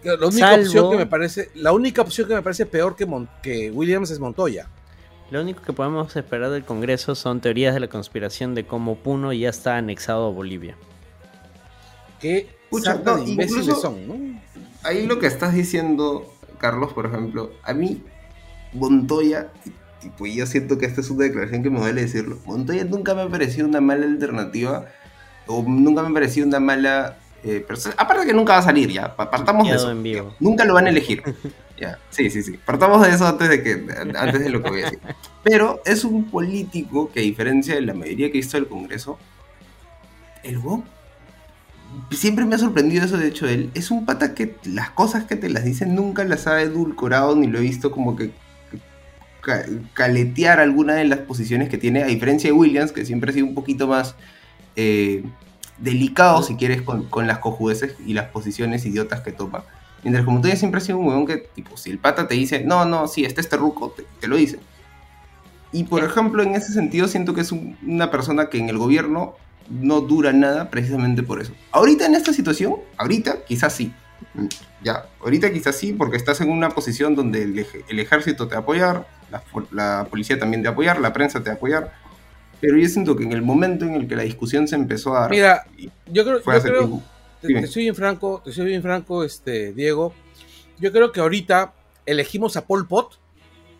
La 0.03 0.15
única 0.27 0.55
opción 0.55 0.91
que 0.91 0.97
me 0.97 1.07
parece, 1.07 1.51
la 1.55 1.73
única 1.73 2.03
opción 2.03 2.29
que 2.29 2.35
me 2.35 2.43
parece 2.43 2.67
peor 2.67 2.97
que, 2.97 3.07
que 3.43 3.71
Williams 3.71 4.11
es 4.11 4.19
Montoya. 4.19 4.69
Lo 5.31 5.41
único 5.41 5.63
que 5.63 5.73
podemos 5.73 6.15
esperar 6.15 6.51
del 6.51 6.65
Congreso 6.65 7.15
son 7.15 7.41
teorías 7.41 7.73
de 7.73 7.81
la 7.81 7.89
conspiración 7.89 8.55
de 8.55 8.67
cómo 8.67 8.97
Puno 8.97 9.33
ya 9.33 9.49
está 9.49 9.77
anexado 9.79 10.27
a 10.27 10.31
Bolivia. 10.31 10.77
Qué 12.21 12.49
imbéciles 13.27 13.81
son, 13.81 14.09
¿no? 14.09 14.41
Ahí 14.83 15.07
lo 15.07 15.19
que 15.19 15.27
estás 15.27 15.55
diciendo, 15.55 16.33
Carlos, 16.59 16.93
por 16.93 17.07
ejemplo, 17.07 17.53
a 17.63 17.73
mí 17.73 18.03
Montoya, 18.73 19.51
tipo, 20.01 20.27
yo 20.27 20.45
siento 20.47 20.77
que 20.77 20.87
esta 20.87 21.01
es 21.01 21.11
una 21.11 21.25
declaración 21.25 21.63
que 21.63 21.71
me 21.71 21.81
duele 21.81 22.03
decirlo. 22.03 22.39
Montoya 22.45 22.85
nunca 22.85 23.15
me 23.15 23.23
ha 23.23 23.29
parecido 23.29 23.67
una 23.67 23.81
mala 23.81 24.05
alternativa 24.05 24.87
o 25.47 25.63
nunca 25.63 26.03
me 26.03 26.09
ha 26.09 26.13
parecido 26.13 26.47
una 26.47 26.61
mala 26.61 27.17
eh, 27.47 27.67
aparte 27.99 28.27
que 28.27 28.33
nunca 28.33 28.55
va 28.55 28.61
a 28.61 28.63
salir 28.63 28.91
ya, 28.91 29.15
partamos 29.15 29.69
de 29.69 29.75
eso. 29.75 29.95
Nunca 30.41 30.65
lo 30.65 30.75
van 30.75 30.87
a 30.87 30.91
elegir. 30.91 31.23
ya, 31.79 31.99
sí, 32.09 32.31
sí, 32.31 32.43
sí. 32.43 32.59
Partamos 32.65 33.07
de 33.07 33.13
eso 33.13 33.27
antes 33.27 33.51
de, 33.51 33.63
que, 33.63 33.87
antes 34.17 34.41
de 34.41 34.49
lo 34.49 34.63
que 34.63 34.71
voy 34.71 34.81
a 34.81 34.85
decir. 34.87 35.01
Pero 35.43 35.83
es 35.85 36.05
un 36.05 36.25
político 36.31 37.11
que 37.13 37.21
a 37.21 37.23
diferencia 37.23 37.75
de 37.75 37.83
la 37.83 37.93
mayoría 37.93 38.33
que 38.33 38.39
hizo 38.39 38.57
el 38.57 38.67
Congreso, 38.67 39.19
el 40.43 40.59
siempre 42.11 42.47
me 42.47 42.55
ha 42.55 42.59
sorprendido 42.59 43.05
eso 43.05 43.19
de 43.19 43.29
hecho 43.29 43.47
él. 43.47 43.71
Es 43.75 43.91
un 43.91 44.07
pata 44.07 44.35
que 44.35 44.57
las 44.65 44.91
cosas 44.91 45.25
que 45.25 45.37
te 45.37 45.51
las 45.51 45.65
dicen 45.65 45.95
nunca 45.95 46.25
las 46.25 46.47
ha 46.47 46.63
edulcorado 46.63 47.37
ni 47.37 47.47
lo 47.47 47.59
he 47.59 47.63
visto 47.63 47.91
como 47.91 48.17
que 48.17 48.31
caletear 49.93 50.61
alguna 50.61 50.95
de 50.95 51.05
las 51.05 51.19
posiciones 51.19 51.69
que 51.69 51.77
tiene, 51.77 52.03
a 52.03 52.07
diferencia 52.07 52.49
de 52.49 52.55
Williams, 52.55 52.93
que 52.93 53.05
siempre 53.05 53.31
ha 53.31 53.35
sido 53.35 53.45
un 53.45 53.55
poquito 53.55 53.87
más 53.87 54.15
eh, 54.77 55.25
delicado, 55.79 56.43
si 56.43 56.57
quieres, 56.57 56.83
con, 56.83 57.27
las 57.27 57.39
cojudeces 57.39 57.97
y 58.07 58.15
las 58.15 58.29
posiciones 58.29 58.85
idiotas 58.87 59.21
que 59.21 59.33
toma. 59.33 59.65
Mientras 60.03 60.25
como 60.25 60.41
tú 60.41 60.49
ya 60.49 60.57
siempre 60.57 60.79
has 60.79 60.85
sido 60.85 60.99
un 60.99 61.09
huevón 61.09 61.27
que, 61.27 61.39
tipo, 61.39 61.77
si 61.77 61.91
el 61.91 61.99
pata 61.99 62.29
te 62.29 62.35
dice, 62.35 62.63
no, 62.65 62.85
no, 62.85 63.09
sí, 63.09 63.25
este 63.25 63.41
este 63.41 63.57
ruco, 63.57 63.95
te, 64.21 64.29
lo 64.29 64.37
dice. 64.37 64.59
Y 65.73 65.85
por 65.85 66.05
ejemplo, 66.05 66.43
en 66.43 66.55
ese 66.55 66.73
sentido, 66.73 67.09
siento 67.09 67.35
que 67.35 67.41
es 67.41 67.53
una 67.53 68.11
persona 68.11 68.49
que 68.49 68.59
en 68.59 68.69
el 68.69 68.79
gobierno 68.79 69.37
no 69.69 70.03
dura 70.03 70.33
nada 70.33 70.71
precisamente 70.71 71.23
por 71.23 71.41
eso. 71.41 71.53
Ahorita 71.73 72.07
en 72.07 72.15
esta 72.15 72.33
situación, 72.33 72.77
ahorita 72.99 73.45
quizás 73.45 73.73
sí. 73.73 73.93
Ya, 74.83 75.07
ahorita 75.21 75.53
quizás 75.53 75.77
sí, 75.77 75.93
porque 75.93 76.17
estás 76.17 76.41
en 76.41 76.51
una 76.51 76.71
posición 76.71 77.15
donde 77.15 77.43
el, 77.43 77.99
ejército 77.99 78.47
te 78.47 78.55
va 78.55 78.61
a 78.61 78.63
apoyar, 78.63 79.09
la, 79.31 79.43
la, 79.71 80.07
policía 80.11 80.39
también 80.39 80.63
te 80.63 80.69
va 80.69 80.73
a 80.73 80.75
apoyar, 80.75 81.01
la 81.01 81.13
prensa 81.13 81.41
te 81.41 81.47
va 81.47 81.55
a 81.55 81.57
apoyar, 81.57 81.93
pero 82.61 82.77
yo 82.77 82.89
siento 82.89 83.17
que 83.17 83.25
en 83.25 83.33
el 83.33 83.43
momento 83.43 83.85
en 83.85 83.95
el 83.95 84.09
que 84.09 84.17
la 84.17 84.23
discusión 84.23 84.67
se 84.67 84.77
empezó 84.77 85.17
a 85.17 85.23
dar. 85.23 85.31
Mira, 85.31 85.67
yo 86.11 86.25
creo, 86.25 86.39
yo 86.39 86.63
creo 86.63 87.03
te, 87.41 87.67
soy 87.67 87.83
bien 87.83 87.95
franco, 87.95 88.43
te 88.45 88.53
soy 88.53 88.67
bien 88.67 88.83
franco, 88.83 89.25
este, 89.25 89.73
Diego. 89.73 90.15
Yo 90.79 90.93
creo 90.93 91.13
que 91.13 91.21
ahorita 91.21 91.75
elegimos 92.07 92.57
a 92.57 92.67
Pol 92.67 92.87
Pot. 92.87 93.19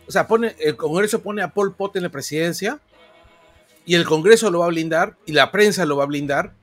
O 0.07 0.11
sea, 0.11 0.27
pone, 0.27 0.55
el 0.59 0.75
Congreso 0.75 1.21
pone 1.21 1.41
a 1.41 1.49
Pol 1.49 1.73
Pot 1.75 1.95
en 1.95 2.03
la 2.03 2.09
presidencia. 2.09 2.79
Y 3.85 3.95
el 3.95 4.05
Congreso 4.05 4.49
lo 4.51 4.59
va 4.59 4.65
a 4.65 4.69
blindar. 4.69 5.17
Y 5.25 5.33
la 5.33 5.51
prensa 5.51 5.85
lo 5.85 5.97
va 5.97 6.03
a 6.03 6.07
blindar. 6.07 6.53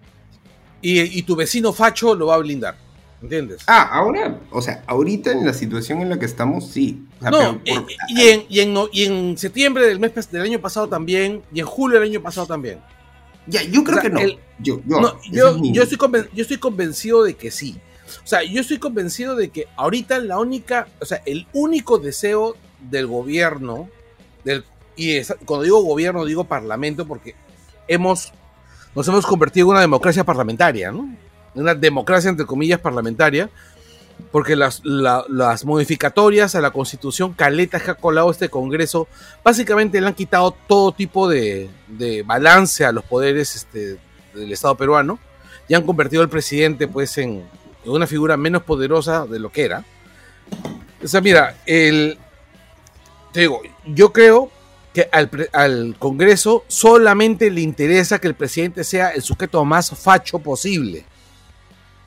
Y, 0.81 1.01
y 1.01 1.23
tu 1.23 1.37
vecino 1.37 1.73
Facho 1.73 2.15
lo 2.15 2.27
va 2.27 2.37
a 2.37 2.39
blindar. 2.39 2.77
¿Entiendes? 3.23 3.63
Ah, 3.69 3.89
ahora, 3.93 4.41
o 4.51 4.61
sea, 4.61 4.83
ahorita 4.87 5.31
en 5.31 5.47
la 5.47 5.53
situación 5.53 6.03
en 6.03 6.09
la 6.09 6.19
que 6.19 6.27
estamos, 6.27 6.67
sí. 6.69 7.07
no, 7.21 7.61
y, 7.65 8.29
en, 8.29 8.75
y, 8.93 9.05
en, 9.05 9.39
septiembre 9.39 9.87
del 9.87 10.01
mes 10.01 10.13
del 10.31 10.43
año 10.43 10.61
pasado 10.61 10.89
también, 10.89 11.43
y 11.53 11.61
en 11.61 11.67
julio 11.67 12.01
del 12.01 12.09
año 12.09 12.21
pasado 12.21 12.49
también. 12.49 12.81
Ya, 13.47 13.63
yo 13.63 13.85
creo 13.85 14.01
que 14.01 14.11
no. 14.11 14.21
yo, 14.59 14.81
yo, 14.85 15.63
yo, 15.63 15.83
estoy 15.83 15.99
yo 16.33 16.43
estoy 16.43 16.59
convencido 16.59 17.23
de 17.23 17.35
que 17.35 17.53
sí. 17.53 17.81
O 18.25 18.27
sea, 18.27 18.43
yo 18.43 18.61
estoy 18.61 18.79
convencido 18.79 19.37
de 19.37 19.51
que 19.51 19.69
ahorita 19.77 20.19
la 20.19 20.39
única, 20.39 20.89
o 21.01 21.05
sea, 21.05 21.23
el 21.25 21.47
único 21.53 21.99
deseo 21.99 22.57
del 22.91 23.07
gobierno, 23.07 23.89
del, 24.45 24.65
y 24.97 25.23
cuando 25.45 25.63
digo 25.63 25.83
gobierno 25.83 26.25
digo 26.25 26.45
parlamento 26.45 27.07
porque 27.07 27.35
hemos, 27.87 28.33
nos 28.95 29.07
hemos 29.07 29.25
convertido 29.27 29.67
en 29.67 29.71
una 29.71 29.81
democracia 29.81 30.25
parlamentaria, 30.25 30.91
¿no? 30.91 31.09
Una 31.55 31.75
democracia 31.75 32.31
entre 32.31 32.47
comillas 32.47 32.81
parlamentaria, 32.81 33.51
porque 34.31 34.57
las, 34.57 34.83
las 34.85 35.65
modificatorias 35.65 36.55
a 36.55 36.61
la 36.61 36.71
constitución 36.71 37.33
caletas 37.33 37.83
que 37.83 37.91
ha 37.91 37.95
colado 37.95 38.31
este 38.31 38.49
Congreso 38.49 39.09
básicamente 39.43 40.01
le 40.01 40.07
han 40.07 40.15
quitado 40.15 40.57
todo 40.67 40.93
tipo 40.93 41.29
de, 41.29 41.69
de 41.89 42.23
balance 42.23 42.85
a 42.85 42.93
los 42.93 43.05
poderes 43.05 43.57
este, 43.57 43.99
del 44.35 44.53
Estado 44.53 44.77
peruano 44.77 45.19
y 45.69 45.75
han 45.75 45.85
convertido 45.85 46.23
al 46.23 46.29
presidente 46.29 46.89
pues 46.89 47.17
en, 47.19 47.45
una 47.85 48.07
figura 48.07 48.37
menos 48.37 48.63
poderosa 48.63 49.27
de 49.27 49.39
lo 49.39 49.51
que 49.51 49.65
era. 49.65 49.85
O 51.03 51.09
sea, 51.09 51.21
mira, 51.21 51.57
el, 51.67 52.17
te 53.33 53.41
digo, 53.41 53.61
yo 53.87 54.13
creo 54.13 54.51
que 54.95 55.09
al, 55.11 55.31
al, 55.53 55.97
Congreso 55.99 56.65
solamente 56.69 57.51
le 57.51 57.61
interesa 57.61 58.21
que 58.21 58.29
el 58.29 58.35
presidente 58.35 58.85
sea 58.85 59.11
el 59.11 59.23
sujeto 59.23 59.65
más 59.65 59.91
facho 59.91 60.39
posible. 60.39 61.05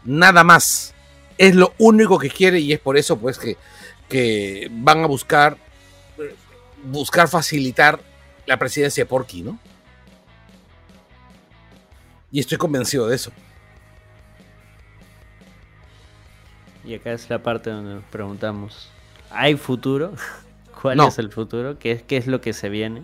Nada 0.06 0.44
más. 0.44 0.94
Es 1.38 1.54
lo 1.56 1.74
único 1.78 2.18
que 2.18 2.30
quiere 2.30 2.60
y 2.60 2.72
es 2.72 2.80
por 2.80 2.96
eso 2.96 3.18
pues 3.18 3.38
que, 3.38 3.58
que 4.08 4.70
van 4.72 5.04
a 5.04 5.08
buscar 5.08 5.58
buscar 6.86 7.28
facilitar 7.28 8.00
la 8.46 8.58
presidencia 8.58 9.04
de 9.04 9.08
Porky, 9.08 9.42
¿no? 9.42 9.60
Y 12.32 12.40
estoy 12.40 12.58
convencido 12.58 13.08
de 13.08 13.16
eso. 13.16 13.32
Y 16.84 16.94
acá 16.94 17.14
es 17.14 17.30
la 17.30 17.42
parte 17.42 17.72
donde 17.72 17.96
nos 17.96 18.04
preguntamos, 18.06 18.90
¿hay 19.32 19.56
futuro? 19.56 20.14
¿Cuál 20.82 21.00
es 21.00 21.18
el 21.18 21.32
futuro? 21.32 21.80
¿Qué, 21.80 22.04
¿Qué 22.06 22.18
es 22.18 22.28
lo 22.28 22.42
que 22.42 22.54
se 22.54 22.70
viene? 22.70 23.04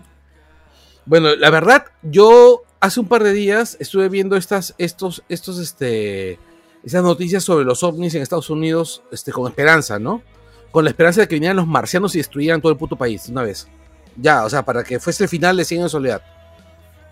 Bueno, 1.04 1.34
la 1.34 1.50
verdad, 1.50 1.86
yo 2.02 2.62
hace 2.78 3.00
un 3.00 3.08
par 3.08 3.24
de 3.24 3.32
días 3.32 3.76
estuve 3.80 4.08
viendo 4.08 4.36
estas, 4.36 4.74
estos, 4.78 5.24
estos, 5.28 5.58
este, 5.58 6.38
esas 6.84 7.02
noticias 7.02 7.44
sobre 7.44 7.64
los 7.64 7.82
ovnis 7.82 8.14
en 8.14 8.22
Estados 8.22 8.50
Unidos, 8.50 9.02
este, 9.12 9.32
con 9.32 9.46
esperanza, 9.48 9.98
¿no? 9.98 10.22
Con 10.70 10.84
la 10.84 10.90
esperanza 10.90 11.20
de 11.20 11.28
que 11.28 11.36
vinieran 11.36 11.56
los 11.56 11.66
marcianos 11.66 12.14
y 12.14 12.18
destruyeran 12.18 12.60
todo 12.60 12.72
el 12.72 12.78
puto 12.78 12.96
país 12.96 13.28
una 13.28 13.42
vez. 13.42 13.68
Ya, 14.16 14.44
o 14.44 14.50
sea, 14.50 14.64
para 14.64 14.82
que 14.82 14.98
fuese 14.98 15.24
el 15.24 15.28
final 15.28 15.56
de 15.56 15.64
100 15.64 15.80
años 15.80 15.92
de 15.92 15.96
soledad. 15.98 16.22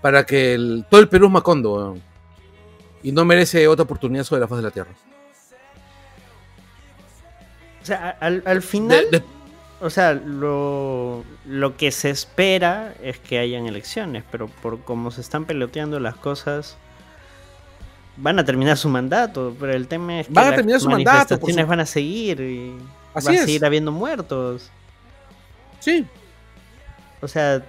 Para 0.03 0.25
que 0.25 0.55
el, 0.55 0.85
todo 0.89 1.01
el 1.01 1.09
Perú 1.09 1.27
es 1.27 1.33
Macondo. 1.33 1.97
Y 3.03 3.13
no 3.13 3.25
merece 3.25 3.67
otra 3.69 3.85
oportunidad 3.85 4.25
sobre 4.25 4.41
la 4.41 4.49
faz 4.49 4.59
de 4.59 4.65
la 4.65 4.71
Tierra. 4.71 4.91
O 7.83 7.87
sea, 7.87 8.11
al, 8.21 8.63
final... 8.63 9.07
O 9.81 9.89
sea, 9.89 10.13
lo, 10.13 11.25
lo 11.47 11.77
que 11.79 11.91
se 11.91 12.11
espera 12.11 12.95
es 13.03 13.19
que 13.19 13.39
hayan 13.39 13.67
elecciones, 13.67 14.25
pero 14.31 14.49
por 14.49 14.81
cómo 14.81 15.11
se 15.11 15.23
están 15.23 15.47
peloteando 15.47 15.99
las 16.01 16.17
cosas, 16.17 16.77
van 18.21 18.39
a 18.39 18.45
terminar 18.45 18.77
su 18.77 18.89
mandato, 18.89 19.57
pero 19.59 19.73
el 19.73 19.89
tema 19.89 20.21
es 20.21 20.29
que 20.29 20.33
van 20.33 20.53
a 20.53 20.57
terminar 20.57 20.81
su 20.81 20.89
manifestaciones 20.89 21.67
van 21.67 21.81
a 21.81 21.87
seguir 21.87 22.41
y 22.41 22.71
va 23.15 23.19
a 23.19 23.21
seguir 23.21 23.65
habiendo 23.65 23.93
muertos. 23.93 24.71
Sí. 25.81 26.07
O 27.21 27.29
sea, 27.29 27.63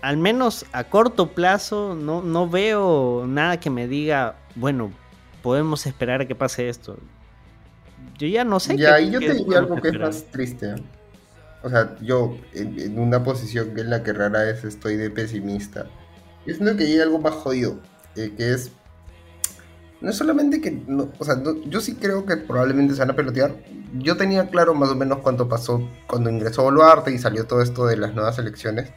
al 0.00 0.16
menos 0.16 0.64
a 0.72 0.84
corto 0.84 1.28
plazo 1.28 1.94
no, 1.94 2.22
no 2.22 2.48
veo 2.48 3.24
nada 3.26 3.58
que 3.58 3.70
me 3.70 3.88
diga, 3.88 4.36
bueno, 4.54 4.92
podemos 5.42 5.86
esperar 5.86 6.20
a 6.20 6.26
que 6.26 6.34
pase 6.34 6.68
esto. 6.68 6.98
Yo 8.18 8.26
ya 8.26 8.44
no 8.44 8.60
sé. 8.60 8.76
Ya, 8.76 9.00
y 9.00 9.10
yo 9.10 9.20
te 9.20 9.34
diría 9.34 9.58
algo 9.58 9.80
que 9.80 9.88
es 9.88 9.98
más 9.98 10.24
triste. 10.24 10.74
O 11.62 11.68
sea, 11.70 11.96
yo 12.00 12.36
en, 12.52 12.98
una 12.98 13.24
posición 13.24 13.76
en 13.78 13.90
la 13.90 14.02
que 14.02 14.12
rara 14.12 14.42
vez 14.42 14.64
estoy 14.64 14.96
de 14.96 15.10
pesimista. 15.10 15.86
Yo 16.46 16.54
siento 16.54 16.76
que 16.76 16.84
hay 16.84 17.00
algo 17.00 17.18
más 17.18 17.34
jodido. 17.34 17.78
Eh, 18.16 18.32
que 18.36 18.52
es. 18.52 18.72
No 20.00 20.10
es 20.10 20.16
solamente 20.16 20.60
que. 20.60 20.80
o 21.18 21.24
sea, 21.24 21.42
yo 21.66 21.80
sí 21.80 21.94
creo 21.94 22.24
que 22.24 22.36
probablemente 22.36 22.94
se 22.94 23.00
van 23.00 23.10
a 23.10 23.16
pelotear. 23.16 23.56
Yo 23.94 24.16
tenía 24.16 24.48
claro 24.48 24.74
más 24.74 24.90
o 24.90 24.96
menos 24.96 25.18
cuánto 25.18 25.48
pasó 25.48 25.88
cuando 26.06 26.30
ingresó 26.30 26.62
Boluarte 26.62 27.12
y 27.12 27.18
salió 27.18 27.46
todo 27.46 27.62
esto 27.62 27.86
de 27.86 27.96
las 27.96 28.14
nuevas 28.14 28.38
elecciones. 28.38 28.90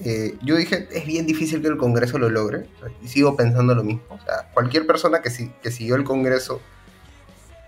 Eh, 0.00 0.36
yo 0.42 0.56
dije, 0.56 0.88
es 0.90 1.06
bien 1.06 1.26
difícil 1.26 1.62
que 1.62 1.68
el 1.68 1.76
Congreso 1.76 2.18
lo 2.18 2.30
logre. 2.30 2.66
Y 3.02 3.08
sigo 3.08 3.36
pensando 3.36 3.74
lo 3.74 3.84
mismo. 3.84 4.02
O 4.08 4.18
sea, 4.18 4.50
cualquier 4.54 4.86
persona 4.86 5.20
que, 5.20 5.30
que 5.62 5.70
siguió 5.70 5.96
el 5.96 6.04
Congreso 6.04 6.60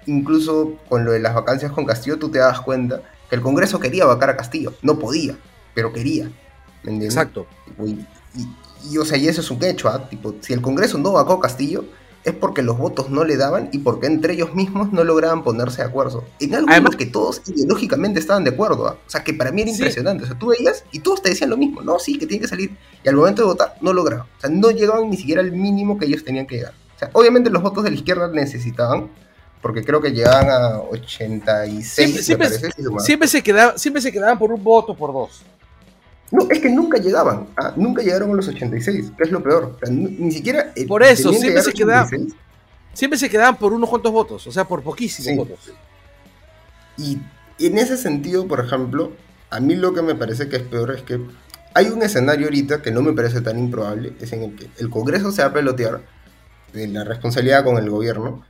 incluso 0.07 0.79
con 0.89 1.05
lo 1.05 1.13
de 1.13 1.21
las 1.21 1.35
vacancias 1.35 1.73
con 1.73 1.85
Castillo, 1.85 2.19
tú 2.19 2.31
te 2.31 2.39
das 2.39 2.61
cuenta 2.61 3.03
que 3.29 3.37
el 3.37 3.43
Congreso 3.43 3.79
quería 3.81 4.07
vacar 4.07 4.31
a 4.31 4.37
Castillo. 4.37 4.73
No 4.83 4.99
podía, 4.99 5.37
pero 5.75 5.93
quería. 5.93 6.25
¿Me 6.83 6.93
entiendes? 6.93 7.15
Exacto. 7.17 7.47
Y, 8.89 8.99
o 8.99 9.05
sea, 9.05 9.19
y 9.19 9.29
eso 9.29 9.41
es 9.41 9.51
un 9.51 9.63
hecho, 9.65 9.89
¿ah? 9.89 10.09
Tipo, 10.09 10.35
si 10.41 10.53
el 10.53 10.63
Congreso 10.63 10.99
no 10.99 11.13
vacó 11.13 11.35
a 11.35 11.41
Castillo, 11.41 11.85
es 12.27 12.35
porque 12.35 12.61
los 12.61 12.77
votos 12.77 13.09
no 13.09 13.25
le 13.25 13.37
daban 13.37 13.69
y 13.71 13.79
porque 13.79 14.09
entre 14.09 14.35
ellos 14.35 14.53
mismos 14.53 14.93
no 14.93 15.05
lograban 15.05 15.45
ponerse 15.45 15.83
de 15.83 15.89
acuerdo. 15.89 16.25
En 16.41 16.57
algo 16.57 16.69
en 16.75 16.85
que 16.99 17.07
todos 17.07 17.41
ideológicamente 17.47 18.19
estaban 18.19 18.43
de 18.43 18.51
acuerdo. 18.51 18.89
¿ah? 18.89 18.99
O 19.07 19.11
sea, 19.11 19.23
que 19.23 19.33
para 19.33 19.53
mí 19.53 19.63
era 19.63 19.71
impresionante. 19.71 20.25
O 20.25 20.27
sea, 20.27 20.37
tú 20.37 20.49
veías 20.49 20.83
y 20.91 20.99
todos 20.99 21.23
te 21.23 21.29
decían 21.29 21.51
lo 21.51 21.57
mismo. 21.57 21.83
No, 21.83 22.01
sí, 22.01 22.19
que 22.19 22.27
tiene 22.27 22.43
que 22.43 22.49
salir. 22.49 22.77
Y 23.05 23.09
al 23.09 23.15
momento 23.15 23.43
de 23.43 23.47
votar, 23.47 23.77
no 23.81 23.93
lograban. 23.93 24.27
O 24.27 24.41
sea, 24.41 24.51
no 24.51 24.73
llegaban 24.73 25.09
ni 25.09 25.17
siquiera 25.17 25.41
al 25.41 25.53
mínimo 25.53 25.97
que 25.99 26.07
ellos 26.07 26.25
tenían 26.25 26.49
que 26.49 26.57
llegar. 26.57 26.75
O 26.97 26.99
sea, 26.99 27.11
obviamente 27.13 27.49
los 27.49 27.63
votos 27.63 27.85
de 27.85 27.91
la 27.91 27.97
izquierda 27.97 28.29
necesitaban, 28.29 29.09
porque 29.63 29.85
creo 29.85 30.01
que 30.01 30.11
llegaban 30.11 30.51
a 30.51 30.81
86, 30.81 32.25
siempre, 32.25 32.49
siempre, 32.99 33.29
se 33.29 33.43
quedaba, 33.43 33.79
siempre 33.79 34.03
se 34.03 34.11
quedaban 34.11 34.37
por 34.37 34.51
un 34.51 34.65
voto, 34.65 34.97
por 34.97 35.13
dos. 35.13 35.43
No, 36.31 36.49
es 36.51 36.59
que 36.59 36.69
nunca 36.69 36.99
llegaban, 36.99 37.47
¿ah? 37.57 37.73
nunca 37.77 38.03
llegaron 38.03 38.31
a 38.33 38.35
los 38.35 38.49
86, 38.49 39.13
que 39.17 39.23
es 39.23 39.31
lo 39.31 39.43
peor. 39.43 39.79
ni 39.91 40.33
siquiera... 40.33 40.73
Por 40.89 41.03
eso, 41.03 41.33
siempre 41.33 41.63
se, 41.63 41.73
quedaban, 41.73 42.09
siempre 42.93 43.19
se 43.19 43.31
quedaban 43.31 43.57
por 43.57 43.73
unos 43.73 43.89
cuantos 43.89 44.13
votos, 44.13 44.47
o 44.47 44.53
sea, 44.53 44.65
por 44.65 44.83
poquísimos 44.83 45.37
votos. 45.37 45.73
Y 46.99 47.19
en 47.59 47.79
ese 47.79 47.97
sentido, 47.97 48.49
por 48.49 48.65
ejemplo, 48.65 49.13
a 49.51 49.61
mí 49.61 49.77
lo 49.77 49.95
que 49.95 50.03
me 50.03 50.15
parece 50.15 50.49
que 50.49 50.57
es 50.57 50.63
peor 50.63 50.95
es 50.95 51.03
que 51.03 51.21
hay 51.75 51.89
un 51.89 52.03
escenario 52.03 52.47
ahorita 52.47 52.83
que 52.83 52.91
no 52.91 53.03
me 53.03 53.13
parece 53.13 53.41
tan 53.43 53.59
improbable, 53.59 54.15
es 54.21 54.33
en 54.33 54.43
el 54.43 54.57
que 54.57 54.69
el 54.79 54.91
Congreso 54.91 55.31
se 55.31 55.43
va 55.43 55.49
a 55.49 55.53
pelotear 55.53 56.01
de 56.73 56.89
la 56.89 57.05
responsabilidad 57.05 57.65
con 57.65 57.77
el 57.77 57.91
gobierno, 57.91 58.45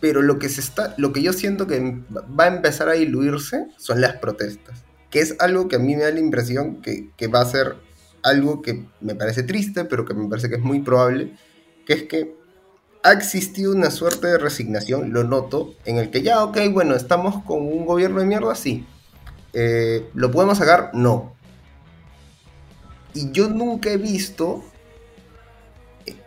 pero 0.00 0.20
lo 0.20 0.38
que 0.38 0.48
se 0.48 0.60
está, 0.60 0.94
lo 0.98 1.12
que 1.12 1.22
yo 1.22 1.32
siento 1.32 1.66
que 1.66 1.96
va 2.10 2.44
a 2.44 2.48
empezar 2.48 2.88
a 2.88 2.92
diluirse 2.92 3.68
son 3.78 4.00
las 4.00 4.16
protestas, 4.16 4.82
que 5.14 5.20
es 5.20 5.36
algo 5.38 5.68
que 5.68 5.76
a 5.76 5.78
mí 5.78 5.94
me 5.94 6.02
da 6.02 6.10
la 6.10 6.18
impresión 6.18 6.82
que, 6.82 7.28
va 7.28 7.40
a 7.40 7.46
ser 7.46 7.76
algo 8.24 8.62
que 8.62 8.84
me 9.00 9.14
parece 9.14 9.44
triste, 9.44 9.84
pero 9.84 10.04
que 10.04 10.12
me 10.12 10.28
parece 10.28 10.48
que 10.48 10.56
es 10.56 10.60
muy 10.60 10.80
probable, 10.80 11.36
que 11.86 11.92
es 11.92 12.02
que 12.02 12.34
ha 13.04 13.12
existido 13.12 13.70
una 13.70 13.92
suerte 13.92 14.26
de 14.26 14.38
resignación, 14.38 15.12
lo 15.12 15.22
noto, 15.22 15.72
en 15.84 15.98
el 15.98 16.10
que 16.10 16.22
ya, 16.22 16.42
ok, 16.42 16.58
bueno, 16.72 16.96
estamos 16.96 17.44
con 17.44 17.58
un 17.62 17.86
gobierno 17.86 18.18
de 18.18 18.26
mierda, 18.26 18.56
sí. 18.56 18.84
Eh, 19.52 20.04
¿Lo 20.14 20.32
podemos 20.32 20.58
sacar? 20.58 20.90
No. 20.94 21.32
Y 23.14 23.30
yo 23.30 23.48
nunca 23.48 23.90
he 23.90 23.98
visto 23.98 24.64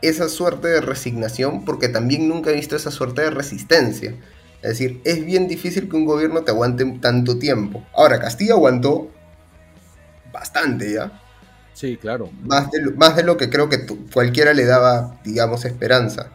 esa 0.02 0.30
suerte 0.30 0.70
de 0.70 0.80
resignación 0.80 1.66
porque 1.66 1.90
también 1.90 2.30
nunca 2.30 2.52
he 2.52 2.56
visto 2.56 2.78
esa 2.78 2.92
suerte 2.92 3.24
de 3.24 3.32
resistencia. 3.32 4.16
Es 4.62 4.72
decir, 4.72 5.02
es 5.06 5.24
bien 5.26 5.48
difícil 5.48 5.88
que 5.90 5.96
un 5.96 6.06
gobierno 6.06 6.44
te 6.44 6.52
aguante 6.52 6.86
tanto 7.00 7.38
tiempo. 7.38 7.86
Ahora, 7.96 8.20
Castilla 8.20 8.54
aguantó 8.54 9.10
bastante 10.32 10.94
ya. 10.94 11.22
Sí, 11.74 11.98
claro. 11.98 12.30
Más 12.44 12.72
de, 12.72 12.92
más 12.92 13.16
de 13.16 13.24
lo 13.24 13.38
que 13.38 13.50
creo 13.50 13.70
que 13.70 13.86
cualquiera 14.12 14.54
le 14.54 14.66
daba, 14.66 15.20
digamos, 15.24 15.64
esperanza. 15.66 16.32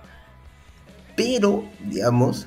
Pero, 1.17 1.65
digamos, 1.85 2.47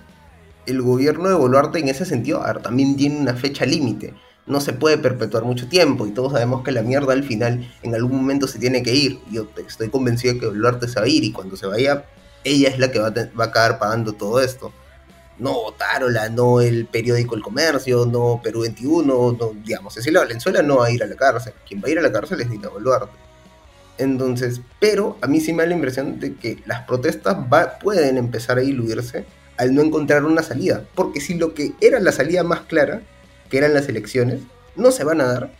el 0.65 0.81
gobierno 0.81 1.27
de 1.27 1.35
Boluarte 1.35 1.79
en 1.79 1.89
ese 1.89 2.05
sentido 2.05 2.41
también 2.63 2.95
tiene 2.95 3.19
una 3.19 3.35
fecha 3.35 3.65
límite 3.65 4.13
no 4.47 4.61
se 4.61 4.73
puede 4.73 4.97
perpetuar 4.97 5.43
mucho 5.43 5.67
tiempo 5.67 6.05
y 6.05 6.11
todos 6.11 6.33
sabemos 6.33 6.63
que 6.63 6.71
la 6.71 6.83
mierda 6.83 7.13
al 7.13 7.23
final 7.23 7.67
en 7.81 7.95
algún 7.95 8.17
momento 8.17 8.47
se 8.47 8.59
tiene 8.59 8.83
que 8.83 8.93
ir. 8.93 9.19
Yo 9.31 9.47
estoy 9.67 9.89
convencido 9.89 10.35
de 10.35 10.39
que 10.39 10.45
Boluarte 10.47 10.87
se 10.87 10.99
va 10.99 11.05
a 11.05 11.09
ir 11.09 11.23
y 11.23 11.31
cuando 11.31 11.57
se 11.57 11.65
vaya, 11.65 12.05
ella 12.43 12.69
es 12.69 12.77
la 12.77 12.91
que 12.91 12.99
va 12.99 13.07
a, 13.07 13.43
acabar 13.43 13.79
pagando 13.79 14.13
todo 14.13 14.39
esto. 14.39 14.71
No 15.37 15.73
Tarola, 15.77 16.29
no 16.29 16.61
el 16.61 16.85
periódico 16.85 17.35
El 17.35 17.41
Comercio, 17.41 18.05
no 18.05 18.39
Perú 18.43 18.61
21, 18.61 19.03
no, 19.33 19.51
digamos, 19.63 19.97
la 20.07 20.19
Valenzuela 20.21 20.61
no 20.61 20.77
va 20.77 20.87
a 20.87 20.91
ir 20.91 21.03
a 21.03 21.07
la 21.07 21.15
cárcel. 21.15 21.53
Quien 21.67 21.81
va 21.81 21.87
a 21.87 21.91
ir 21.91 21.99
a 21.99 22.01
la 22.01 22.11
cárcel 22.11 22.41
es 22.41 22.49
Dina 22.49 22.69
Boluarte. 22.69 23.25
Entonces, 23.97 24.61
pero 24.79 25.17
a 25.21 25.27
mí 25.27 25.39
sí 25.39 25.53
me 25.53 25.63
da 25.63 25.69
la 25.69 25.75
impresión 25.75 26.19
de 26.19 26.35
que 26.35 26.59
las 26.65 26.81
protestas 26.85 27.37
pueden 27.81 28.17
empezar 28.17 28.57
a 28.57 28.61
diluirse 28.61 29.25
al 29.57 29.73
no 29.73 29.81
encontrar 29.81 30.25
una 30.25 30.43
salida. 30.43 30.83
Porque 30.95 31.21
si 31.21 31.35
lo 31.35 31.53
que 31.53 31.73
era 31.81 31.99
la 31.99 32.11
salida 32.11 32.43
más 32.43 32.61
clara 32.61 33.01
que 33.49 33.57
eran 33.57 33.73
las 33.73 33.87
elecciones, 33.87 34.41
no 34.75 34.91
se 34.91 35.03
van 35.03 35.21
a 35.21 35.25
dar, 35.25 35.51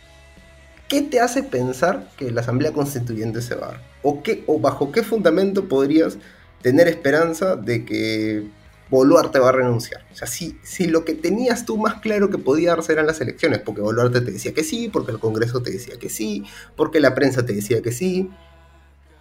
¿qué 0.88 1.02
te 1.02 1.20
hace 1.20 1.42
pensar 1.42 2.10
que 2.18 2.30
la 2.30 2.42
Asamblea 2.42 2.72
Constituyente 2.72 3.40
se 3.40 3.54
va 3.54 3.66
a 3.66 3.70
dar? 3.72 3.82
¿O, 4.02 4.22
qué, 4.22 4.44
o 4.46 4.58
bajo 4.58 4.92
qué 4.92 5.02
fundamento 5.02 5.68
podrías 5.68 6.18
tener 6.62 6.88
esperanza 6.88 7.56
de 7.56 7.84
que 7.84 8.46
Boluarte 8.90 9.38
va 9.38 9.48
a 9.48 9.52
renunciar? 9.52 10.04
O 10.12 10.14
sea, 10.16 10.26
si, 10.28 10.58
si 10.62 10.86
lo 10.86 11.04
que 11.04 11.14
tenías 11.14 11.64
tú 11.64 11.76
más 11.76 12.00
claro 12.00 12.30
que 12.30 12.38
podía 12.38 12.70
darse 12.70 12.92
eran 12.92 13.06
las 13.06 13.20
elecciones, 13.20 13.58
porque 13.60 13.80
Boluarte 13.80 14.20
te 14.20 14.30
decía 14.30 14.54
que 14.54 14.62
sí, 14.64 14.88
porque 14.92 15.12
el 15.12 15.18
Congreso 15.18 15.62
te 15.62 15.70
decía 15.72 15.98
que 15.98 16.08
sí, 16.08 16.44
porque 16.76 17.00
la 17.00 17.14
prensa 17.14 17.44
te 17.44 17.52
decía 17.52 17.82
que 17.82 17.92
sí, 17.92 18.30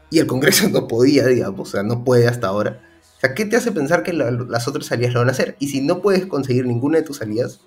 y 0.10 0.20
el 0.20 0.28
Congreso 0.28 0.70
no 0.72 0.88
podía, 0.88 1.26
digamos, 1.28 1.70
o 1.70 1.72
sea, 1.72 1.84
no 1.84 2.04
puede 2.04 2.28
hasta 2.28 2.48
ahora 2.48 2.82
sea, 3.20 3.34
¿qué 3.34 3.46
te 3.46 3.56
hace 3.56 3.72
pensar 3.72 4.04
que 4.04 4.14
la- 4.14 4.30
las 4.32 4.68
otras 4.68 4.86
salidas 4.88 5.14
lo 5.14 5.20
van 5.22 5.30
a 5.30 5.32
hacer? 5.32 5.56
Y 5.60 5.70
si 5.70 5.82
no 5.82 6.02
puedes 6.02 6.26
conseguir 6.26 6.66
ninguna 6.66 6.98
de 7.00 7.04
tus 7.04 7.18
salidas, 7.18 7.62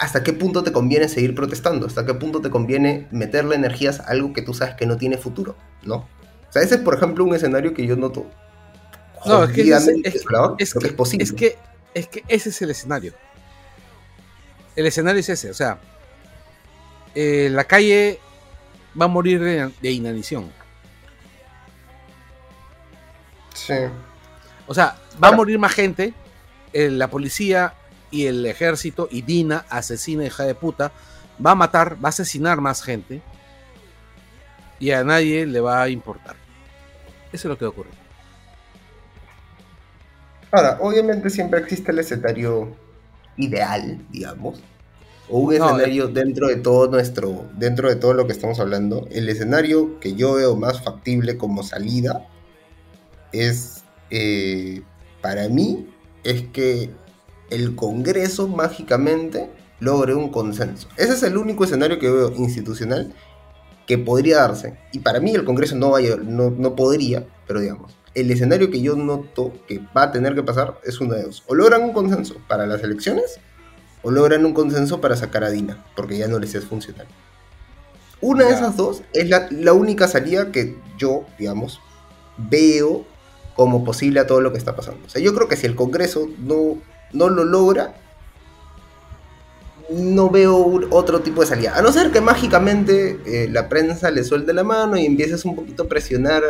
¿hasta 0.00 0.22
qué 0.22 0.32
punto 0.32 0.62
te 0.62 0.72
conviene 0.72 1.08
seguir 1.08 1.34
protestando? 1.34 1.86
¿Hasta 1.86 2.06
qué 2.06 2.14
punto 2.14 2.40
te 2.40 2.50
conviene 2.50 3.08
meterle 3.10 3.54
energías 3.56 4.00
a 4.00 4.04
algo 4.04 4.32
que 4.32 4.42
tú 4.42 4.54
sabes 4.54 4.74
que 4.74 4.86
no 4.86 4.96
tiene 4.96 5.16
futuro? 5.18 5.56
¿No? 5.84 5.96
O 6.48 6.52
sea, 6.52 6.62
ese 6.62 6.76
es, 6.76 6.80
por 6.80 6.94
ejemplo, 6.94 7.24
un 7.24 7.34
escenario 7.34 7.74
que 7.74 7.86
yo 7.86 7.96
noto. 7.96 8.26
No, 9.26 9.44
es 9.44 9.50
que, 9.52 9.62
ese 9.62 9.92
es- 10.04 10.24
que- 10.74 10.86
es 10.88 10.92
posible. 10.92 11.24
es 11.24 11.32
que- 11.32 11.58
es 11.94 12.08
que 12.08 12.24
ese 12.28 12.48
es 12.50 12.62
el 12.62 12.70
escenario. 12.70 13.12
El 14.76 14.86
escenario 14.86 15.20
es 15.20 15.28
ese, 15.28 15.50
o 15.50 15.54
sea, 15.54 15.78
eh, 17.14 17.48
la 17.50 17.64
calle 17.64 18.20
va 18.98 19.06
a 19.06 19.08
morir 19.08 19.40
de, 19.42 19.70
de 19.80 19.90
inanición. 19.90 20.50
Sí. 23.54 23.74
O 24.66 24.74
sea, 24.74 24.96
va 25.22 25.28
a 25.28 25.32
morir 25.32 25.58
más 25.58 25.72
gente, 25.72 26.14
eh, 26.72 26.88
la 26.90 27.08
policía 27.08 27.74
y 28.10 28.26
el 28.26 28.46
ejército 28.46 29.08
y 29.10 29.22
Dina, 29.22 29.66
asesina 29.68 30.24
hija 30.24 30.44
de 30.44 30.54
puta, 30.54 30.92
va 31.44 31.50
a 31.52 31.54
matar, 31.56 31.96
va 32.02 32.08
a 32.08 32.10
asesinar 32.10 32.60
más 32.60 32.82
gente 32.82 33.20
y 34.78 34.92
a 34.92 35.02
nadie 35.04 35.44
le 35.46 35.60
va 35.60 35.82
a 35.82 35.88
importar. 35.88 36.36
Eso 37.32 37.48
es 37.48 37.50
lo 37.50 37.58
que 37.58 37.64
ocurre. 37.66 37.90
Ahora, 40.52 40.78
obviamente 40.80 41.30
siempre 41.30 41.60
existe 41.60 41.92
el 41.92 41.98
escenario 42.00 42.76
ideal, 43.36 44.06
digamos. 44.10 44.62
O 45.28 45.40
un 45.40 45.54
No, 45.58 45.78
escenario 45.78 46.08
dentro 46.08 46.48
de 46.48 46.56
todo 46.56 46.88
nuestro, 46.90 47.50
dentro 47.54 47.88
de 47.88 47.96
todo 47.96 48.14
lo 48.14 48.26
que 48.26 48.32
estamos 48.32 48.60
hablando. 48.60 49.06
El 49.10 49.28
escenario 49.28 50.00
que 50.00 50.14
yo 50.14 50.34
veo 50.34 50.56
más 50.56 50.82
factible 50.82 51.36
como 51.38 51.62
salida 51.62 52.28
es, 53.32 53.84
eh, 54.10 54.82
para 55.20 55.48
mí, 55.48 55.88
es 56.24 56.42
que 56.48 56.98
el 57.50 57.74
Congreso 57.76 58.48
mágicamente 58.48 59.50
logre 59.80 60.14
un 60.14 60.30
consenso. 60.30 60.88
Ese 60.96 61.14
es 61.14 61.22
el 61.22 61.36
único 61.36 61.64
escenario 61.64 61.98
que 61.98 62.10
veo 62.10 62.32
institucional 62.36 63.14
que 63.86 63.98
podría 63.98 64.38
darse. 64.38 64.78
Y 64.92 65.00
para 65.00 65.20
mí 65.20 65.34
el 65.34 65.44
Congreso 65.44 65.76
no, 65.76 65.90
vaya, 65.92 66.16
no, 66.16 66.50
no 66.50 66.76
podría, 66.76 67.26
pero 67.46 67.60
digamos, 67.60 67.99
el 68.14 68.30
escenario 68.30 68.70
que 68.70 68.80
yo 68.82 68.96
noto 68.96 69.52
que 69.68 69.80
va 69.96 70.04
a 70.04 70.12
tener 70.12 70.34
que 70.34 70.42
pasar 70.42 70.78
es 70.84 71.00
uno 71.00 71.14
de 71.14 71.22
dos. 71.24 71.42
O 71.46 71.54
logran 71.54 71.82
un 71.82 71.92
consenso 71.92 72.36
para 72.48 72.66
las 72.66 72.82
elecciones, 72.82 73.38
o 74.02 74.10
logran 74.10 74.44
un 74.44 74.52
consenso 74.54 75.00
para 75.00 75.16
sacar 75.16 75.44
a 75.44 75.50
Dina, 75.50 75.84
porque 75.94 76.18
ya 76.18 76.26
no 76.28 76.38
les 76.38 76.54
es 76.54 76.64
funcional. 76.64 77.06
Una 78.20 78.44
de 78.46 78.52
esas 78.52 78.76
dos 78.76 79.02
es 79.12 79.28
la, 79.30 79.48
la 79.50 79.72
única 79.72 80.06
salida 80.08 80.52
que 80.52 80.76
yo, 80.98 81.24
digamos, 81.38 81.80
veo 82.36 83.04
como 83.54 83.84
posible 83.84 84.20
a 84.20 84.26
todo 84.26 84.40
lo 84.40 84.52
que 84.52 84.58
está 84.58 84.74
pasando. 84.76 85.06
O 85.06 85.08
sea, 85.08 85.22
yo 85.22 85.34
creo 85.34 85.48
que 85.48 85.56
si 85.56 85.66
el 85.66 85.74
Congreso 85.76 86.28
no, 86.38 86.76
no 87.12 87.28
lo 87.30 87.44
logra, 87.44 87.94
no 89.90 90.30
veo 90.30 90.56
un- 90.56 90.86
otro 90.90 91.20
tipo 91.20 91.40
de 91.40 91.46
salida. 91.46 91.76
A 91.76 91.82
no 91.82 91.92
ser 91.92 92.10
que 92.10 92.20
mágicamente 92.20 93.18
eh, 93.26 93.48
la 93.50 93.68
prensa 93.68 94.10
le 94.10 94.22
suelte 94.24 94.52
la 94.52 94.62
mano 94.64 94.96
y 94.96 95.04
empieces 95.04 95.44
un 95.44 95.56
poquito 95.56 95.84
a 95.84 95.88
presionar 95.88 96.42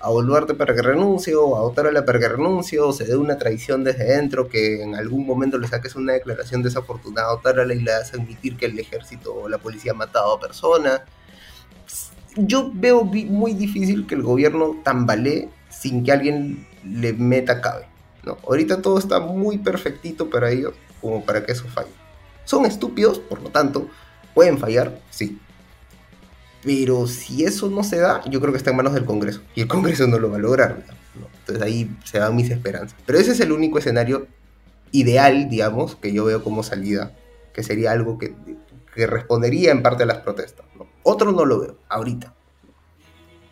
a 0.00 0.10
Boluarte 0.10 0.54
para 0.54 0.74
que 0.74 0.82
renuncie 0.82 1.34
o 1.34 1.56
a 1.56 1.62
Otárola 1.62 2.04
para 2.04 2.18
que 2.18 2.28
renuncie 2.28 2.78
o 2.80 2.92
se 2.92 3.04
dé 3.04 3.16
una 3.16 3.38
traición 3.38 3.82
desde 3.82 4.16
dentro 4.16 4.48
que 4.48 4.82
en 4.82 4.94
algún 4.94 5.26
momento 5.26 5.58
le 5.58 5.68
saques 5.68 5.96
una 5.96 6.12
declaración 6.12 6.62
desafortunada 6.62 7.28
a 7.28 7.34
Otárola 7.34 7.74
y 7.74 7.80
le 7.80 7.92
hagas 7.92 8.14
admitir 8.14 8.56
que 8.56 8.66
el 8.66 8.78
ejército 8.78 9.34
o 9.34 9.48
la 9.48 9.58
policía 9.58 9.92
ha 9.92 9.94
matado 9.94 10.34
a 10.34 10.40
personas. 10.40 11.02
Yo 12.36 12.70
veo 12.74 13.04
muy 13.04 13.54
difícil 13.54 14.06
que 14.06 14.14
el 14.14 14.22
gobierno 14.22 14.76
tambalee 14.84 15.48
sin 15.70 16.04
que 16.04 16.12
alguien 16.12 16.66
le 16.84 17.12
meta 17.14 17.60
cabe. 17.60 17.88
¿no? 18.22 18.36
Ahorita 18.46 18.82
todo 18.82 18.98
está 18.98 19.20
muy 19.20 19.58
perfectito 19.58 20.28
para 20.28 20.50
ellos 20.50 20.74
como 21.00 21.24
para 21.24 21.44
que 21.44 21.52
eso 21.52 21.66
falle. 21.68 21.90
Son 22.44 22.66
estúpidos, 22.66 23.18
por 23.18 23.42
lo 23.42 23.50
tanto, 23.50 23.88
pueden 24.34 24.58
fallar, 24.58 25.00
sí. 25.10 25.40
Pero 26.66 27.06
si 27.06 27.44
eso 27.44 27.70
no 27.70 27.84
se 27.84 27.98
da, 27.98 28.22
yo 28.28 28.40
creo 28.40 28.50
que 28.52 28.58
está 28.58 28.70
en 28.70 28.76
manos 28.76 28.92
del 28.92 29.04
Congreso. 29.04 29.40
Y 29.54 29.60
el 29.60 29.68
Congreso 29.68 30.08
no 30.08 30.18
lo 30.18 30.32
va 30.32 30.36
a 30.36 30.40
lograr. 30.40 30.82
¿no? 31.14 31.28
Entonces 31.38 31.62
ahí 31.64 31.88
se 32.02 32.18
dan 32.18 32.34
mis 32.34 32.50
esperanzas. 32.50 32.98
Pero 33.06 33.20
ese 33.20 33.30
es 33.30 33.38
el 33.40 33.52
único 33.52 33.78
escenario 33.78 34.26
ideal, 34.90 35.48
digamos, 35.48 35.94
que 35.94 36.12
yo 36.12 36.24
veo 36.24 36.42
como 36.42 36.64
salida. 36.64 37.12
Que 37.54 37.62
sería 37.62 37.92
algo 37.92 38.18
que, 38.18 38.34
que 38.96 39.06
respondería 39.06 39.70
en 39.70 39.84
parte 39.84 40.02
a 40.02 40.06
las 40.06 40.18
protestas. 40.18 40.66
¿no? 40.76 40.88
Otro 41.04 41.30
no 41.30 41.44
lo 41.44 41.60
veo, 41.60 41.78
ahorita. 41.88 42.34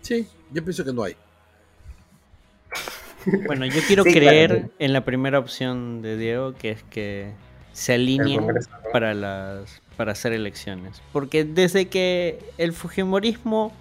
Sí, 0.02 0.26
yo 0.50 0.64
pienso 0.64 0.84
que 0.84 0.92
no 0.92 1.04
hay. 1.04 1.14
Bueno, 3.46 3.64
yo 3.64 3.80
quiero 3.86 4.02
Sí, 4.02 4.12
creer 4.12 4.50
claro. 4.50 4.70
en 4.78 4.92
la 4.92 5.04
primera 5.04 5.38
opción 5.38 6.02
de 6.02 6.18
Diego, 6.18 6.52
que 6.54 6.72
es 6.72 6.82
que 6.82 7.32
se 7.72 7.94
alineen 7.94 8.44
para 8.92 9.14
las 9.14 9.80
para 9.96 10.12
hacer 10.12 10.32
elecciones, 10.32 11.00
porque 11.12 11.44
desde 11.44 11.88
que 11.88 12.38
el 12.58 12.72
fujimorismo 12.72 13.72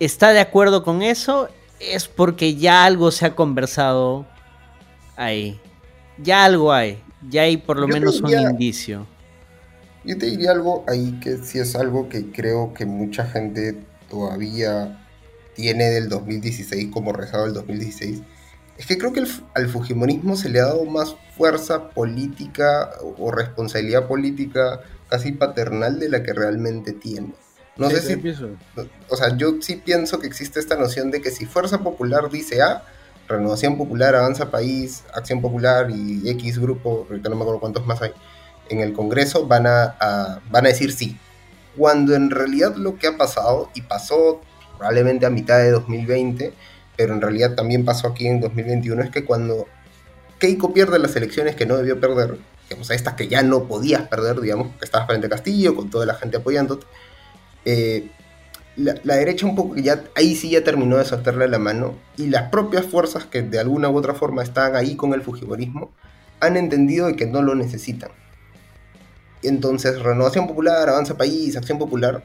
está 0.00 0.32
de 0.32 0.40
acuerdo 0.40 0.82
con 0.84 1.02
eso 1.02 1.48
es 1.80 2.08
porque 2.08 2.56
ya 2.56 2.84
algo 2.84 3.10
se 3.10 3.26
ha 3.26 3.36
conversado 3.36 4.26
ahí, 5.16 5.60
ya 6.18 6.44
algo 6.44 6.72
hay, 6.72 7.00
ya 7.28 7.42
hay 7.42 7.56
por 7.56 7.78
lo 7.78 7.86
Yo 7.88 7.94
menos 7.94 8.22
diría- 8.22 8.42
un 8.42 8.50
indicio. 8.52 9.06
Yo 10.04 10.16
te 10.16 10.26
diría 10.26 10.52
algo 10.52 10.84
ahí 10.88 11.18
que 11.20 11.38
sí 11.38 11.58
es 11.58 11.74
algo 11.76 12.08
que 12.08 12.30
creo 12.30 12.72
que 12.72 12.86
mucha 12.86 13.26
gente 13.26 13.76
todavía 14.08 15.04
tiene 15.54 15.84
del 15.90 16.08
2016 16.08 16.88
como 16.92 17.12
rezado 17.12 17.44
del 17.44 17.54
2016. 17.54 18.22
Es 18.78 18.86
que 18.86 18.96
creo 18.96 19.12
que 19.12 19.20
el 19.20 19.28
al 19.54 19.68
Fujimorismo 19.68 20.36
se 20.36 20.48
le 20.48 20.60
ha 20.60 20.66
dado 20.66 20.84
más 20.84 21.16
fuerza 21.36 21.90
política 21.90 22.90
o, 23.18 23.30
responsabilidad 23.32 24.06
política 24.06 24.80
casi 25.10 25.32
paternal 25.32 25.98
de 25.98 26.08
la 26.08 26.22
que 26.22 26.32
realmente 26.32 26.92
tiene. 26.92 27.32
No 27.76 27.88
Sí, 27.90 27.96
sé 27.96 28.02
si 28.02 28.16
pienso. 28.16 28.50
o 29.08 29.16
sea, 29.16 29.36
yo 29.36 29.54
sí 29.60 29.76
pienso 29.76 30.18
que 30.18 30.26
existe 30.26 30.60
esta 30.60 30.76
noción 30.76 31.10
de 31.10 31.20
que 31.20 31.30
si 31.30 31.46
Fuerza 31.46 31.78
Popular 31.82 32.30
dice 32.30 32.62
A, 32.62 32.84
Renovación 33.28 33.76
Popular, 33.76 34.14
Avanza 34.16 34.50
País, 34.50 35.04
Acción 35.14 35.40
Popular 35.40 35.90
y 35.90 36.28
X 36.30 36.58
grupo, 36.58 37.06
ahorita 37.08 37.28
no 37.28 37.36
me 37.36 37.42
acuerdo 37.42 37.60
cuántos 37.60 37.86
más 37.86 38.00
hay, 38.02 38.12
en 38.70 38.80
el 38.80 38.92
Congreso 38.94 39.46
van 39.46 39.66
a, 39.66 39.96
a- 40.00 40.40
van 40.50 40.66
a 40.66 40.68
decir 40.70 40.92
sí. 40.92 41.16
Cuando 41.76 42.14
en 42.14 42.30
realidad 42.30 42.74
lo 42.76 42.96
que 42.98 43.06
ha 43.06 43.16
pasado, 43.16 43.70
y 43.74 43.82
pasó 43.82 44.40
probablemente 44.76 45.26
a 45.26 45.30
mitad 45.30 45.58
de 45.58 45.70
2020, 45.70 46.52
pero 46.98 47.14
en 47.14 47.20
realidad 47.20 47.54
también 47.54 47.84
pasó 47.84 48.08
aquí 48.08 48.26
en 48.26 48.40
2021, 48.40 49.04
es 49.04 49.10
que 49.10 49.24
cuando 49.24 49.68
Keiko 50.40 50.74
pierde 50.74 50.98
las 50.98 51.14
elecciones 51.14 51.54
que 51.54 51.64
no 51.64 51.76
debió 51.76 52.00
perder, 52.00 52.38
digamos, 52.68 52.90
a 52.90 52.94
estas 52.94 53.14
que 53.14 53.28
ya 53.28 53.40
no 53.42 53.68
podías 53.68 54.02
perder, 54.08 54.40
digamos, 54.40 54.74
que 54.76 54.84
estabas 54.84 55.06
frente 55.06 55.28
a 55.28 55.30
Castillo, 55.30 55.76
con 55.76 55.90
toda 55.90 56.06
la 56.06 56.14
gente 56.14 56.38
apoyándote, 56.38 56.86
eh, 57.64 58.10
la, 58.74 59.14
derecha 59.14 59.46
un 59.46 59.54
poco 59.54 59.76
ya 59.76 60.04
ahí 60.16 60.34
sí 60.34 60.50
ya 60.50 60.64
terminó 60.64 60.96
de 60.96 61.04
soltarle 61.04 61.48
la 61.48 61.58
mano 61.58 61.94
y 62.16 62.28
las 62.28 62.50
propias 62.50 62.86
fuerzas 62.86 63.26
que 63.26 63.42
de 63.42 63.58
alguna 63.58 63.88
u 63.88 63.96
otra 63.96 64.14
forma 64.14 64.42
están 64.42 64.74
ahí 64.74 64.96
con 64.96 65.14
el 65.14 65.22
fujimorismo 65.22 65.90
han 66.40 66.56
entendido 66.56 67.14
que 67.16 67.26
no 67.26 67.42
lo 67.42 67.54
necesitan. 67.54 68.10
Entonces, 69.42 70.00
Renovación 70.00 70.48
Popular, 70.48 70.88
Avanza 70.88 71.16
País, 71.16 71.56
Acción 71.56 71.78
Popular, 71.78 72.24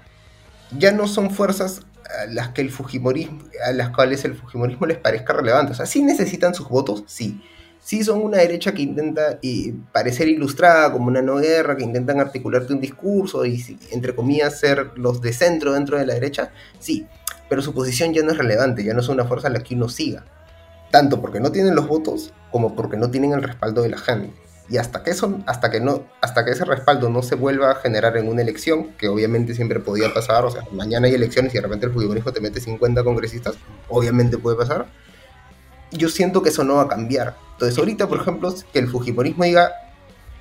ya 0.78 0.92
no 0.92 1.08
son 1.08 1.30
fuerzas 1.30 1.82
a 2.04 2.26
las 2.28 2.50
que 2.50 2.62
el 2.62 2.70
fujimorismo, 2.70 3.44
a 3.66 3.72
las 3.72 3.90
cuales 3.90 4.24
el 4.26 4.36
fujimorismo 4.36 4.86
les 4.86 4.98
parezca 4.98 5.34
relevante. 5.34 5.72
O 5.72 5.76
sea, 5.76 5.86
sí 5.86 6.04
necesitan 6.04 6.54
sus 6.54 6.70
votos, 6.70 7.04
sí. 7.08 7.42
Sí 7.80 8.04
son 8.04 8.22
una 8.22 8.38
derecha 8.38 8.74
que 8.74 8.82
intenta 8.82 9.40
eh, 9.42 9.74
parecer 9.92 10.30
ilustrada 10.30 10.92
como 10.92 11.08
una 11.08 11.22
no 11.22 11.36
guerra, 11.36 11.76
que 11.76 11.84
intentan 11.84 12.20
articularte 12.20 12.74
un 12.74 12.80
discurso 12.80 13.46
y, 13.46 13.78
entre 13.92 14.16
comillas, 14.16 14.60
ser 14.60 14.92
los 14.96 15.22
de 15.22 15.34
centro 15.34 15.74
dentro 15.74 15.98
de 15.98 16.06
la 16.06 16.14
derecha, 16.14 16.52
sí. 16.80 17.06
Pero 17.50 17.62
su 17.62 17.74
posición 17.74 18.14
ya 18.14 18.24
no 18.24 18.32
es 18.32 18.38
relevante, 18.38 18.84
ya 18.84 18.94
no 18.94 19.02
es 19.02 19.10
una 19.10 19.26
fuerza 19.26 19.48
a 19.48 19.52
la 19.52 19.60
que 19.60 19.76
uno 19.76 19.90
siga. 19.90 20.24
Tanto 20.92 21.20
porque 21.20 21.40
no 21.40 21.52
tienen 21.52 21.76
los 21.76 21.88
votos 21.88 22.34
como 22.52 22.76
porque 22.76 22.98
no 22.98 23.12
tienen 23.12 23.34
el 23.34 23.44
respaldo 23.44 23.82
de 23.82 23.90
la 23.90 23.98
gente. 23.98 24.43
Y 24.70 24.78
hasta 24.78 25.04
que, 25.04 25.12
eso, 25.12 25.40
hasta, 25.46 25.70
que 25.70 25.82
no, 25.82 26.04
hasta 26.22 26.46
que 26.46 26.52
ese 26.52 26.64
respaldo 26.64 27.10
no 27.10 27.22
se 27.22 27.36
vuelva 27.36 27.72
a 27.72 27.76
generar 27.76 28.16
en 28.16 28.30
una 28.30 28.42
elección, 28.42 28.94
que 28.98 29.10
obviamente 29.10 29.54
siempre 29.54 29.80
podía 29.80 30.14
pasar, 30.14 30.46
o 30.46 30.52
sea, 30.52 30.64
mañana 30.72 31.08
hay 31.08 31.14
elecciones 31.14 31.54
y 31.54 31.58
de 31.58 31.62
repente 31.62 31.86
el 31.86 31.92
fujimorismo 31.92 32.32
te 32.32 32.40
mete 32.40 32.62
50 32.62 33.04
congresistas, 33.04 33.56
obviamente 33.90 34.38
puede 34.38 34.56
pasar, 34.56 34.88
yo 35.92 36.08
siento 36.10 36.42
que 36.42 36.50
eso 36.50 36.64
no 36.64 36.76
va 36.76 36.84
a 36.84 36.88
cambiar. 36.88 37.36
Entonces 37.54 37.78
ahorita, 37.78 38.08
por 38.08 38.22
ejemplo, 38.22 38.54
que 38.72 38.80
el 38.80 38.88
fujimorismo 38.88 39.44
diga, 39.44 39.72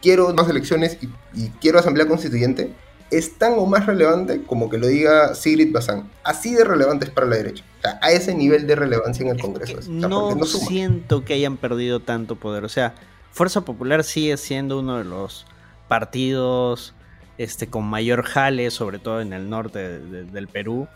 quiero 0.01 0.33
más 0.33 0.49
elecciones 0.49 0.99
y, 1.01 1.09
y 1.35 1.49
quiero 1.61 1.81
asamblea 1.81 2.07
constituyente, 2.07 2.73
es 3.13 3.37
tan 3.37 3.53
o 3.59 3.67
más 3.67 3.85
relevante 3.85 4.43
como 4.43 4.71
que 4.71 4.79
lo 4.79 4.87
diga 4.87 5.35
Sigrid 5.35 5.73
Bazán. 5.73 6.11
Así 6.25 6.55
de 6.55 6.65
relevante 6.65 7.05
es 7.05 7.11
para 7.11 7.27
la 7.27 7.37
derecha. 7.37 7.63
O 7.79 7.83
sea, 7.83 7.99
a 8.01 8.11
ese 8.11 8.35
nivel 8.35 8.67
de 8.67 8.75
relevancia 8.75 9.23
en 9.23 9.33
el 9.33 9.41
Congreso. 9.41 9.79
O 9.79 9.83
sea, 9.83 9.93
no, 9.93 10.35
no 10.35 10.47
siento 10.47 11.23
que 11.25 11.35
hayan 11.35 11.59
perdido 11.59 12.01
tanto 12.01 12.37
poder. 12.37 12.65
O 12.65 12.71
sea, 12.71 12.95
Fuerza 13.33 13.63
Popular 13.63 14.05
sigue 14.05 14.37
siendo 14.37 14.79
uno 14.81 14.99
de 14.99 15.05
los 15.05 15.47
partidos 15.89 16.95
este, 17.39 17.67
con 17.69 17.85
mayor 17.85 18.23
jale, 18.25 18.71
sobre 18.71 18.99
todo 18.99 19.21
en 19.21 19.33
el 19.33 19.49
norte 19.51 19.79
de- 19.79 19.99
de- 20.01 20.25
del 20.25 20.49
Perú. 20.49 20.87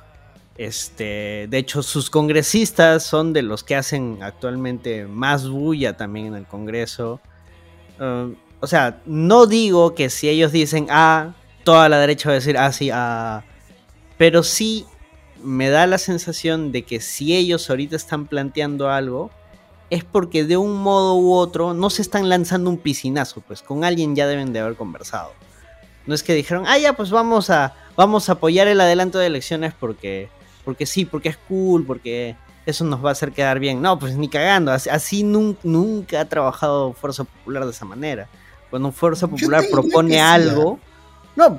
Este, 0.58 1.46
de 1.50 1.58
hecho, 1.58 1.82
sus 1.82 2.08
congresistas 2.08 3.04
son 3.04 3.32
de 3.32 3.42
los 3.42 3.62
que 3.62 3.76
hacen 3.76 4.18
actualmente 4.22 5.06
más 5.06 5.48
bulla 5.48 5.96
también 5.96 6.26
en 6.26 6.34
el 6.34 6.46
Congreso. 6.46 7.20
Uh, 8.00 8.34
o 8.60 8.66
sea, 8.66 9.00
no 9.04 9.46
digo 9.46 9.94
que 9.94 10.08
si 10.08 10.28
ellos 10.28 10.52
dicen 10.52 10.86
A, 10.90 11.34
toda 11.64 11.88
la 11.88 11.98
derecha 11.98 12.28
va 12.30 12.34
a 12.34 12.36
decir 12.36 12.56
ah, 12.58 12.70
ah. 12.92 13.42
Pero 14.16 14.42
sí 14.42 14.86
me 15.42 15.68
da 15.68 15.86
la 15.86 15.98
sensación 15.98 16.72
de 16.72 16.82
que 16.84 17.00
si 17.00 17.36
ellos 17.36 17.68
ahorita 17.68 17.96
están 17.96 18.26
planteando 18.26 18.88
algo, 18.90 19.30
es 19.90 20.04
porque 20.04 20.44
de 20.44 20.56
un 20.56 20.82
modo 20.82 21.16
u 21.16 21.32
otro 21.34 21.74
no 21.74 21.90
se 21.90 22.02
están 22.02 22.28
lanzando 22.28 22.70
un 22.70 22.78
piscinazo, 22.78 23.40
pues 23.40 23.62
con 23.62 23.84
alguien 23.84 24.16
ya 24.16 24.26
deben 24.26 24.52
de 24.52 24.60
haber 24.60 24.76
conversado. 24.76 25.32
No 26.06 26.14
es 26.14 26.22
que 26.22 26.34
dijeron, 26.34 26.64
ah, 26.66 26.78
ya, 26.78 26.92
pues 26.92 27.10
vamos 27.10 27.50
a, 27.50 27.74
vamos 27.96 28.28
a 28.28 28.32
apoyar 28.32 28.68
el 28.68 28.80
adelanto 28.80 29.18
de 29.18 29.26
elecciones 29.26 29.74
porque, 29.78 30.28
porque 30.64 30.86
sí, 30.86 31.04
porque 31.04 31.30
es 31.30 31.36
cool, 31.36 31.84
porque 31.84 32.36
eso 32.64 32.84
nos 32.84 33.04
va 33.04 33.10
a 33.10 33.12
hacer 33.12 33.32
quedar 33.32 33.58
bien. 33.58 33.80
No, 33.82 33.98
pues 33.98 34.16
ni 34.16 34.28
cagando, 34.28 34.72
así, 34.72 35.22
nunca, 35.22 36.20
ha 36.20 36.24
trabajado 36.24 36.92
Fuerza 36.92 37.24
Popular 37.24 37.64
de 37.64 37.70
esa 37.70 37.84
manera. 37.84 38.28
Cuando 38.70 38.92
Fuerza 38.92 39.28
Popular 39.28 39.64
propone 39.70 40.20
algo, 40.20 40.78
no, 41.34 41.58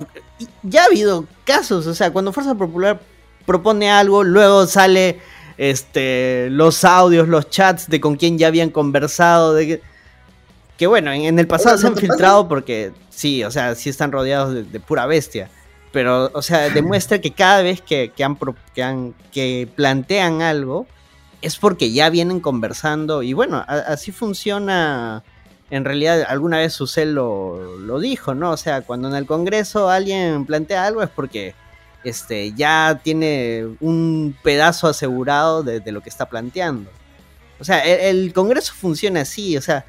ya 0.63 0.83
ha 0.83 0.85
habido 0.85 1.25
casos, 1.45 1.87
o 1.87 1.93
sea, 1.93 2.11
cuando 2.11 2.33
Fuerza 2.33 2.55
Popular 2.55 2.99
propone 3.45 3.89
algo, 3.89 4.23
luego 4.23 4.67
sale 4.67 5.19
este 5.57 6.49
los 6.51 6.83
audios, 6.83 7.27
los 7.27 7.49
chats 7.49 7.89
de 7.89 7.99
con 7.99 8.15
quién 8.15 8.37
ya 8.37 8.47
habían 8.47 8.69
conversado, 8.69 9.53
de 9.53 9.67
que, 9.67 9.81
que 10.77 10.87
bueno, 10.87 11.11
en, 11.11 11.39
el 11.39 11.47
pasado 11.47 11.77
se 11.77 11.87
han 11.87 11.97
filtrado 11.97 12.47
porque 12.47 12.91
sí, 13.09 13.43
o 13.43 13.51
sea, 13.51 13.75
sí 13.75 13.89
están 13.89 14.11
rodeados 14.11 14.71
de, 14.71 14.79
pura 14.79 15.05
bestia. 15.05 15.49
Pero, 15.91 16.29
o 16.33 16.41
sea, 16.41 16.69
demuestra 16.69 17.19
que 17.19 17.31
cada 17.31 17.63
vez 17.63 17.81
que, 17.81 18.11
que, 18.15 18.23
han, 18.23 18.37
que, 18.75 18.83
han, 18.83 19.15
que 19.31 19.67
plantean 19.75 20.41
algo, 20.41 20.85
es 21.41 21.57
porque 21.57 21.91
ya 21.91 22.09
vienen 22.09 22.39
conversando. 22.39 23.23
Y 23.23 23.33
bueno, 23.33 23.63
así 23.67 24.11
funciona. 24.11 25.23
En 25.69 25.85
realidad, 25.85 26.25
alguna 26.27 26.59
vez 26.59 26.73
Susel 26.73 27.15
lo, 27.15 27.77
lo 27.77 27.99
dijo, 27.99 28.35
¿no? 28.35 28.51
O 28.51 28.57
sea, 28.57 28.81
cuando 28.81 29.09
en 29.09 29.15
el 29.15 29.25
Congreso 29.25 29.89
alguien 29.89 30.45
plantea 30.45 30.85
algo 30.85 31.01
es 31.01 31.09
porque 31.09 31.55
este, 32.03 32.53
ya 32.53 32.99
tiene 33.03 33.67
un 33.79 34.35
pedazo 34.43 34.87
asegurado 34.87 35.63
de, 35.63 35.91
lo 35.91 36.01
que 36.01 36.09
está 36.09 36.27
planteando. 36.27 36.89
O 37.59 37.63
sea, 37.63 37.79
el, 37.79 38.33
Congreso 38.33 38.73
funciona 38.73 39.21
así, 39.21 39.57
o 39.57 39.61
sea, 39.61 39.85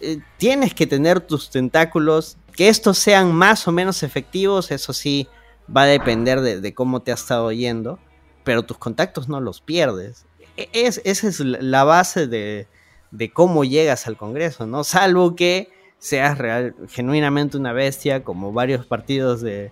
eh, 0.00 0.18
tienes 0.38 0.74
que 0.74 0.86
tener 0.86 1.20
tus 1.20 1.50
tentáculos, 1.50 2.36
que 2.52 2.68
estos 2.68 2.98
sean 2.98 3.32
más 3.32 3.66
o 3.68 3.72
menos 3.72 4.02
efectivos, 4.02 4.70
eso 4.70 4.92
sí, 4.92 5.28
va 5.74 5.82
a 5.82 5.86
depender 5.86 6.40
de, 6.40 6.74
cómo 6.74 7.00
te 7.00 7.10
ha 7.10 7.14
estado 7.14 7.50
yendo, 7.52 7.98
pero 8.44 8.64
tus 8.64 8.78
contactos 8.78 9.28
no 9.28 9.40
los 9.40 9.60
pierdes. 9.60 10.26
E, 10.56 10.68
es, 10.72 11.00
esa 11.04 11.28
es 11.28 11.40
la 11.40 11.84
base 11.84 12.26
de, 12.26 12.66
de 13.10 13.30
cómo 13.32 13.64
llegas 13.64 14.06
al 14.06 14.16
Congreso, 14.16 14.66
¿no? 14.66 14.84
Salvo 14.84 15.36
que 15.36 15.70
seas 15.98 16.38
real, 16.38 16.74
genuinamente 16.88 17.56
una 17.56 17.72
bestia, 17.72 18.22
como 18.22 18.52
varios 18.52 18.86
partidos 18.86 19.40
de, 19.40 19.70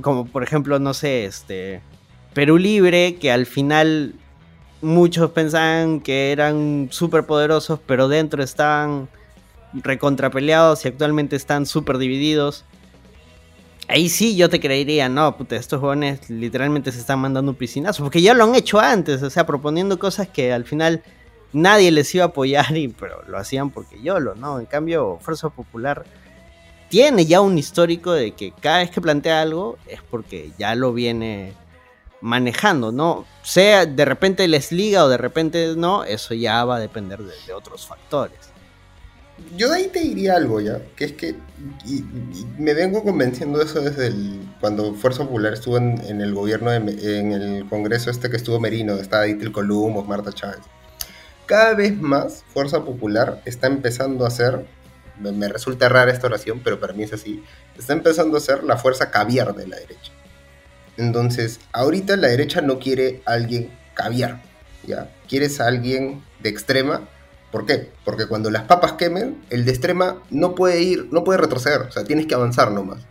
como 0.00 0.26
por 0.26 0.42
ejemplo, 0.42 0.78
no 0.78 0.94
sé, 0.94 1.24
este, 1.24 1.82
Perú 2.34 2.58
Libre, 2.58 3.16
que 3.16 3.32
al 3.32 3.46
final 3.46 4.14
muchos 4.80 5.30
pensaban 5.32 6.00
que 6.00 6.32
eran 6.32 6.88
súper 6.90 7.24
poderosos, 7.24 7.80
pero 7.86 8.08
dentro 8.08 8.42
estaban 8.42 9.08
recontrapeleados 9.72 10.84
y 10.84 10.88
actualmente 10.88 11.36
están 11.36 11.66
súper 11.66 11.98
divididos. 11.98 12.64
Ahí 13.88 14.08
sí 14.08 14.36
yo 14.36 14.50
te 14.50 14.60
creería, 14.60 15.08
no, 15.08 15.36
puta, 15.36 15.56
estos 15.56 15.80
jóvenes 15.80 16.28
literalmente 16.28 16.92
se 16.92 17.00
están 17.00 17.20
mandando 17.20 17.52
un 17.52 17.56
piscinazo, 17.56 18.02
porque 18.02 18.20
ya 18.20 18.34
lo 18.34 18.44
han 18.44 18.54
hecho 18.54 18.78
antes, 18.78 19.22
o 19.22 19.30
sea, 19.30 19.46
proponiendo 19.46 19.98
cosas 19.98 20.28
que 20.28 20.52
al 20.52 20.64
final 20.64 21.02
nadie 21.52 21.90
les 21.90 22.14
iba 22.14 22.24
a 22.24 22.28
apoyar, 22.28 22.76
y, 22.76 22.88
pero 22.88 23.22
lo 23.26 23.38
hacían 23.38 23.70
porque 23.70 24.00
yo 24.02 24.20
lo, 24.20 24.34
¿no? 24.34 24.60
En 24.60 24.66
cambio, 24.66 25.18
Fuerza 25.22 25.48
Popular 25.48 26.04
tiene 26.88 27.26
ya 27.26 27.40
un 27.40 27.58
histórico 27.58 28.12
de 28.12 28.32
que 28.32 28.52
cada 28.52 28.78
vez 28.78 28.90
que 28.90 29.00
plantea 29.00 29.42
algo 29.42 29.78
es 29.86 30.00
porque 30.02 30.50
ya 30.58 30.74
lo 30.74 30.92
viene 30.92 31.54
manejando, 32.20 32.92
¿no? 32.92 33.24
Sea 33.42 33.86
de 33.86 34.04
repente 34.04 34.48
les 34.48 34.72
liga 34.72 35.04
o 35.04 35.08
de 35.08 35.18
repente 35.18 35.74
no, 35.76 36.04
eso 36.04 36.34
ya 36.34 36.64
va 36.64 36.76
a 36.76 36.80
depender 36.80 37.20
de, 37.20 37.52
otros 37.52 37.86
factores. 37.86 38.38
Yo 39.56 39.68
de 39.68 39.76
ahí 39.76 39.86
te 39.86 40.00
diría 40.00 40.34
algo 40.34 40.60
ya, 40.60 40.82
que 40.96 41.04
es 41.04 41.12
que 41.12 41.36
me 42.58 42.74
vengo 42.74 43.04
convenciendo 43.04 43.58
de 43.58 43.66
eso 43.66 43.80
desde 43.80 44.08
el, 44.08 44.40
cuando 44.60 44.94
Fuerza 44.94 45.24
Popular 45.24 45.52
estuvo 45.52 45.76
en, 45.76 46.20
el 46.20 46.34
gobierno, 46.34 46.72
en 46.72 46.88
el 46.88 47.64
Congreso 47.68 48.10
este 48.10 48.30
que 48.30 48.36
estuvo 48.36 48.58
Merino, 48.58 48.94
estaba 48.94 49.24
Ditil 49.24 49.52
Columbo, 49.52 50.02
Marta 50.02 50.32
Chávez. 50.32 50.58
Cada 51.46 51.74
vez 51.74 51.96
más 51.98 52.44
Fuerza 52.52 52.84
Popular 52.84 53.40
está 53.44 53.68
empezando 53.68 54.26
a 54.26 54.30
ser 54.30 54.66
me, 55.20 55.48
resulta 55.48 55.88
rara 55.88 56.12
esta 56.12 56.26
oración, 56.26 56.60
pero 56.62 56.80
para 56.80 56.92
mí 56.92 57.02
es 57.02 57.12
así, 57.12 57.42
está 57.76 57.92
empezando 57.92 58.36
a 58.36 58.40
ser 58.40 58.64
la 58.64 58.76
fuerza 58.76 59.10
caviar 59.10 59.54
de 59.54 59.66
la 59.66 59.76
derecha. 59.76 60.12
Entonces, 60.96 61.60
ahorita 61.72 62.16
la 62.16 62.28
derecha 62.28 62.60
no 62.60 62.78
quiere 62.78 63.22
a 63.24 63.32
alguien 63.32 63.70
caviar, 63.94 64.42
¿ya? 64.86 65.10
Quieres 65.28 65.60
a 65.60 65.66
alguien 65.66 66.22
de 66.40 66.48
extrema. 66.48 67.08
¿Por 67.52 67.66
qué? 67.66 67.90
Porque 68.04 68.26
cuando 68.26 68.50
las 68.50 68.64
papas 68.64 68.94
quemen, 68.94 69.42
el 69.50 69.64
de 69.64 69.70
extrema 69.70 70.22
no 70.30 70.54
puede 70.54 70.82
ir, 70.82 71.08
no 71.12 71.24
puede 71.24 71.38
retroceder, 71.38 71.82
o 71.82 71.92
sea, 71.92 72.04
tienes 72.04 72.26
que 72.26 72.34
avanzar 72.34 72.72
nomás. 72.72 73.06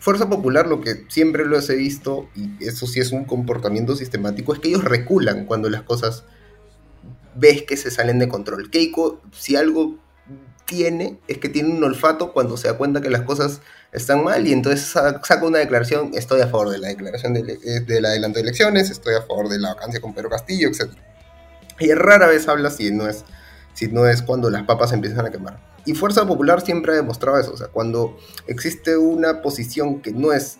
Fuerza 0.00 0.28
Popular, 0.28 0.66
lo 0.66 0.80
que 0.80 1.04
siempre 1.08 1.44
lo 1.44 1.58
he 1.58 1.76
visto, 1.76 2.28
y 2.34 2.64
eso 2.64 2.86
sí 2.86 3.00
es 3.00 3.12
un 3.12 3.24
comportamiento 3.24 3.96
sistemático, 3.96 4.52
es 4.52 4.60
que 4.60 4.68
ellos 4.68 4.84
reculan 4.84 5.44
cuando 5.44 5.68
las 5.70 5.82
cosas 5.82 6.24
ves 7.34 7.62
que 7.62 7.76
se 7.76 7.90
salen 7.90 8.18
de 8.18 8.28
control. 8.28 8.70
Keiko, 8.70 9.20
si 9.32 9.56
algo 9.56 9.96
tiene 10.68 11.18
es 11.26 11.38
que 11.38 11.48
tiene 11.48 11.70
un 11.70 11.82
olfato 11.82 12.32
cuando 12.32 12.58
se 12.58 12.68
da 12.68 12.76
cuenta 12.76 13.00
que 13.00 13.08
las 13.08 13.22
cosas 13.22 13.62
están 13.90 14.22
mal 14.22 14.46
y 14.46 14.52
entonces 14.52 14.82
saca 14.82 15.44
una 15.44 15.58
declaración, 15.58 16.10
estoy 16.12 16.42
a 16.42 16.46
favor 16.46 16.68
de 16.68 16.78
la 16.78 16.88
declaración 16.88 17.32
de, 17.32 17.58
eh, 17.64 17.80
del 17.80 18.04
adelanto 18.04 18.36
de 18.36 18.42
elecciones, 18.42 18.90
estoy 18.90 19.14
a 19.14 19.22
favor 19.22 19.48
de 19.48 19.58
la 19.58 19.74
vacancia 19.74 19.98
con 20.00 20.12
Pedro 20.12 20.28
Castillo, 20.28 20.68
etc. 20.68 20.92
Y 21.80 21.92
rara 21.94 22.26
vez 22.26 22.46
habla 22.48 22.70
si 22.70 22.90
no 22.90 23.08
es, 23.08 23.24
si 23.72 23.88
no 23.88 24.06
es 24.06 24.20
cuando 24.20 24.50
las 24.50 24.64
papas 24.64 24.92
empiezan 24.92 25.24
a 25.24 25.30
quemar. 25.30 25.58
Y 25.86 25.94
Fuerza 25.94 26.26
Popular 26.26 26.60
siempre 26.60 26.92
ha 26.92 26.96
demostrado 26.96 27.40
eso, 27.40 27.52
o 27.52 27.56
sea, 27.56 27.68
cuando 27.68 28.18
existe 28.46 28.98
una 28.98 29.40
posición 29.40 30.02
que 30.02 30.12
no 30.12 30.34
es 30.34 30.58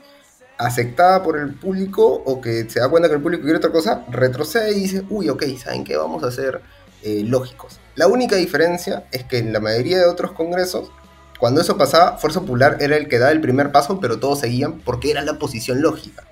aceptada 0.57 1.23
por 1.23 1.39
el 1.39 1.55
público 1.55 2.23
o 2.25 2.41
que 2.41 2.69
se 2.71 2.81
da 2.81 2.89
cuenta 2.89 3.09
que 3.09 3.17
el 3.17 3.21
público 3.21 3.43
quiere 3.43 3.59
otra 3.59 3.71
cosa, 3.71 4.07
retrocede 4.11 4.73
y 4.73 4.81
dice, 4.81 5.05
uy, 5.11 5.29
ok, 5.29 5.45
¿saben 5.63 5.85
qué? 5.85 5.99
Vamos 5.99 6.25
a 6.25 6.31
ser 6.31 6.63
eh, 7.03 7.23
lógicos. 7.27 7.79
La 7.99 8.07
única 8.07 8.37
diferencia 8.37 9.09
es 9.11 9.25
que 9.25 9.39
en 9.39 9.53
la 9.53 9.59
mayoría 9.59 9.99
de 9.99 10.07
otros 10.07 10.31
congresos, 10.31 10.93
cuando 11.41 11.61
eso 11.61 11.77
pasaba, 11.77 12.17
Fuerza 12.17 12.39
Popular 12.39 12.77
era 12.79 12.97
el 12.97 13.09
que 13.09 13.19
daba 13.19 13.33
el 13.33 13.41
primer 13.41 13.73
paso, 13.73 13.99
pero 13.99 14.21
todos 14.21 14.39
seguían 14.39 14.79
porque 14.79 15.11
era 15.11 15.23
la 15.23 15.41
posición 15.41 15.83
lógica. 15.83 16.23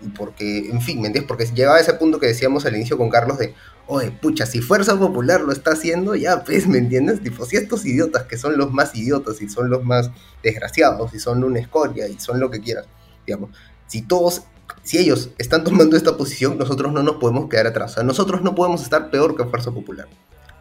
Y 0.00 0.10
porque, 0.10 0.70
en 0.70 0.80
fin, 0.80 1.00
¿me 1.00 1.08
entiendes? 1.08 1.26
Porque 1.26 1.44
llegaba 1.46 1.78
a 1.78 1.80
ese 1.80 1.94
punto 1.94 2.20
que 2.20 2.28
decíamos 2.28 2.64
al 2.64 2.76
inicio 2.76 2.96
con 2.96 3.10
Carlos 3.10 3.38
de, 3.38 3.54
oye, 3.88 4.12
pucha, 4.12 4.46
si 4.46 4.60
Fuerza 4.60 4.96
Popular 4.96 5.40
lo 5.40 5.50
está 5.50 5.72
haciendo, 5.72 6.14
ya, 6.14 6.44
pues, 6.44 6.68
¿me 6.68 6.78
entiendes? 6.78 7.20
Tipo, 7.20 7.44
si 7.44 7.56
estos 7.56 7.84
idiotas 7.84 8.22
que 8.26 8.38
son 8.38 8.56
los 8.56 8.70
más 8.72 8.94
idiotas 8.94 9.42
y 9.42 9.48
son 9.48 9.68
los 9.68 9.82
más 9.82 10.12
desgraciados 10.44 11.12
y 11.12 11.18
son 11.18 11.42
una 11.42 11.58
escoria 11.58 12.06
y 12.06 12.20
son 12.20 12.38
lo 12.38 12.52
que 12.52 12.60
quieras, 12.60 12.86
digamos, 13.26 13.50
si 13.88 14.02
todos 14.02 14.42
si 14.84 14.98
ellos 14.98 15.30
están 15.38 15.64
tomando 15.64 15.96
esta 15.96 16.16
posición, 16.16 16.56
nosotros 16.56 16.92
no 16.92 17.02
nos 17.02 17.16
podemos 17.16 17.48
quedar 17.48 17.66
atrás. 17.66 17.90
O 17.90 17.94
sea, 17.94 18.02
nosotros 18.04 18.42
no 18.42 18.54
podemos 18.54 18.84
estar 18.84 19.10
peor 19.10 19.36
que 19.36 19.44
Fuerza 19.44 19.72
Popular. 19.72 20.06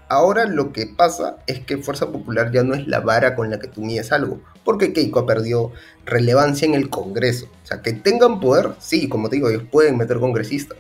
Ahora 0.08 0.46
lo 0.46 0.72
que 0.72 0.86
pasa 0.86 1.38
es 1.48 1.62
que 1.62 1.80
Fuerza 1.80 2.12
Popular 2.12 2.52
ya 2.52 2.64
no 2.64 2.76
es 2.76 2.88
la 2.88 3.00
vara 3.00 3.36
con 3.36 3.50
la 3.50 3.58
que 3.58 3.68
tú 3.68 3.82
mides 3.82 4.12
algo, 4.12 4.40
porque 4.64 4.94
Keiko 4.94 5.20
ha 5.20 5.26
perdido 5.26 5.72
relevancia 6.06 6.68
en 6.68 6.76
el 6.76 6.92
Congreso. 6.92 7.48
O 7.64 7.68
sea, 7.68 7.82
que 7.82 7.94
tengan 7.94 8.40
poder, 8.40 8.74
sí, 8.78 9.10
como 9.10 9.30
te 9.30 9.38
digo, 9.38 9.50
ellos 9.50 9.64
pueden 9.72 9.98
meter 9.98 10.20
congresistas, 10.20 10.78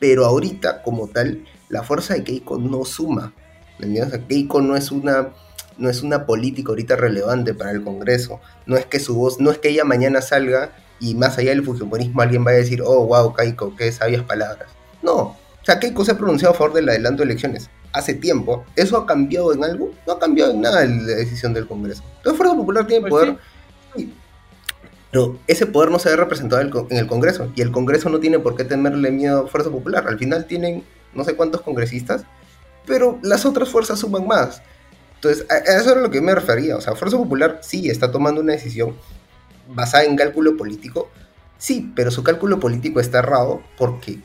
pero 0.00 0.24
ahorita 0.26 0.82
como 0.82 1.06
tal, 1.06 1.44
la 1.68 1.84
fuerza 1.84 2.14
de 2.14 2.24
Keiko 2.24 2.58
no 2.58 2.84
suma. 2.84 3.32
¿Me 3.78 3.86
entiendes? 3.86 4.20
Keiko 4.28 4.60
no 4.60 4.76
es 4.76 4.90
una 4.90 5.32
no 5.76 5.90
es 5.90 6.02
una 6.02 6.24
política 6.24 6.70
ahorita 6.70 6.96
relevante 6.96 7.54
para 7.54 7.70
el 7.70 7.82
Congreso. 7.82 8.40
No 8.66 8.76
es 8.76 8.86
que 8.86 9.00
su 9.00 9.14
voz, 9.16 9.40
no 9.40 9.50
es 9.50 9.58
que 9.58 9.70
ella 9.70 9.84
mañana 9.84 10.20
salga 10.20 10.72
y 11.00 11.14
más 11.14 11.38
allá 11.38 11.50
del 11.50 11.64
fujimorismo 11.64 12.22
alguien 12.22 12.44
vaya 12.44 12.58
a 12.58 12.60
decir, 12.60 12.82
oh, 12.82 13.06
wow, 13.06 13.34
Keiko, 13.34 13.74
qué 13.76 13.90
sabias 13.92 14.22
palabras. 14.24 14.68
No, 15.02 15.14
o 15.14 15.36
sea, 15.62 15.78
Keiko 15.78 16.04
se 16.04 16.12
ha 16.12 16.18
pronunciado 16.18 16.54
a 16.54 16.56
favor 16.56 16.74
del 16.74 16.88
adelanto 16.88 17.22
de 17.22 17.30
elecciones 17.30 17.70
hace 17.94 18.12
tiempo, 18.12 18.64
¿eso 18.76 18.98
ha 18.98 19.06
cambiado 19.06 19.54
en 19.54 19.64
algo? 19.64 19.92
No 20.06 20.12
ha 20.14 20.18
cambiado 20.18 20.50
en 20.50 20.60
nada 20.60 20.84
la 20.84 21.14
decisión 21.14 21.54
del 21.54 21.66
Congreso. 21.66 22.02
Entonces 22.16 22.36
Fuerza 22.36 22.56
Popular 22.56 22.86
tiene 22.86 23.08
pues 23.08 23.10
poder, 23.12 23.38
pero 25.10 25.38
ese 25.46 25.66
poder 25.66 25.92
no 25.92 26.00
se 26.00 26.10
ve 26.10 26.16
representado 26.16 26.60
en 26.60 26.96
el 26.96 27.06
Congreso, 27.06 27.52
y 27.54 27.62
el 27.62 27.70
Congreso 27.70 28.10
no 28.10 28.18
tiene 28.18 28.40
por 28.40 28.56
qué 28.56 28.64
tenerle 28.64 29.12
miedo 29.12 29.44
a 29.44 29.46
Fuerza 29.46 29.70
Popular. 29.70 30.06
Al 30.08 30.18
final 30.18 30.46
tienen 30.46 30.82
no 31.14 31.22
sé 31.22 31.36
cuántos 31.36 31.62
congresistas, 31.62 32.24
pero 32.84 33.20
las 33.22 33.46
otras 33.46 33.68
fuerzas 33.68 34.00
suman 34.00 34.26
más. 34.26 34.60
Entonces, 35.14 35.46
a 35.48 35.58
eso 35.58 35.92
era 35.92 36.00
lo 36.00 36.10
que 36.10 36.20
me 36.20 36.34
refería. 36.34 36.76
O 36.76 36.80
sea, 36.80 36.96
Fuerza 36.96 37.16
Popular 37.16 37.60
sí 37.62 37.88
está 37.88 38.10
tomando 38.10 38.40
una 38.40 38.54
decisión 38.54 38.96
basada 39.68 40.02
en 40.04 40.16
cálculo 40.16 40.56
político, 40.56 41.08
sí, 41.58 41.92
pero 41.94 42.10
su 42.10 42.24
cálculo 42.24 42.58
político 42.58 42.98
está 42.98 43.20
errado 43.20 43.62
porque 43.78 44.18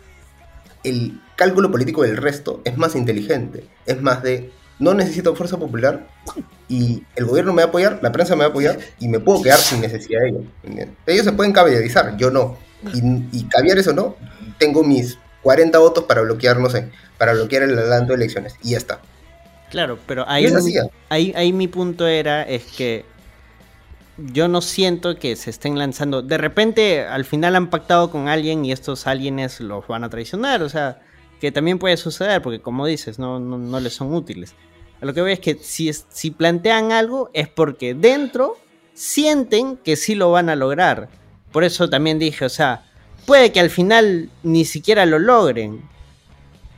el 0.83 1.21
cálculo 1.39 1.71
político 1.71 2.03
del 2.03 2.17
resto 2.17 2.61
es 2.65 2.77
más 2.77 2.97
inteligente. 2.97 3.63
Es 3.85 4.01
más 4.01 4.21
de, 4.21 4.51
no 4.77 4.93
necesito 4.93 5.33
fuerza 5.37 5.57
popular 5.57 6.05
y 6.67 7.03
el 7.15 7.25
gobierno 7.25 7.53
me 7.53 7.61
va 7.61 7.67
a 7.67 7.69
apoyar, 7.69 7.99
la 8.01 8.11
prensa 8.11 8.35
me 8.35 8.41
va 8.41 8.47
a 8.47 8.49
apoyar 8.49 8.77
y 8.99 9.07
me 9.07 9.21
puedo 9.21 9.41
quedar 9.41 9.57
sin 9.57 9.79
necesidad 9.79 10.19
de 10.19 10.29
ellos. 10.29 10.89
Ellos 11.05 11.23
se 11.23 11.31
pueden 11.31 11.53
caviarizar, 11.53 12.17
yo 12.17 12.29
no. 12.29 12.57
Y, 12.93 12.99
y 13.31 13.43
caviar 13.45 13.77
eso 13.77 13.93
no, 13.93 14.17
tengo 14.57 14.83
mis 14.83 15.17
40 15.43 15.79
votos 15.79 16.03
para 16.03 16.21
bloquear, 16.21 16.59
no 16.59 16.69
sé, 16.69 16.91
para 17.17 17.31
bloquear 17.31 17.63
el 17.63 17.79
adelanto 17.79 18.11
de 18.11 18.17
elecciones 18.17 18.55
y 18.61 18.71
ya 18.71 18.77
está. 18.77 18.99
Claro, 19.71 19.97
pero 20.05 20.25
ahí, 20.27 20.45
ahí, 21.07 21.33
ahí 21.37 21.53
mi 21.53 21.69
punto 21.69 22.05
era 22.05 22.43
es 22.43 22.63
que 22.65 23.05
yo 24.17 24.49
no 24.49 24.59
siento 24.59 25.17
que 25.17 25.37
se 25.37 25.51
estén 25.51 25.77
lanzando. 25.77 26.21
De 26.21 26.37
repente, 26.37 27.05
al 27.05 27.23
final 27.23 27.55
han 27.55 27.69
pactado 27.69 28.11
con 28.11 28.27
alguien 28.27 28.65
y 28.65 28.73
estos 28.73 29.07
aliens 29.07 29.61
los 29.61 29.87
van 29.87 30.03
a 30.03 30.09
traicionar. 30.09 30.63
O 30.63 30.69
sea, 30.69 30.99
que 31.39 31.51
también 31.51 31.79
puede 31.79 31.97
suceder, 31.97 32.41
porque 32.41 32.59
como 32.59 32.85
dices, 32.85 33.19
no, 33.19 33.39
no, 33.39 33.79
les 33.79 33.93
son 33.93 34.13
útiles. 34.13 34.55
lo 35.01 35.13
que 35.13 35.21
veo 35.21 35.33
es 35.33 35.39
que 35.39 35.55
si, 35.55 35.91
si 35.93 36.31
plantean 36.31 36.91
algo 36.91 37.29
es 37.33 37.47
porque 37.47 37.93
dentro 37.93 38.57
sienten 38.93 39.77
que 39.77 39.95
sí 39.95 40.15
lo 40.15 40.31
van 40.31 40.49
a 40.49 40.55
lograr. 40.55 41.09
Por 41.51 41.63
eso 41.63 41.89
también 41.89 42.19
dije, 42.19 42.45
o 42.45 42.49
sea, 42.49 42.85
puede 43.25 43.51
que 43.51 43.59
al 43.59 43.69
final 43.69 44.29
ni 44.43 44.65
siquiera 44.65 45.05
lo 45.05 45.19
logren. 45.19 45.81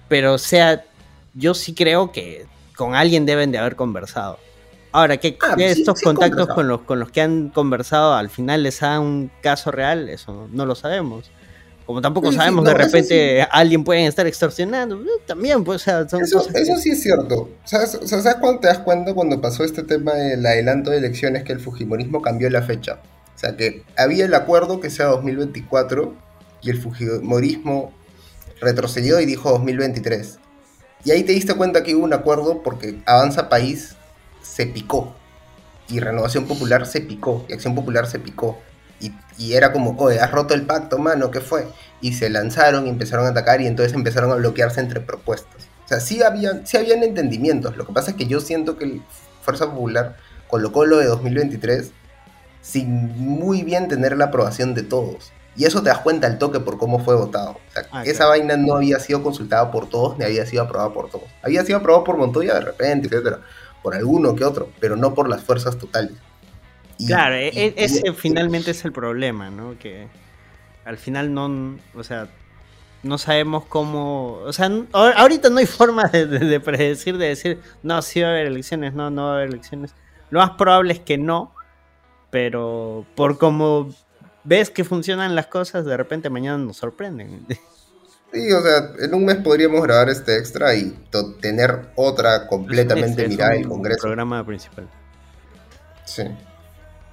Pero 0.07 0.33
o 0.33 0.37
sea, 0.37 0.85
yo 1.33 1.53
sí 1.53 1.73
creo 1.73 2.11
que 2.11 2.45
con 2.75 2.95
alguien 2.95 3.25
deben 3.25 3.51
de 3.51 3.57
haber 3.57 3.75
conversado. 3.75 4.37
Ahora, 4.91 5.17
¿qué, 5.17 5.37
ah, 5.41 5.55
estos 5.57 6.01
contactos 6.01 6.49
con 6.49 6.67
los, 6.67 6.81
con 6.81 6.99
los 6.99 7.11
que 7.11 7.21
han 7.21 7.49
conversado 7.49 8.13
al 8.13 8.29
final 8.29 8.63
les 8.63 8.81
da 8.81 8.99
un 8.99 9.31
caso 9.41 9.71
real? 9.71 10.09
Eso 10.09 10.49
no, 10.51 10.65
lo 10.65 10.75
sabemos. 10.75 11.31
Como 11.85 12.01
tampoco 12.01 12.31
sabemos, 12.31 12.63
de 12.65 12.73
repente 12.73 13.41
alguien 13.51 13.83
puede 13.83 14.05
estar 14.05 14.27
extorsionando. 14.27 15.01
Eh, 15.01 15.21
también, 15.25 15.63
pues, 15.63 15.81
o 15.81 15.83
sea, 15.83 16.01
eso, 16.01 16.77
sí 16.77 16.91
es 16.91 17.01
cierto. 17.01 17.49
¿Sabes, 17.65 17.99
¿Sabes 18.05 18.35
cuándo 18.39 18.59
te 18.59 18.67
das 18.67 18.79
cuenta 18.79 19.13
cuando 19.13 19.41
pasó 19.41 19.63
este 19.63 19.83
tema 19.83 20.13
del 20.13 20.45
adelanto 20.45 20.91
de 20.91 20.97
elecciones 20.97 21.43
que 21.43 21.53
el 21.53 21.59
Fujimorismo 21.59 22.21
cambió 22.21 22.49
la 22.49 22.61
fecha? 22.61 22.99
O 23.35 23.39
sea, 23.39 23.57
que 23.57 23.83
había 23.97 24.25
el 24.25 24.33
acuerdo 24.33 24.79
que 24.79 24.89
sea 24.89 25.07
2024 25.07 26.13
y 26.61 26.69
el 26.69 26.79
Fujimorismo 26.79 27.91
retrocedió 28.61 29.19
y 29.19 29.25
dijo 29.25 29.49
2023. 29.51 30.39
Y 31.03 31.11
ahí 31.11 31.23
te 31.23 31.33
diste 31.33 31.55
cuenta 31.55 31.83
que 31.83 31.95
hubo 31.95 32.03
un 32.03 32.13
acuerdo 32.13 32.61
porque 32.61 33.01
Avanza 33.05 33.49
País 33.49 33.95
se 34.43 34.67
picó. 34.67 35.15
Y 35.89 35.99
Renovación 35.99 36.45
Popular 36.45 36.85
se 36.85 37.01
picó. 37.01 37.45
Y 37.49 37.53
Acción 37.53 37.75
Popular 37.75 38.07
se 38.07 38.19
picó. 38.19 38.59
Y, 39.37 39.53
era 39.53 39.73
como, 39.73 39.95
oye, 39.97 40.19
has 40.19 40.31
roto 40.31 40.53
el 40.53 40.65
pacto, 40.65 40.99
mano, 40.99 41.31
¿qué 41.31 41.41
fue? 41.41 41.67
Y 41.99 42.13
se 42.13 42.29
lanzaron 42.29 42.85
y 42.85 42.89
empezaron 42.89 43.25
a 43.25 43.29
atacar 43.29 43.59
y 43.61 43.67
entonces 43.67 43.93
empezaron 43.93 44.31
a 44.31 44.35
bloquearse 44.35 44.79
entre 44.79 45.01
propuestas. 45.01 45.63
O 45.85 45.87
sea, 45.87 45.99
sí 45.99 46.21
habían, 46.21 46.65
sí 46.67 46.77
habían 46.77 47.03
entendimientos. 47.03 47.75
Lo 47.75 47.85
que 47.85 47.93
pasa 47.93 48.11
es 48.11 48.17
que 48.17 48.27
yo 48.27 48.39
siento 48.39 48.77
que 48.77 49.01
Fuerza 49.41 49.65
Popular 49.65 50.15
colocó 50.47 50.85
lo 50.85 50.97
de 50.97 51.05
2023 51.05 51.91
sin 52.61 53.17
muy 53.17 53.63
bien 53.63 53.87
tener 53.87 54.15
la 54.17 54.25
aprobación 54.25 54.75
de 54.75 54.83
todos. 54.83 55.31
Y 55.55 55.65
eso 55.65 55.81
te 55.81 55.89
das 55.89 55.99
cuenta 55.99 56.27
al 56.27 56.37
toque 56.37 56.59
por 56.59 56.77
cómo 56.77 57.03
fue 57.03 57.15
votado. 57.15 57.51
O 57.51 57.73
sea, 57.73 57.87
ah, 57.91 58.03
esa 58.05 58.27
vaina 58.27 58.55
no 58.55 58.75
había 58.75 58.99
sido 58.99 59.21
consultada 59.23 59.69
por 59.71 59.89
todos 59.89 60.17
ni 60.17 60.23
había 60.23 60.45
sido 60.45 60.63
aprobada 60.63 60.93
por 60.93 61.09
todos. 61.09 61.27
Había 61.41 61.65
sido 61.65 61.79
aprobado 61.79 62.03
por 62.03 62.17
Montoya 62.17 62.53
de 62.53 62.61
repente, 62.61 63.07
etcétera 63.07 63.39
por 63.81 63.95
alguno 63.95 64.35
que 64.35 64.45
otro, 64.45 64.69
pero 64.79 64.95
no 64.95 65.13
por 65.13 65.29
las 65.29 65.41
fuerzas 65.41 65.77
totales. 65.77 66.13
Claro, 67.07 67.35
e, 67.35 67.47
e, 67.47 67.73
ese 67.77 68.13
finalmente 68.13 68.71
es 68.71 68.85
el 68.85 68.91
problema, 68.91 69.49
¿no? 69.49 69.77
Que 69.79 70.07
al 70.85 70.97
final 70.97 71.33
no, 71.33 71.77
o 71.95 72.03
sea, 72.03 72.27
no 73.03 73.17
sabemos 73.17 73.65
cómo, 73.65 74.39
o 74.43 74.53
sea, 74.53 74.69
ahorita 74.93 75.49
no 75.49 75.57
hay 75.57 75.65
forma 75.65 76.05
de, 76.05 76.59
predecir, 76.59 77.17
de 77.17 77.29
decir, 77.29 77.59
no, 77.83 78.01
sí 78.01 78.21
va 78.21 78.27
a 78.27 78.31
haber 78.31 78.47
elecciones, 78.47 78.93
no, 78.93 79.09
no 79.09 79.25
va 79.25 79.31
a 79.31 79.35
haber 79.35 79.49
elecciones. 79.49 79.93
Lo 80.29 80.39
más 80.39 80.51
probable 80.51 80.93
es 80.93 80.99
que 80.99 81.17
no, 81.17 81.53
pero 82.29 83.05
por 83.15 83.37
cómo 83.37 83.93
ves 84.43 84.69
que 84.69 84.83
funcionan 84.83 85.35
las 85.35 85.47
cosas, 85.47 85.85
de 85.85 85.97
repente 85.97 86.29
mañana 86.29 86.57
nos 86.57 86.77
sorprenden. 86.77 87.45
Sí, 88.33 88.49
o 88.53 88.61
sea, 88.61 88.93
en 88.99 89.13
un 89.13 89.25
mes 89.25 89.35
podríamos 89.37 89.83
grabar 89.83 90.07
este 90.09 90.37
extra 90.37 90.73
y 90.73 90.97
tener 91.41 91.89
otra 91.95 92.47
completamente 92.47 93.27
mirada 93.27 93.51
del 93.51 93.67
Congreso. 93.67 94.03
Programa 94.03 94.45
principal. 94.45 94.87
Sí. 96.05 96.23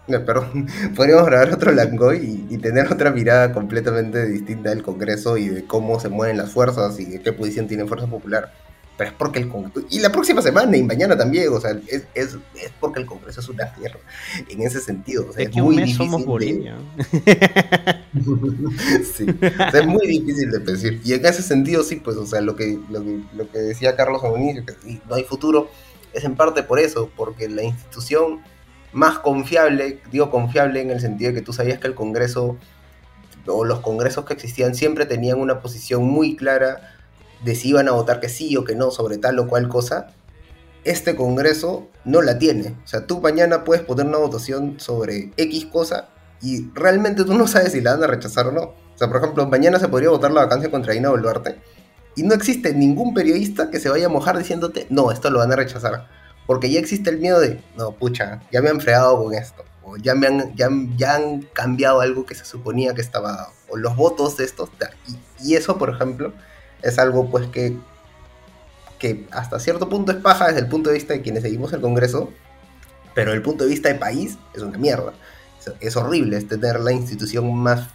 pero 0.26 0.50
podríamos 0.96 1.26
grabar 1.26 1.52
otro 1.52 1.72
Langoy 1.72 2.46
y, 2.48 2.58
tener 2.58 2.92
otra 2.92 3.10
mirada 3.10 3.52
completamente 3.52 4.26
distinta 4.26 4.70
del 4.70 4.82
Congreso 4.82 5.36
y 5.36 5.48
de 5.48 5.64
cómo 5.64 6.00
se 6.00 6.08
mueven 6.08 6.36
las 6.36 6.50
fuerzas 6.50 6.98
y 6.98 7.04
de 7.04 7.20
qué 7.20 7.32
posición 7.32 7.68
tiene 7.68 7.86
Fuerza 7.86 8.06
Popular 8.06 8.52
pero 8.98 9.10
es 9.10 9.16
porque 9.16 9.38
el 9.38 9.48
Congreso, 9.48 9.86
y 9.90 10.00
la 10.00 10.10
próxima 10.10 10.42
semana 10.42 10.76
y 10.76 10.82
mañana 10.82 11.16
también, 11.16 11.52
o 11.52 11.60
sea, 11.60 11.70
es, 11.86 12.08
es, 12.14 12.36
es 12.56 12.72
porque 12.80 12.98
el 12.98 13.06
Congreso 13.06 13.40
es 13.40 13.48
una 13.48 13.72
mierda, 13.78 14.00
en 14.48 14.60
ese 14.60 14.80
sentido. 14.80 15.28
O 15.30 15.32
sea, 15.32 15.44
es, 15.44 15.54
muy 15.54 15.76
difícil 15.76 15.96
somos 15.98 16.26
Bolivia. 16.26 16.76
sí, 19.14 19.24
o 19.28 19.70
sea, 19.70 19.80
es 19.80 19.86
muy 19.86 20.04
difícil 20.04 20.50
de 20.50 20.58
decir. 20.58 21.00
Y 21.04 21.12
en 21.12 21.24
ese 21.24 21.44
sentido, 21.44 21.84
sí, 21.84 21.96
pues, 21.96 22.16
o 22.16 22.26
sea, 22.26 22.40
lo 22.40 22.56
que, 22.56 22.76
lo 22.90 23.00
que, 23.04 23.20
lo 23.36 23.48
que 23.48 23.58
decía 23.58 23.94
Carlos 23.94 24.24
al 24.24 24.36
inicio, 24.36 24.66
que 24.66 24.74
no 25.08 25.14
hay 25.14 25.22
futuro, 25.22 25.70
es 26.12 26.24
en 26.24 26.34
parte 26.34 26.64
por 26.64 26.80
eso, 26.80 27.08
porque 27.16 27.48
la 27.48 27.62
institución 27.62 28.40
más 28.92 29.18
confiable, 29.18 30.00
digo 30.10 30.30
confiable 30.30 30.80
en 30.80 30.90
el 30.90 31.00
sentido 31.00 31.30
de 31.30 31.38
que 31.38 31.44
tú 31.44 31.52
sabías 31.52 31.78
que 31.78 31.86
el 31.86 31.94
Congreso 31.94 32.56
o 33.46 33.64
los 33.64 33.80
congresos 33.80 34.24
que 34.24 34.34
existían 34.34 34.74
siempre 34.74 35.06
tenían 35.06 35.38
una 35.38 35.60
posición 35.60 36.04
muy 36.04 36.36
clara 36.36 36.96
de 37.44 37.54
si 37.54 37.68
iban 37.70 37.88
a 37.88 37.92
votar 37.92 38.20
que 38.20 38.28
sí 38.28 38.56
o 38.56 38.64
que 38.64 38.74
no 38.74 38.90
sobre 38.90 39.16
tal 39.18 39.38
o 39.38 39.48
cual 39.48 39.68
cosa, 39.68 40.08
este 40.84 41.16
Congreso 41.16 41.88
no 42.04 42.20
la 42.22 42.38
tiene. 42.38 42.76
O 42.84 42.86
sea, 42.86 43.06
tú 43.06 43.20
mañana 43.20 43.64
puedes 43.64 43.84
poner 43.84 44.06
una 44.06 44.18
votación 44.18 44.78
sobre 44.78 45.32
X 45.36 45.66
cosa 45.66 46.08
y 46.40 46.70
realmente 46.74 47.24
tú 47.24 47.34
no 47.34 47.46
sabes 47.46 47.72
si 47.72 47.80
la 47.80 47.94
van 47.94 48.04
a 48.04 48.06
rechazar 48.06 48.48
o 48.48 48.52
no. 48.52 48.62
O 48.62 48.98
sea, 48.98 49.08
por 49.08 49.18
ejemplo, 49.18 49.46
mañana 49.46 49.78
se 49.78 49.88
podría 49.88 50.10
votar 50.10 50.30
la 50.30 50.42
vacancia 50.42 50.70
contra 50.70 50.94
Ina 50.94 51.10
Boluarte 51.10 51.58
y 52.16 52.24
no 52.24 52.34
existe 52.34 52.74
ningún 52.74 53.14
periodista 53.14 53.70
que 53.70 53.78
se 53.78 53.88
vaya 53.88 54.06
a 54.06 54.08
mojar 54.08 54.36
diciéndote, 54.36 54.86
no, 54.90 55.12
esto 55.12 55.30
lo 55.30 55.38
van 55.38 55.52
a 55.52 55.56
rechazar. 55.56 56.08
Porque 56.48 56.70
ya 56.70 56.80
existe 56.80 57.10
el 57.10 57.18
miedo 57.18 57.40
de, 57.40 57.60
no, 57.76 57.92
pucha, 57.92 58.40
ya 58.50 58.62
me 58.62 58.70
han 58.70 58.80
fregado 58.80 59.22
con 59.22 59.34
esto. 59.34 59.66
O 59.84 59.98
ya, 59.98 60.14
me 60.14 60.28
han, 60.28 60.56
ya, 60.56 60.70
ya 60.96 61.16
han 61.16 61.42
cambiado 61.52 62.00
algo 62.00 62.24
que 62.24 62.34
se 62.34 62.46
suponía 62.46 62.94
que 62.94 63.02
estaba 63.02 63.50
O 63.68 63.76
los 63.76 63.94
votos 63.96 64.38
de 64.38 64.44
estos. 64.46 64.70
Y, 65.44 65.56
eso, 65.56 65.76
por 65.76 65.90
ejemplo, 65.90 66.32
es 66.80 66.98
algo 66.98 67.30
pues 67.30 67.48
que, 67.48 67.76
que 68.98 69.28
hasta 69.30 69.60
cierto 69.60 69.90
punto 69.90 70.10
es 70.10 70.16
paja 70.16 70.46
desde 70.46 70.60
el 70.60 70.68
punto 70.68 70.88
de 70.88 70.94
vista 70.94 71.12
de 71.12 71.20
quienes 71.20 71.42
seguimos 71.42 71.70
el 71.74 71.82
Congreso, 71.82 72.32
pero 73.14 73.30
desde 73.30 73.36
el 73.36 73.42
punto 73.42 73.64
de 73.64 73.70
vista 73.70 73.90
de 73.90 73.96
país 73.96 74.38
es 74.54 74.62
una 74.62 74.78
mierda. 74.78 75.12
Es, 75.80 75.96
horrible 75.98 76.38
es 76.38 76.48
tener 76.48 76.80
la 76.80 76.92
institución 76.92 77.54
más, 77.54 77.90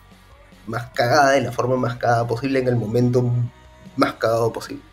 más 0.68 0.92
cagada 0.94 1.32
de 1.32 1.42
la 1.42 1.52
forma 1.52 1.76
más 1.76 1.96
cagada 1.96 2.28
posible 2.28 2.60
en 2.60 2.68
el 2.68 2.76
momento 2.76 3.32
más 3.96 4.14
cagado 4.14 4.54
posible. 4.54 4.93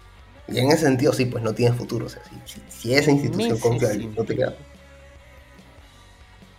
Y 0.51 0.59
en 0.59 0.69
ese 0.69 0.85
sentido 0.85 1.13
sí, 1.13 1.27
pues 1.27 1.43
no 1.43 1.53
tiene 1.55 1.77
futuro. 1.77 2.07
O 2.07 2.09
sea, 2.09 2.23
si, 2.69 2.95
esa 2.95 3.11
institución 3.11 3.59
confiable 3.59 4.07
no 4.17 4.25
te 4.25 4.37
queda. 4.37 4.55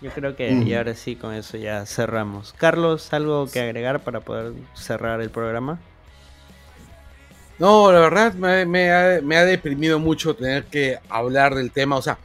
Yo 0.01 0.09
creo 0.09 0.35
que 0.35 0.51
y 0.51 0.73
ahora 0.73 0.95
sí 0.95 1.15
con 1.15 1.33
eso 1.33 1.57
ya 1.57 1.85
cerramos. 1.85 2.53
Carlos, 2.57 3.13
¿algo 3.13 3.47
que 3.47 3.59
agregar 3.59 4.03
para 4.03 4.21
poder 4.21 4.53
cerrar 4.73 5.21
el 5.21 5.29
programa? 5.29 5.79
No, 7.59 7.91
la 7.91 7.99
verdad 7.99 8.33
me, 8.33 8.91
ha, 8.91 9.45
deprimido 9.45 9.99
mucho 9.99 10.35
tener 10.35 10.63
que 10.63 10.97
hablar 11.07 11.53
del 11.53 11.71
tema. 11.71 11.97
O 11.97 12.01
sea, 12.01 12.17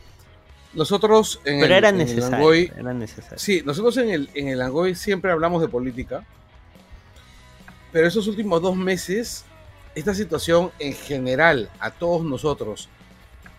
nosotros 0.72 1.40
en 1.44 1.60
Pero 1.60 1.74
el, 1.74 1.78
era, 1.78 1.92
necesario, 1.92 2.52
era 2.54 2.94
necesario. 2.94 3.38
Sí, 3.38 3.62
nosotros 3.62 3.98
en 3.98 4.08
el, 4.08 4.30
en 4.32 4.48
el 4.48 4.62
Angoy 4.62 4.94
siempre 4.94 5.30
hablamos 5.30 5.60
de 5.60 5.68
política. 5.68 6.24
Pero 7.92 8.08
esos 8.08 8.26
últimos 8.26 8.62
dos 8.62 8.76
meses, 8.76 9.44
esta 9.96 10.14
situación 10.14 10.70
en 10.78 10.92
general, 10.92 11.70
a 11.80 11.90
todos 11.90 12.22
nosotros, 12.22 12.90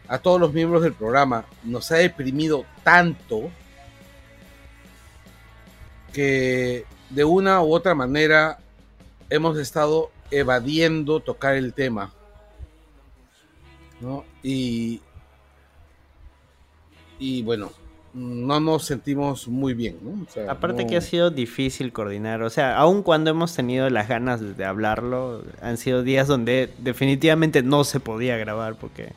a 0.07 0.19
todos 0.19 0.39
los 0.39 0.53
miembros 0.53 0.83
del 0.83 0.93
programa, 0.93 1.45
nos 1.63 1.91
ha 1.91 1.95
deprimido 1.95 2.63
tanto 2.83 3.49
que 6.13 6.85
de 7.09 7.23
una 7.23 7.63
u 7.63 7.73
otra 7.73 7.95
manera 7.95 8.59
hemos 9.31 9.57
estado 9.57 10.11
evadiendo 10.29 11.21
tocar 11.21 11.55
el 11.55 11.73
tema. 11.73 12.13
¿no? 13.99 14.23
Y, 14.43 15.01
y 17.17 17.41
bueno, 17.41 17.71
no 18.17 18.59
nos 18.59 18.85
sentimos 18.85 19.47
muy 19.47 19.73
bien. 19.73 19.97
¿no? 20.01 20.49
Aparte 20.49 20.87
que 20.87 20.97
ha 20.97 21.01
sido 21.01 21.29
difícil 21.29 21.93
coordinar, 21.93 22.41
o 22.41 22.49
sea, 22.49 22.77
aun 22.77 23.03
cuando 23.03 23.29
hemos 23.29 23.55
tenido 23.55 23.89
las 23.89 24.07
ganas 24.07 24.57
de 24.57 24.65
hablarlo, 24.65 25.43
han 25.61 25.77
sido 25.77 26.03
días 26.03 26.27
donde 26.27 26.73
definitivamente 26.79 27.61
no 27.61 27.83
se 27.83 27.99
podía 27.99 28.37
grabar 28.37 28.75
porque 28.75 29.13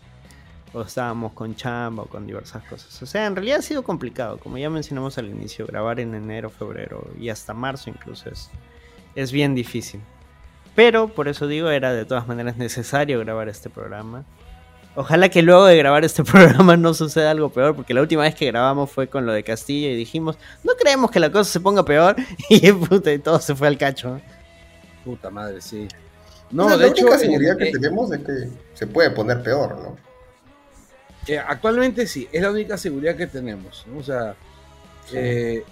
o 0.73 0.83
estábamos 0.83 1.33
con 1.33 1.57
chamba 1.57 2.05
o 2.05 2.07
con 2.07 2.27
diversas 2.27 2.63
cosas. 2.65 3.03
O 3.03 3.07
sea, 3.07 3.27
en 3.27 3.35
realidad 3.35 3.59
ha 3.59 3.63
sido 3.63 3.83
complicado, 3.83 4.39
como 4.39 4.59
ya 4.59 4.71
mencionamos 4.71 5.19
al 5.19 5.29
inicio, 5.29 5.67
grabar 5.67 5.99
en 5.99 6.15
enero, 6.15 6.51
febrero 6.51 7.11
y 7.19 7.29
hasta 7.29 7.55
marzo 7.55 7.91
incluso 7.91 8.31
es, 8.31 8.51
es 9.15 9.33
bien 9.33 9.55
difícil. 9.55 10.01
Pero 10.77 11.09
por 11.09 11.27
eso 11.27 11.47
digo, 11.49 11.71
era 11.71 11.93
de 11.93 12.05
todas 12.05 12.29
maneras 12.29 12.57
necesario 12.57 13.19
grabar 13.19 13.49
este 13.49 13.71
programa. 13.71 14.25
Ojalá 14.97 15.29
que 15.29 15.43
luego 15.43 15.67
de 15.67 15.77
grabar 15.77 16.05
este 16.05 16.25
programa 16.25 16.77
no 16.77 16.95
suceda 16.95 17.31
algo 17.31 17.51
peor, 17.51 17.77
porque 17.77 17.95
la 17.95 18.01
última 18.01 18.23
vez 18.23 18.35
que 18.35 18.47
grabamos 18.47 18.91
fue 18.91 19.09
con 19.09 19.27
lo 19.27 19.33
de 19.33 19.45
Castillo 19.45 19.89
y 19.89 19.97
dijimos, 19.97 20.37
no 20.65 20.73
creemos 20.75 21.11
que 21.11 21.21
la 21.21 21.31
cosa 21.31 21.51
se 21.51 21.61
ponga 21.61 21.85
peor, 21.85 22.17
y 22.49 22.73
puta, 22.73 23.13
y 23.13 23.19
todo 23.19 23.41
se 23.41 23.55
fue 23.55 23.69
al 23.69 23.79
cacho. 23.79 24.21
Puta 25.05 25.31
madre, 25.31 25.61
sí. 25.61 25.89
No, 26.51 26.69
de 26.69 26.77
la 26.77 26.87
hecho, 26.89 27.07
única 27.07 27.19
seguridad 27.19 27.57
que 27.57 27.71
tenemos 27.71 28.13
es 28.13 28.21
que 28.21 28.49
se 28.75 28.87
puede 28.87 29.11
poner 29.11 29.43
peor, 29.43 29.79
¿no? 29.79 29.97
Eh, 31.27 31.39
actualmente 31.39 32.07
sí, 32.07 32.29
es 32.33 32.43
la 32.43 32.51
única 32.51 32.77
seguridad 32.77 33.15
que 33.15 33.29
tenemos. 33.29 33.87
O 33.97 34.03
sea, 34.03 34.35
eh, 35.13 35.63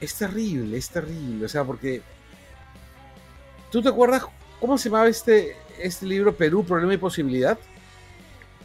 es 0.00 0.14
terrible, 0.14 0.78
es 0.78 0.88
terrible. 0.88 1.44
O 1.44 1.48
sea, 1.48 1.64
porque. 1.64 2.00
¿Tú 3.70 3.82
te 3.82 3.88
acuerdas 3.88 4.24
cómo 4.60 4.78
se 4.78 4.88
llamaba 4.88 5.08
este, 5.08 5.56
este 5.78 6.06
libro 6.06 6.34
Perú, 6.34 6.64
Problema 6.64 6.94
y 6.94 6.98
Posibilidad? 6.98 7.58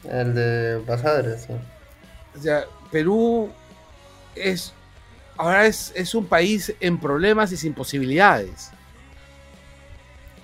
El 0.04 0.34
de 0.34 0.78
Basadre, 0.78 1.38
sí. 1.38 1.54
O 2.36 2.42
sea, 2.42 2.66
Perú 2.92 3.50
es. 4.36 4.74
Ahora 5.38 5.66
es, 5.66 5.92
es 5.96 6.14
un 6.16 6.26
país 6.26 6.74
en 6.80 7.00
problemas 7.00 7.52
y 7.52 7.58
sin 7.58 7.74
posibilidades. 7.74 8.72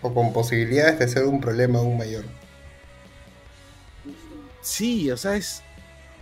O 0.02 0.14
con 0.14 0.32
posibilidades 0.32 1.00
de 1.00 1.08
ser 1.08 1.26
un 1.26 1.42
problema 1.42 1.80
aún 1.80 1.98
mayor. 1.98 2.24
Sí, 4.62 5.12
o 5.12 5.18
sea, 5.18 5.36
es 5.36 5.62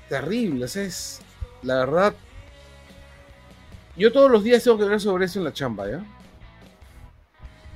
terrible, 0.09 0.65
o 0.65 0.67
sea, 0.67 0.83
es 0.83 1.21
la 1.61 1.75
verdad. 1.75 2.13
Yo 3.95 4.11
todos 4.11 4.29
los 4.29 4.43
días 4.43 4.63
tengo 4.63 4.77
que 4.77 4.83
hablar 4.83 4.99
sobre 4.99 5.25
eso 5.25 5.39
en 5.39 5.45
la 5.45 5.53
chamba, 5.53 5.89
¿ya? 5.89 6.03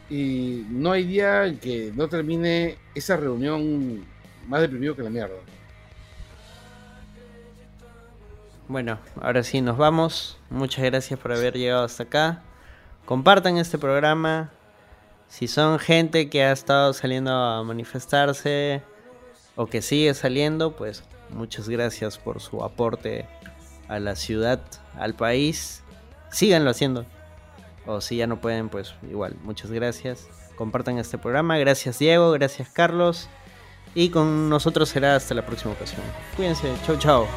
Y 0.09 0.65
no 0.69 0.91
hay 0.91 1.05
día 1.05 1.45
en 1.45 1.57
que 1.59 1.91
no 1.95 2.07
termine 2.07 2.77
esa 2.95 3.17
reunión 3.17 4.05
más 4.47 4.61
deprimido 4.61 4.95
que 4.95 5.03
la 5.03 5.09
mierda. 5.09 5.35
Bueno, 8.67 8.99
ahora 9.21 9.43
sí 9.43 9.61
nos 9.61 9.77
vamos. 9.77 10.37
Muchas 10.49 10.83
gracias 10.83 11.19
por 11.19 11.31
haber 11.31 11.53
llegado 11.55 11.85
hasta 11.85 12.03
acá. 12.03 12.41
Compartan 13.05 13.57
este 13.57 13.77
programa. 13.77 14.51
Si 15.29 15.47
son 15.47 15.79
gente 15.79 16.29
que 16.29 16.43
ha 16.43 16.51
estado 16.51 16.93
saliendo 16.93 17.31
a 17.31 17.63
manifestarse, 17.63 18.81
o 19.57 19.65
que 19.65 19.81
sigue 19.81 20.13
saliendo, 20.13 20.75
pues 20.75 21.03
muchas 21.31 21.67
gracias 21.67 22.17
por 22.17 22.39
su 22.39 22.63
aporte 22.63 23.25
a 23.89 23.99
la 23.99 24.15
ciudad, 24.15 24.61
al 24.95 25.15
país. 25.15 25.83
Síganlo 26.29 26.69
haciendo. 26.69 27.05
O 27.85 27.99
si 27.99 28.17
ya 28.17 28.27
no 28.27 28.39
pueden, 28.39 28.69
pues 28.69 28.93
igual, 29.09 29.35
muchas 29.43 29.71
gracias. 29.71 30.27
Compartan 30.55 30.99
este 30.99 31.17
programa. 31.17 31.57
Gracias 31.57 31.99
Diego, 31.99 32.31
gracias 32.31 32.69
Carlos. 32.69 33.27
Y 33.95 34.09
con 34.09 34.49
nosotros 34.49 34.89
será 34.89 35.15
hasta 35.15 35.33
la 35.33 35.45
próxima 35.45 35.73
ocasión. 35.73 36.01
Cuídense, 36.35 36.71
Chau, 36.85 36.97
chao. 36.97 37.27